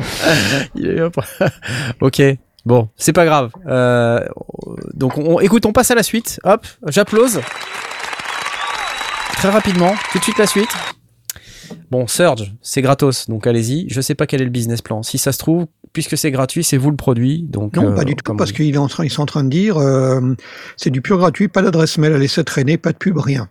Il 0.74 1.10
ok. 2.00 2.22
Bon, 2.66 2.88
c'est 2.96 3.12
pas 3.14 3.24
grave. 3.24 3.50
Euh, 3.66 4.20
donc, 4.94 5.16
on, 5.16 5.40
écoute, 5.40 5.64
on 5.64 5.72
passe 5.72 5.90
à 5.90 5.94
la 5.94 6.02
suite. 6.02 6.38
Hop, 6.44 6.66
j'applause. 6.88 7.40
Très 9.36 9.48
rapidement, 9.50 9.94
tout 10.12 10.18
de 10.18 10.24
suite 10.24 10.38
la 10.38 10.46
suite. 10.46 10.68
Bon, 11.90 12.06
Surge, 12.06 12.52
c'est 12.62 12.82
gratos, 12.82 13.28
donc 13.28 13.46
allez-y. 13.46 13.86
Je 13.88 14.00
sais 14.00 14.14
pas 14.14 14.26
quel 14.26 14.40
est 14.42 14.44
le 14.44 14.50
business 14.50 14.82
plan. 14.82 15.02
Si 15.02 15.18
ça 15.18 15.32
se 15.32 15.38
trouve, 15.38 15.66
puisque 15.92 16.16
c'est 16.16 16.30
gratuit, 16.30 16.64
c'est 16.64 16.76
vous 16.76 16.90
le 16.90 16.96
produit. 16.96 17.42
Donc, 17.48 17.76
Non, 17.76 17.88
euh, 17.92 17.94
pas 17.94 18.04
du 18.04 18.14
tout, 18.14 18.34
parce 18.36 18.50
on- 18.50 18.54
qu'ils 18.54 18.74
sont 19.10 19.22
en 19.22 19.26
train- 19.26 19.44
de 19.44 19.48
dire 19.48 19.76
euh, 19.78 20.20
c'est 20.76 20.90
du 20.90 21.00
pur 21.00 21.18
gratuit, 21.18 21.48
pas 21.48 21.62
d'adresse 21.62 21.98
mail 21.98 22.12
à 22.12 22.18
laisser 22.18 22.44
traîner, 22.44 22.76
pas 22.76 22.92
de 22.92 22.98
pub, 22.98 23.16
rien. 23.18 23.48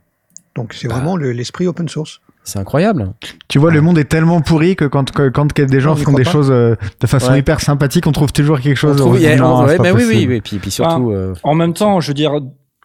Donc 0.55 0.73
c'est 0.73 0.87
Bah. 0.87 0.95
vraiment 0.95 1.17
le- 1.17 1.31
l'esprit 1.31 1.67
open 1.67 1.87
source. 1.89 2.19
c'est 2.43 2.59
incroyable. 2.59 3.11
Tu 3.49 3.59
vois, 3.59 3.71
le 3.71 3.81
monde 3.81 3.97
est 3.97 4.05
tellement 4.05 4.39
pourri 4.39 4.77
que 4.77 4.85
quand, 4.85 5.11
que- 5.11 5.27
quand 5.27 5.53
des 5.53 5.81
gens 5.81 5.95
Non, 5.95 6.01
on 6.01 6.03
font 6.05 6.13
des 6.13 6.23
pas. 6.23 6.31
choses 6.31 6.49
euh, 6.49 6.75
de 7.01 7.05
façon 7.05 7.31
Ouais. 7.33 7.39
hyper 7.39 7.59
sympathique, 7.59 8.07
on 8.07 8.13
trouve 8.13 8.31
toujours 8.31 8.61
quelque 8.61 8.77
On 8.85 8.87
chose. 8.93 8.95
trouve- 8.97 9.15
de 9.17 9.21
yeah, 9.21 9.35
non, 9.35 9.65
ouais, 9.65 9.77
mais 9.79 9.91
oui, 9.91 10.03
oui, 10.07 10.25
oui. 10.29 10.39
Puis, 10.39 10.57
puis 10.59 10.71
surtout, 10.71 11.11
euh, 11.11 11.33
En 11.43 11.55
même 11.55 11.73
temps, 11.73 11.99
je 11.99 12.07
veux 12.07 12.13
dire, 12.13 12.31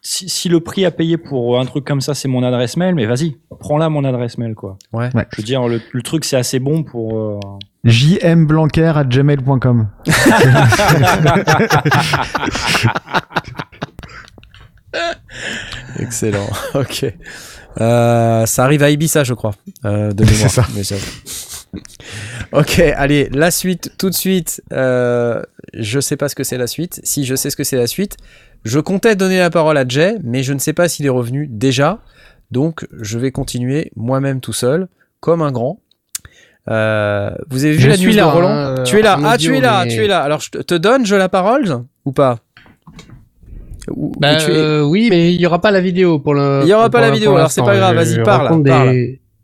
si, 0.05 0.29
si 0.29 0.49
le 0.49 0.61
prix 0.61 0.85
à 0.85 0.91
payer 0.91 1.17
pour 1.17 1.59
un 1.61 1.65
truc 1.65 1.85
comme 1.85 2.01
ça, 2.01 2.15
c'est 2.15 2.27
mon 2.29 2.43
adresse 2.43 2.77
mail, 2.77 2.95
mais 2.95 3.07
vas-y, 3.07 3.37
prends-la 3.61 3.89
mon 3.89 4.05
adresse 4.05 4.37
mail, 4.37 4.55
quoi. 4.55 4.77
ouais. 4.93 5.11
Ouais. 5.15 5.27
Je 5.33 5.37
veux 5.39 5.43
dire, 5.45 5.67
le, 5.69 5.81
le 5.93 6.03
truc, 6.03 6.25
c'est 6.25 6.37
assez 6.37 6.59
bon 6.59 6.83
pour. 6.83 7.17
euh, 7.19 7.39
jmblanquer 7.85 8.87
à 8.95 9.05
gmail.com. 9.05 9.89
Excellent. 15.99 16.49
ok. 16.75 17.07
Euh, 17.81 18.47
ça 18.47 18.65
arrive 18.65 18.83
à 18.83 18.91
Ibiza, 18.91 19.25
je 19.25 19.35
crois, 19.35 19.55
euh, 19.85 20.13
de 20.13 20.25
mémoire. 20.25 20.41
C'est 20.41 20.49
ça. 20.49 20.67
Mais 20.75 20.85
ça- 20.85 20.97
ok, 22.53 22.79
allez, 22.97 23.29
la 23.33 23.51
suite, 23.51 23.93
tout 23.99 24.11
de 24.11 24.15
suite. 24.15 24.63
Euh, 24.73 25.43
je 25.75 26.01
sais 26.01 26.17
pas 26.17 26.29
ce 26.29 26.35
que 26.35 26.45
c'est 26.45 26.59
la 26.59 26.67
suite. 26.67 27.01
Si 27.03 27.25
je 27.25 27.35
sais 27.35 27.49
ce 27.51 27.57
que 27.57 27.65
c'est 27.65 27.77
la 27.79 27.87
suite, 27.87 28.17
je 28.65 28.79
comptais 28.81 29.17
donner 29.17 29.39
la 29.39 29.51
parole 29.51 29.77
à 29.79 29.85
Jay, 29.87 30.17
mais 30.23 30.43
je 30.43 30.53
ne 30.53 30.59
sais 30.59 30.73
pas 30.73 30.89
s'il 30.89 31.07
est 31.07 31.11
revenu 31.11 31.47
déjà. 31.49 31.99
Donc, 32.51 32.87
je 33.01 33.19
vais 33.19 33.31
continuer 33.33 33.91
moi-même 33.97 34.41
tout 34.41 34.53
seul, 34.53 34.89
comme 35.21 35.43
un 35.43 35.51
grand. 35.53 35.81
Euh, 36.71 37.31
vous 37.51 37.65
avez 37.65 37.75
vu 37.75 37.81
Je 37.81 37.89
la 37.89 37.97
news 37.97 38.13
là, 38.13 38.23
de 38.25 38.29
Roland 38.31 38.49
hein, 38.51 38.83
Tu 38.85 38.99
es 38.99 39.03
là. 39.03 39.19
Ah, 39.25 39.37
tu 39.37 39.57
es 39.57 39.61
là, 39.61 39.85
mais- 39.85 39.91
tu 39.95 40.05
es 40.05 40.07
là. 40.07 40.21
Alors, 40.23 40.41
je 40.41 40.51
te- 40.51 40.75
donne, 40.75 41.05
je 41.07 41.17
la 41.17 41.29
parole 41.29 41.81
ou 42.05 42.13
pas? 42.13 42.39
Ou- 43.91 44.13
Bah, 44.21 44.35
ou 44.35 44.39
tu 44.39 44.51
es- 44.53 44.55
euh, 44.57 44.83
oui, 44.85 45.09
mais 45.11 45.35
il 45.35 45.41
y 45.41 45.47
aura 45.47 45.61
pas 45.61 45.73
la 45.73 45.81
vidéo 45.81 46.21
pour 46.21 46.35
le. 46.35 46.61
Il 46.63 46.69
y 46.69 46.73
aura 46.73 46.85
pour- 46.85 46.93
pas 46.93 47.01
la 47.01 47.11
vidéo, 47.11 47.35
alors 47.35 47.51
c'est 47.51 47.63
pas 47.63 47.75
grave, 47.77 47.97
vas-y, 47.97 48.23
parle, 48.23 48.63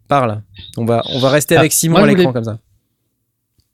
parle. 0.06 0.42
On 0.76 0.84
va, 0.84 1.02
on 1.12 1.18
va 1.18 1.28
rester 1.30 1.56
Ah, 1.56 1.60
avec 1.60 1.72
Simon 1.72 1.98
moi, 1.98 2.04
à 2.04 2.06
l'écran 2.06 2.22
voulais- 2.22 2.32
comme 2.34 2.44
ça. 2.44 2.58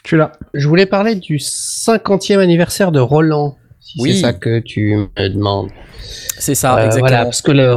Suis 0.07 0.17
là. 0.17 0.33
Je 0.55 0.67
voulais 0.69 0.87
parler 0.87 1.15
du 1.17 1.39
50e 1.39 2.41
anniversaire 2.41 2.93
de 2.93 3.01
Roland. 3.01 3.57
Oui. 3.99 4.15
c'est 4.15 4.21
ça 4.23 4.33
que 4.33 4.59
tu 4.61 4.97
me 5.17 5.29
demandes. 5.29 5.71
C'est 6.39 6.55
ça, 6.55 6.75
Euh, 6.75 6.87
exactement. 6.87 7.01
Voilà, 7.09 7.25
parce 7.25 7.43
que 7.43 7.53
le 7.53 7.77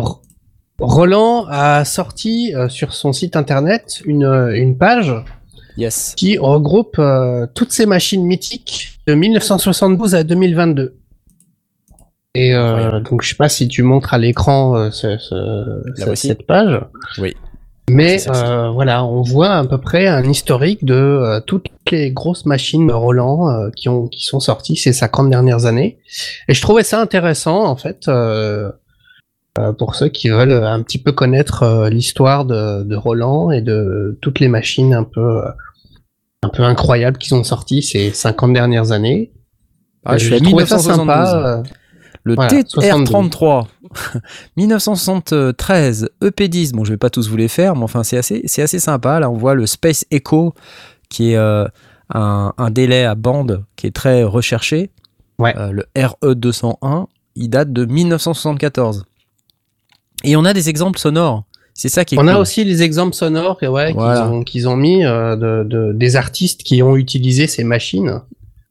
Roland 0.79 1.45
a 1.49 1.85
sorti 1.85 2.53
euh, 2.55 2.69
sur 2.69 2.93
son 2.93 3.13
site 3.13 3.35
internet 3.35 4.01
une, 4.05 4.23
euh, 4.25 4.55
une 4.55 4.77
page 4.77 5.13
Yes. 5.77 6.13
qui 6.17 6.37
regroupe 6.37 6.97
euh, 6.99 7.45
toutes 7.53 7.71
ces 7.71 7.85
machines 7.85 8.23
mythiques 8.25 8.99
de 9.07 9.13
1972 9.13 10.15
à 10.15 10.23
2022. 10.23 10.95
Et 12.39 12.53
donc 13.09 13.23
je 13.23 13.29
sais 13.29 13.35
pas 13.35 13.49
si 13.49 13.67
tu 13.67 13.81
montres 13.81 14.13
à 14.13 14.19
l'écran 14.19 14.91
ce- 14.91 15.17
ce- 15.17 16.13
cette 16.15 16.45
page. 16.45 16.79
Oui. 17.19 17.33
Mais 17.89 18.27
euh, 18.27 18.69
voilà, 18.71 19.05
on 19.05 19.21
voit 19.21 19.53
à 19.53 19.65
peu 19.65 19.77
près 19.77 20.07
un 20.07 20.23
historique 20.29 20.83
de 20.83 20.93
euh, 20.93 21.39
toutes 21.39 21.67
les 21.89 22.11
grosses 22.11 22.45
machines 22.45 22.85
de 22.85 22.91
Roland 22.91 23.49
euh, 23.49 23.69
qui 23.73 23.87
ont 23.87 24.07
qui 24.07 24.25
sont 24.25 24.41
sorties 24.41 24.75
ces 24.75 24.91
50 24.91 25.29
dernières 25.29 25.65
années. 25.65 25.97
Et 26.49 26.53
je 26.53 26.61
trouvais 26.61 26.83
ça 26.83 26.99
intéressant 26.99 27.63
en 27.63 27.77
fait 27.77 28.09
euh, 28.09 28.71
euh, 29.57 29.71
pour 29.71 29.95
ceux 29.95 30.09
qui 30.09 30.27
veulent 30.27 30.51
un 30.51 30.81
petit 30.83 30.97
peu 30.97 31.13
connaître 31.13 31.87
l'histoire 31.89 32.43
de, 32.43 32.83
de 32.83 32.95
Roland 32.97 33.51
et 33.51 33.61
de 33.61 34.17
toutes 34.21 34.41
les 34.41 34.49
machines 34.49 34.93
un 34.93 35.05
peu 35.05 35.45
euh, 35.45 35.49
un 36.43 36.49
peu 36.49 36.63
incroyables 36.63 37.17
qu'ils 37.17 37.35
ont 37.35 37.43
sorties 37.45 37.81
ces 37.81 38.11
50 38.11 38.51
dernières 38.51 38.91
années. 38.91 39.31
Ah, 40.03 40.17
je 40.17 40.33
à 40.33 40.39
trouvé 40.39 40.65
ça 40.65 40.75
1972. 40.75 40.95
sympa. 40.97 41.63
Le 42.27 42.35
Voilà, 42.35 42.51
TR33. 42.61 43.65
1973, 44.57 46.09
EP10. 46.21 46.73
Bon, 46.73 46.83
je 46.83 46.91
vais 46.91 46.97
pas 46.97 47.09
tous 47.09 47.29
vous 47.29 47.37
les 47.37 47.47
faire, 47.47 47.75
mais 47.75 47.83
enfin, 47.83 48.03
c'est 48.03 48.17
assez, 48.17 48.41
c'est 48.45 48.61
assez 48.61 48.79
sympa. 48.79 49.19
Là, 49.21 49.29
on 49.29 49.37
voit 49.37 49.55
le 49.55 49.65
Space 49.65 50.05
Echo, 50.11 50.53
qui 51.09 51.31
est 51.31 51.37
euh, 51.37 51.65
un, 52.13 52.53
un 52.57 52.69
délai 52.69 53.05
à 53.05 53.15
bande 53.15 53.63
qui 53.77 53.87
est 53.87 53.95
très 53.95 54.23
recherché. 54.23 54.89
Ouais. 55.39 55.55
Euh, 55.57 55.71
le 55.71 55.85
RE201, 55.95 57.05
il 57.35 57.49
date 57.49 57.71
de 57.71 57.85
1974. 57.85 59.05
Et 60.25 60.35
on 60.35 60.43
a 60.43 60.53
des 60.53 60.67
exemples 60.67 60.99
sonores. 60.99 61.43
C'est 61.73 61.89
ça 61.89 62.03
qui 62.03 62.15
est 62.15 62.17
On 62.19 62.27
a 62.27 62.39
aussi 62.39 62.63
les 62.65 62.81
exemples 62.81 63.13
sonores 63.13 63.57
ouais, 63.61 63.93
Voilà. 63.93 64.31
qu'ils 64.47 64.67
ont, 64.67 64.75
mis 64.75 65.05
euh, 65.05 65.35
de, 65.35 65.63
de- 65.63 65.93
des 65.93 66.15
artistes 66.15 66.63
qui 66.63 66.81
ont 66.81 66.95
utilisé 66.97 67.45
ces 67.47 67.63
machines. 67.63 68.19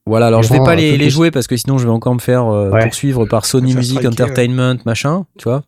Voilà, 0.07 0.29
alors 0.29 0.43
je 0.45 0.53
vais 0.53 0.61
pas 0.61 0.77
les, 0.77 1.11
jouer 1.11 1.31
parce 1.33 1.47
que 1.49 1.57
sinon 1.57 1.79
je 1.79 1.85
vais 1.87 1.93
encore 1.93 2.15
me 2.15 2.21
faire 2.21 2.47
euh, 2.47 2.71
Ouais. 2.71 2.83
poursuivre 2.85 3.27
par 3.27 3.45
Sony 3.45 3.75
Music 3.75 3.99
striker, 3.99 4.09
Entertainment, 4.09 4.77
machin, 4.87 5.27
tu 5.37 5.49
vois, 5.49 5.65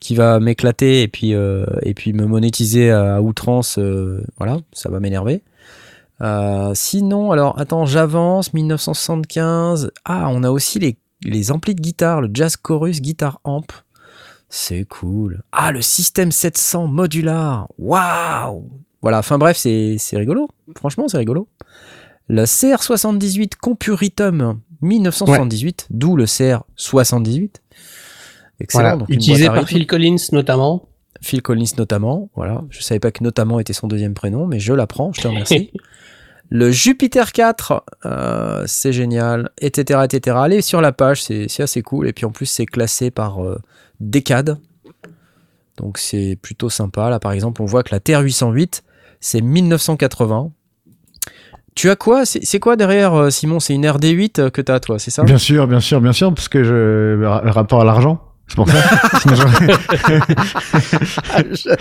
qui 0.00 0.16
va 0.16 0.40
m'éclater 0.40 1.02
et 1.02 1.08
puis 1.08 1.34
euh, 1.34 1.64
et 1.82 1.94
puis 1.94 2.12
me 2.12 2.26
monétiser 2.26 2.90
à, 2.90 3.16
à 3.16 3.20
outrance. 3.20 3.78
euh, 3.78 4.24
voilà, 4.38 4.58
ça 4.72 4.88
va 4.90 4.98
m'énerver. 4.98 5.42
Euh, 6.20 6.72
sinon, 6.74 7.30
alors 7.30 7.58
attends, 7.60 7.86
j'avance. 7.86 8.52
1975. 8.54 9.90
Ah, 10.04 10.28
on 10.30 10.42
a 10.42 10.50
aussi 10.50 10.78
les 10.78 10.96
les 11.22 11.50
amplis 11.52 11.74
de 11.74 11.80
guitare, 11.80 12.20
le 12.20 12.30
Jazz 12.32 12.56
Chorus 12.56 13.00
Guitar 13.00 13.40
Amp. 13.44 13.70
C'est 14.48 14.84
cool. 14.84 15.42
Ah, 15.52 15.72
le 15.72 15.80
système 15.82 16.32
700 16.32 16.86
modular. 16.88 17.68
Waouh. 17.78 18.68
Voilà. 19.02 19.18
Enfin 19.18 19.38
bref, 19.38 19.56
c'est 19.56 19.96
c'est 19.98 20.16
rigolo. 20.16 20.48
Franchement, 20.76 21.06
c'est 21.08 21.18
rigolo. 21.18 21.48
Le 22.28 22.44
CR78 22.44 23.52
Compuritum 23.60 24.60
1978, 24.82 25.86
d'où 25.90 26.16
le 26.16 26.24
CR78. 26.24 27.50
Excellent. 28.58 28.82
Voilà, 28.82 28.96
donc 28.96 29.08
une 29.08 29.16
utilisé 29.16 29.46
par. 29.46 29.66
Phil 29.66 29.86
Collins 29.86 30.16
notamment. 30.32 30.88
Phil 31.22 31.42
Collins 31.42 31.74
notamment. 31.78 32.30
Voilà, 32.34 32.64
je 32.70 32.80
savais 32.80 33.00
pas 33.00 33.10
que 33.10 33.22
notamment 33.22 33.60
était 33.60 33.72
son 33.72 33.86
deuxième 33.86 34.14
prénom, 34.14 34.46
mais 34.46 34.60
je 34.60 34.72
l'apprends. 34.72 35.12
Je 35.12 35.20
te 35.22 35.28
remercie. 35.28 35.72
le 36.50 36.70
Jupiter 36.70 37.32
4, 37.32 37.84
euh, 38.04 38.64
c'est 38.66 38.92
génial, 38.92 39.50
etc., 39.58 40.00
etc. 40.04 40.36
Allez 40.40 40.62
sur 40.62 40.80
la 40.80 40.92
page, 40.92 41.22
c'est 41.22 41.60
assez 41.60 41.82
cool. 41.82 42.08
Et 42.08 42.12
puis 42.12 42.24
en 42.24 42.30
plus, 42.30 42.46
c'est 42.46 42.66
classé 42.66 43.10
par 43.10 43.44
euh, 43.44 43.60
décade. 44.00 44.58
Donc 45.76 45.98
c'est 45.98 46.38
plutôt 46.40 46.70
sympa. 46.70 47.10
Là, 47.10 47.20
par 47.20 47.32
exemple, 47.32 47.62
on 47.62 47.66
voit 47.66 47.82
que 47.82 47.94
la 47.94 48.00
TR808, 48.00 48.82
c'est 49.20 49.40
1980. 49.40 50.52
Tu 51.76 51.90
as 51.90 51.96
quoi? 51.96 52.24
C'est 52.24 52.58
quoi 52.58 52.74
derrière, 52.74 53.12
euh, 53.14 53.30
Simon? 53.30 53.60
C'est 53.60 53.74
une 53.74 53.84
RD8 53.86 54.40
euh, 54.40 54.50
que 54.50 54.62
t'as, 54.62 54.80
toi, 54.80 54.98
c'est 54.98 55.10
ça? 55.10 55.22
Bien 55.24 55.36
sûr, 55.38 55.66
bien 55.68 55.80
sûr, 55.80 56.00
bien 56.00 56.12
sûr, 56.12 56.32
parce 56.34 56.48
que 56.48 56.64
je 56.64 56.72
le 57.18 57.28
ra- 57.28 57.42
le 57.44 57.50
rapport 57.50 57.82
à 57.82 57.84
l'argent. 57.84 58.20
C'est 58.48 58.56
pour 58.56 58.66
ça. 58.68 58.78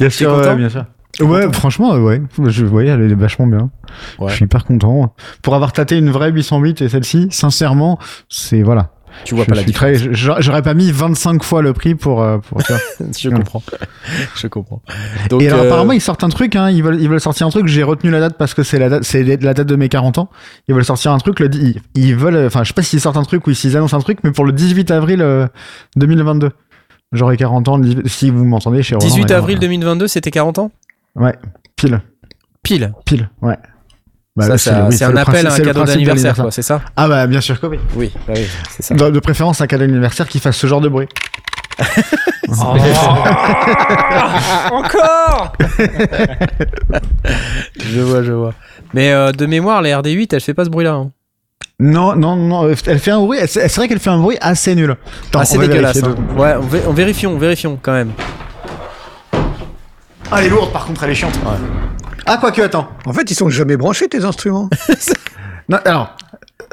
Bien 0.00 0.10
sûr, 0.10 0.36
ouais, 0.36 0.56
bien 0.56 0.68
sûr. 0.68 0.84
Ouais, 1.20 1.52
franchement, 1.52 1.94
ouais. 1.96 2.22
Je 2.46 2.64
voyais, 2.64 2.90
elle 2.90 3.10
est 3.10 3.14
vachement 3.14 3.46
bien. 3.46 3.70
Ouais. 4.18 4.30
Je 4.30 4.36
suis 4.36 4.44
hyper 4.44 4.64
content. 4.64 5.14
Pour 5.42 5.54
avoir 5.54 5.72
tâté 5.72 5.98
une 5.98 6.10
vraie 6.10 6.30
808 6.30 6.82
et 6.82 6.88
celle-ci, 6.88 7.28
sincèrement, 7.30 7.98
c'est 8.28 8.62
voilà. 8.62 8.90
Tu 9.24 9.34
vois 9.34 9.44
Je 9.44 9.48
pas 9.50 9.54
la 9.56 9.62
différence. 9.62 9.98
J'aurais 10.40 10.62
pas 10.62 10.74
mis 10.74 10.90
25 10.90 11.42
fois 11.42 11.62
le 11.62 11.72
prix 11.72 11.94
pour, 11.94 12.22
euh, 12.22 12.38
pour 12.38 12.62
ça. 12.62 12.76
Je 13.18 13.28
comprends. 13.28 13.62
Je 14.36 14.46
comprends. 14.46 14.82
Donc, 15.30 15.42
et 15.42 15.48
alors, 15.48 15.60
euh, 15.60 15.66
apparemment, 15.66 15.92
ils 15.92 16.00
sortent 16.00 16.24
un 16.24 16.28
truc, 16.28 16.56
hein, 16.56 16.70
ils 16.70 16.82
veulent, 16.82 17.00
ils 17.00 17.08
veulent 17.08 17.20
sortir 17.20 17.46
un 17.46 17.50
truc, 17.50 17.66
j'ai 17.66 17.82
retenu 17.82 18.10
la 18.10 18.20
date 18.20 18.36
parce 18.38 18.54
que 18.54 18.62
c'est 18.62 18.78
la 18.78 18.88
date, 18.88 19.04
c'est 19.04 19.22
la 19.42 19.54
date 19.54 19.66
de 19.66 19.76
mes 19.76 19.88
40 19.88 20.18
ans. 20.18 20.30
Ils 20.68 20.74
veulent 20.74 20.84
sortir 20.84 21.12
un 21.12 21.18
truc, 21.18 21.40
le, 21.40 21.50
ils, 21.54 21.80
ils 21.94 22.16
veulent, 22.16 22.46
enfin, 22.46 22.62
je 22.62 22.68
sais 22.68 22.74
pas 22.74 22.82
s'ils 22.82 23.00
sortent 23.00 23.16
un 23.16 23.22
truc 23.24 23.46
ou 23.46 23.54
s'ils 23.54 23.76
annoncent 23.76 23.96
un 23.96 24.00
truc, 24.00 24.18
mais 24.24 24.30
pour 24.30 24.44
le 24.44 24.52
18 24.52 24.90
avril 24.90 25.22
euh, 25.22 25.46
2022. 25.96 26.50
J'aurai 27.12 27.36
40 27.36 27.68
ans, 27.68 27.76
le 27.78 27.84
18 27.84 28.08
si 28.08 28.30
vous 28.30 28.44
m'entendez 28.44 28.82
chez 28.82 28.94
Roland. 28.94 29.06
18 29.08 29.22
d'ailleurs. 29.24 29.38
avril 29.42 29.58
2022, 29.58 30.08
c'était 30.08 30.30
40 30.30 30.58
ans? 30.58 30.70
Ouais, 31.16 31.34
pile, 31.76 32.00
Pile. 32.62 32.92
pile, 33.04 33.30
ouais. 33.40 33.56
Bah, 34.38 34.46
oui, 34.52 34.58
c'est 34.96 35.04
un 35.04 35.16
appel 35.16 35.46
à 35.46 35.52
un 35.52 35.58
cadeau 35.58 35.84
d'anniversaire, 35.84 36.36
c'est 36.50 36.62
ça 36.62 36.80
Ah 36.96 37.08
bah, 37.08 37.26
bien 37.26 37.40
sûr 37.40 37.60
que 37.60 37.66
oui. 37.66 37.78
Oui, 37.96 38.12
bah 38.26 38.34
oui, 38.36 38.46
c'est 38.70 38.82
ça. 38.84 38.94
De, 38.94 39.10
de 39.10 39.18
préférence, 39.20 39.60
un 39.60 39.66
cadeau 39.66 39.84
d'anniversaire 39.86 40.28
qui 40.28 40.38
fasse 40.38 40.56
ce 40.56 40.66
genre 40.66 40.80
de 40.80 40.88
bruit. 40.88 41.08
Encore 44.70 45.52
Je 47.78 48.00
vois, 48.00 48.22
je 48.22 48.32
vois. 48.32 48.54
Mais 48.94 49.12
euh, 49.12 49.32
de 49.32 49.46
mémoire, 49.46 49.82
la 49.82 50.00
RD8, 50.00 50.28
elle 50.32 50.40
fait 50.40 50.54
pas 50.54 50.64
ce 50.64 50.70
bruit-là. 50.70 50.92
hein. 50.94 51.10
Non, 51.80 52.16
non, 52.16 52.34
non, 52.36 52.68
elle 52.68 52.98
fait 52.98 53.10
un 53.10 53.20
bruit, 53.20 53.38
c'est 53.46 53.72
vrai 53.76 53.86
qu'elle 53.86 54.00
fait 54.00 54.10
un 54.10 54.18
bruit 54.18 54.36
assez 54.40 54.74
nul. 54.74 54.90
Attends, 55.28 55.40
Ah, 55.40 55.44
c'est 55.44 55.58
on 55.58 55.60
va 55.60 55.66
dégueulasse. 55.68 56.02
hein. 56.02 56.14
Ouais, 56.36 56.54
on, 56.60 56.66
vé- 56.66 56.82
on 56.88 56.92
vérifions, 56.92 57.38
vérifions 57.38 57.78
quand 57.80 57.92
même. 57.92 58.10
Ah, 60.30 60.38
elle 60.40 60.46
est 60.46 60.48
lourde, 60.48 60.72
par 60.72 60.86
contre, 60.86 61.04
elle 61.04 61.10
est 61.10 61.14
chiante. 61.14 61.38
Ah, 62.28 62.36
quoique, 62.38 62.60
attends. 62.60 62.88
En 63.06 63.12
fait, 63.12 63.30
ils 63.30 63.34
sont 63.34 63.48
jamais 63.48 63.76
branchés, 63.76 64.08
tes 64.08 64.24
instruments. 64.24 64.68
Non, 65.70 65.78
alors. 65.84 66.16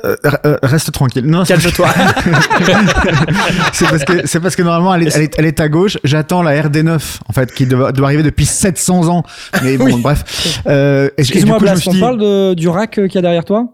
euh, 0.05 0.15
euh, 0.45 0.57
reste 0.63 0.89
tranquille. 0.93 1.25
Non, 1.25 1.43
c'est- 1.43 1.53
Calme-toi. 1.57 1.89
c'est 3.73 3.89
parce 3.89 4.03
que 4.05 4.25
c'est 4.25 4.39
parce 4.39 4.55
que 4.55 4.61
normalement 4.63 4.95
elle 4.95 5.07
est, 5.07 5.15
elle 5.15 5.21
est, 5.23 5.35
elle 5.37 5.45
est 5.45 5.59
à 5.59 5.67
gauche. 5.67 5.97
J'attends 6.05 6.41
la 6.41 6.61
RD9 6.61 6.97
en 7.27 7.33
fait 7.33 7.53
qui 7.53 7.65
doit, 7.65 7.91
doit 7.91 8.07
arriver 8.07 8.23
depuis 8.23 8.45
700 8.45 9.07
ans. 9.09 9.23
Mais 9.63 9.77
bon, 9.77 9.97
bref. 9.99 10.61
Euh, 10.67 11.09
Excuse-moi, 11.17 11.57
coup, 11.57 11.65
je 11.65 11.71
me 11.71 11.73
Blas, 11.75 11.81
suis 11.81 11.89
on 11.89 11.93
dit- 11.93 11.99
parle 11.99 12.17
de- 12.19 12.53
du 12.53 12.69
rack 12.69 12.97
euh, 12.99 13.07
qu'il 13.07 13.15
y 13.15 13.17
a 13.17 13.21
derrière 13.21 13.43
toi? 13.45 13.65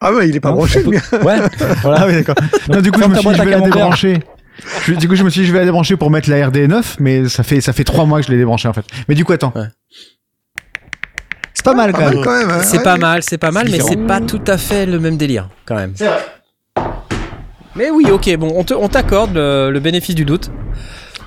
Ah 0.00 0.12
ouais, 0.12 0.28
il 0.28 0.36
est 0.36 0.40
pas 0.40 0.50
Non, 0.50 0.56
branché, 0.58 0.80
peut-. 0.80 0.90
Ouais, 0.90 1.00
voilà. 1.82 2.00
Ah 2.02 2.06
oui, 2.06 2.12
d'accord. 2.14 2.36
Non, 2.68 2.80
du 2.80 2.92
coup, 2.92 3.00
je 3.02 3.08
me 3.08 3.14
suis 3.16 3.28
dit, 3.30 3.34
je 3.36 3.42
vais 3.42 3.50
la 3.50 3.60
débrancher. 3.60 4.20
Je- 4.86 4.94
du 4.94 5.08
coup, 5.08 5.16
je 5.16 5.24
me 5.24 5.30
suis 5.30 5.40
dit, 5.40 5.46
je 5.48 5.52
vais 5.52 5.58
la 5.58 5.64
débrancher 5.64 5.96
pour 5.96 6.10
mettre 6.12 6.30
la 6.30 6.36
RD9, 6.48 6.82
mais 7.00 7.28
ça 7.28 7.42
fait, 7.42 7.60
ça 7.60 7.72
fait 7.72 7.82
trois 7.84 8.04
mois 8.06 8.20
que 8.20 8.26
je 8.26 8.30
l'ai 8.30 8.38
débranché, 8.38 8.68
en 8.68 8.72
fait. 8.72 8.84
Mais 9.08 9.16
du 9.16 9.24
coup, 9.24 9.32
attends. 9.32 9.52
Ouais. 9.56 9.66
C'est 11.68 11.74
pas 11.74 11.74
mal, 11.76 11.92
Pas 11.92 11.98
quand 11.98 12.10
même. 12.14 12.24
quand 12.24 12.38
même. 12.38 12.50
hein. 12.50 12.60
C'est 12.62 12.78
Ouais. 12.78 12.82
pas 12.82 12.96
mal, 12.96 13.22
c'est 13.22 13.38
pas 13.38 13.50
mal, 13.50 13.68
mais 13.70 13.80
c'est 13.80 13.96
pas 14.06 14.20
tout 14.20 14.40
à 14.46 14.56
fait 14.58 14.86
le 14.86 14.98
même 14.98 15.16
délire, 15.16 15.48
quand 15.64 15.74
même. 15.76 15.92
C'est 15.94 16.06
vrai. 16.06 16.18
Mais 17.76 17.90
oui, 17.90 18.06
ok, 18.10 18.36
bon, 18.38 18.52
on 18.56 18.64
te- 18.64 18.74
on 18.74 18.88
t'accorde 18.88 19.34
le, 19.34 19.70
le 19.70 19.80
bénéfice 19.80 20.14
du 20.14 20.24
doute. 20.24 20.50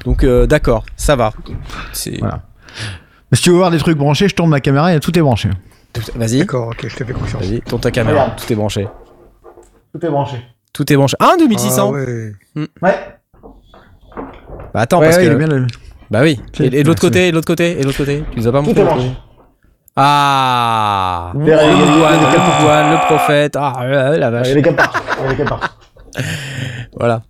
Donc, 0.06 0.24
euh, 0.24 0.48
d'accord, 0.48 0.84
ça 0.98 1.16
va. 1.16 1.32
C'est... 1.94 2.18
Voilà. 2.20 2.42
Mais 3.32 3.38
si 3.38 3.44
tu 3.44 3.50
veux 3.52 3.56
voir 3.58 3.72
des 3.72 3.78
trucs 3.78 3.98
branchés, 3.98 4.28
je 4.28 4.36
tourne 4.36 4.50
ma 4.50 4.60
caméra 4.60 4.94
et 4.94 5.00
tout 5.00 5.18
est 5.18 5.22
branché. 5.22 5.50
tout- 5.94 6.02
Vas-y, 6.16 6.39
D'accord, 6.39 6.68
ok, 6.70 6.88
je 6.88 6.96
te 6.96 7.04
fais 7.06 7.14
confiance. 7.14 7.42
vas-y, 7.44 7.62
tourne 7.62 7.82
ta 7.82 7.92
caméra, 7.92 8.24
Regarde. 8.24 8.39
tout 8.42 8.52
est 8.52 8.56
branché. 8.56 8.88
Tout 9.94 10.06
est 10.06 10.10
branché. 10.10 10.38
Tout 10.74 10.92
est 10.92 10.96
branché. 10.96 11.16
Ah, 11.20 11.34
2600 11.38 11.88
Ah 11.88 11.92
ouais. 11.92 12.32
Ouais. 12.82 12.96
Bah 14.74 14.82
attends, 14.82 15.00
Ouais, 15.00 15.06
parce 15.06 15.18
ouais, 15.18 15.24
que... 15.24 15.28
il 15.30 15.34
est 15.34 15.38
bien 15.38 15.48
le- 15.48 15.68
Bah 16.10 16.22
oui. 16.24 16.39
Et, 16.60 16.66
et 16.66 16.84
de 16.84 16.88
l'autre 16.88 17.02
côté, 17.02 17.28
et 17.28 17.32
de 17.32 17.36
l'autre 17.36 17.48
côté, 17.48 17.78
et 17.78 17.82
de 17.82 17.86
l'autre 17.86 17.98
côté. 17.98 18.24
Tu 18.32 18.39
nous 18.39 18.48
as 18.48 18.52
pas 18.52 18.62
montré 18.62 18.82
est 18.82 18.84
l'autre 18.84 18.96
branché. 18.96 19.12
Ah 19.96 21.34
Le 21.36 23.08
prophète. 23.08 23.56
Ah, 23.60 23.86
la, 23.86 24.18
la 24.18 24.30
vache. 24.30 24.48
Il 24.48 24.50
y 24.50 24.54
a 24.54 24.56
les 24.56 24.62
capteurs. 24.62 24.94
Il 25.20 25.24
y 25.24 25.28
a 25.28 25.30
les 25.32 25.38
capteurs. 25.38 25.78
Voilà. 26.98 27.22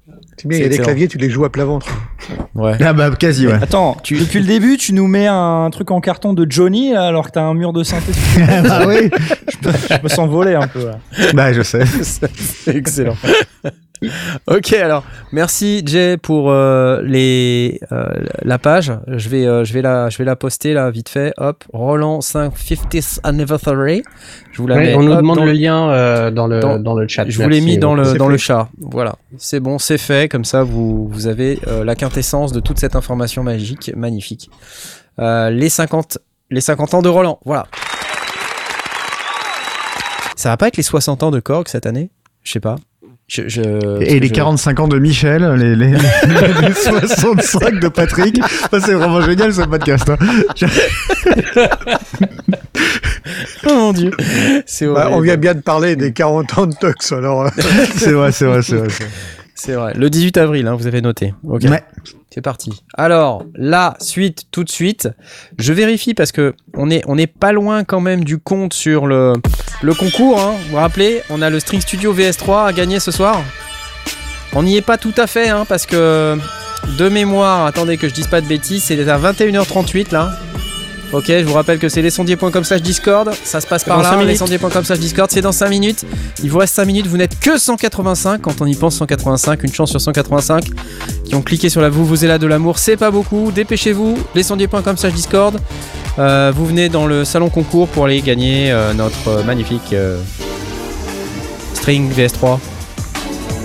Excellent. 0.49 0.83
claviers, 0.83 1.07
tu 1.07 1.19
les 1.19 1.29
joues 1.29 1.45
à 1.45 1.51
plat 1.51 1.65
ventre. 1.65 1.87
Ouais. 2.55 2.73
Ah 2.83 2.93
bah, 2.93 3.11
quasi, 3.11 3.45
ouais. 3.47 3.59
Attends, 3.61 3.95
depuis 4.03 4.39
le 4.39 4.47
début, 4.47 4.77
tu 4.77 4.93
nous 4.93 5.05
mets 5.07 5.27
un 5.27 5.69
truc 5.71 5.91
en 5.91 6.01
carton 6.01 6.33
de 6.33 6.47
Johnny 6.49 6.93
là, 6.93 7.05
alors 7.05 7.27
que 7.27 7.31
t'as 7.31 7.43
un 7.43 7.53
mur 7.53 7.73
de 7.73 7.83
synthé. 7.83 8.11
ah 8.69 8.85
oui. 8.87 9.11
Je 9.61 10.03
me 10.03 10.09
sens 10.09 10.27
volé 10.27 10.55
un 10.55 10.67
peu 10.67 10.87
là. 10.87 10.97
Bah, 11.33 11.53
je 11.53 11.61
sais. 11.61 11.85
C'est 12.01 12.75
excellent. 12.75 13.15
ok, 14.47 14.73
alors 14.73 15.03
merci 15.31 15.83
Jay 15.85 16.17
pour 16.17 16.49
euh, 16.51 17.01
les 17.03 17.79
euh, 17.91 18.07
la 18.41 18.57
page. 18.57 18.91
Je 19.07 19.29
vais 19.29 19.45
euh, 19.45 19.63
je 19.63 19.73
vais 19.73 19.81
la 19.83 20.09
je 20.09 20.17
vais 20.17 20.23
la 20.25 20.35
poster 20.35 20.73
là 20.73 20.89
vite 20.89 21.09
fait. 21.09 21.33
Hop, 21.37 21.63
Roland 21.71 22.19
5 22.21 22.51
50th 22.55 23.19
anniversary. 23.23 24.01
Je 24.51 24.57
vous 24.61 24.67
la 24.67 24.75
Ouais, 24.77 24.85
mets. 24.87 24.95
on 24.95 25.03
nous 25.03 25.11
hop, 25.11 25.17
demande 25.17 25.45
le 25.45 25.51
lien 25.51 25.89
euh, 25.91 26.31
dans, 26.31 26.47
le, 26.47 26.59
dans- 26.59 26.79
dans 26.79 26.93
le 26.95 27.07
chat. 27.07 27.25
Je 27.29 27.41
vous 27.41 27.47
l'ai 27.49 27.61
mis 27.61 27.77
dans 27.77 27.93
le 27.93 28.03
dans 28.17 28.25
fait. 28.25 28.31
le 28.31 28.37
chat. 28.37 28.69
Voilà, 28.79 29.15
c'est 29.37 29.59
bon, 29.59 29.77
c'est 29.77 29.97
fait. 29.99 30.27
Comme 30.29 30.45
ça, 30.45 30.63
vous 30.63 31.07
vous 31.07 31.27
avez 31.27 31.59
euh, 31.67 31.83
la 31.83 31.95
quintessence 31.95 32.51
de 32.53 32.59
toute 32.59 32.79
cette 32.79 32.95
information 32.95 33.43
magique, 33.43 33.91
magnifique. 33.95 34.49
Euh, 35.19 35.49
les 35.51 35.69
50 35.69 36.17
les 36.49 36.61
50 36.61 36.95
ans 36.95 37.01
de 37.01 37.09
Roland. 37.09 37.39
Voilà. 37.45 37.67
Ça 40.35 40.49
va 40.49 40.57
pas 40.57 40.67
être 40.69 40.77
les 40.77 40.83
60 40.83 41.21
ans 41.23 41.29
de 41.31 41.39
Korg 41.39 41.67
cette 41.67 41.85
année? 41.85 42.09
Je 42.43 42.51
sais 42.53 42.59
pas. 42.59 42.75
Je, 43.33 43.47
je- 43.47 44.01
Et 44.03 44.19
les 44.19 44.27
je- 44.27 44.33
45 44.33 44.81
ans 44.81 44.87
de 44.89 44.99
Michel, 44.99 45.49
les, 45.55 45.73
les, 45.73 45.91
les 45.91 46.73
65 46.73 47.79
de 47.79 47.87
Patrick. 47.87 48.41
Ça, 48.69 48.81
c'est 48.81 48.93
vraiment 48.93 49.21
génial 49.21 49.53
ce 49.53 49.61
podcast. 49.61 50.09
hein. 50.09 50.17
Oh 53.67 53.73
mon 53.73 53.93
dieu. 53.93 54.11
Bah, 54.93 55.09
on 55.11 55.21
vient 55.21 55.37
bien 55.37 55.53
de 55.53 55.61
parler 55.61 55.95
des 55.95 56.11
40 56.11 56.57
ans 56.57 56.67
de 56.67 56.73
Tux, 56.75 57.13
alors. 57.13 57.49
C'est 57.95 58.11
vrai, 58.11 58.31
c'est 58.31 58.45
vrai, 58.45 58.61
c'est 58.61 58.75
vrai. 58.75 58.87
c'est 59.55 59.73
vrai. 59.73 59.93
Le 59.95 60.09
18 60.09 60.37
avril, 60.37 60.67
hein, 60.67 60.75
vous 60.75 60.87
avez 60.87 61.01
noté. 61.01 61.33
Ok. 61.47 61.63
Ouais. 61.69 61.83
C'est 62.33 62.41
parti. 62.41 62.71
Alors, 62.93 63.43
la 63.55 63.97
suite, 63.99 64.43
tout 64.51 64.63
de 64.63 64.69
suite. 64.69 65.09
Je 65.59 65.73
vérifie 65.73 66.13
parce 66.13 66.31
que 66.31 66.55
on 66.75 66.89
est, 66.89 67.27
pas 67.27 67.51
loin 67.51 67.83
quand 67.83 67.99
même 67.99 68.23
du 68.23 68.37
compte 68.37 68.73
sur 68.73 69.05
le, 69.05 69.33
le 69.81 69.93
concours. 69.93 70.39
Hein. 70.39 70.53
Vous 70.63 70.71
vous 70.71 70.75
rappelez, 70.77 71.23
on 71.29 71.41
a 71.41 71.49
le 71.49 71.59
String 71.59 71.81
Studio 71.81 72.13
VS3 72.13 72.67
à 72.67 72.73
gagner 72.73 73.01
ce 73.01 73.11
soir. 73.11 73.43
On 74.53 74.63
n'y 74.63 74.77
est 74.77 74.81
pas 74.81 74.97
tout 74.97 75.13
à 75.17 75.27
fait, 75.27 75.49
hein, 75.49 75.65
parce 75.67 75.85
que 75.85 76.37
de 76.97 77.09
mémoire, 77.09 77.65
attendez 77.65 77.97
que 77.97 78.07
je 78.07 78.13
dise 78.13 78.27
pas 78.27 78.39
de 78.39 78.47
bêtises, 78.47 78.83
c'est 78.83 79.09
à 79.09 79.17
21h38 79.19 80.13
là. 80.13 80.31
Ok, 81.13 81.25
je 81.27 81.43
vous 81.43 81.53
rappelle 81.53 81.77
que 81.77 81.89
c'est 81.89 82.01
lesondiers.com 82.01 82.63
slash 82.63 82.81
discord, 82.81 83.31
ça 83.43 83.59
se 83.59 83.67
passe 83.67 83.83
par 83.83 84.01
là, 84.01 84.23
lesondiers.com 84.23 84.85
slash 84.85 84.99
discord, 84.99 85.29
c'est 85.29 85.41
dans 85.41 85.51
5 85.51 85.69
minutes. 85.69 86.05
Il 86.41 86.49
vous 86.49 86.57
reste 86.57 86.73
5 86.75 86.85
minutes, 86.85 87.07
vous 87.07 87.17
n'êtes 87.17 87.37
que 87.37 87.57
185, 87.57 88.39
quand 88.41 88.61
on 88.61 88.65
y 88.65 88.75
pense 88.75 88.95
185, 88.95 89.61
une 89.63 89.73
chance 89.73 89.89
sur 89.89 89.99
185, 89.99 90.63
qui 91.25 91.35
ont 91.35 91.41
cliqué 91.41 91.67
sur 91.67 91.81
la 91.81 91.89
vous 91.89 92.05
vous 92.05 92.25
là 92.25 92.37
de 92.37 92.47
l'amour, 92.47 92.79
c'est 92.79 92.95
pas 92.95 93.11
beaucoup, 93.11 93.51
dépêchez-vous, 93.51 94.17
lesondiers.com 94.35 94.95
slash 94.95 95.13
discord. 95.13 95.59
Euh, 96.17 96.53
vous 96.55 96.65
venez 96.65 96.87
dans 96.87 97.07
le 97.07 97.25
salon 97.25 97.49
concours 97.49 97.89
pour 97.89 98.05
aller 98.05 98.21
gagner 98.21 98.71
euh, 98.71 98.93
notre 98.93 99.27
euh, 99.27 99.43
magnifique 99.43 99.91
euh, 99.91 100.17
string 101.73 102.09
VS3, 102.09 102.57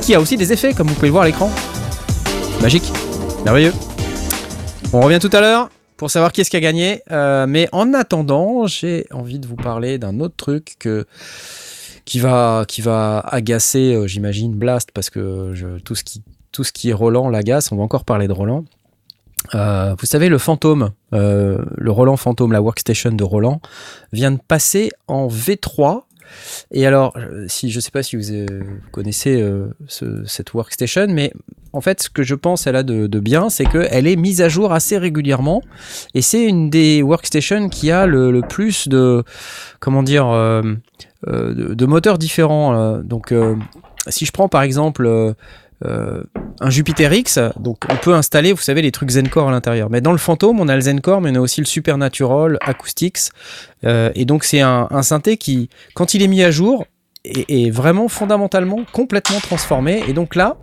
qui 0.02 0.16
a 0.16 0.20
aussi 0.20 0.36
des 0.36 0.52
effets, 0.52 0.72
comme 0.72 0.88
vous 0.88 0.94
pouvez 0.94 1.08
le 1.08 1.12
voir 1.12 1.22
à 1.22 1.26
l'écran. 1.26 1.52
Magique, 2.60 2.90
merveilleux. 3.44 3.72
On 4.92 5.00
revient 5.00 5.20
tout 5.20 5.30
à 5.32 5.40
l'heure 5.40 5.68
pour 5.96 6.10
savoir 6.10 6.32
qui 6.32 6.40
est-ce 6.40 6.50
qui 6.50 6.56
a 6.56 6.60
gagné. 6.60 7.02
Euh, 7.10 7.46
mais 7.48 7.68
en 7.72 7.94
attendant, 7.94 8.66
j'ai 8.66 9.06
envie 9.10 9.38
de 9.38 9.46
vous 9.46 9.56
parler 9.56 9.98
d'un 9.98 10.20
autre 10.20 10.36
truc 10.36 10.76
que, 10.78 11.06
qui, 12.04 12.18
va, 12.20 12.64
qui 12.68 12.80
va 12.82 13.20
agacer, 13.20 13.94
euh, 13.94 14.06
j'imagine, 14.06 14.54
Blast, 14.54 14.90
parce 14.92 15.10
que 15.10 15.52
je- 15.54 15.78
tout, 15.80 15.94
ce 15.94 16.04
qui, 16.04 16.22
tout 16.52 16.64
ce 16.64 16.72
qui 16.72 16.90
est 16.90 16.94
Roland 16.94 17.28
l'agace. 17.28 17.72
On 17.72 17.76
va 17.76 17.82
encore 17.82 18.04
parler 18.04 18.28
de 18.28 18.32
Roland. 18.32 18.64
Euh, 19.54 19.94
vous 19.98 20.06
savez, 20.06 20.28
le 20.28 20.38
fantôme, 20.38 20.90
euh, 21.12 21.64
le 21.76 21.90
Roland 21.92 22.16
Fantôme, 22.16 22.52
la 22.52 22.60
workstation 22.62 23.12
de 23.12 23.22
Roland, 23.24 23.60
vient 24.12 24.32
de 24.32 24.40
passer 24.48 24.90
en 25.06 25.28
V3. 25.28 26.02
Et 26.72 26.86
alors, 26.86 27.16
euh, 27.16 27.46
je 27.48 27.80
sais 27.80 27.90
pas 27.90 28.02
si 28.02 28.16
vous 28.16 28.30
euh, 28.32 28.46
connaissez 28.92 29.40
euh, 29.40 29.68
ce- 29.88 30.24
cette 30.26 30.54
workstation, 30.54 31.06
mais 31.08 31.32
en 31.72 31.80
fait, 31.80 32.02
ce 32.02 32.10
que 32.10 32.22
je 32.22 32.34
pense 32.34 32.66
elle 32.66 32.76
a 32.76 32.82
de, 32.82 33.06
bien, 33.20 33.50
c'est 33.50 33.66
qu'elle 33.66 34.06
est 34.06 34.16
mise 34.16 34.40
à 34.40 34.48
jour 34.48 34.72
assez 34.72 34.98
régulièrement. 34.98 35.62
Et 36.14 36.22
c'est 36.22 36.44
une 36.44 36.70
des 36.70 37.02
workstations 37.02 37.68
qui 37.68 37.90
a 37.90 38.06
le, 38.06 38.40
plus 38.40 38.88
de, 38.88 39.22
comment 39.80 40.02
dire, 40.02 40.26
de, 40.26 41.74
de 41.74 41.86
moteurs 41.86 42.16
différents. 42.18 42.98
donc, 43.02 43.34
si 44.08 44.24
je 44.24 44.32
prends 44.32 44.48
par 44.48 44.62
exemple 44.62 45.34
euh, 45.84 46.22
un 46.60 46.70
Jupiter 46.70 47.12
X, 47.12 47.38
donc 47.58 47.78
on 47.90 47.96
peut 47.96 48.14
installer, 48.14 48.52
vous 48.52 48.62
savez, 48.62 48.82
les 48.82 48.92
trucs 48.92 49.10
Zencore 49.10 49.48
à 49.48 49.50
l'intérieur. 49.50 49.90
Mais 49.90 50.00
dans 50.00 50.12
le 50.12 50.18
Phantom, 50.18 50.58
on 50.58 50.68
a 50.68 50.74
le 50.74 50.80
Zencore, 50.80 51.20
mais 51.20 51.30
on 51.32 51.36
a 51.36 51.40
aussi 51.40 51.60
le 51.60 51.66
Supernatural, 51.66 52.58
Acoustics. 52.62 53.30
Euh, 53.84 54.10
et 54.14 54.24
donc 54.24 54.44
c'est 54.44 54.60
un, 54.60 54.88
synthé 55.02 55.36
qui, 55.36 55.68
quand 55.94 56.14
il 56.14 56.22
est 56.22 56.28
mis 56.28 56.42
à 56.42 56.50
jour, 56.50 56.86
est, 57.24 57.70
vraiment 57.70 58.08
fondamentalement 58.08 58.78
complètement 58.92 59.40
transformé. 59.40 60.02
Et 60.08 60.12
donc 60.12 60.34
là, 60.34 60.56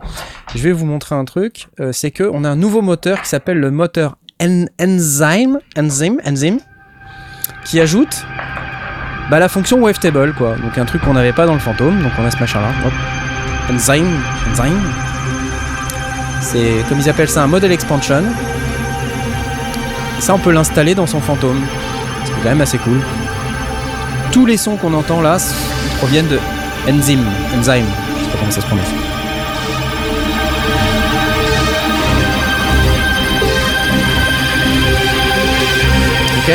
je 0.54 0.62
vais 0.62 0.72
vous 0.72 0.86
montrer 0.86 1.14
un 1.14 1.24
truc, 1.24 1.68
euh, 1.78 1.92
c'est 1.92 2.10
que 2.10 2.24
on 2.24 2.42
a 2.42 2.48
un 2.48 2.56
nouveau 2.56 2.82
moteur 2.82 3.22
qui 3.22 3.28
s'appelle 3.28 3.58
le 3.58 3.70
moteur 3.70 4.16
En- 4.42 4.66
Enzyme, 4.80 5.60
Enzyme, 5.78 6.20
Enzyme, 6.26 6.58
qui 7.64 7.80
ajoute 7.80 8.26
bah, 9.30 9.38
la 9.38 9.48
fonction 9.48 9.80
wavetable, 9.80 10.34
quoi. 10.34 10.56
Donc 10.56 10.76
un 10.76 10.84
truc 10.84 11.02
qu'on 11.02 11.14
n'avait 11.14 11.32
pas 11.32 11.46
dans 11.46 11.54
le 11.54 11.60
Phantom, 11.60 12.02
donc 12.02 12.12
on 12.18 12.24
a 12.24 12.30
ce 12.30 12.38
machin-là. 12.38 12.72
Enzyme, 13.70 14.20
Enzyme. 14.50 14.82
C'est 16.40 16.84
comme 16.88 16.98
ils 16.98 17.08
appellent 17.08 17.28
ça 17.28 17.42
un 17.42 17.46
model 17.46 17.72
expansion. 17.72 18.22
Ça, 20.20 20.34
on 20.34 20.38
peut 20.38 20.52
l'installer 20.52 20.94
dans 20.94 21.06
son 21.06 21.20
Phantom. 21.20 21.60
C'est 22.24 22.32
quand 22.42 22.50
même 22.50 22.60
assez 22.60 22.78
cool. 22.78 23.00
Tous 24.32 24.46
les 24.46 24.56
sons 24.56 24.76
qu'on 24.76 24.94
entend 24.94 25.20
là 25.20 25.38
proviennent 25.98 26.28
de 26.28 26.38
Enzyme, 26.88 27.24
Enzyme. 27.56 27.86
Je 28.18 28.24
sais 28.24 28.30
pas 28.30 28.38
comment 28.38 28.50
ça 28.50 28.60
se 28.60 28.66
prononce. 28.66 28.86
Ok. 36.46 36.52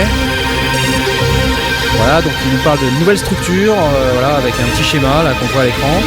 Voilà, 1.98 2.22
donc 2.22 2.32
il 2.46 2.52
nous 2.58 2.64
parle 2.64 2.80
de 2.80 3.00
nouvelles 3.00 3.18
structures, 3.18 3.74
euh, 3.74 4.12
voilà, 4.14 4.36
avec 4.36 4.54
un 4.54 4.64
petit 4.72 4.84
schéma 4.84 5.24
là 5.24 5.34
qu'on 5.34 5.48
voit 5.48 5.64
à 5.64 5.66
l'écran, 5.66 6.02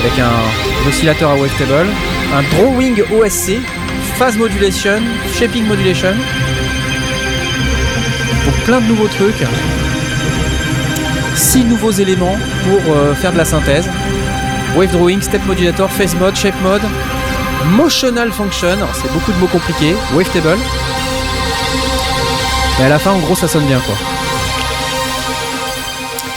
avec 0.00 0.18
un 0.18 0.88
oscillateur 0.88 1.30
à 1.30 1.34
wavetable, 1.34 1.88
un 2.34 2.42
drawing 2.56 3.02
OSC, 3.12 3.58
phase 4.18 4.36
modulation, 4.36 5.00
shaping 5.38 5.66
modulation, 5.66 6.12
donc 8.46 8.54
plein 8.64 8.80
de 8.80 8.86
nouveaux 8.86 9.08
trucs, 9.08 9.44
six 11.36 11.64
nouveaux 11.64 11.90
éléments 11.92 12.36
pour 12.68 12.94
euh, 12.94 13.14
faire 13.14 13.32
de 13.32 13.38
la 13.38 13.44
synthèse, 13.44 13.88
wave 14.76 14.90
drawing, 14.92 15.20
step 15.20 15.44
modulator, 15.46 15.90
phase 15.90 16.14
mode, 16.16 16.36
shape 16.36 16.60
mode, 16.62 16.82
motional 17.76 18.32
function, 18.32 18.76
c'est 18.94 19.12
beaucoup 19.12 19.32
de 19.32 19.38
mots 19.38 19.46
compliqués, 19.48 19.94
wavetable, 20.14 20.58
et 22.80 22.84
à 22.84 22.88
la 22.88 22.98
fin 22.98 23.10
en 23.10 23.18
gros 23.18 23.34
ça 23.34 23.48
sonne 23.48 23.66
bien 23.66 23.80
quoi. 23.80 23.94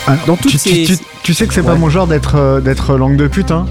Ah, 0.06 0.18
Dans 0.28 0.36
toutes 0.36 0.52
tu, 0.52 0.58
ces- 0.58 0.84
tu- 0.86 0.98
tu- 0.98 1.04
tu 1.24 1.34
sais 1.34 1.48
que 1.48 1.54
c'est 1.54 1.64
pas 1.64 1.76
mon 1.76 1.90
genre 1.90 2.08
d'être 2.08 2.36
euh, 2.36 2.60
d'être 2.62 2.96
langue 2.98 3.16
de 3.18 3.28
pute, 3.28 3.52
hein 3.52 3.66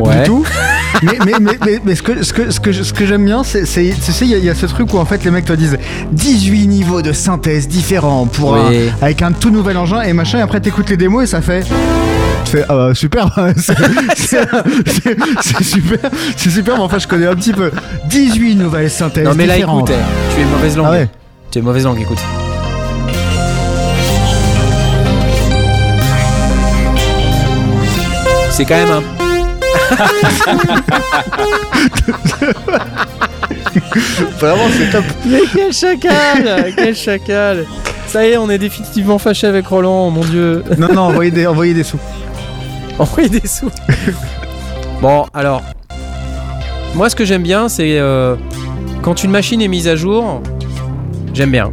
Ouais. 0.00 0.18
Du 0.18 0.22
tout. 0.28 0.44
mais, 1.02 1.12
mais, 1.24 1.32
mais, 1.40 1.58
mais, 1.64 1.80
mais 1.84 1.94
ce 1.94 2.02
que, 2.02 2.22
ce 2.22 2.32
que, 2.32 2.50
ce 2.50 2.60
que, 2.60 2.72
ce 2.72 2.92
que 2.92 3.06
j'aime 3.06 3.24
bien, 3.24 3.42
c'est, 3.44 3.62
tu 3.64 4.12
sais, 4.12 4.24
il 4.26 4.30
y, 4.30 4.34
a- 4.34 4.38
il 4.38 4.44
y 4.44 4.50
a 4.50 4.54
ce 4.54 4.66
truc 4.66 4.92
où 4.92 4.98
en 4.98 5.04
fait 5.04 5.24
les 5.24 5.30
mecs 5.30 5.44
te 5.46 5.52
disent 5.54 5.78
18 6.12 6.66
niveaux 6.68 7.00
de 7.02 7.12
synthèse 7.12 7.66
différents 7.68 8.26
pour 8.26 8.56
un- 8.56 8.70
avec 9.02 9.22
un 9.22 9.32
tout 9.32 9.50
nouvel 9.50 9.76
engin 9.78 10.02
et 10.02 10.12
machin, 10.12 10.38
et 10.38 10.42
après 10.42 10.60
t'écoutes 10.60 10.90
les 10.90 10.96
démos 10.96 11.24
et 11.24 11.26
ça 11.26 11.40
fait. 11.40 11.64
Tu 12.44 12.52
fais, 12.52 12.64
ah 12.68 12.74
bah, 12.74 12.94
super, 12.94 13.30
c'est, 13.56 13.76
super, 15.62 16.10
c'est 16.36 16.50
super, 16.50 16.76
mais 16.76 16.82
enfin 16.82 16.98
je 16.98 17.06
connais 17.08 17.26
un 17.26 17.34
petit 17.34 17.52
peu. 17.52 17.70
18 18.08 18.56
nouvelles 18.56 18.90
synthèses 18.90 19.24
Non 19.24 19.34
mais 19.34 19.46
là 19.46 19.56
écoute, 19.58 19.90
eh, 19.90 20.34
tu 20.34 20.40
es 20.42 20.44
mauvaise 20.44 20.76
langue. 20.76 20.86
Ah 20.88 20.92
ouais. 20.92 21.08
Tu 21.50 21.58
es 21.58 21.62
mauvaise 21.62 21.84
langue, 21.84 22.00
écoute. 22.00 22.18
C'est 28.60 28.66
quand 28.66 28.76
même 28.76 28.90
un. 28.90 29.00
Vraiment, 34.38 34.68
c'est 34.76 34.90
top. 34.90 35.04
Mais 35.24 35.40
quel 35.50 35.72
chacal 35.72 36.74
Quel 36.76 36.94
chacal 36.94 37.64
Ça 38.06 38.26
y 38.26 38.32
est, 38.32 38.36
on 38.36 38.50
est 38.50 38.58
définitivement 38.58 39.16
fâché 39.16 39.46
avec 39.46 39.66
Roland, 39.66 40.10
mon 40.10 40.20
dieu. 40.20 40.62
Non, 40.76 40.88
non, 40.92 41.04
envoyez 41.04 41.30
des, 41.30 41.46
envoyez 41.46 41.72
des 41.72 41.84
sous. 41.84 41.98
Envoyer 42.98 43.30
des 43.30 43.48
sous. 43.48 43.70
bon, 45.00 45.24
alors. 45.32 45.62
Moi, 46.94 47.08
ce 47.08 47.16
que 47.16 47.24
j'aime 47.24 47.42
bien, 47.42 47.70
c'est 47.70 47.98
euh, 47.98 48.36
quand 49.00 49.24
une 49.24 49.30
machine 49.30 49.62
est 49.62 49.68
mise 49.68 49.88
à 49.88 49.96
jour, 49.96 50.42
j'aime 51.32 51.52
bien. 51.52 51.72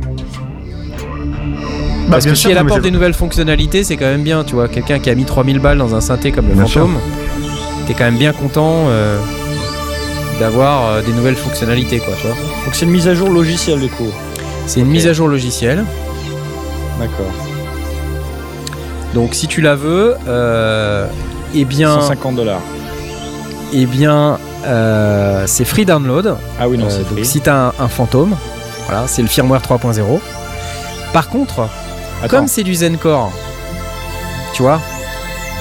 Bah, 2.08 2.14
Parce 2.14 2.26
que 2.26 2.36
sûr, 2.36 2.50
si 2.50 2.52
elle 2.52 2.58
apporte 2.58 2.82
des 2.82 2.92
nouvelles 2.92 3.14
fonctionnalités, 3.14 3.84
c'est 3.84 3.98
quand 3.98 4.06
même 4.06 4.24
bien, 4.24 4.44
tu 4.44 4.56
vois. 4.56 4.68
Quelqu'un 4.70 5.00
qui 5.00 5.10
a 5.10 5.16
mis 5.16 5.26
3000 5.26 5.60
balles 5.60 5.78
dans 5.78 5.94
un 5.94 6.02
synthé 6.02 6.32
comme 6.32 6.48
le 6.48 6.54
Bien 6.54 6.66
Phantom, 6.66 6.96
t'es 7.86 7.94
quand 7.94 8.06
même 8.06 8.18
bien 8.18 8.32
content 8.34 8.86
euh, 8.88 9.18
d'avoir 10.40 10.88
euh, 10.88 11.02
des 11.02 11.12
nouvelles 11.12 11.36
fonctionnalités, 11.36 12.00
quoi, 12.00 12.14
tu 12.20 12.28
vois. 12.28 12.36
Donc 12.66 12.74
c'est 12.74 12.86
une 12.86 12.92
mise 12.92 13.08
à 13.10 13.14
jour 13.14 13.30
logicielle 13.30 13.80
du 13.82 13.90
coup. 13.90 14.08
C'est 14.68 14.80
une 14.80 14.88
mise 14.88 15.06
à 15.08 15.14
jour 15.14 15.28
logicielle. 15.28 15.84
D'accord. 17.00 17.32
Donc 19.14 19.34
si 19.34 19.48
tu 19.48 19.62
la 19.62 19.76
veux, 19.76 20.16
euh, 20.28 21.08
eh 21.56 21.66
bien, 21.66 21.94
150 22.00 22.36
dollars. 22.36 22.62
eh 23.74 23.86
bien, 23.86 24.38
euh, 24.66 25.44
c'est 25.46 25.66
free 25.66 25.86
download. 25.86 26.36
Ah 26.60 26.68
oui, 26.70 26.78
non, 26.78 26.86
Euh, 26.86 26.90
c'est 26.90 27.00
donc 27.00 27.14
free. 27.14 27.26
si 27.26 27.42
t'as 27.42 27.68
un, 27.68 27.74
un 27.80 27.88
fantôme, 27.90 28.36
voilà, 28.88 29.08
c'est 29.08 29.22
le 29.22 29.28
firmware 29.28 29.62
3.0. 29.62 30.20
Par 31.14 31.30
contre, 31.30 31.68
Attends, 32.24 32.38
comme 32.38 32.48
c'est 32.48 32.64
du 32.64 32.74
Zencore, 32.76 33.32
tu 34.54 34.62
vois, 34.64 34.80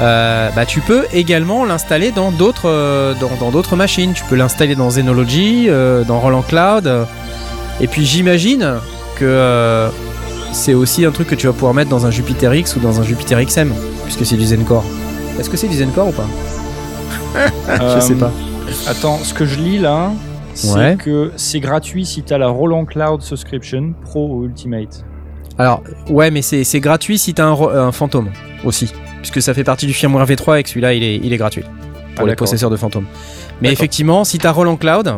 euh, 0.01 0.51
bah 0.55 0.65
tu 0.67 0.81
peux 0.81 1.05
également 1.13 1.65
l'installer 1.65 2.13
dans 2.13 2.31
d'autres 2.31 2.69
euh, 2.69 3.15
dans, 3.21 3.31
dans 3.41 3.51
d'autres 3.51 3.77
machines. 3.77 4.13
Tu 4.13 4.25
peux 4.25 4.37
l'installer 4.37 4.75
dans 4.75 4.91
Zenology, 4.91 5.67
euh, 5.69 6.05
dans 6.05 6.19
Roland 6.21 6.43
Cloud. 6.43 6.91
et 7.81 7.87
puis 7.87 8.05
j'imagine 8.05 8.75
que 9.17 9.25
euh, 9.25 9.89
c'est 10.53 10.75
aussi 10.75 11.05
un 11.05 11.11
truc 11.11 11.29
que 11.29 11.35
tu 11.35 11.47
vas 11.47 11.53
pouvoir 11.53 11.75
mettre 11.75 11.91
dans 11.91 12.07
un 12.07 12.11
Jupiter 12.11 12.55
X 12.55 12.77
ou 12.77 12.81
dans 12.81 13.01
un 13.01 13.03
Jupiter 13.03 13.43
XM, 13.45 13.73
puisque 14.05 14.25
c'est 14.25 14.37
du 14.37 14.47
Zencore. 14.47 14.85
Est-ce 15.39 15.51
que 15.51 15.57
c'est 15.59 15.69
du 15.69 15.77
Zencore 15.77 16.09
ou 16.09 16.13
pas 16.13 16.27
Je 17.95 18.01
sais 18.01 18.15
euh, 18.15 18.19
pas. 18.19 18.33
Attends, 18.89 19.19
ce 19.23 19.35
que 19.35 19.45
je 19.45 19.59
lis 19.59 19.79
là, 19.79 20.11
c'est 20.55 20.73
Ouais. 20.73 20.97
que 20.99 21.33
c'est 21.37 21.61
gratuit 21.61 22.07
si 22.07 22.23
t'as 22.23 22.39
la 22.39 22.49
Roland 22.49 22.85
Cloud 22.87 23.21
Subscription 23.23 23.93
Pro 24.03 24.29
ou 24.31 24.45
Ultimate. 24.45 25.05
Alors, 25.59 25.83
ouais, 26.11 26.31
mais 26.31 26.43
c'est 26.43 26.81
gratuit 26.81 27.19
si 27.19 27.35
t'as 27.35 27.45
un, 27.47 27.53
un 27.61 27.93
fantôme 27.93 28.31
aussi. 28.65 28.93
Puisque 29.19 29.41
ça 29.43 29.55
fait 29.55 29.65
partie 29.65 29.87
du 29.87 29.93
firmware 29.95 30.27
V3 30.27 30.61
et 30.61 30.63
que 30.63 30.69
celui-là, 30.69 30.93
il 30.95 31.03
est, 31.03 31.17
il 31.17 31.33
est 31.33 31.37
gratuit 31.37 31.63
pour 31.63 31.71
Ah, 32.19 32.23
les 32.23 32.29
d'accord. 32.29 32.47
possesseurs 32.47 32.71
de 32.71 32.77
fantômes. 32.77 33.07
Mais 33.63 33.73
effectivement, 33.73 34.25
si 34.25 34.39
t'as 34.39 34.51
Roland 34.53 34.77
Cloud, 34.77 35.15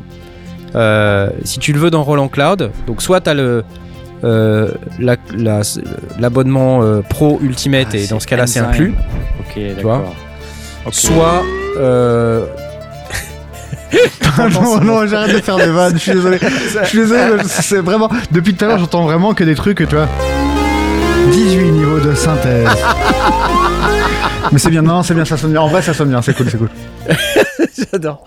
euh, 0.75 1.31
si 1.45 1.59
tu 1.59 1.73
le 1.73 1.79
veux 1.81 1.91
dans 1.91 2.03
Roland 2.05 2.29
Cloud, 2.29 2.71
donc 2.87 3.03
soit 3.03 3.21
t'as 3.21 3.35
le. 3.35 3.65
euh, 4.25 4.71
la- 4.99 5.17
la- 5.37 5.61
l'abonnement 6.19 6.83
euh, 6.83 7.03
pro 7.03 7.39
ultimate 7.43 7.89
Ah, 7.93 7.97
et 7.97 8.07
dans 8.09 8.19
ce 8.21 8.27
cas-là 8.27 8.47
c'est 8.49 8.59
inclus 8.61 8.93
Ok, 9.41 9.57
vois 9.83 9.99
d'accord. 9.99 10.15
Ok. 10.87 10.95
soit 10.95 11.43
euh, 11.79 12.45
non, 14.53 14.81
non, 14.81 15.07
j'arrête 15.07 15.37
de 15.37 15.41
faire 15.41 15.57
des 15.57 15.67
vannes, 15.71 15.95
je 15.95 15.99
suis 15.99 16.13
désolé. 16.13 16.39
Je 16.83 16.87
suis 16.89 16.99
désolé, 16.99 17.43
c'est 17.45 17.81
vraiment. 17.81 18.11
Depuis 18.31 18.55
tout 18.55 18.65
à 18.65 18.69
l'heure, 18.69 18.79
j'entends 18.79 19.05
vraiment 19.05 19.35
que 19.35 19.45
des 19.45 19.55
trucs, 19.55 19.79
tu 19.79 19.95
vois. 19.95 20.09
18 21.33 21.71
niveaux 21.73 22.01
de 22.01 22.15
synthèse. 22.15 22.69
mais 24.53 24.59
c'est 24.59 24.71
bien, 24.71 24.83
non, 24.83 25.03
c'est 25.03 25.15
bien, 25.15 25.25
ça 25.25 25.37
sonne 25.37 25.53
bien. 25.53 25.61
En 25.61 25.69
vrai, 25.69 25.83
ça 25.83 25.95
sonne 25.95 26.09
bien, 26.11 26.23
c'est 26.23 26.35
cool, 26.35 26.47
c'est 26.51 26.59
cool. 26.59 26.71
J'adore. 27.93 28.25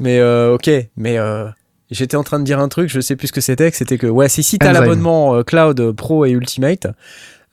Mais 0.00 0.18
euh, 0.18 0.54
ok, 0.54 0.70
mais 0.96 1.18
euh, 1.18 1.46
j'étais 1.90 2.16
en 2.16 2.22
train 2.24 2.38
de 2.38 2.44
dire 2.44 2.58
un 2.58 2.68
truc, 2.68 2.88
je 2.90 3.00
sais 3.00 3.16
plus 3.16 3.28
ce 3.28 3.32
que 3.32 3.40
c'était, 3.40 3.70
que 3.70 3.76
c'était 3.76 3.98
que 3.98 4.06
ouais, 4.06 4.28
si, 4.28 4.42
si 4.42 4.58
t'as 4.58 4.72
l'abonnement 4.72 5.34
euh, 5.36 5.42
Cloud 5.42 5.92
Pro 5.92 6.24
et 6.26 6.30
Ultimate, 6.30 6.86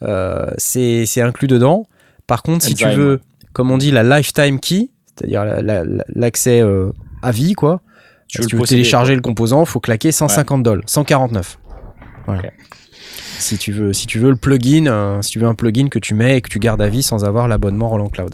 euh, 0.03 0.45
c'est 0.57 1.05
c'est 1.05 1.21
inclus 1.21 1.47
dedans. 1.47 1.87
Par 2.27 2.41
contre, 2.43 2.65
si 2.65 2.73
tu 2.73 2.87
veux, 2.89 3.21
comme 3.53 3.71
on 3.71 3.77
dit, 3.77 3.91
la 3.91 4.03
lifetime 4.03 4.59
key, 4.59 4.89
c'est-à-dire 5.15 5.45
la- 5.45 5.61
la- 5.61 5.83
la- 5.83 6.03
l'accès 6.13 6.61
euh, 6.61 6.91
à 7.26 7.32
vie, 7.32 7.53
quoi. 7.53 7.82
Tu 8.28 8.38
si 8.38 8.41
veux 8.41 8.47
tu 8.47 8.55
le 8.55 8.57
veux 8.57 8.61
posséder, 8.63 8.82
télécharger 8.82 9.11
quoi. 9.13 9.17
le 9.17 9.21
composant, 9.21 9.65
faut 9.65 9.80
claquer 9.80 10.11
150 10.11 10.63
dollars, 10.63 10.84
149. 10.88 11.59
Voilà. 12.26 12.41
Ok. 12.41 12.51
Si 13.38 13.57
tu 13.57 13.71
veux, 13.73 13.93
si 13.93 14.07
tu 14.07 14.17
veux 14.19 14.30
le 14.30 14.36
plugin, 14.38 14.88
euh, 14.88 15.21
si 15.21 15.32
tu 15.32 15.39
veux 15.39 15.47
un 15.47 15.55
plugin 15.55 15.89
que 15.89 15.99
tu 15.99 16.15
mets 16.15 16.38
et 16.38 16.41
que 16.41 16.49
tu 16.49 16.59
gardes 16.59 16.82
à 16.82 16.87
vie 16.87 17.04
sans 17.04 17.25
avoir 17.25 17.47
l'abonnement 17.47 17.89
Roland 17.89 18.09
Cloud. 18.09 18.33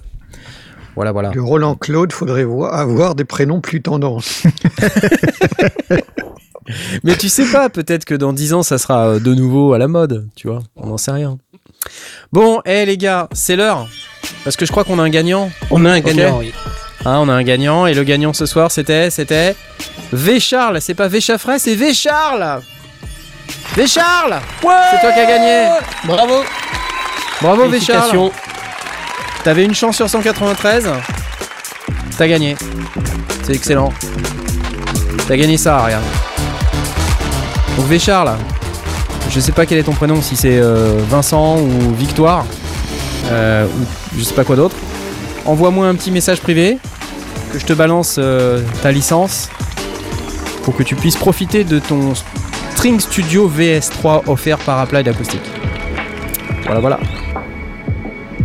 Voilà, 0.96 1.12
voilà. 1.12 1.32
Le 1.34 1.42
Roland 1.42 1.76
Claude, 1.76 2.12
faudrait 2.14 2.44
voir- 2.44 2.74
avoir 2.74 3.16
des 3.16 3.26
prénoms 3.26 3.62
plus 3.62 3.82
tendance. 3.82 4.44
Mais 7.04 7.16
tu 7.18 7.30
sais 7.30 7.46
pas, 7.52 7.70
peut-être 7.70 8.06
que 8.06 8.14
dans 8.14 8.34
10 8.34 8.54
ans, 8.54 8.64
ça 8.64 8.78
sera 8.78 9.08
euh, 9.08 9.20
de 9.20 9.34
nouveau 9.34 9.74
à 9.74 9.78
la 9.78 9.88
mode, 9.88 10.28
tu 10.36 10.48
vois. 10.48 10.62
On 10.76 10.88
n'en 10.88 10.98
sait 10.98 11.12
rien. 11.12 11.38
Bon, 12.32 12.62
hé 12.66 12.86
les 12.86 12.98
gars, 12.98 13.28
c'est 13.34 13.56
l'heure. 13.56 13.88
Parce 14.44 14.56
que 14.56 14.66
je 14.66 14.72
crois 14.72 14.84
qu'on 14.84 15.00
a 15.00 15.04
un 15.04 15.10
gagnant. 15.10 15.50
On 15.72 15.84
a 15.86 15.92
un 15.92 16.00
gagnant, 16.00 16.40
oui. 16.40 16.54
Hein, 17.06 17.18
on 17.20 17.30
a 17.30 17.34
un 17.34 17.44
gagnant. 17.44 17.86
Et 17.88 17.94
le 17.94 18.04
gagnant 18.04 18.34
ce 18.34 18.46
soir, 18.46 18.72
c'était, 18.72 19.10
c'était 19.10 19.56
V 20.12 20.40
Charles. 20.40 20.82
C'est 20.82 20.94
pas 20.94 21.08
V 21.08 21.22
Chaffray, 21.22 21.60
c'est 21.60 21.76
V 21.76 21.94
Charles. 21.94 22.62
V 23.76 23.88
Charles. 23.88 24.40
c'est 24.62 25.00
toi 25.00 25.12
qui 25.12 25.20
as 25.20 25.26
gagné. 25.26 25.70
Bravo 26.06 26.44
Bravo 27.42 27.68
V 27.68 27.80
Charles. 27.80 28.32
T'avais 29.44 29.66
une 29.66 29.74
chance 29.74 29.96
sur 29.96 30.10
193. 30.10 30.90
T'as 32.18 32.28
gagné. 32.28 32.56
C'est 33.44 33.56
excellent. 33.56 33.92
T'as 35.28 35.36
gagné 35.36 35.58
ça, 35.58 35.82
regarde. 35.84 36.04
Donc 37.78 37.86
Véchard 37.88 38.26
là, 38.26 38.38
je 39.30 39.40
sais 39.40 39.52
pas 39.52 39.66
quel 39.66 39.78
est 39.78 39.84
ton 39.84 39.94
prénom, 39.94 40.22
si 40.22 40.36
c'est 40.36 40.60
euh, 40.60 41.00
Vincent 41.10 41.58
ou 41.58 41.96
Victoire, 41.96 42.46
euh, 43.32 43.66
ou 43.66 44.20
je 44.20 44.24
sais 44.24 44.34
pas 44.34 44.44
quoi 44.44 44.56
d'autre. 44.56 44.76
Envoie-moi 45.46 45.88
un 45.88 45.96
petit 45.96 46.12
message 46.12 46.42
privé, 46.42 46.78
que 47.52 47.60
je 47.60 47.66
te 47.66 47.74
balance 47.74 48.18
euh, 48.20 48.62
ta 48.82 48.92
licence, 48.92 49.50
pour 50.64 50.76
que 50.76 50.84
tu 50.84 50.96
puisses 50.96 51.18
profiter 51.18 51.64
de 51.64 51.80
ton 51.80 52.14
String 52.76 53.00
Studio 53.00 53.50
VS3 53.50 54.24
offert 54.28 54.58
par 54.60 54.80
Applied 54.80 55.08
Acoustic. 55.08 55.42
Voilà, 56.66 56.80
voilà. 56.80 57.00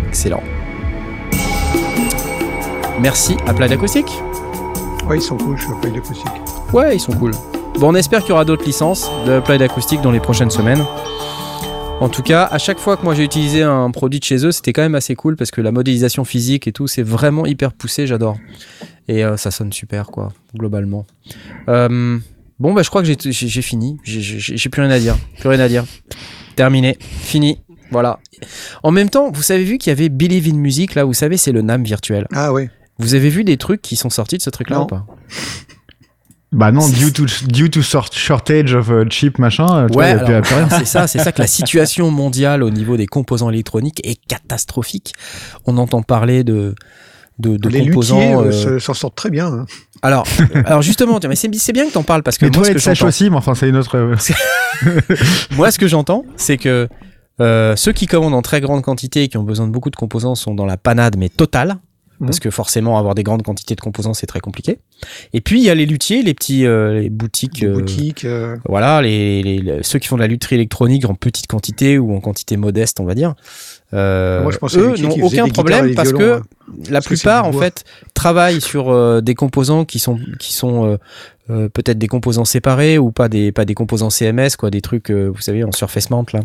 Excellent. 0.09 0.43
Merci 3.01 3.37
Applied 3.47 3.73
Acoustic. 3.73 4.07
Ouais, 5.07 5.19
ils 5.19 5.23
sont 5.23 5.37
cool, 5.37 5.57
je 5.57 5.65
suis 5.65 5.73
pas 5.81 5.89
acoustique. 5.89 6.27
Ouais, 6.73 6.97
ils 6.97 7.01
sont 7.01 7.13
cool. 7.13 7.33
Bon, 7.79 7.93
on 7.93 7.95
espère 7.95 8.21
qu'il 8.21 8.31
y 8.31 8.33
aura 8.33 8.45
d'autres 8.45 8.65
licences 8.65 9.11
de 9.27 9.35
Applied 9.35 9.63
Acoustic 9.63 10.01
dans 10.01 10.11
les 10.11 10.21
prochaines 10.21 10.51
semaines. 10.51 10.85
En 12.01 12.09
tout 12.11 12.23
cas, 12.23 12.45
à 12.45 12.59
chaque 12.59 12.79
fois 12.79 12.97
que 12.97 13.03
moi 13.05 13.15
j'ai 13.15 13.25
utilisé 13.25 13.63
un 13.63 13.91
produit 13.91 14.21
de 14.21 14.25
chez 14.25 14.45
eux, 14.45 14.53
c'était 14.53 14.73
quand 14.73 14.83
même 14.83 14.95
assez 14.95 15.15
cool 15.15 15.35
parce 15.35 15.51
que 15.51 15.61
la 15.63 15.73
modélisation 15.73 16.25
physique 16.25 16.69
et 16.69 16.73
tout, 16.73 16.87
c'est 16.87 17.03
vraiment 17.03 17.47
hyper 17.47 17.73
poussé, 17.73 18.07
j'adore. 18.07 18.37
Et 19.09 19.25
euh, 19.25 19.37
ça 19.37 19.51
sonne 19.51 19.73
super, 19.73 20.09
quoi, 20.09 20.33
globalement. 20.55 21.07
Euh, 21.69 22.19
bon, 22.59 22.75
bah, 22.75 22.83
je 22.83 22.91
crois 22.91 23.03
que 23.03 23.09
j'ai- 23.09 23.63
fini. 23.63 23.97
J'ai- 24.05 24.69
plus 24.69 24.83
rien 24.83 24.91
à 24.91 24.99
dire. 24.99 25.17
Plus 25.41 25.49
rien 25.49 25.61
à 25.61 25.69
dire. 25.69 25.85
Terminé. 26.55 26.97
Fini. 27.01 27.61
Voilà. 27.91 28.19
En 28.83 28.91
même 28.91 29.09
temps, 29.09 29.31
vous 29.33 29.51
avez 29.53 29.65
vu 29.65 29.79
qu'il 29.79 29.91
y 29.91 29.93
avait 29.93 30.09
Believe 30.11 30.49
in 30.53 30.57
Music, 30.59 30.95
là, 30.97 31.05
vous 31.05 31.15
savez, 31.15 31.37
c'est 31.39 31.53
le 31.53 31.63
NAM 31.63 31.83
virtuel. 31.83 32.27
Ah 32.35 32.53
ouais. 32.53 32.69
Vous 32.99 33.15
avez 33.15 33.31
vu 33.31 33.43
des 33.43 33.57
trucs 33.57 33.81
qui 33.83 33.97
sont 33.97 34.11
sortis 34.11 34.37
de 34.37 34.43
ce 34.43 34.51
truc-là 34.51 34.81
ou 34.83 34.87
pas? 34.87 35.07
Bah 36.53 36.71
non, 36.73 36.89
due 36.89 37.13
to, 37.13 37.25
due 37.49 37.69
to 37.71 37.83
sort- 37.83 38.13
shortage 38.13 38.73
of 38.75 38.89
uh, 38.89 39.05
chip 39.11 39.39
machin, 39.39 39.67
euh, 39.67 39.89
Ouais, 39.89 40.17
c'est 40.71 40.85
ça, 40.87 41.07
c'est 41.07 41.19
ça 41.19 41.33
que 41.33 41.41
la 41.41 41.47
situation 41.49 42.11
mondiale 42.11 42.63
au 42.63 42.71
niveau 42.71 42.97
des 42.97 43.07
composants 43.07 43.51
électroniques 43.51 44.01
est 44.07 44.19
catastrophique. 44.29 45.13
On 45.67 45.77
entend 45.77 46.03
parler 46.03 46.45
de 46.45 46.75
de, 47.39 47.57
de 47.59 47.69
Les 47.69 47.87
composants. 47.89 48.19
luthiers 48.19 48.35
euh, 48.35 48.45
euh, 48.47 48.53
se- 48.53 48.79
s'en 48.79 48.95
sortent 48.95 49.17
très 49.17 49.29
bien. 49.29 49.47
hein. 49.49 49.67
Alors, 50.03 50.27
alors 50.65 50.81
justement, 50.83 51.19
mais 51.29 51.35
c'est 51.37 51.73
bien 51.73 51.87
que 51.87 51.93
t'en 51.93 52.03
parles 52.05 52.23
parce 52.23 52.39
que 52.39 52.47
Les 52.47 52.51
moi, 52.51 52.65
ce 52.65 52.71
que 52.73 52.79
j'entends, 52.79 53.07
aussi, 53.09 53.29
mais 53.29 53.37
enfin, 53.37 53.55
c'est 53.55 53.69
une 53.69 53.77
autre. 53.77 53.97
euh, 53.99 54.17
moi, 55.57 55.71
ce 55.71 55.79
que 55.79 55.89
j'entends, 55.89 56.25
c'est 56.37 56.57
que 56.57 56.89
euh, 57.41 57.77
ceux 57.77 57.93
qui 57.93 58.07
commandent 58.07 58.35
en 58.35 58.41
très 58.43 58.61
grande 58.63 58.83
quantité 58.83 59.25
et 59.25 59.29
qui 59.29 59.37
ont 59.37 59.43
besoin 59.43 59.67
de 59.67 59.73
beaucoup 59.73 59.91
de 59.91 59.97
composants 59.97 60.35
sont 60.35 60.55
dans 60.55 60.65
la 60.65 60.77
panade, 60.79 61.17
mais 61.19 61.29
totale. 61.29 61.77
Mhm. 62.21 62.27
Parce 62.29 62.41
que 62.41 62.51
forcément, 62.51 62.99
avoir 62.99 63.15
des 63.15 63.23
grandes 63.23 63.43
quantités 63.43 63.75
de 63.75 63.81
composants, 63.81 64.15
c'est 64.15 64.27
très 64.27 64.41
compliqué. 64.41 64.79
Et 65.35 65.41
puis, 65.43 65.61
il 65.61 65.65
y 65.65 65.71
a 65.71 65.75
les 65.75 65.85
luthiers, 65.87 66.23
les 66.23 66.33
petits 66.35 66.65
euh, 66.65 67.01
les 67.01 67.11
boutiques. 67.11 67.61
Les 67.61 67.67
euh, 67.69 67.75
boutiques. 67.75 68.25
euh, 68.25 68.57
Voilà, 68.69 69.03
les, 69.03 69.43
les- 69.43 69.83
ceux 69.83 69.99
qui 69.99 70.09
font 70.09 70.17
de 70.17 70.23
la 70.23 70.27
lutherie 70.27 70.55
électronique 70.55 71.05
en 71.05 71.15
petite 71.15 71.47
quantité 71.47 71.99
ou 71.99 72.15
en 72.15 72.21
quantité 72.21 72.57
modeste, 72.57 73.01
on 73.01 73.05
va 73.05 73.15
dire. 73.15 73.35
euh, 73.93 74.43
Moi, 74.43 74.53
je 74.53 74.79
eux 74.79 74.95
n'ont 74.97 75.11
aucun 75.23 75.47
problème 75.49 75.89
des 75.89 75.95
parce 75.95 76.09
violons, 76.09 76.19
que 76.19 76.33
hein. 76.39 76.43
la 76.89 76.93
Parce 76.93 77.09
que 77.09 77.17
c'est 77.17 77.21
plupart, 77.23 77.45
en 77.47 77.51
bois. 77.51 77.63
fait, 77.65 77.85
travaillent 78.15 78.61
sur 78.63 78.91
euh, 78.91 79.21
des 79.21 79.35
composants 79.35 79.85
qui 79.85 79.99
sont 79.99 80.19
qui 80.41 80.55
sont 80.55 80.99
euh, 81.49 81.69
peut-être 81.69 81.99
des 81.99 82.09
composants 82.09 82.45
séparés 82.45 82.99
ou 82.99 83.13
pas 83.13 83.29
des 83.29 83.53
pas 83.53 83.65
des 83.65 83.75
composants 83.75 84.11
CMS, 84.11 84.57
quoi, 84.59 84.71
des 84.71 84.81
trucs, 84.81 85.11
euh, 85.11 85.29
vous 85.33 85.41
savez, 85.41 85.63
en 85.63 85.71
surface 85.73 86.11
mount 86.11 86.25
là. 86.33 86.41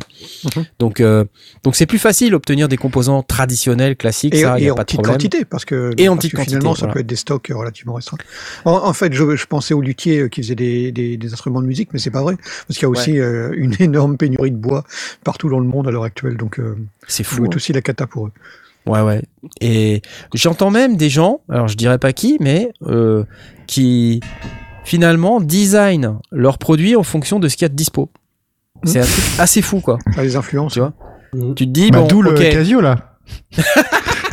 Mhm. 0.55 0.65
Donc 0.79 0.99
euh, 1.01 1.25
donc 1.63 1.75
c'est 1.75 1.85
plus 1.87 1.97
facile 1.97 2.31
d'obtenir 2.31 2.67
des 2.67 2.77
composants 2.77 3.23
traditionnels 3.23 3.95
classiques, 3.95 4.35
Et, 4.35 4.41
ça, 4.41 4.59
il 4.59 4.63
y 4.63 4.65
et 4.65 4.69
a 4.69 4.73
en 4.73 4.75
pas 4.75 4.83
de 4.83 4.85
petite 4.85 4.97
problème. 4.99 5.15
quantité, 5.15 5.45
parce 5.45 5.65
que, 5.65 5.91
Et 5.97 6.07
en 6.07 6.13
parce 6.13 6.19
petite 6.19 6.31
que 6.33 6.37
quantité, 6.37 6.49
finalement, 6.55 6.75
ça 6.75 6.79
voilà. 6.81 6.93
peut 6.93 6.99
être 6.99 7.07
des 7.07 7.15
stocks 7.15 7.51
relativement 7.53 7.93
restreints. 7.93 8.17
En, 8.65 8.73
en 8.73 8.93
fait, 8.93 9.11
je, 9.13 9.35
je 9.35 9.45
pensais 9.47 9.73
aux 9.73 9.81
luthiers 9.81 10.29
qui 10.29 10.43
faisaient 10.43 10.55
des, 10.55 10.91
des, 10.91 11.17
des 11.17 11.33
instruments 11.33 11.61
de 11.61 11.67
musique, 11.67 11.89
mais 11.93 11.99
c'est 11.99 12.11
pas 12.11 12.21
vrai, 12.21 12.35
parce 12.67 12.77
qu'il 12.77 12.83
y 12.83 12.85
a 12.85 12.89
aussi 12.89 13.13
une 13.13 13.75
énorme 13.79 14.17
pénurie 14.17 14.51
de 14.51 14.57
bois 14.57 14.83
partout 15.23 15.49
dans 15.49 15.59
le 15.59 15.65
monde 15.67 15.87
à 15.87 15.91
l'heure 15.91 16.03
actuelle, 16.03 16.37
donc 16.37 16.59
C'est 17.07 17.23
fou. 17.23 17.37
doit 17.37 17.47
hein. 17.47 17.55
aussi 17.55 17.73
la 17.73 17.81
cata 17.81 18.05
pour 18.07 18.27
eux. 18.27 18.31
Ouais, 18.87 19.01
ouais. 19.01 19.21
Et 19.61 20.01
j'entends 20.33 20.71
même 20.71 20.97
des 20.97 21.09
gens, 21.09 21.41
alors 21.49 21.67
je 21.67 21.77
dirais 21.77 21.99
pas 21.99 22.13
qui, 22.13 22.37
mais 22.39 22.71
euh, 22.87 23.23
qui 23.67 24.21
finalement 24.83 25.39
designent 25.41 26.15
leurs 26.31 26.57
produits 26.57 26.95
en 26.95 27.03
fonction 27.03 27.39
de 27.39 27.47
ce 27.47 27.55
qu'il 27.55 27.63
y 27.63 27.67
a 27.67 27.69
de 27.69 27.75
dispo. 27.75 28.09
C'est 28.83 28.99
un 28.99 29.03
truc 29.03 29.23
assez 29.37 29.61
fou, 29.61 29.79
quoi. 29.79 29.97
Ah, 30.17 30.23
les 30.23 30.35
influences. 30.35 30.73
Tu 30.73 30.79
vois 30.79 30.93
Tu 31.55 31.65
te 31.67 31.71
dis, 31.71 31.91
bah, 31.91 31.99
bon, 31.99 32.07
D'où 32.07 32.21
le 32.21 32.33
Casio 32.33 32.81
là. 32.81 32.95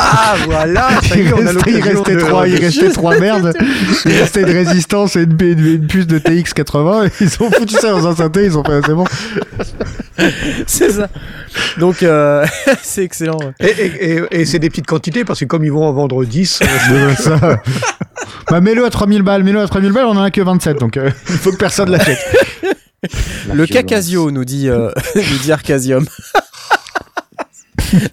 Ah, 0.01 0.37
voilà, 0.47 0.89
ça 1.03 1.17
y 1.17 1.21
Il 1.23 1.27
est, 1.27 1.33
on 1.35 1.45
a 1.45 1.51
restait, 1.51 1.71
il 1.73 1.77
l'occasion 1.79 2.03
restait 2.03 2.15
de- 2.15 2.21
trois, 2.21 2.49
il 2.49 2.57
restait 2.57 2.89
trois 2.91 3.19
merdes. 3.19 3.53
Il 4.05 4.13
restait 4.13 4.43
une 4.43 4.51
résistance 4.51 5.17
et 5.17 5.23
une, 5.25 5.37
une- 5.41 5.67
une 5.67 5.87
puce 5.89 6.07
de 6.07 6.21
TX80. 6.21 7.11
Ils 7.21 7.43
ont 7.43 7.51
foutu 7.51 7.75
ça 7.75 7.91
dans 7.91 8.07
un 8.07 8.15
synthé, 8.15 8.45
ils 8.45 8.57
ont 8.57 8.63
fait, 8.63 8.81
c'est 8.87 8.95
bon. 8.95 9.05
c'est 10.67 10.91
ça. 10.93 11.09
Donc, 11.79 12.03
euh, 12.05 12.47
c'est 12.83 13.03
excellent. 13.03 13.39
ouais. 13.39 13.53
Et, 13.61 13.71
et, 13.87 14.15
et, 14.17 14.41
et 14.41 14.45
c'est 14.47 14.61
des 14.61 14.71
petites 14.71 14.87
quantités, 14.87 15.25
parce 15.25 15.41
que 15.41 15.45
comme 15.47 15.65
ils 15.65 15.73
vont 15.73 15.85
en 15.85 15.93
vendre 15.93 16.25
10, 16.25 16.61
euh, 16.63 17.11
De 17.11 17.17
ça. 17.17 17.61
Bah, 18.51 18.61
mets-le 18.61 18.85
à 18.85 18.91
3000 18.91 19.23
balles, 19.23 19.43
mets-le 19.43 19.61
à 19.61 19.67
3000 19.67 19.93
balles, 19.93 20.07
on 20.07 20.17
en 20.17 20.23
a 20.23 20.31
que 20.31 20.41
27, 20.41 20.79
donc 20.79 20.97
euh, 20.97 21.11
il 21.29 21.37
faut 21.37 21.53
que 21.53 21.57
personne 21.57 21.91
l'achète. 21.91 22.19
Le 23.53 23.67
Cacasio, 23.67 24.31
nous 24.31 24.45
dit, 24.45 24.69
euh, 24.69 24.91
nous 25.15 25.39
dit 25.43 25.53
Arcasium. 25.53 26.07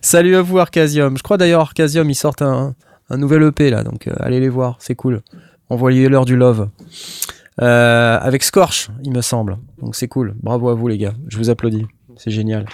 Salut 0.02 0.36
à 0.36 0.42
vous, 0.42 0.60
Arcasium. 0.60 1.18
Je 1.18 1.24
crois 1.24 1.38
d'ailleurs, 1.38 1.62
Arcasium, 1.62 2.10
ils 2.10 2.16
sortent 2.16 2.42
un, 2.42 2.76
un 3.10 3.18
nouvel 3.18 3.44
EP, 3.44 3.70
là, 3.70 3.84
donc 3.84 4.08
euh, 4.08 4.14
allez 4.20 4.40
les 4.40 4.50
voir, 4.50 4.78
c'est 4.80 4.96
cool. 4.96 5.22
Envoyez-leur 5.70 6.26
du 6.26 6.36
love. 6.36 6.70
Euh, 7.62 8.18
avec 8.22 8.44
Scorch, 8.44 8.90
il 9.04 9.12
me 9.12 9.22
semble. 9.22 9.58
Donc 9.82 9.96
c'est 9.96 10.08
cool. 10.08 10.36
Bravo 10.42 10.70
à 10.70 10.76
vous, 10.76 10.88
les 10.88 10.98
gars. 10.98 11.14
Je 11.28 11.38
vous 11.38 11.50
applaudis. 11.50 11.86
C'est 12.18 12.32
génial. 12.32 12.66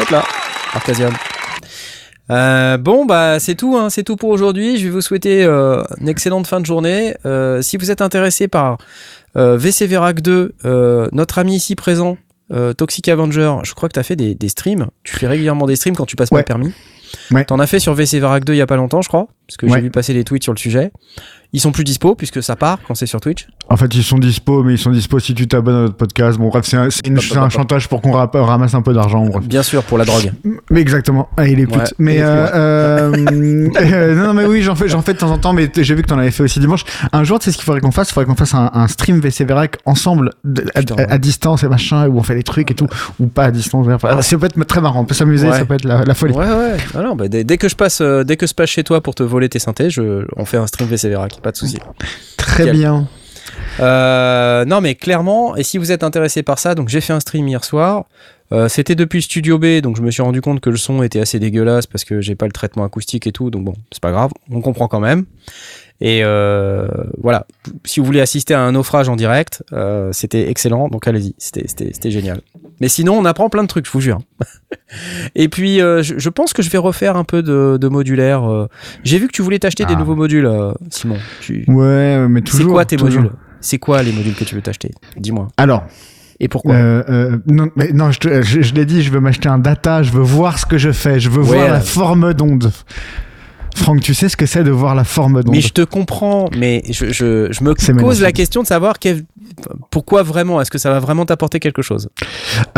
Hop 0.00 0.10
là, 0.10 0.24
Arcasium. 0.72 1.12
Euh, 2.30 2.76
bon 2.76 3.06
bah 3.06 3.38
c'est 3.40 3.54
tout, 3.56 3.76
hein, 3.76 3.90
c'est 3.90 4.04
tout 4.04 4.16
pour 4.16 4.30
aujourd'hui. 4.30 4.76
Je 4.76 4.84
vais 4.84 4.90
vous 4.90 5.00
souhaiter 5.00 5.44
euh, 5.44 5.82
une 6.00 6.08
excellente 6.08 6.46
fin 6.46 6.60
de 6.60 6.66
journée. 6.66 7.14
Euh, 7.26 7.60
si 7.62 7.76
vous 7.76 7.90
êtes 7.90 8.02
intéressé 8.02 8.46
par 8.48 8.78
euh, 9.36 9.56
VC 9.56 9.86
Verac 9.86 10.20
2, 10.20 10.54
euh, 10.64 11.08
notre 11.12 11.38
ami 11.38 11.56
ici 11.56 11.74
présent, 11.74 12.16
euh, 12.52 12.72
Toxic 12.72 13.08
Avenger, 13.08 13.54
je 13.64 13.74
crois 13.74 13.88
que 13.88 13.94
tu 13.94 14.00
as 14.00 14.04
fait 14.04 14.16
des, 14.16 14.34
des 14.34 14.48
streams. 14.48 14.86
Tu 15.04 15.16
fais 15.16 15.26
régulièrement 15.26 15.66
des 15.66 15.76
streams 15.76 15.96
quand 15.96 16.06
tu 16.06 16.16
passes 16.16 16.30
pas 16.30 16.36
Ouais. 16.36 16.42
le 16.42 16.46
permis. 16.46 16.72
Ouais. 17.32 17.44
T'en 17.44 17.58
as 17.58 17.66
fait 17.66 17.80
sur 17.80 17.94
VC 17.94 18.20
Verac 18.20 18.44
2 18.44 18.54
il 18.54 18.58
y 18.58 18.60
a 18.60 18.66
pas 18.66 18.76
longtemps, 18.76 19.02
je 19.02 19.08
crois, 19.08 19.26
parce 19.48 19.56
que 19.56 19.66
Ouais. 19.66 19.72
j'ai 19.74 19.80
vu 19.80 19.90
passer 19.90 20.14
des 20.14 20.22
tweets 20.24 20.44
sur 20.44 20.52
le 20.52 20.58
sujet. 20.58 20.92
Ils 21.52 21.60
sont 21.60 21.72
plus 21.72 21.84
dispo 21.84 22.14
puisque 22.14 22.42
ça 22.42 22.54
part 22.56 22.78
quand 22.86 22.94
c'est 22.94 23.06
sur 23.06 23.20
Twitch. 23.20 23.48
En 23.68 23.76
fait, 23.76 23.92
ils 23.94 24.02
sont 24.04 24.18
dispo, 24.18 24.62
mais 24.62 24.74
ils 24.74 24.78
sont 24.78 24.90
dispo 24.90 25.18
si 25.18 25.34
tu 25.34 25.46
t'abonnes 25.48 25.74
à 25.76 25.80
notre 25.82 25.96
podcast. 25.96 26.38
Bon, 26.38 26.48
bref, 26.48 26.64
c'est 26.66 26.76
un, 26.76 26.90
c'est 26.90 27.06
une- 27.06 27.20
chantage 27.20 27.88
pour 27.88 28.00
qu'on 28.00 28.12
ra- 28.12 28.30
ramasse 28.32 28.74
un 28.74 28.82
peu 28.82 28.92
d'argent. 28.92 29.24
Bref. 29.26 29.44
Bien 29.44 29.62
sûr 29.62 29.82
pour 29.82 29.98
la 29.98 30.04
drogue. 30.04 30.32
Mais 30.70 30.80
exactement. 30.80 31.28
Ah, 31.36 31.46
il 31.48 31.58
est 31.60 31.66
pute. 31.66 31.76
Ouais, 31.76 31.84
mais 31.98 32.14
il 32.16 32.18
est 32.20 32.24
euh, 32.24 33.12
euh, 33.14 34.14
non, 34.26 34.34
mais 34.34 34.44
oui, 34.46 34.62
j'en 34.62 34.74
fais, 34.74 34.88
j'en 34.88 35.02
fais 35.02 35.12
de 35.14 35.18
temps 35.18 35.30
en 35.30 35.38
temps. 35.38 35.52
Mais 35.52 35.70
j'ai 35.76 35.94
vu 35.94 36.02
que 36.02 36.08
t'en 36.08 36.18
avais 36.18 36.30
fait 36.30 36.42
aussi 36.42 36.60
dimanche. 36.60 36.84
Un 37.12 37.24
jour, 37.24 37.38
tu 37.38 37.46
sais 37.46 37.52
ce 37.52 37.56
qu'il 37.56 37.64
faudrait 37.64 37.80
qu'on 37.80 37.90
fasse? 37.90 38.10
Il 38.10 38.14
faudrait 38.14 38.26
qu'on 38.26 38.34
fasse 38.36 38.54
un, 38.54 38.70
un 38.72 38.88
stream 38.88 39.20
VC 39.20 39.44
Verac 39.44 39.78
ensemble, 39.86 40.30
de- 40.44 40.64
à, 40.74 40.80
Putain, 40.80 40.94
à- 40.94 40.98
ouais. 40.98 41.06
à 41.10 41.18
distance 41.18 41.62
et 41.64 41.68
machin, 41.68 42.08
où 42.08 42.18
on 42.18 42.22
fait 42.22 42.34
des 42.34 42.42
trucs 42.42 42.70
et 42.70 42.74
tout, 42.74 42.86
ou 43.18 43.26
pas 43.26 43.44
à 43.44 43.50
distance. 43.50 43.86
Enfin, 43.90 44.20
ça 44.22 44.38
peut 44.38 44.46
être 44.46 44.64
très 44.66 44.80
marrant. 44.80 45.00
On 45.00 45.04
peut 45.04 45.14
s'amuser. 45.14 45.48
Ouais. 45.48 45.58
Ça 45.58 45.64
peut 45.64 45.74
être 45.74 45.84
la, 45.84 46.04
la 46.04 46.14
folie. 46.14 46.34
Ouais 46.34 46.46
ouais. 46.46 46.76
Ah 46.94 47.02
non, 47.02 47.14
bah, 47.16 47.28
dès, 47.28 47.44
dès 47.44 47.58
que 47.58 47.68
je 47.68 47.76
passe, 47.76 48.00
euh, 48.00 48.24
dès 48.24 48.36
que 48.36 48.46
je 48.46 48.54
passe 48.54 48.70
chez 48.70 48.84
toi 48.84 49.00
pour 49.00 49.14
te 49.14 49.22
voler 49.22 49.48
tes 49.48 49.58
synthés, 49.58 49.90
je, 49.90 50.24
on 50.36 50.44
fait 50.44 50.56
un 50.56 50.66
stream 50.66 50.88
VC 50.88 51.08
Verac, 51.08 51.39
pas 51.42 51.52
de 51.52 51.56
souci. 51.56 51.78
Très 52.36 52.64
Nickel. 52.64 52.76
bien. 52.78 53.08
Euh, 53.80 54.64
non, 54.64 54.80
mais 54.80 54.94
clairement, 54.94 55.56
et 55.56 55.62
si 55.62 55.78
vous 55.78 55.92
êtes 55.92 56.02
intéressé 56.04 56.42
par 56.42 56.58
ça, 56.58 56.74
donc 56.74 56.88
j'ai 56.88 57.00
fait 57.00 57.12
un 57.12 57.20
stream 57.20 57.48
hier 57.48 57.64
soir. 57.64 58.04
Euh, 58.52 58.68
C'était 58.68 58.96
depuis 58.96 59.22
Studio 59.22 59.58
B, 59.58 59.80
donc 59.80 59.96
je 59.96 60.02
me 60.02 60.10
suis 60.10 60.22
rendu 60.22 60.40
compte 60.40 60.60
que 60.60 60.70
le 60.70 60.76
son 60.76 61.04
était 61.04 61.20
assez 61.20 61.38
dégueulasse 61.38 61.86
parce 61.86 62.04
que 62.04 62.20
j'ai 62.20 62.34
pas 62.34 62.46
le 62.46 62.52
traitement 62.52 62.82
acoustique 62.84 63.26
et 63.28 63.32
tout, 63.32 63.48
donc 63.48 63.64
bon, 63.64 63.74
c'est 63.92 64.02
pas 64.02 64.10
grave, 64.10 64.32
on 64.50 64.60
comprend 64.60 64.88
quand 64.88 64.98
même. 64.98 65.24
Et 66.00 66.22
euh, 66.24 66.88
voilà, 67.22 67.46
si 67.84 68.00
vous 68.00 68.06
voulez 68.06 68.20
assister 68.20 68.54
à 68.54 68.60
un 68.60 68.72
naufrage 68.72 69.08
en 69.08 69.14
direct, 69.14 69.62
euh, 69.72 70.10
c'était 70.12 70.50
excellent, 70.50 70.88
donc 70.88 71.06
allez-y, 71.06 71.34
c'était- 71.38 71.68
c'était 71.68 71.90
c'était 71.92 72.10
génial. 72.10 72.40
Mais 72.80 72.88
sinon, 72.88 73.14
on 73.18 73.24
apprend 73.24 73.48
plein 73.50 73.62
de 73.62 73.68
trucs, 73.68 73.86
je 73.86 73.90
vous 73.92 74.00
jure. 74.00 74.18
et 75.34 75.48
puis, 75.48 75.80
euh, 75.80 76.02
je, 76.02 76.18
je 76.18 76.28
pense 76.28 76.52
que 76.52 76.62
je 76.62 76.70
vais 76.70 76.78
refaire 76.78 77.16
un 77.16 77.24
peu 77.24 77.42
de, 77.42 77.76
de 77.80 77.88
modulaire. 77.88 78.50
euh. 78.50 78.66
J'ai 79.04 79.18
vu 79.18 79.26
que 79.26 79.32
tu 79.32 79.42
voulais 79.42 79.58
t'acheter 79.58 79.84
des 79.84 79.94
Ah. 79.94 79.98
nouveaux 79.98 80.16
modules, 80.16 80.46
euh, 80.46 80.72
Simon. 80.90 81.16
Tu- 81.40 81.64
Ouais, 81.68 82.26
mais 82.28 82.40
toujours. 82.42 82.58
c'est 82.66 82.72
quoi 82.72 82.84
tes 82.84 82.96
toujours. 82.96 83.22
modules? 83.22 83.36
C'est 83.60 83.78
quoi 83.78 84.02
les 84.02 84.12
modules 84.12 84.34
que 84.34 84.44
tu 84.44 84.54
veux 84.54 84.62
t'acheter? 84.62 84.90
Dis-moi. 85.16 85.48
Alors, 85.58 85.84
Et 86.42 86.48
pourquoi? 86.48 86.74
Euh, 86.74 87.02
euh, 87.10 87.38
non, 87.46 87.68
mais 87.76 87.92
non, 87.92 88.10
je, 88.10 88.40
je, 88.40 88.62
je 88.62 88.74
l'ai 88.74 88.86
dit, 88.86 89.02
je 89.02 89.10
veux 89.10 89.20
m'acheter 89.20 89.50
un 89.50 89.58
data, 89.58 90.02
je 90.02 90.10
veux 90.12 90.22
voir 90.22 90.58
ce 90.58 90.64
que 90.64 90.78
je 90.78 90.90
fais, 90.92 91.20
je 91.20 91.28
veux 91.28 91.42
Ouais, 91.42 91.58
voir 91.58 91.68
la 91.70 91.80
forme 91.80 92.32
d'onde. 92.32 92.72
Franck, 93.76 94.00
tu 94.00 94.14
sais 94.14 94.28
ce 94.28 94.36
que 94.36 94.46
c'est 94.46 94.62
de 94.64 94.70
voir 94.70 94.94
la 94.94 95.04
forme 95.04 95.42
d'onde 95.42 95.54
Mais 95.54 95.60
je 95.60 95.72
te 95.72 95.82
comprends, 95.82 96.48
mais 96.56 96.82
je, 96.90 97.06
je, 97.06 97.48
je 97.50 97.64
me 97.64 97.74
pose 97.74 97.88
magnifique. 97.94 98.22
la 98.22 98.32
question 98.32 98.62
de 98.62 98.66
savoir 98.66 98.98
quel- 98.98 99.24
pourquoi 99.90 100.22
vraiment, 100.22 100.60
est-ce 100.60 100.70
que 100.70 100.78
ça 100.78 100.90
va 100.90 100.98
vraiment 101.00 101.24
t'apporter 101.26 101.60
quelque 101.60 101.82
chose? 101.82 102.08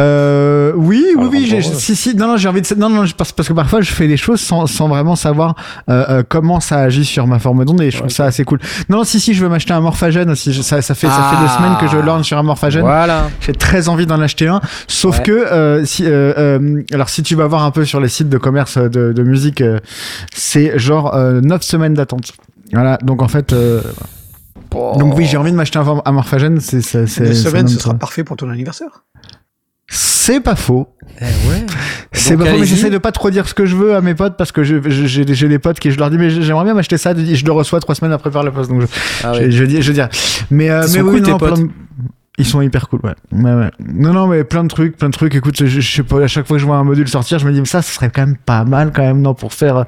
Euh, 0.00 0.72
oui, 0.76 1.04
oui, 1.16 1.18
Alors, 1.18 1.30
oui, 1.32 1.62
si, 1.78 1.96
si, 1.96 2.14
non, 2.16 2.28
non, 2.28 2.36
j'ai 2.36 2.48
envie 2.48 2.62
de, 2.62 2.74
non, 2.76 2.88
non, 2.88 3.04
je- 3.04 3.14
parce, 3.14 3.32
parce 3.32 3.48
que 3.48 3.52
parfois 3.52 3.80
je 3.82 3.90
fais 3.92 4.08
des 4.08 4.16
choses 4.16 4.40
sans, 4.40 4.66
sans 4.66 4.88
vraiment 4.88 5.16
savoir 5.16 5.54
euh, 5.90 6.04
euh, 6.08 6.22
comment 6.26 6.60
ça 6.60 6.78
agit 6.78 7.04
sur 7.04 7.26
ma 7.26 7.38
forme 7.38 7.64
d'onde 7.64 7.80
et 7.82 7.90
je 7.90 7.98
trouve 7.98 8.10
ça 8.10 8.24
assez 8.24 8.44
cool. 8.44 8.58
Non, 8.88 8.98
non, 8.98 9.04
si, 9.04 9.20
si, 9.20 9.34
je 9.34 9.42
veux 9.42 9.48
m'acheter 9.48 9.72
un 9.72 9.80
morphagène 9.80 10.30
aussi. 10.30 10.52
Je- 10.52 10.62
Ça, 10.62 10.80
ça 10.80 10.94
fait, 10.94 11.08
ça 11.08 11.28
fait 11.30 11.36
deux 11.42 11.48
Ah. 11.50 11.56
semaines 11.58 11.76
que 11.80 11.88
je 11.88 11.96
lorne 12.02 12.22
sur 12.24 12.38
un 12.38 12.42
morphagène. 12.42 12.82
Voilà. 12.82 13.28
J'ai 13.40 13.52
très 13.52 13.88
envie 13.88 14.06
d'en 14.06 14.20
acheter 14.20 14.46
un, 14.46 14.60
sauf 14.86 15.18
Ouais. 15.18 15.24
que 15.24 15.32
euh, 15.32 15.84
si, 15.84 16.04
euh, 16.06 16.32
euh, 16.38 16.82
alors 16.92 17.08
si 17.08 17.22
tu 17.22 17.34
vas 17.34 17.46
voir 17.46 17.64
un 17.64 17.70
peu 17.70 17.84
sur 17.84 18.00
les 18.00 18.08
sites 18.08 18.28
de 18.28 18.38
commerce 18.38 18.78
de, 18.78 19.12
de 19.12 19.22
musique, 19.22 19.60
euh, 19.60 19.78
c'est 20.34 20.78
genre 20.82 21.14
euh, 21.14 21.40
9 21.40 21.62
semaines 21.62 21.94
d'attente. 21.94 22.32
Voilà, 22.72 22.96
donc 22.98 23.22
en 23.22 23.28
fait, 23.28 23.52
euh, 23.52 23.80
donc 24.72 25.16
oui, 25.16 25.26
j'ai 25.26 25.36
envie 25.36 25.50
de 25.52 25.56
m'acheter 25.56 25.78
un, 25.78 26.02
un 26.04 26.12
morphagène. 26.12 26.58
C'est, 26.60 26.80
c'est, 26.80 27.06
c'est, 27.06 27.26
Une 27.26 27.34
semaine, 27.34 27.68
ce 27.68 27.78
sera 27.78 27.94
parfait 27.94 28.24
pour 28.24 28.36
ton 28.36 28.48
anniversaire. 28.48 29.04
C'est 29.94 30.40
pas 30.40 30.56
faux. 30.56 30.88
Eh 31.20 31.24
ouais. 31.24 31.66
C'est 32.12 32.36
Donc, 32.36 32.46
pas 32.46 32.52
faux, 32.54 32.60
mais 32.60 32.66
j'essaie 32.66 32.88
de 32.88 32.96
pas 32.98 33.12
trop 33.12 33.30
dire 33.30 33.46
ce 33.46 33.52
que 33.52 33.66
je 33.66 33.76
veux 33.76 33.94
à 33.94 34.00
mes 34.00 34.14
potes 34.14 34.36
parce 34.38 34.50
que 34.52 34.64
je- 34.64 34.76
je- 34.88 35.06
j'ai 35.06 35.24
des- 35.26 35.34
j'ai 35.34 35.48
des 35.48 35.58
potes 35.58 35.78
qui 35.80 35.90
je 35.90 35.98
leur 35.98 36.08
dis 36.10 36.16
mais 36.16 36.30
j'aimerais 36.30 36.64
bien 36.64 36.72
m'acheter 36.74 36.96
ça 36.96 37.12
je 37.14 37.44
le 37.44 37.52
reçois 37.52 37.80
trois 37.80 37.94
semaines 37.94 38.12
après 38.12 38.30
faire 38.30 38.42
la 38.42 38.50
poste 38.52 38.70
donc 38.70 38.80
je, 38.82 38.86
Ah 39.24 39.32
je, 39.50 39.64
dis 39.64 39.82
je 39.82 39.92
dis 39.92 40.00
mais 40.50 40.70
euh, 40.70 40.86
mais 40.94 41.00
oui 41.02 41.10
cool, 41.18 41.22
tes 41.22 41.30
non, 41.32 41.38
potes 41.38 41.54
plein 41.56 41.68
ils 42.38 42.46
sont 42.46 42.62
hyper 42.62 42.88
cool 42.88 43.00
ouais. 43.04 43.14
ouais 43.32 43.54
ouais. 43.54 43.70
Non 43.86 44.12
non 44.14 44.26
mais 44.26 44.42
plein 44.44 44.62
de 44.64 44.68
trucs 44.68 44.96
plein 44.96 45.08
de 45.08 45.12
trucs. 45.14 45.34
Écoute 45.34 45.56
je, 45.58 45.66
je 45.66 45.94
sais 45.96 46.02
pas 46.02 46.22
à 46.22 46.26
chaque 46.26 46.46
fois 46.46 46.56
que 46.56 46.60
je 46.60 46.66
vois 46.66 46.76
un 46.76 46.84
module 46.84 47.06
sortir 47.08 47.38
je 47.38 47.46
me 47.46 47.52
dis 47.52 47.58
mais 47.60 47.66
ça 47.66 47.82
ce 47.82 47.92
serait 47.92 48.10
quand 48.10 48.24
même 48.26 48.36
pas 48.36 48.64
mal 48.64 48.90
quand 48.94 49.02
même 49.02 49.20
non 49.20 49.34
pour 49.34 49.52
faire 49.52 49.76
euh, 49.76 49.84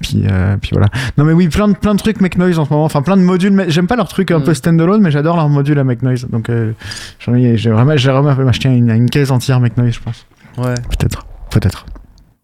puis 0.00 0.24
euh, 0.30 0.56
puis 0.56 0.70
voilà. 0.72 0.88
Non 1.18 1.24
mais 1.24 1.32
oui 1.34 1.48
plein 1.48 1.68
de 1.68 1.74
plein 1.76 1.94
de 1.94 1.98
trucs 1.98 2.20
Make 2.22 2.38
Noise 2.38 2.58
en 2.58 2.64
ce 2.64 2.70
moment. 2.70 2.84
Enfin 2.84 3.02
plein 3.02 3.16
de 3.18 3.22
modules 3.22 3.52
mais 3.52 3.68
j'aime 3.70 3.86
pas 3.86 3.96
leurs 3.96 4.08
trucs 4.08 4.30
un 4.30 4.38
Mm. 4.38 4.44
peu 4.44 4.54
standalone 4.54 5.02
mais 5.02 5.10
j'adore 5.10 5.36
leurs 5.36 5.48
modules 5.50 5.78
à 5.78 5.84
Make 5.84 6.02
Noise 6.02 6.26
donc 6.30 6.48
euh, 6.48 6.72
j'en 7.18 7.34
ai 7.34 7.56
j'ai 7.58 7.70
vraiment 7.70 7.96
j'ai 7.96 8.10
vraiment 8.10 8.34
m'acheter 8.34 8.68
une, 8.70 8.90
une 8.90 9.10
caisse 9.10 9.30
entière 9.30 9.60
Make 9.60 9.76
Noise 9.76 9.92
je 9.94 10.00
pense. 10.00 10.26
Ouais. 10.56 10.74
peut-être. 10.74 11.26
Peut-être. 11.50 11.84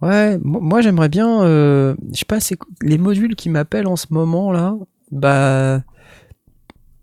Ouais, 0.03 0.39
mo- 0.43 0.61
moi 0.61 0.81
j'aimerais 0.81 1.09
bien, 1.09 1.43
euh, 1.43 1.95
je 2.13 2.19
sais 2.21 2.25
pas, 2.25 2.41
c'est 2.41 2.57
les 2.83 2.97
modules 2.97 3.35
qui 3.37 3.51
m'appellent 3.51 3.87
en 3.87 3.97
ce 3.97 4.07
moment 4.11 4.51
là, 4.53 4.75
bah, 5.13 5.81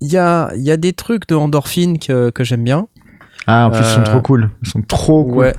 il 0.02 0.11
y 0.11 0.18
a, 0.18 0.52
il 0.56 0.61
y 0.61 0.72
a 0.72 0.78
des 0.78 0.94
trucs 0.94 1.28
de 1.28 1.36
endorphine 1.36 1.99
que, 1.99 2.30
que 2.30 2.44
j'aime 2.44 2.64
bien. 2.64 2.88
Ah, 3.48 3.68
en 3.68 3.72
plus, 3.72 3.80
ils 3.80 3.86
sont 3.86 4.02
Euh, 4.02 4.03
trop 4.03 4.22
cool. 4.22 4.49
Ils 4.64 4.69
sont 4.69 4.82
trop 4.82 5.24
cool. 5.24 5.38
Ouais. 5.38 5.56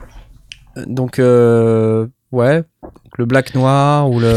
Donc, 0.87 1.19
euh, 1.19 2.07
ouais, 2.33 2.63
le 3.17 3.25
Black 3.25 3.55
Noir 3.55 4.11
ou 4.11 4.21
le, 4.21 4.35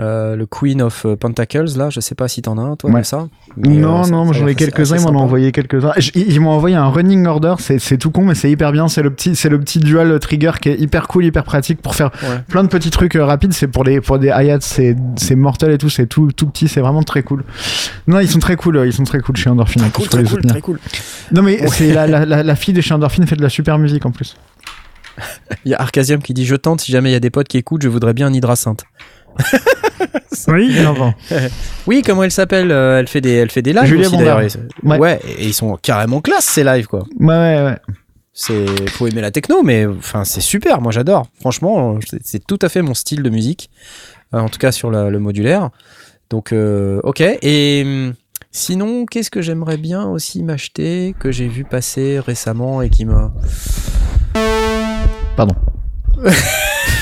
euh, 0.00 0.34
le 0.34 0.44
Queen 0.46 0.82
of 0.82 1.06
Pentacles 1.20 1.76
là, 1.76 1.88
je 1.88 2.00
sais 2.00 2.16
pas 2.16 2.26
si 2.26 2.42
t'en 2.42 2.58
as 2.58 2.62
un 2.62 2.74
toi 2.76 2.90
Ouais. 2.90 3.02
de 3.02 3.06
ça. 3.06 3.28
Mais, 3.56 3.68
non, 3.68 4.00
euh, 4.00 4.02
ça- 4.02 4.10
non, 4.10 4.28
a 4.28 4.32
j'en 4.32 4.46
ai 4.48 4.54
quelques-uns, 4.56 4.96
ils 4.96 5.02
m'en 5.02 5.10
ont 5.20 5.22
envoyé 5.22 5.52
quelques-uns. 5.52 5.92
Ils, 6.14 6.40
m'ont 6.40 6.50
envoyé 6.50 6.74
un 6.74 6.88
running 6.88 7.26
order, 7.26 7.54
c'est 7.58 7.98
tout 7.98 8.10
con, 8.10 8.24
mais 8.24 8.34
c'est 8.34 8.50
hyper 8.50 8.72
bien. 8.72 8.88
C'est 8.88 9.02
le 9.02 9.10
petit, 9.10 9.38
le 9.48 9.60
petit 9.60 9.78
dual 9.78 10.18
trigger 10.18 10.52
qui 10.60 10.70
est 10.70 10.80
hyper 10.80 11.06
cool, 11.06 11.24
hyper 11.26 11.44
pratique 11.44 11.80
pour 11.80 11.94
faire 11.94 12.10
Ouais. 12.24 12.40
plein 12.48 12.64
de 12.64 12.68
petits 12.68 12.90
trucs 12.90 13.14
euh, 13.14 13.24
rapides. 13.24 13.52
C'est 13.52 13.68
pour 13.68 13.84
des, 13.84 14.00
pour 14.00 14.18
des 14.18 14.28
hi-hats, 14.28 14.58
c'est, 14.60 14.96
mortel 15.36 15.70
et 15.70 15.78
tout, 15.78 15.90
c'est 15.90 16.06
tout, 16.06 16.32
tout 16.32 16.46
petit, 16.46 16.66
c'est 16.66 16.80
vraiment 16.80 17.02
très 17.02 17.22
cool. 17.22 17.44
Non, 18.08 18.18
ils 18.18 18.28
sont 18.28 18.40
très 18.40 18.56
cool, 18.56 18.78
euh, 18.78 18.86
ils 18.86 18.92
sont 18.92 19.04
très 19.04 19.20
cool 19.20 19.36
chez 19.36 19.48
Endorphin. 19.50 19.88
Cool, 19.90 20.08
très 20.08 20.18
les 20.18 20.24
cool, 20.24 20.30
soutenir. 20.32 20.52
très 20.54 20.60
cool. 20.60 20.78
Non, 21.32 21.42
mais 21.42 21.66
c'est 21.68 21.92
la, 22.06 22.06
la, 22.24 22.56
fille 22.56 22.74
de 22.74 22.80
chez 22.80 22.94
Endorphin 22.94 23.26
fait 23.26 23.36
de 23.36 23.42
la 23.42 23.48
super 23.48 23.78
musique 23.78 24.04
en 24.06 24.10
plus. 24.10 24.36
Il 25.64 25.70
y 25.70 25.74
a 25.74 25.80
Arcasium 25.80 26.20
qui 26.20 26.34
dit 26.34 26.44
je 26.44 26.56
tente 26.56 26.80
si 26.80 26.90
jamais 26.90 27.10
il 27.10 27.12
y 27.12 27.16
a 27.16 27.20
des 27.20 27.30
potes 27.30 27.46
qui 27.46 27.56
écoutent, 27.56 27.82
je 27.82 27.88
voudrais 27.88 28.12
bien 28.14 28.26
un 28.26 28.32
hydrasynth. 28.32 28.82
Oui, 30.48 30.76
Oui, 31.86 32.02
comment 32.04 32.24
elle 32.24 32.30
s'appelle 32.30 32.70
euh, 32.70 32.98
Elle 32.98 33.08
fait 33.08 33.20
des, 33.20 33.32
elle 33.32 33.50
fait 33.50 33.62
des 33.62 33.72
lives 33.72 33.84
Julia 33.84 34.08
aussi 34.08 34.16
Bondard. 34.16 34.40
Ouais. 34.82 34.98
Ouais. 34.98 35.20
et 35.38 35.46
ils 35.46 35.54
sont 35.54 35.76
carrément 35.76 36.20
classe 36.20 36.44
ces 36.44 36.64
lives 36.64 36.86
quoi. 36.86 37.04
Ouais, 37.18 37.26
ouais, 37.34 37.62
ouais. 37.64 37.78
C'est, 38.32 38.90
faut 38.90 39.06
aimer 39.06 39.20
la 39.20 39.30
techno, 39.30 39.62
mais 39.62 39.86
enfin 39.86 40.24
c'est 40.24 40.40
super. 40.40 40.80
Moi 40.80 40.90
j'adore. 40.92 41.28
Franchement, 41.40 41.98
c'est, 42.22 42.44
tout 42.44 42.58
à 42.62 42.68
fait 42.68 42.82
mon 42.82 42.94
style 42.94 43.22
de 43.22 43.30
musique. 43.30 43.70
Euh, 44.34 44.38
en 44.40 44.48
tout 44.48 44.58
cas 44.58 44.72
sur 44.72 44.90
la- 44.90 45.08
le 45.08 45.18
modulaire. 45.20 45.70
Donc 46.30 46.52
euh, 46.52 47.00
ok. 47.04 47.20
Et 47.20 47.82
hum, 47.84 48.14
sinon, 48.50 49.06
qu'est-ce 49.06 49.30
que 49.30 49.40
j'aimerais 49.40 49.76
bien 49.76 50.04
aussi 50.06 50.42
m'acheter 50.42 51.14
que 51.20 51.30
j'ai 51.30 51.46
vu 51.46 51.64
passer 51.64 52.18
récemment 52.18 52.82
et 52.82 52.90
qui 52.90 53.04
m'a. 53.04 53.32
Pardon. 55.36 55.54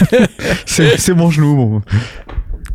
c'est, 0.67 1.15
mon 1.15 1.31
genou, 1.31 1.57
bon. 1.57 1.83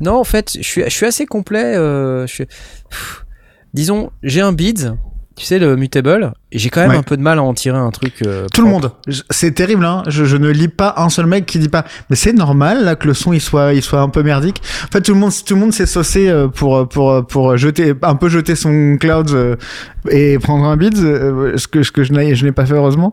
Non, 0.02 0.20
en 0.20 0.24
fait, 0.24 0.54
je 0.58 0.64
suis, 0.68 0.84
je 0.84 0.90
suis 0.90 1.06
assez 1.06 1.26
complet. 1.26 1.76
euh, 1.76 2.28
je 2.28 2.34
suis- 2.34 2.46
Pff, 2.46 3.26
disons, 3.74 4.12
j'ai 4.24 4.42
un 4.42 4.52
Beats, 4.54 4.96
tu 5.36 5.46
sais, 5.46 5.60
le 5.60 5.76
Mutable, 5.76 6.34
et 6.52 6.58
j'ai 6.60 6.70
quand 6.70 6.82
même 6.82 6.92
Ouais. 6.92 6.98
un 6.98 7.04
peu 7.04 7.18
de 7.18 7.22
mal 7.22 7.38
à 7.40 7.44
en 7.44 7.54
tirer 7.54 7.78
un 7.78 7.90
truc. 7.92 8.14
euh, 8.26 8.46
Tout 8.54 8.62
le 8.64 8.70
monde. 8.70 8.92
C'est 9.30 9.52
terrible, 9.52 9.86
hein. 9.86 10.04
Je, 10.08 10.26
je 10.26 10.38
ne 10.38 10.50
lis 10.50 10.68
pas 10.68 10.94
un 10.98 11.10
seul 11.10 11.26
mec 11.28 11.46
qui 11.46 11.60
dit 11.60 11.70
pas. 11.70 11.86
Mais 12.10 12.16
c'est 12.16 12.34
normal 12.34 12.84
là 12.84 12.96
que 12.96 13.08
le 13.08 13.14
son 13.14 13.34
il 13.34 13.42
soit, 13.42 13.74
il 13.74 13.82
soit 13.82 14.02
un 14.02 14.10
peu 14.10 14.24
merdique. 14.24 14.62
En 14.86 14.92
fait, 14.92 15.02
tout 15.02 15.14
le 15.14 15.20
monde, 15.20 15.32
tout 15.46 15.54
le 15.56 15.60
monde 15.60 15.74
s'est 15.74 15.86
saucé 15.86 16.28
euh, 16.30 16.48
pour, 16.48 16.88
pour, 16.90 17.26
pour 17.28 17.58
jeter, 17.58 17.94
un 18.02 18.16
peu 18.16 18.30
jeter 18.30 18.56
son 18.56 18.98
cloud 19.00 19.58
et 20.10 20.40
prendre 20.40 20.66
un 20.66 20.78
euh, 20.80 21.58
ce 21.58 21.68
que, 21.68 21.84
ce 21.84 21.92
que 21.92 22.04
je 22.04 22.14
n'ai, 22.14 22.34
je 22.36 22.46
n'ai 22.46 22.52
pas 22.52 22.66
fait 22.66 22.74
heureusement. 22.76 23.12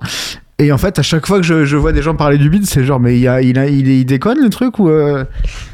Et 0.60 0.70
en 0.70 0.78
fait, 0.78 0.98
à 0.98 1.02
chaque 1.02 1.26
fois 1.26 1.38
que 1.38 1.42
je, 1.42 1.64
je 1.64 1.76
vois 1.76 1.92
des 1.92 2.00
gens 2.00 2.14
parler 2.14 2.38
du 2.38 2.48
beat, 2.48 2.64
c'est 2.64 2.84
genre, 2.84 3.00
mais 3.00 3.16
il, 3.16 3.20
y 3.22 3.26
a, 3.28 3.42
il, 3.42 3.58
a, 3.58 3.66
il, 3.66 3.88
il 3.88 4.04
déconne 4.04 4.38
le 4.40 4.48
truc 4.50 4.78
ou 4.78 4.88
euh... 4.88 5.24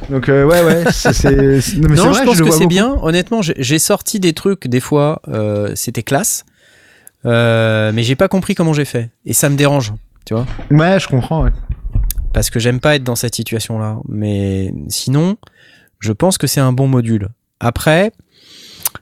donc 0.09 0.29
euh, 0.31 0.45
ouais 0.47 0.63
ouais. 0.65 0.85
C'est, 0.91 1.31
non, 1.31 1.43
mais 1.43 1.61
c'est 1.61 1.77
non, 1.81 2.11
vrai, 2.11 2.21
je 2.21 2.25
pense 2.25 2.41
que 2.41 2.51
c'est 2.51 2.67
bien. 2.67 2.97
Honnêtement, 3.03 3.43
j'ai- 3.43 3.79
sorti 3.79 4.21
des 4.21 4.33
trucs 4.33 4.69
des 4.69 4.81
fois, 4.81 5.21
euh, 5.29 5.73
c'était 5.75 6.03
classe, 6.03 6.45
mais 7.25 7.93
j'ai 8.03 8.17
pas 8.17 8.29
compris 8.29 8.55
comment 8.55 8.73
j'ai 8.73 8.87
fait, 8.87 9.11
et 9.27 9.35
ça 9.35 9.51
me 9.51 9.57
dérange, 9.57 9.93
tu 10.25 10.33
vois, 10.35 10.47
Ouais, 10.71 10.99
je 10.99 11.09
comprends. 11.09 11.45
Ouais. 11.45 11.51
parce 12.33 12.49
que 12.49 12.59
j'aime 12.59 12.81
pas 12.81 12.95
être 12.97 13.05
dans 13.05 13.17
cette 13.17 13.35
situation-là. 13.35 13.99
Mais 14.09 14.73
sinon, 14.89 15.37
je 15.99 16.13
pense 16.13 16.39
que 16.39 16.47
c'est 16.47 16.61
un 16.61 16.73
bon 16.73 16.89
module. 16.89 17.29
Après, 17.61 18.13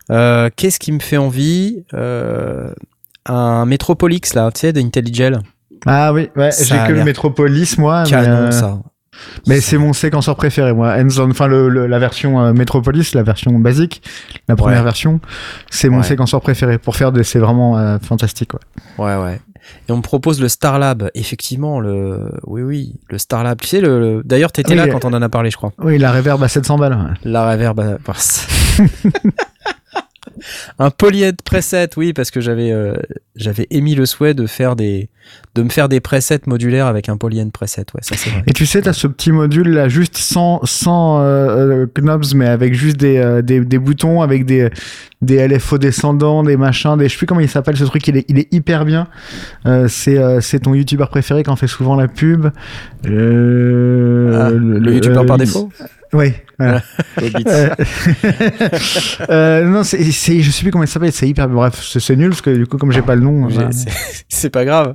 qu'est-ce 0.08 0.80
qui 0.80 0.90
me 0.90 0.98
fait 1.00 1.18
envie 1.18 1.84
Un 3.26 3.64
Metropolix 3.66 4.34
là, 4.34 4.50
tu 4.52 4.60
sais, 4.62 4.72
d'Intelligel. 4.72 5.40
Ah 5.86 6.12
oui, 6.12 6.28
ouais. 6.36 6.50
J'ai 6.62 6.76
que 6.86 6.92
le 6.92 7.04
Metropolis 7.04 7.78
moi. 7.78 8.02
mais, 8.04 8.10
Canon, 8.10 8.30
euh, 8.36 8.50
ça. 8.50 8.78
Mais 9.48 9.60
c'est 9.60 9.78
mon 9.78 9.92
séquenceur 9.92 10.36
préféré, 10.36 10.72
moi. 10.72 10.94
Enfin 11.18 11.48
le, 11.48 11.68
le- 11.68 11.86
la 11.88 11.98
version 11.98 12.40
euh, 12.40 12.52
Metropolis, 12.52 13.14
la 13.14 13.22
version 13.24 13.58
basique, 13.58 14.00
la 14.48 14.54
première 14.56 14.78
Ouais. 14.78 14.84
version, 14.84 15.20
c'est 15.70 15.88
mon 15.88 15.98
Ouais. 15.98 16.02
séquenceur 16.04 16.40
préféré 16.40 16.78
pour 16.78 16.94
faire 16.96 17.10
des. 17.10 17.24
C'est 17.24 17.40
vraiment 17.40 17.76
euh, 17.78 17.98
fantastique, 18.00 18.52
ouais. 18.54 19.04
Ouais, 19.04 19.16
ouais. 19.22 19.40
Et 19.88 19.92
on 19.92 19.96
me 19.98 20.02
propose 20.02 20.40
le 20.40 20.48
Starlab. 20.48 21.10
Effectivement, 21.14 21.80
le. 21.80 22.30
Oui, 22.46 22.62
oui, 22.62 22.94
le 23.10 23.18
Starlab. 23.18 23.60
Tu 23.60 23.66
sais, 23.66 23.80
le. 23.80 23.98
le- 24.00 24.22
D'ailleurs, 24.24 24.52
t'étais 24.52 24.70
Oui, 24.70 24.76
là 24.76 24.86
quand 24.88 25.04
on 25.04 25.12
en 25.12 25.20
a 25.20 25.28
parlé, 25.28 25.50
je 25.50 25.56
crois. 25.56 25.72
Oui, 25.78 25.98
la 25.98 26.12
reverb 26.12 26.40
à 26.42 26.48
700 26.48 26.78
balles. 26.78 27.14
La 27.24 27.50
reverb. 27.50 27.80
à- 27.80 27.98
Un 30.78 30.90
polyhead 30.90 31.42
preset, 31.42 31.90
oui, 31.96 32.12
parce 32.12 32.30
que 32.30 32.40
j'avais 32.40 32.72
euh, 32.72 32.94
j'avais 33.36 33.66
émis 33.70 33.94
le 33.94 34.06
souhait 34.06 34.34
de 34.34 34.46
faire 34.46 34.76
des 34.76 35.08
de 35.54 35.62
me 35.62 35.68
faire 35.70 35.88
des 35.88 36.00
presets 36.00 36.40
modulaires 36.46 36.86
avec 36.86 37.08
un 37.08 37.16
polyhead 37.16 37.50
preset. 37.50 37.86
Ouais, 37.94 38.00
ça 38.02 38.16
c'est 38.16 38.30
vrai. 38.30 38.42
Et 38.46 38.52
tu 38.52 38.66
sais, 38.66 38.82
t'as 38.82 38.92
ce 38.92 39.06
petit 39.06 39.32
module 39.32 39.70
là, 39.70 39.88
juste 39.88 40.16
sans, 40.16 40.60
sans 40.64 41.20
euh, 41.20 41.84
euh, 41.84 41.86
knobs, 41.86 42.34
mais 42.34 42.46
avec 42.46 42.74
juste 42.74 42.96
des, 42.96 43.18
euh, 43.18 43.42
des, 43.42 43.60
des 43.60 43.78
boutons, 43.78 44.22
avec 44.22 44.44
des, 44.44 44.70
des 45.20 45.46
LFO 45.48 45.78
descendants, 45.78 46.42
des 46.44 46.56
machins, 46.56 46.96
des. 46.96 47.08
Je 47.08 47.12
sais 47.12 47.18
plus 47.18 47.26
comment 47.26 47.40
il 47.40 47.48
s'appelle 47.48 47.76
ce 47.76 47.84
truc, 47.84 48.06
il 48.06 48.18
est, 48.18 48.24
il 48.28 48.38
est 48.38 48.52
hyper 48.52 48.84
bien. 48.84 49.08
C'est 49.88 50.18
c'est 50.40 50.60
ton 50.60 50.74
youtubeur 50.74 51.08
préféré 51.08 51.42
qui 51.42 51.50
en 51.50 51.56
fait 51.56 51.66
souvent 51.66 51.96
la 51.96 52.08
pub. 52.08 52.46
Ah, 52.46 53.08
le 53.08 54.92
youtubeur 54.92 55.26
par 55.26 55.38
défaut? 55.38 55.70
Oui, 56.12 56.32
voilà. 56.58 56.82
Euh, 57.20 57.68
euh, 59.30 59.64
non, 59.64 59.82
c'est, 59.84 60.02
c'est, 60.12 60.40
je 60.40 60.50
sais 60.50 60.62
plus 60.62 60.70
comment 60.70 60.84
il 60.84 60.88
s'appelle, 60.88 61.12
c'est 61.12 61.28
hyper, 61.28 61.48
bref, 61.48 61.80
c'est, 61.82 62.00
c'est 62.00 62.16
nul 62.16 62.30
parce 62.30 62.40
que 62.42 62.50
du 62.50 62.66
coup, 62.66 62.78
comme 62.78 62.92
j'ai 62.92 63.02
pas 63.02 63.14
le 63.14 63.20
nom. 63.22 63.46
Voilà. 63.48 63.72
c'est- 63.72 64.24
C'est 64.28 64.50
pas 64.50 64.64
grave. 64.64 64.94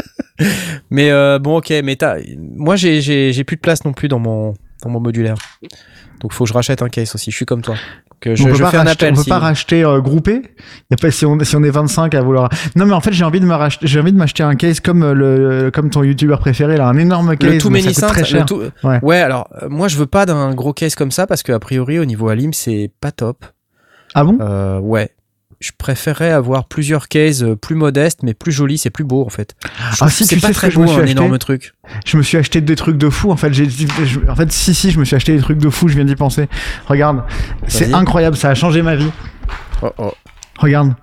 mais 0.90 1.10
euh, 1.10 1.38
bon, 1.38 1.58
ok, 1.58 1.72
mais 1.82 1.96
t'as- 1.96 2.16
moi 2.38 2.76
j'ai- 2.76 3.00
j'ai 3.00 3.32
j'ai 3.32 3.44
plus 3.44 3.56
de 3.56 3.60
place 3.60 3.84
non 3.84 3.92
plus 3.92 4.08
dans 4.08 4.18
mon, 4.18 4.54
dans 4.82 4.90
mon 4.90 5.00
modulaire. 5.00 5.36
Donc 6.20 6.32
faut 6.32 6.44
que 6.44 6.48
je 6.48 6.54
rachète 6.54 6.82
un 6.82 6.88
case 6.88 7.14
aussi. 7.14 7.30
Je 7.30 7.36
suis 7.36 7.46
comme 7.46 7.62
toi. 7.62 7.76
Que 8.24 8.34
je, 8.34 8.42
on 8.42 8.46
peut 8.46 8.54
je 8.54 8.62
pas 8.62 8.70
fais 8.70 8.76
un 8.78 8.86
appel. 8.86 9.12
on 9.12 9.16
peut 9.16 9.22
si- 9.22 9.28
pas 9.28 9.38
racheter 9.38 9.84
euh, 9.84 10.00
groupé. 10.00 10.42
Y 10.90 10.94
a 10.94 10.96
pas, 10.96 11.10
si, 11.10 11.26
on, 11.26 11.38
si 11.44 11.54
on 11.56 11.62
est 11.62 11.68
25 11.70 12.14
à 12.14 12.22
vouloir. 12.22 12.48
Non, 12.74 12.86
mais 12.86 12.94
en 12.94 13.00
fait, 13.02 13.12
j'ai 13.12 13.22
envie 13.24 13.38
de 13.40 13.44
me 13.44 13.54
racheter, 13.54 13.86
j'ai 13.86 14.00
envie 14.00 14.12
de 14.12 14.16
m'acheter 14.16 14.42
un 14.42 14.54
case 14.54 14.80
comme 14.80 15.02
euh, 15.02 15.12
le, 15.12 15.70
comme 15.70 15.90
ton 15.90 16.02
youtubeur 16.02 16.38
préféré 16.38 16.78
là, 16.78 16.88
un 16.88 16.96
énorme 16.96 17.36
case. 17.36 17.50
Le 17.52 17.58
tout 17.58 17.68
mais 17.68 17.80
ça 17.80 17.86
many 17.86 17.94
coûte 17.94 18.08
très 18.08 18.24
cher. 18.24 18.46
tout- 18.46 18.62
Ouais. 18.82 18.98
Ouais. 19.02 19.20
alors 19.20 19.48
euh, 19.62 19.68
moi 19.68 19.88
je 19.88 19.96
veux 19.98 20.06
pas 20.06 20.24
d'un 20.24 20.54
gros 20.54 20.72
case 20.72 20.94
comme 20.94 21.10
ça 21.10 21.26
parce 21.26 21.42
que 21.42 21.52
a 21.52 21.58
priori 21.58 21.98
au 21.98 22.04
niveau 22.06 22.28
Alim 22.28 22.52
c'est 22.54 22.90
pas 23.00 23.12
top. 23.12 23.44
Ah 24.14 24.24
bon? 24.24 24.38
Euh, 24.40 24.78
ouais. 24.78 25.10
Je 25.60 25.70
préférerais 25.76 26.30
avoir 26.30 26.66
plusieurs 26.66 27.08
cases 27.08 27.42
euh, 27.42 27.56
plus 27.56 27.74
modestes, 27.74 28.22
mais 28.22 28.34
plus 28.34 28.52
jolies, 28.52 28.78
c'est 28.78 28.90
plus 28.90 29.04
beau 29.04 29.24
en 29.24 29.30
fait. 29.30 29.54
Je 29.92 29.98
Ah 30.00 30.10
si, 30.10 30.24
c'est 30.26 30.40
pas 30.40 30.52
très 30.52 30.70
beau 30.70 30.82
un 30.82 30.86
acheté 30.86 31.10
énorme 31.10 31.38
truc. 31.38 31.74
Je 32.06 32.16
me 32.16 32.22
suis 32.22 32.36
acheté 32.38 32.60
des 32.60 32.76
trucs 32.76 32.96
de 32.98 33.10
fou. 33.10 33.30
En 33.30 33.36
fait, 33.36 33.52
j'ai, 33.52 33.66
en 34.28 34.34
fait, 34.36 34.52
si, 34.52 34.74
si, 34.74 34.90
je 34.90 34.98
me 34.98 35.04
suis 35.04 35.16
acheté 35.16 35.34
des 35.36 35.42
trucs 35.42 35.58
de 35.58 35.70
fou. 35.70 35.88
Je 35.88 35.94
viens 35.94 36.04
d'y 36.04 36.16
penser. 36.16 36.48
Regarde, 36.86 37.22
c'est 37.68 37.92
incroyable. 37.94 38.36
Ça 38.36 38.50
a 38.50 38.54
changé 38.54 38.82
ma 38.82 38.96
vie. 38.96 39.10
Oh, 39.82 39.90
oh. 39.98 40.12
Regarde. 40.58 40.94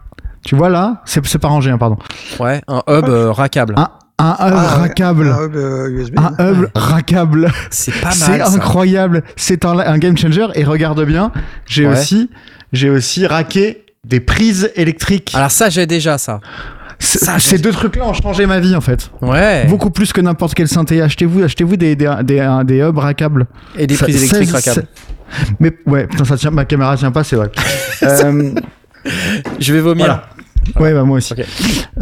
Tu 0.46 0.56
vois 0.56 0.70
là, 0.70 1.04
c'est, 1.06 1.22
pas 1.38 1.50
rangé, 1.50 1.70
hein, 1.70 1.78
pardon. 1.78 1.98
Ouais, 2.40 2.62
un 2.68 2.82
hub 2.88 3.06
euh, 3.10 3.32
rackable. 3.32 3.76
Un, 3.78 3.90
un 4.18 4.32
hub 4.32 4.54
Ah, 4.58 4.78
rackable. 4.80 5.28
Un 5.28 5.46
hub 5.46 5.56
euh, 5.56 5.90
USB. 5.90 6.16
Un 6.18 6.34
hub 6.40 6.68
rackable. 6.74 7.52
C'est 7.70 7.92
pas 7.92 8.08
mal. 8.08 8.14
C'est 8.16 8.42
incroyable. 8.42 9.24
C'est 9.36 9.66
un, 9.66 9.78
un 9.78 9.98
game 10.00 10.18
changer. 10.18 10.48
Et 10.56 10.64
regarde 10.64 11.04
bien, 11.06 11.32
j'ai 11.68 11.86
Ouais. 11.86 11.94
aussi, 11.94 12.32
j'ai 12.74 12.90
aussi 12.90 13.28
raqué 13.28 13.86
des 14.08 14.20
prises 14.20 14.72
électriques. 14.76 15.32
Alors 15.36 15.52
ça, 15.52 15.70
j'ai 15.70 15.86
déjà 15.86 16.18
ça. 16.18 16.40
Ces 17.00 17.58
deux 17.58 17.72
trucs-là 17.72 18.06
ont 18.08 18.14
changé 18.14 18.46
ma 18.46 18.60
vie 18.60 18.76
en 18.76 18.82
fait. 18.82 19.10
Ouais. 19.22 19.66
Beaucoup 19.66 19.90
plus 19.90 20.14
que 20.14 20.22
n'importe 20.22 20.54
quel 20.54 20.68
synthé. 20.68 21.02
Achetez-vous, 21.02 21.42
achetez-vous 21.44 21.76
des, 21.76 21.96
des, 21.96 22.12
des, 22.24 22.48
des 22.66 22.78
hubs 22.80 22.98
rackables. 22.98 23.48
Et 23.76 23.88
des 23.88 23.96
Ça- 23.96 24.06
prises 24.06 24.18
électriques 24.18 24.50
16, 24.50 24.54
rackables. 24.54 24.88
Mais 25.60 25.72
ouais, 25.88 26.06
putain, 26.08 26.26
ça 26.26 26.38
tient, 26.38 26.52
ma 26.52 26.66
caméra 26.66 26.96
tient 26.98 27.12
pas, 27.12 27.24
c'est 27.24 27.36
vrai. 27.36 27.52
Euh, 28.04 28.52
Je 29.60 29.74
vais 29.74 29.80
vomir. 29.80 30.06
Voilà. 30.06 30.30
Ouais, 30.80 30.94
bah 30.94 31.04
moi 31.04 31.18
aussi. 31.18 31.34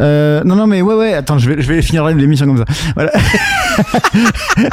Euh, 0.00 0.42
non, 0.44 0.54
non, 0.56 0.66
mais 0.66 0.82
ouais, 0.82 0.94
ouais. 0.94 1.14
Attends, 1.14 1.38
je 1.38 1.50
vais, 1.50 1.62
je 1.62 1.68
vais 1.72 1.82
finir 1.82 2.04
l'émission 2.06 2.46
comme 2.46 2.58
ça. 2.58 2.64
Voilà. 2.94 3.10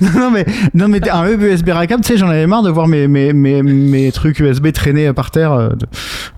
non, 0.00 0.10
non, 0.20 0.30
mais, 0.30 0.44
non, 0.74 0.88
mais 0.88 1.08
un 1.08 1.26
hub 1.30 1.42
USB 1.42 1.68
rackable, 1.70 2.02
tu 2.04 2.12
sais, 2.12 2.18
j'en 2.18 2.28
avais 2.28 2.46
marre 2.46 2.62
de 2.62 2.70
voir 2.70 2.86
mes, 2.88 3.08
mes, 3.08 3.32
mes, 3.32 3.62
mes 3.62 4.12
trucs 4.12 4.38
USB 4.40 4.72
traîner 4.72 5.12
par 5.12 5.30
terre 5.30 5.52
euh, 5.52 5.70
de- 5.70 5.86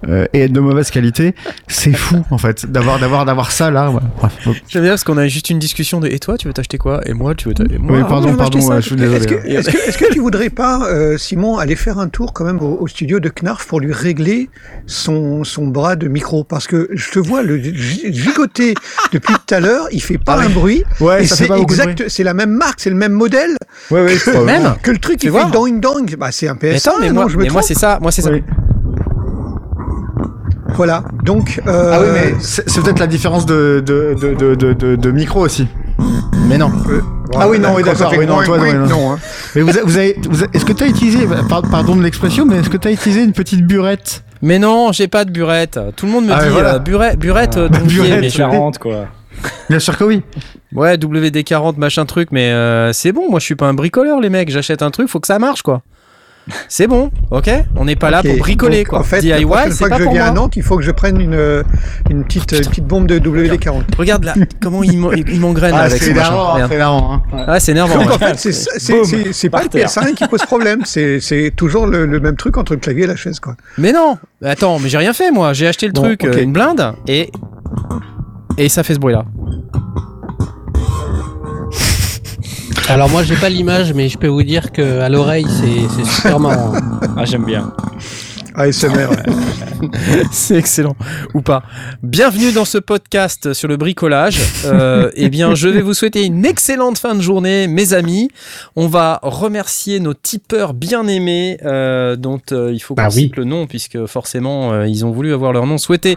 euh, 0.09 0.27
et 0.33 0.43
être 0.43 0.53
de 0.53 0.61
mauvaise 0.61 0.91
qualité. 0.91 1.35
C'est 1.69 1.93
fou, 1.93 2.23
en 2.31 2.39
fait, 2.39 2.67
d'avoir, 2.71 2.99
d'avoir, 2.99 3.25
d'avoir 3.25 3.51
ça 3.53 3.71
là. 3.71 3.91
ouais. 3.91 4.01
Bref. 4.19 4.33
J'aime 4.69 4.83
bien 4.83 4.93
parce 4.93 5.05
qu'on 5.05 5.19
a 5.19 5.27
juste 5.29 5.51
une 5.51 5.59
discussion 5.59 6.01
de 6.01 6.09
et 6.09 6.19
toi, 6.19 6.39
tu 6.39 6.47
veux 6.47 6.55
t'acheter 6.55 6.79
quoi? 6.79 7.01
Et 7.09 7.13
moi, 7.13 7.35
tu 7.35 7.49
veux 7.49 7.55
t'acheter 7.55 7.79
moi, 7.79 7.97
Oui, 7.99 8.05
pardon, 8.09 8.35
pardon, 8.37 8.61
ouais, 8.67 8.77
je 8.77 8.87
suis 8.87 8.95
Est-ce 8.95 9.27
désolé. 9.27 9.27
que, 9.27 9.47
est-ce, 9.49 9.71
que, 9.71 9.89
est-ce 9.89 9.99
que 9.99 10.13
tu 10.13 10.21
voudrais 10.21 10.51
pas, 10.51 10.87
euh, 10.89 11.17
Simon, 11.19 11.59
aller 11.59 11.77
faire 11.77 11.99
un 11.99 12.09
tour 12.09 12.33
quand 12.33 12.45
même 12.45 12.61
au, 12.61 12.79
au 12.81 12.87
studio 12.87 13.21
de 13.21 13.29
Knarf 13.29 13.67
pour 13.67 13.81
lui 13.81 13.93
régler 13.93 14.49
son, 14.87 15.45
son 15.45 15.67
bras 15.67 15.97
de 15.97 16.09
micro? 16.09 16.45
Parce 16.49 16.69
que 16.69 16.89
je 16.93 17.11
te 17.11 17.19
vois 17.19 17.43
le 17.43 17.59
gi- 17.59 18.13
gigoter 18.13 18.75
depuis 19.13 19.35
tout 19.35 19.55
à 19.55 19.59
l'heure, 19.61 19.89
il 19.91 20.01
fait 20.01 20.17
pas 20.19 20.37
Ah 20.39 20.43
un 20.45 20.47
oui. 20.47 20.53
bruit. 20.55 20.85
Ouais, 21.01 21.25
et 21.25 21.27
ça 21.27 21.35
fait 21.35 21.43
c'est 21.45 21.49
pas 21.49 21.57
beaucoup 21.57 21.75
de 21.75 21.81
exact, 21.81 22.05
c'est 22.09 22.23
la 22.23 22.35
même 22.35 22.51
marque, 22.53 22.79
c'est 22.81 22.91
le 22.91 22.95
même 22.97 23.13
modèle 23.13 23.57
Ouais, 23.91 24.05
ouais, 24.05 24.17
ouais. 24.27 24.45
Même 24.45 24.75
que 24.83 24.91
le 24.93 24.99
truc 24.99 25.25
voir. 25.27 25.47
fait 25.49 25.53
dong 25.53 25.81
dong. 25.81 26.17
Bah 26.17 26.29
c'est 26.31 26.47
un 26.49 26.57
Mais 26.63 26.75
PS1, 26.75 26.77
attends, 26.89 26.99
mais 27.01 27.09
non, 27.09 27.15
moi, 27.15 27.27
je 27.29 27.37
me 27.37 27.43
mais 27.43 27.49
moi 27.51 27.63
c'est 27.63 27.75
ça. 27.75 27.99
Moi, 28.01 28.13
c'est 28.13 28.23
ça. 28.23 28.31
Oui. 28.31 28.43
Voilà. 30.75 31.05
Donc. 31.25 31.61
Euh, 31.67 31.91
Ah 31.95 32.01
oui, 32.03 32.09
mais 32.13 32.35
c'est, 32.41 32.65
peut-être 32.83 32.99
la 32.99 33.07
différence 33.07 33.47
de, 33.47 33.83
de, 33.85 34.15
de, 34.21 34.35
de, 34.35 34.55
de, 34.55 34.73
de- 34.73 34.97
de 34.97 35.11
micro 35.11 35.41
aussi. 35.41 35.67
Mais 36.49 36.59
non. 36.59 36.71
euh, 36.91 37.01
Ah 37.39 37.49
oui, 37.49 37.59
non, 37.59 37.75
oui, 37.75 37.83
d'accord, 37.83 38.13
oui, 38.17 38.27
non, 38.27 38.43
toi, 38.43 38.59
boing, 38.59 38.73
non, 38.75 38.81
non. 38.81 38.89
non, 38.89 39.13
hein. 39.13 39.19
Mais 39.55 39.63
vous, 39.63 39.71
avez, 39.71 40.17
vous 40.29 40.43
avez- 40.43 40.51
est-ce 40.55 40.65
que 40.65 40.73
tu 40.73 40.85
as 40.85 40.89
utilisé, 40.89 41.27
par- 41.49 41.63
pardon 41.63 41.97
de 41.97 42.03
l'expression, 42.03 42.45
mais 42.47 42.57
est-ce 42.57 42.69
que 42.71 42.77
tu 42.77 42.89
as 42.89 42.93
utilisé 42.93 43.23
une 43.23 43.33
petite 43.33 43.67
burette? 43.67 44.23
Mais 44.43 44.59
non, 44.59 44.93
j'ai 44.93 45.09
pas 45.09 45.25
de 45.25 45.31
burette. 45.31 45.79
Tout 45.97 46.07
le 46.07 46.13
monde 46.13 46.27
me 46.27 46.33
Ah, 46.33 46.43
dit 46.45 46.51
voilà. 46.51 46.75
euh, 46.75 46.79
burette, 46.79 47.19
burette, 47.19 47.57
euh, 47.57 47.69
Dompier, 47.69 48.03
burette, 48.03 48.21
mais 48.21 48.31
je- 48.31 48.37
40 48.39 48.79
quoi. 48.79 49.07
Bien 49.69 49.79
sûr 49.79 49.97
que 49.97 50.05
oui. 50.05 50.23
Ouais, 50.75 50.97
WD40, 50.97 51.77
machin 51.79 52.07
truc, 52.07 52.29
mais 52.33 52.51
euh, 52.53 52.93
c'est 52.93 53.13
bon. 53.13 53.31
Moi, 53.31 53.39
je 53.41 53.45
suis 53.45 53.55
pas 53.55 53.67
un 53.67 53.75
bricoleur, 53.75 54.21
les 54.21 54.31
mecs. 54.31 54.51
J'achète 54.51 54.83
un 54.83 54.91
truc, 54.91 55.09
faut 55.09 55.21
que 55.21 55.27
ça 55.27 55.39
marche, 55.39 55.63
quoi. 55.63 55.83
C'est 56.69 56.87
bon, 56.87 57.11
ok 57.33 57.51
On 57.75 57.85
n'est 57.87 57.97
pas 57.97 58.11
là 58.11 58.23
pour 58.23 58.37
bricoler, 58.37 58.79
donc, 58.85 58.89
quoi. 58.91 59.01
En 59.01 59.03
fait, 59.03 59.21
la 59.23 59.37
DIY, 59.39 59.47
prochaine 59.47 59.73
fois 59.73 59.89
pas 59.89 59.99
que 59.99 60.05
je 60.05 60.09
viens 60.11 60.27
à. 60.27 60.31
Nantes, 60.31 60.57
il 60.57 60.63
faut 60.63 60.77
que 60.77 60.83
je 60.85 60.93
prenne 60.93 61.21
une, 61.21 61.35
euh, 61.35 61.63
une 62.09 62.23
petite, 62.25 62.53
une 62.53 62.59
petite 62.69 62.87
bombe 62.87 63.07
de 63.09 63.19
WD-40. 63.19 63.83
Regarde 63.99 64.25
là, 64.25 64.35
comment 64.63 64.83
il 64.85 64.97
m'en- 64.99 65.11
il 65.13 65.41
m'engraine 65.41 65.73
là, 65.73 65.79
Ah, 65.81 65.85
avec 65.87 66.01
c'est 66.03 66.11
énervant, 66.11 66.55
hein, 66.57 66.67
c'est 66.69 66.75
énervant. 66.77 67.13
hein. 67.15 67.23
Ah, 67.49 67.61
c'est 67.61 67.73
énervant. 67.73 67.95
Donc 67.97 68.07
ouais. 68.09 68.15
en 68.31 68.35
fait, 68.37 68.53
c'est 69.33 69.51
pas 69.51 69.63
le 69.65 69.69
terre. 69.69 69.89
PS1 69.89 70.15
qui 70.15 70.27
pose 70.29 70.43
problème, 70.43 70.83
c'est 70.85 71.19
c'est 71.21 71.53
toujours 71.57 71.87
le, 71.87 72.07
le 72.07 72.21
même 72.21 72.37
truc 72.37 72.57
entre 72.59 72.75
le 72.75 72.79
clavier 72.79 73.05
et 73.05 73.09
la 73.09 73.17
chaise, 73.17 73.41
quoi. 73.41 73.57
Mais 73.79 73.93
non, 73.93 74.17
attends, 74.45 74.79
mais 74.79 74.89
j'ai 74.89 74.99
rien 74.99 75.13
fait 75.13 75.31
moi. 75.33 75.53
J'ai 75.53 75.67
acheté 75.67 75.87
le 75.87 75.93
Bon, 75.93 76.03
truc, 76.03 76.23
ok. 76.25 76.37
euh, 76.37 76.43
une 76.43 76.53
blinde, 76.53 76.95
et 77.09 77.31
et 78.57 78.69
ça 78.69 78.85
fait 78.85 78.95
ce 78.95 79.01
bruit 79.01 79.15
là. 79.15 79.25
Alors 82.89 83.11
moi 83.11 83.25
j'ai 83.25 83.35
pas 83.35 83.49
l'image, 83.49 83.93
mais 83.95 84.09
je 84.09 84.17
peux 84.17 84.29
vous 84.29 84.45
dire 84.45 84.71
que 84.71 85.01
à 85.01 85.09
l'oreille 85.09 85.47
c'est 85.51 86.05
super 86.05 86.39
marrant. 86.39 86.73
Ah, 87.17 87.25
j'aime 87.25 87.45
bien. 87.45 87.73
ASMR. 88.57 89.09
C'est 90.33 90.57
excellent 90.57 90.97
ou 91.35 91.43
pas. 91.43 91.63
Bienvenue 92.03 92.53
dans 92.53 92.65
ce 92.65 92.79
podcast 92.79 93.53
sur 93.53 93.69
le 93.69 93.77
bricolage. 93.77 94.39
Euh, 94.65 95.11
eh 95.15 95.29
bien, 95.29 95.55
je 95.55 95.69
vais 95.69 95.83
vous 95.83 95.93
souhaiter 95.93 96.25
une 96.25 96.47
excellente 96.47 96.97
fin 96.97 97.15
de 97.15 97.21
journée, 97.21 97.67
mes 97.69 97.93
amis. 97.93 98.31
On 98.75 98.89
va 98.89 99.21
remercier 99.23 100.01
nos 100.01 100.15
tipeurs 100.15 100.73
bien 100.73 101.07
aimés, 101.07 101.59
euh, 101.65 102.17
dont 102.17 102.41
euh, 102.53 102.73
il 102.73 102.81
faut 102.81 102.95
qu'on 102.95 103.03
Bah 103.03 103.09
oui. 103.11 103.25
cite 103.25 103.37
le 103.37 103.45
nom 103.45 103.67
puisque 103.67 104.07
forcément 104.07 104.73
euh, 104.73 104.87
ils 104.87 105.05
ont 105.05 105.11
voulu 105.11 105.35
avoir 105.35 105.53
leur 105.53 105.67
nom 105.67 105.77
souhaité. 105.77 106.17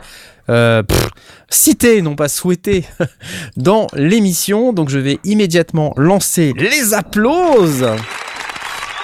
Euh, 0.49 0.81
pff, 0.81 1.09
cité, 1.49 2.01
non 2.01 2.15
pas 2.15 2.29
souhaité, 2.29 2.85
dans 3.57 3.87
l'émission. 3.93 4.71
Donc 4.71 4.87
je 4.89 4.99
vais 4.99 5.19
immédiatement 5.25 5.93
lancer 5.97 6.53
les 6.57 6.93
applauses. 6.93 7.85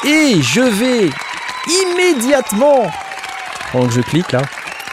Et 0.07 0.41
je 0.41 0.61
vais 0.61 1.09
immédiatement, 1.67 2.83
pendant 3.75 3.87
que 3.87 3.93
je 3.93 4.01
clique 4.01 4.31
là, 4.31 4.41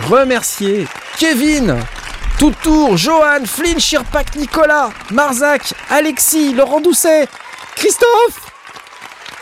remercier 0.08 0.88
Kevin, 1.16 1.76
Toutour, 2.36 2.96
Johan, 2.96 3.44
Flynn, 3.46 3.78
Chirpac, 3.78 4.34
Nicolas, 4.34 4.90
Marzac, 5.12 5.72
Alexis, 5.88 6.52
Laurent 6.52 6.80
Doucet, 6.80 7.28
Christophe 7.76 8.50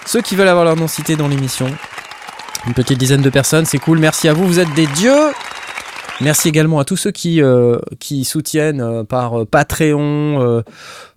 Ceux 0.05 0.21
qui 0.21 0.37
veulent 0.37 0.49
avoir 0.49 0.67
leur 0.67 0.77
nom 0.77 0.89
cité 0.89 1.17
dans 1.17 1.27
l'émission. 1.27 1.69
Une 2.67 2.75
petite 2.75 2.99
dizaine 2.99 3.23
de 3.23 3.31
personnes, 3.31 3.65
c'est 3.65 3.79
cool. 3.79 3.99
Merci 3.99 4.29
à 4.29 4.35
vous, 4.35 4.47
vous 4.47 4.59
êtes 4.59 4.75
des 4.75 4.87
dieux. 4.89 5.33
Merci 6.21 6.51
également 6.51 6.79
à 6.79 6.85
tous 6.85 6.99
ceux 6.99 7.11
qui, 7.11 7.41
euh, 7.41 7.79
soutiennent 8.25 8.83
euh, 8.83 9.05
par 9.05 9.41
euh, 9.41 9.47
Patreon, 9.47 10.63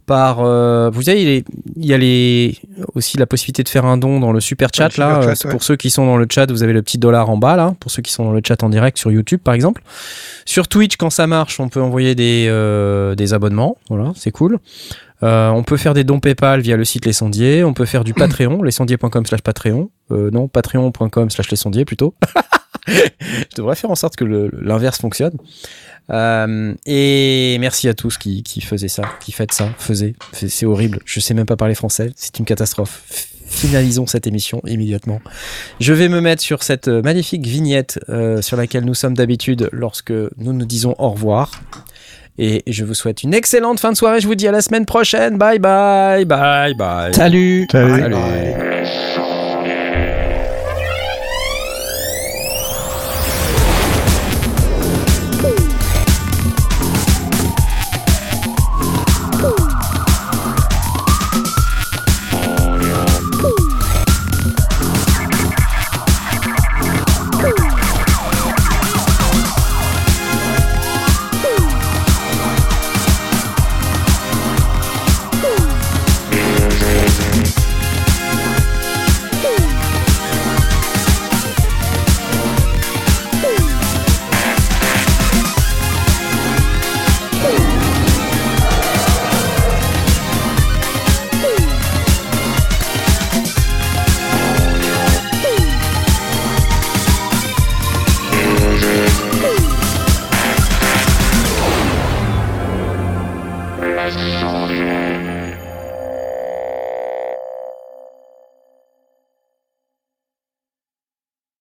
par... 0.05 0.39
euh, 0.41 0.89
vous 0.91 1.03
savez, 1.03 1.43
il, 1.75 1.85
y 1.85 1.93
a 1.93 1.97
les, 1.97 2.57
aussi 2.95 3.17
la 3.17 3.25
possibilité 3.25 3.63
de 3.63 3.69
faire 3.69 3.85
un 3.85 3.97
don 3.97 4.19
dans 4.19 4.31
le 4.31 4.39
super 4.39 4.69
chat. 4.73 4.97
là, 4.97 5.21
chat, 5.21 5.27
Euh, 5.27 5.27
ouais. 5.45 5.51
Pour 5.51 5.63
ceux 5.63 5.75
qui 5.75 5.89
sont 5.89 6.05
dans 6.05 6.17
le 6.17 6.27
chat, 6.30 6.49
vous 6.51 6.63
avez 6.63 6.73
le 6.73 6.81
petit 6.81 6.97
dollar 6.97 7.30
en 7.30 7.38
bas, 7.38 7.55
là, 7.55 7.75
pour 7.80 7.91
ceux 7.91 8.01
qui 8.01 8.11
sont 8.11 8.25
dans 8.25 8.31
le 8.31 8.41
chat 8.45 8.61
en 8.63 8.69
direct 8.69 8.97
sur 8.97 9.11
YouTube, 9.11 9.39
par 9.43 9.53
exemple. 9.53 9.81
Sur 10.45 10.67
Twitch, 10.67 10.97
quand 10.97 11.09
ça 11.09 11.27
marche, 11.27 11.59
on 11.59 11.69
peut 11.69 11.81
envoyer 11.81 12.15
des, 12.15 12.47
euh, 12.49 13.15
des 13.15 13.34
abonnements. 13.34 13.77
Voilà, 13.89 14.11
c'est 14.15 14.31
cool. 14.31 14.59
Euh, 15.23 15.49
on 15.49 15.63
peut 15.63 15.77
faire 15.77 15.93
des 15.93 16.03
dons 16.03 16.19
PayPal 16.19 16.59
via 16.61 16.75
le 16.75 16.84
site 16.84 17.05
Les 17.05 17.13
Sondiers. 17.13 17.63
On 17.63 17.73
peut 17.73 17.85
faire 17.85 18.03
du 18.03 18.13
Patreon, 18.13 18.61
lesondiers.com 18.63 19.25
slash 19.25 19.41
Patreon. 19.41 19.89
Non, 20.09 20.47
patreon.com 20.47 21.30
slash 21.30 21.49
Les 21.49 21.57
Sondiers 21.57 21.85
plutôt. 21.85 22.13
Je 22.88 23.55
devrais 23.55 23.75
faire 23.75 23.89
en 23.91 23.95
sorte 23.95 24.15
que 24.17 24.25
l'inverse 24.25 24.99
fonctionne. 24.99 25.38
Euh, 26.09 26.73
et 26.85 27.57
merci 27.59 27.88
à 27.88 27.93
tous 27.93 28.17
qui, 28.17 28.43
qui 28.43 28.61
faisaient 28.61 28.88
ça, 28.88 29.03
qui 29.19 29.31
faites 29.31 29.53
ça, 29.53 29.69
faisaient. 29.77 30.15
C'est 30.34 30.65
horrible. 30.65 30.99
Je 31.05 31.19
sais 31.19 31.34
même 31.34 31.45
pas 31.45 31.55
parler 31.55 31.75
français. 31.75 32.11
C'est 32.15 32.39
une 32.39 32.45
catastrophe. 32.45 33.03
Finalisons 33.45 34.07
cette 34.07 34.25
émission 34.25 34.61
immédiatement. 34.65 35.21
Je 35.80 35.93
vais 35.93 36.09
me 36.09 36.21
mettre 36.21 36.41
sur 36.41 36.63
cette 36.63 36.88
euh, 36.88 37.01
magnifique 37.01 37.45
vignette 37.45 37.99
euh, 38.09 38.41
sur 38.41 38.57
laquelle 38.57 38.84
nous 38.84 38.95
sommes 38.95 39.13
d'habitude 39.13 39.69
lorsque 39.71 40.11
nous 40.11 40.53
nous 40.53 40.65
disons 40.65 40.95
au 40.97 41.09
revoir. 41.09 41.51
Et 42.39 42.63
je 42.65 42.84
vous 42.84 42.95
souhaite 42.95 43.21
une 43.21 43.34
excellente 43.34 43.80
fin 43.80 43.91
de 43.91 43.97
soirée. 43.97 44.19
Je 44.19 44.27
vous 44.27 44.34
dis 44.34 44.47
à 44.47 44.51
la 44.51 44.61
semaine 44.61 44.85
prochaine. 44.88 45.38
Bye 45.38 45.59
bye, 45.59 46.25
bye 46.25 46.73
bye. 46.73 47.13
Salut 47.13 47.67
Salut. 47.71 47.99
Salut. 48.01 48.15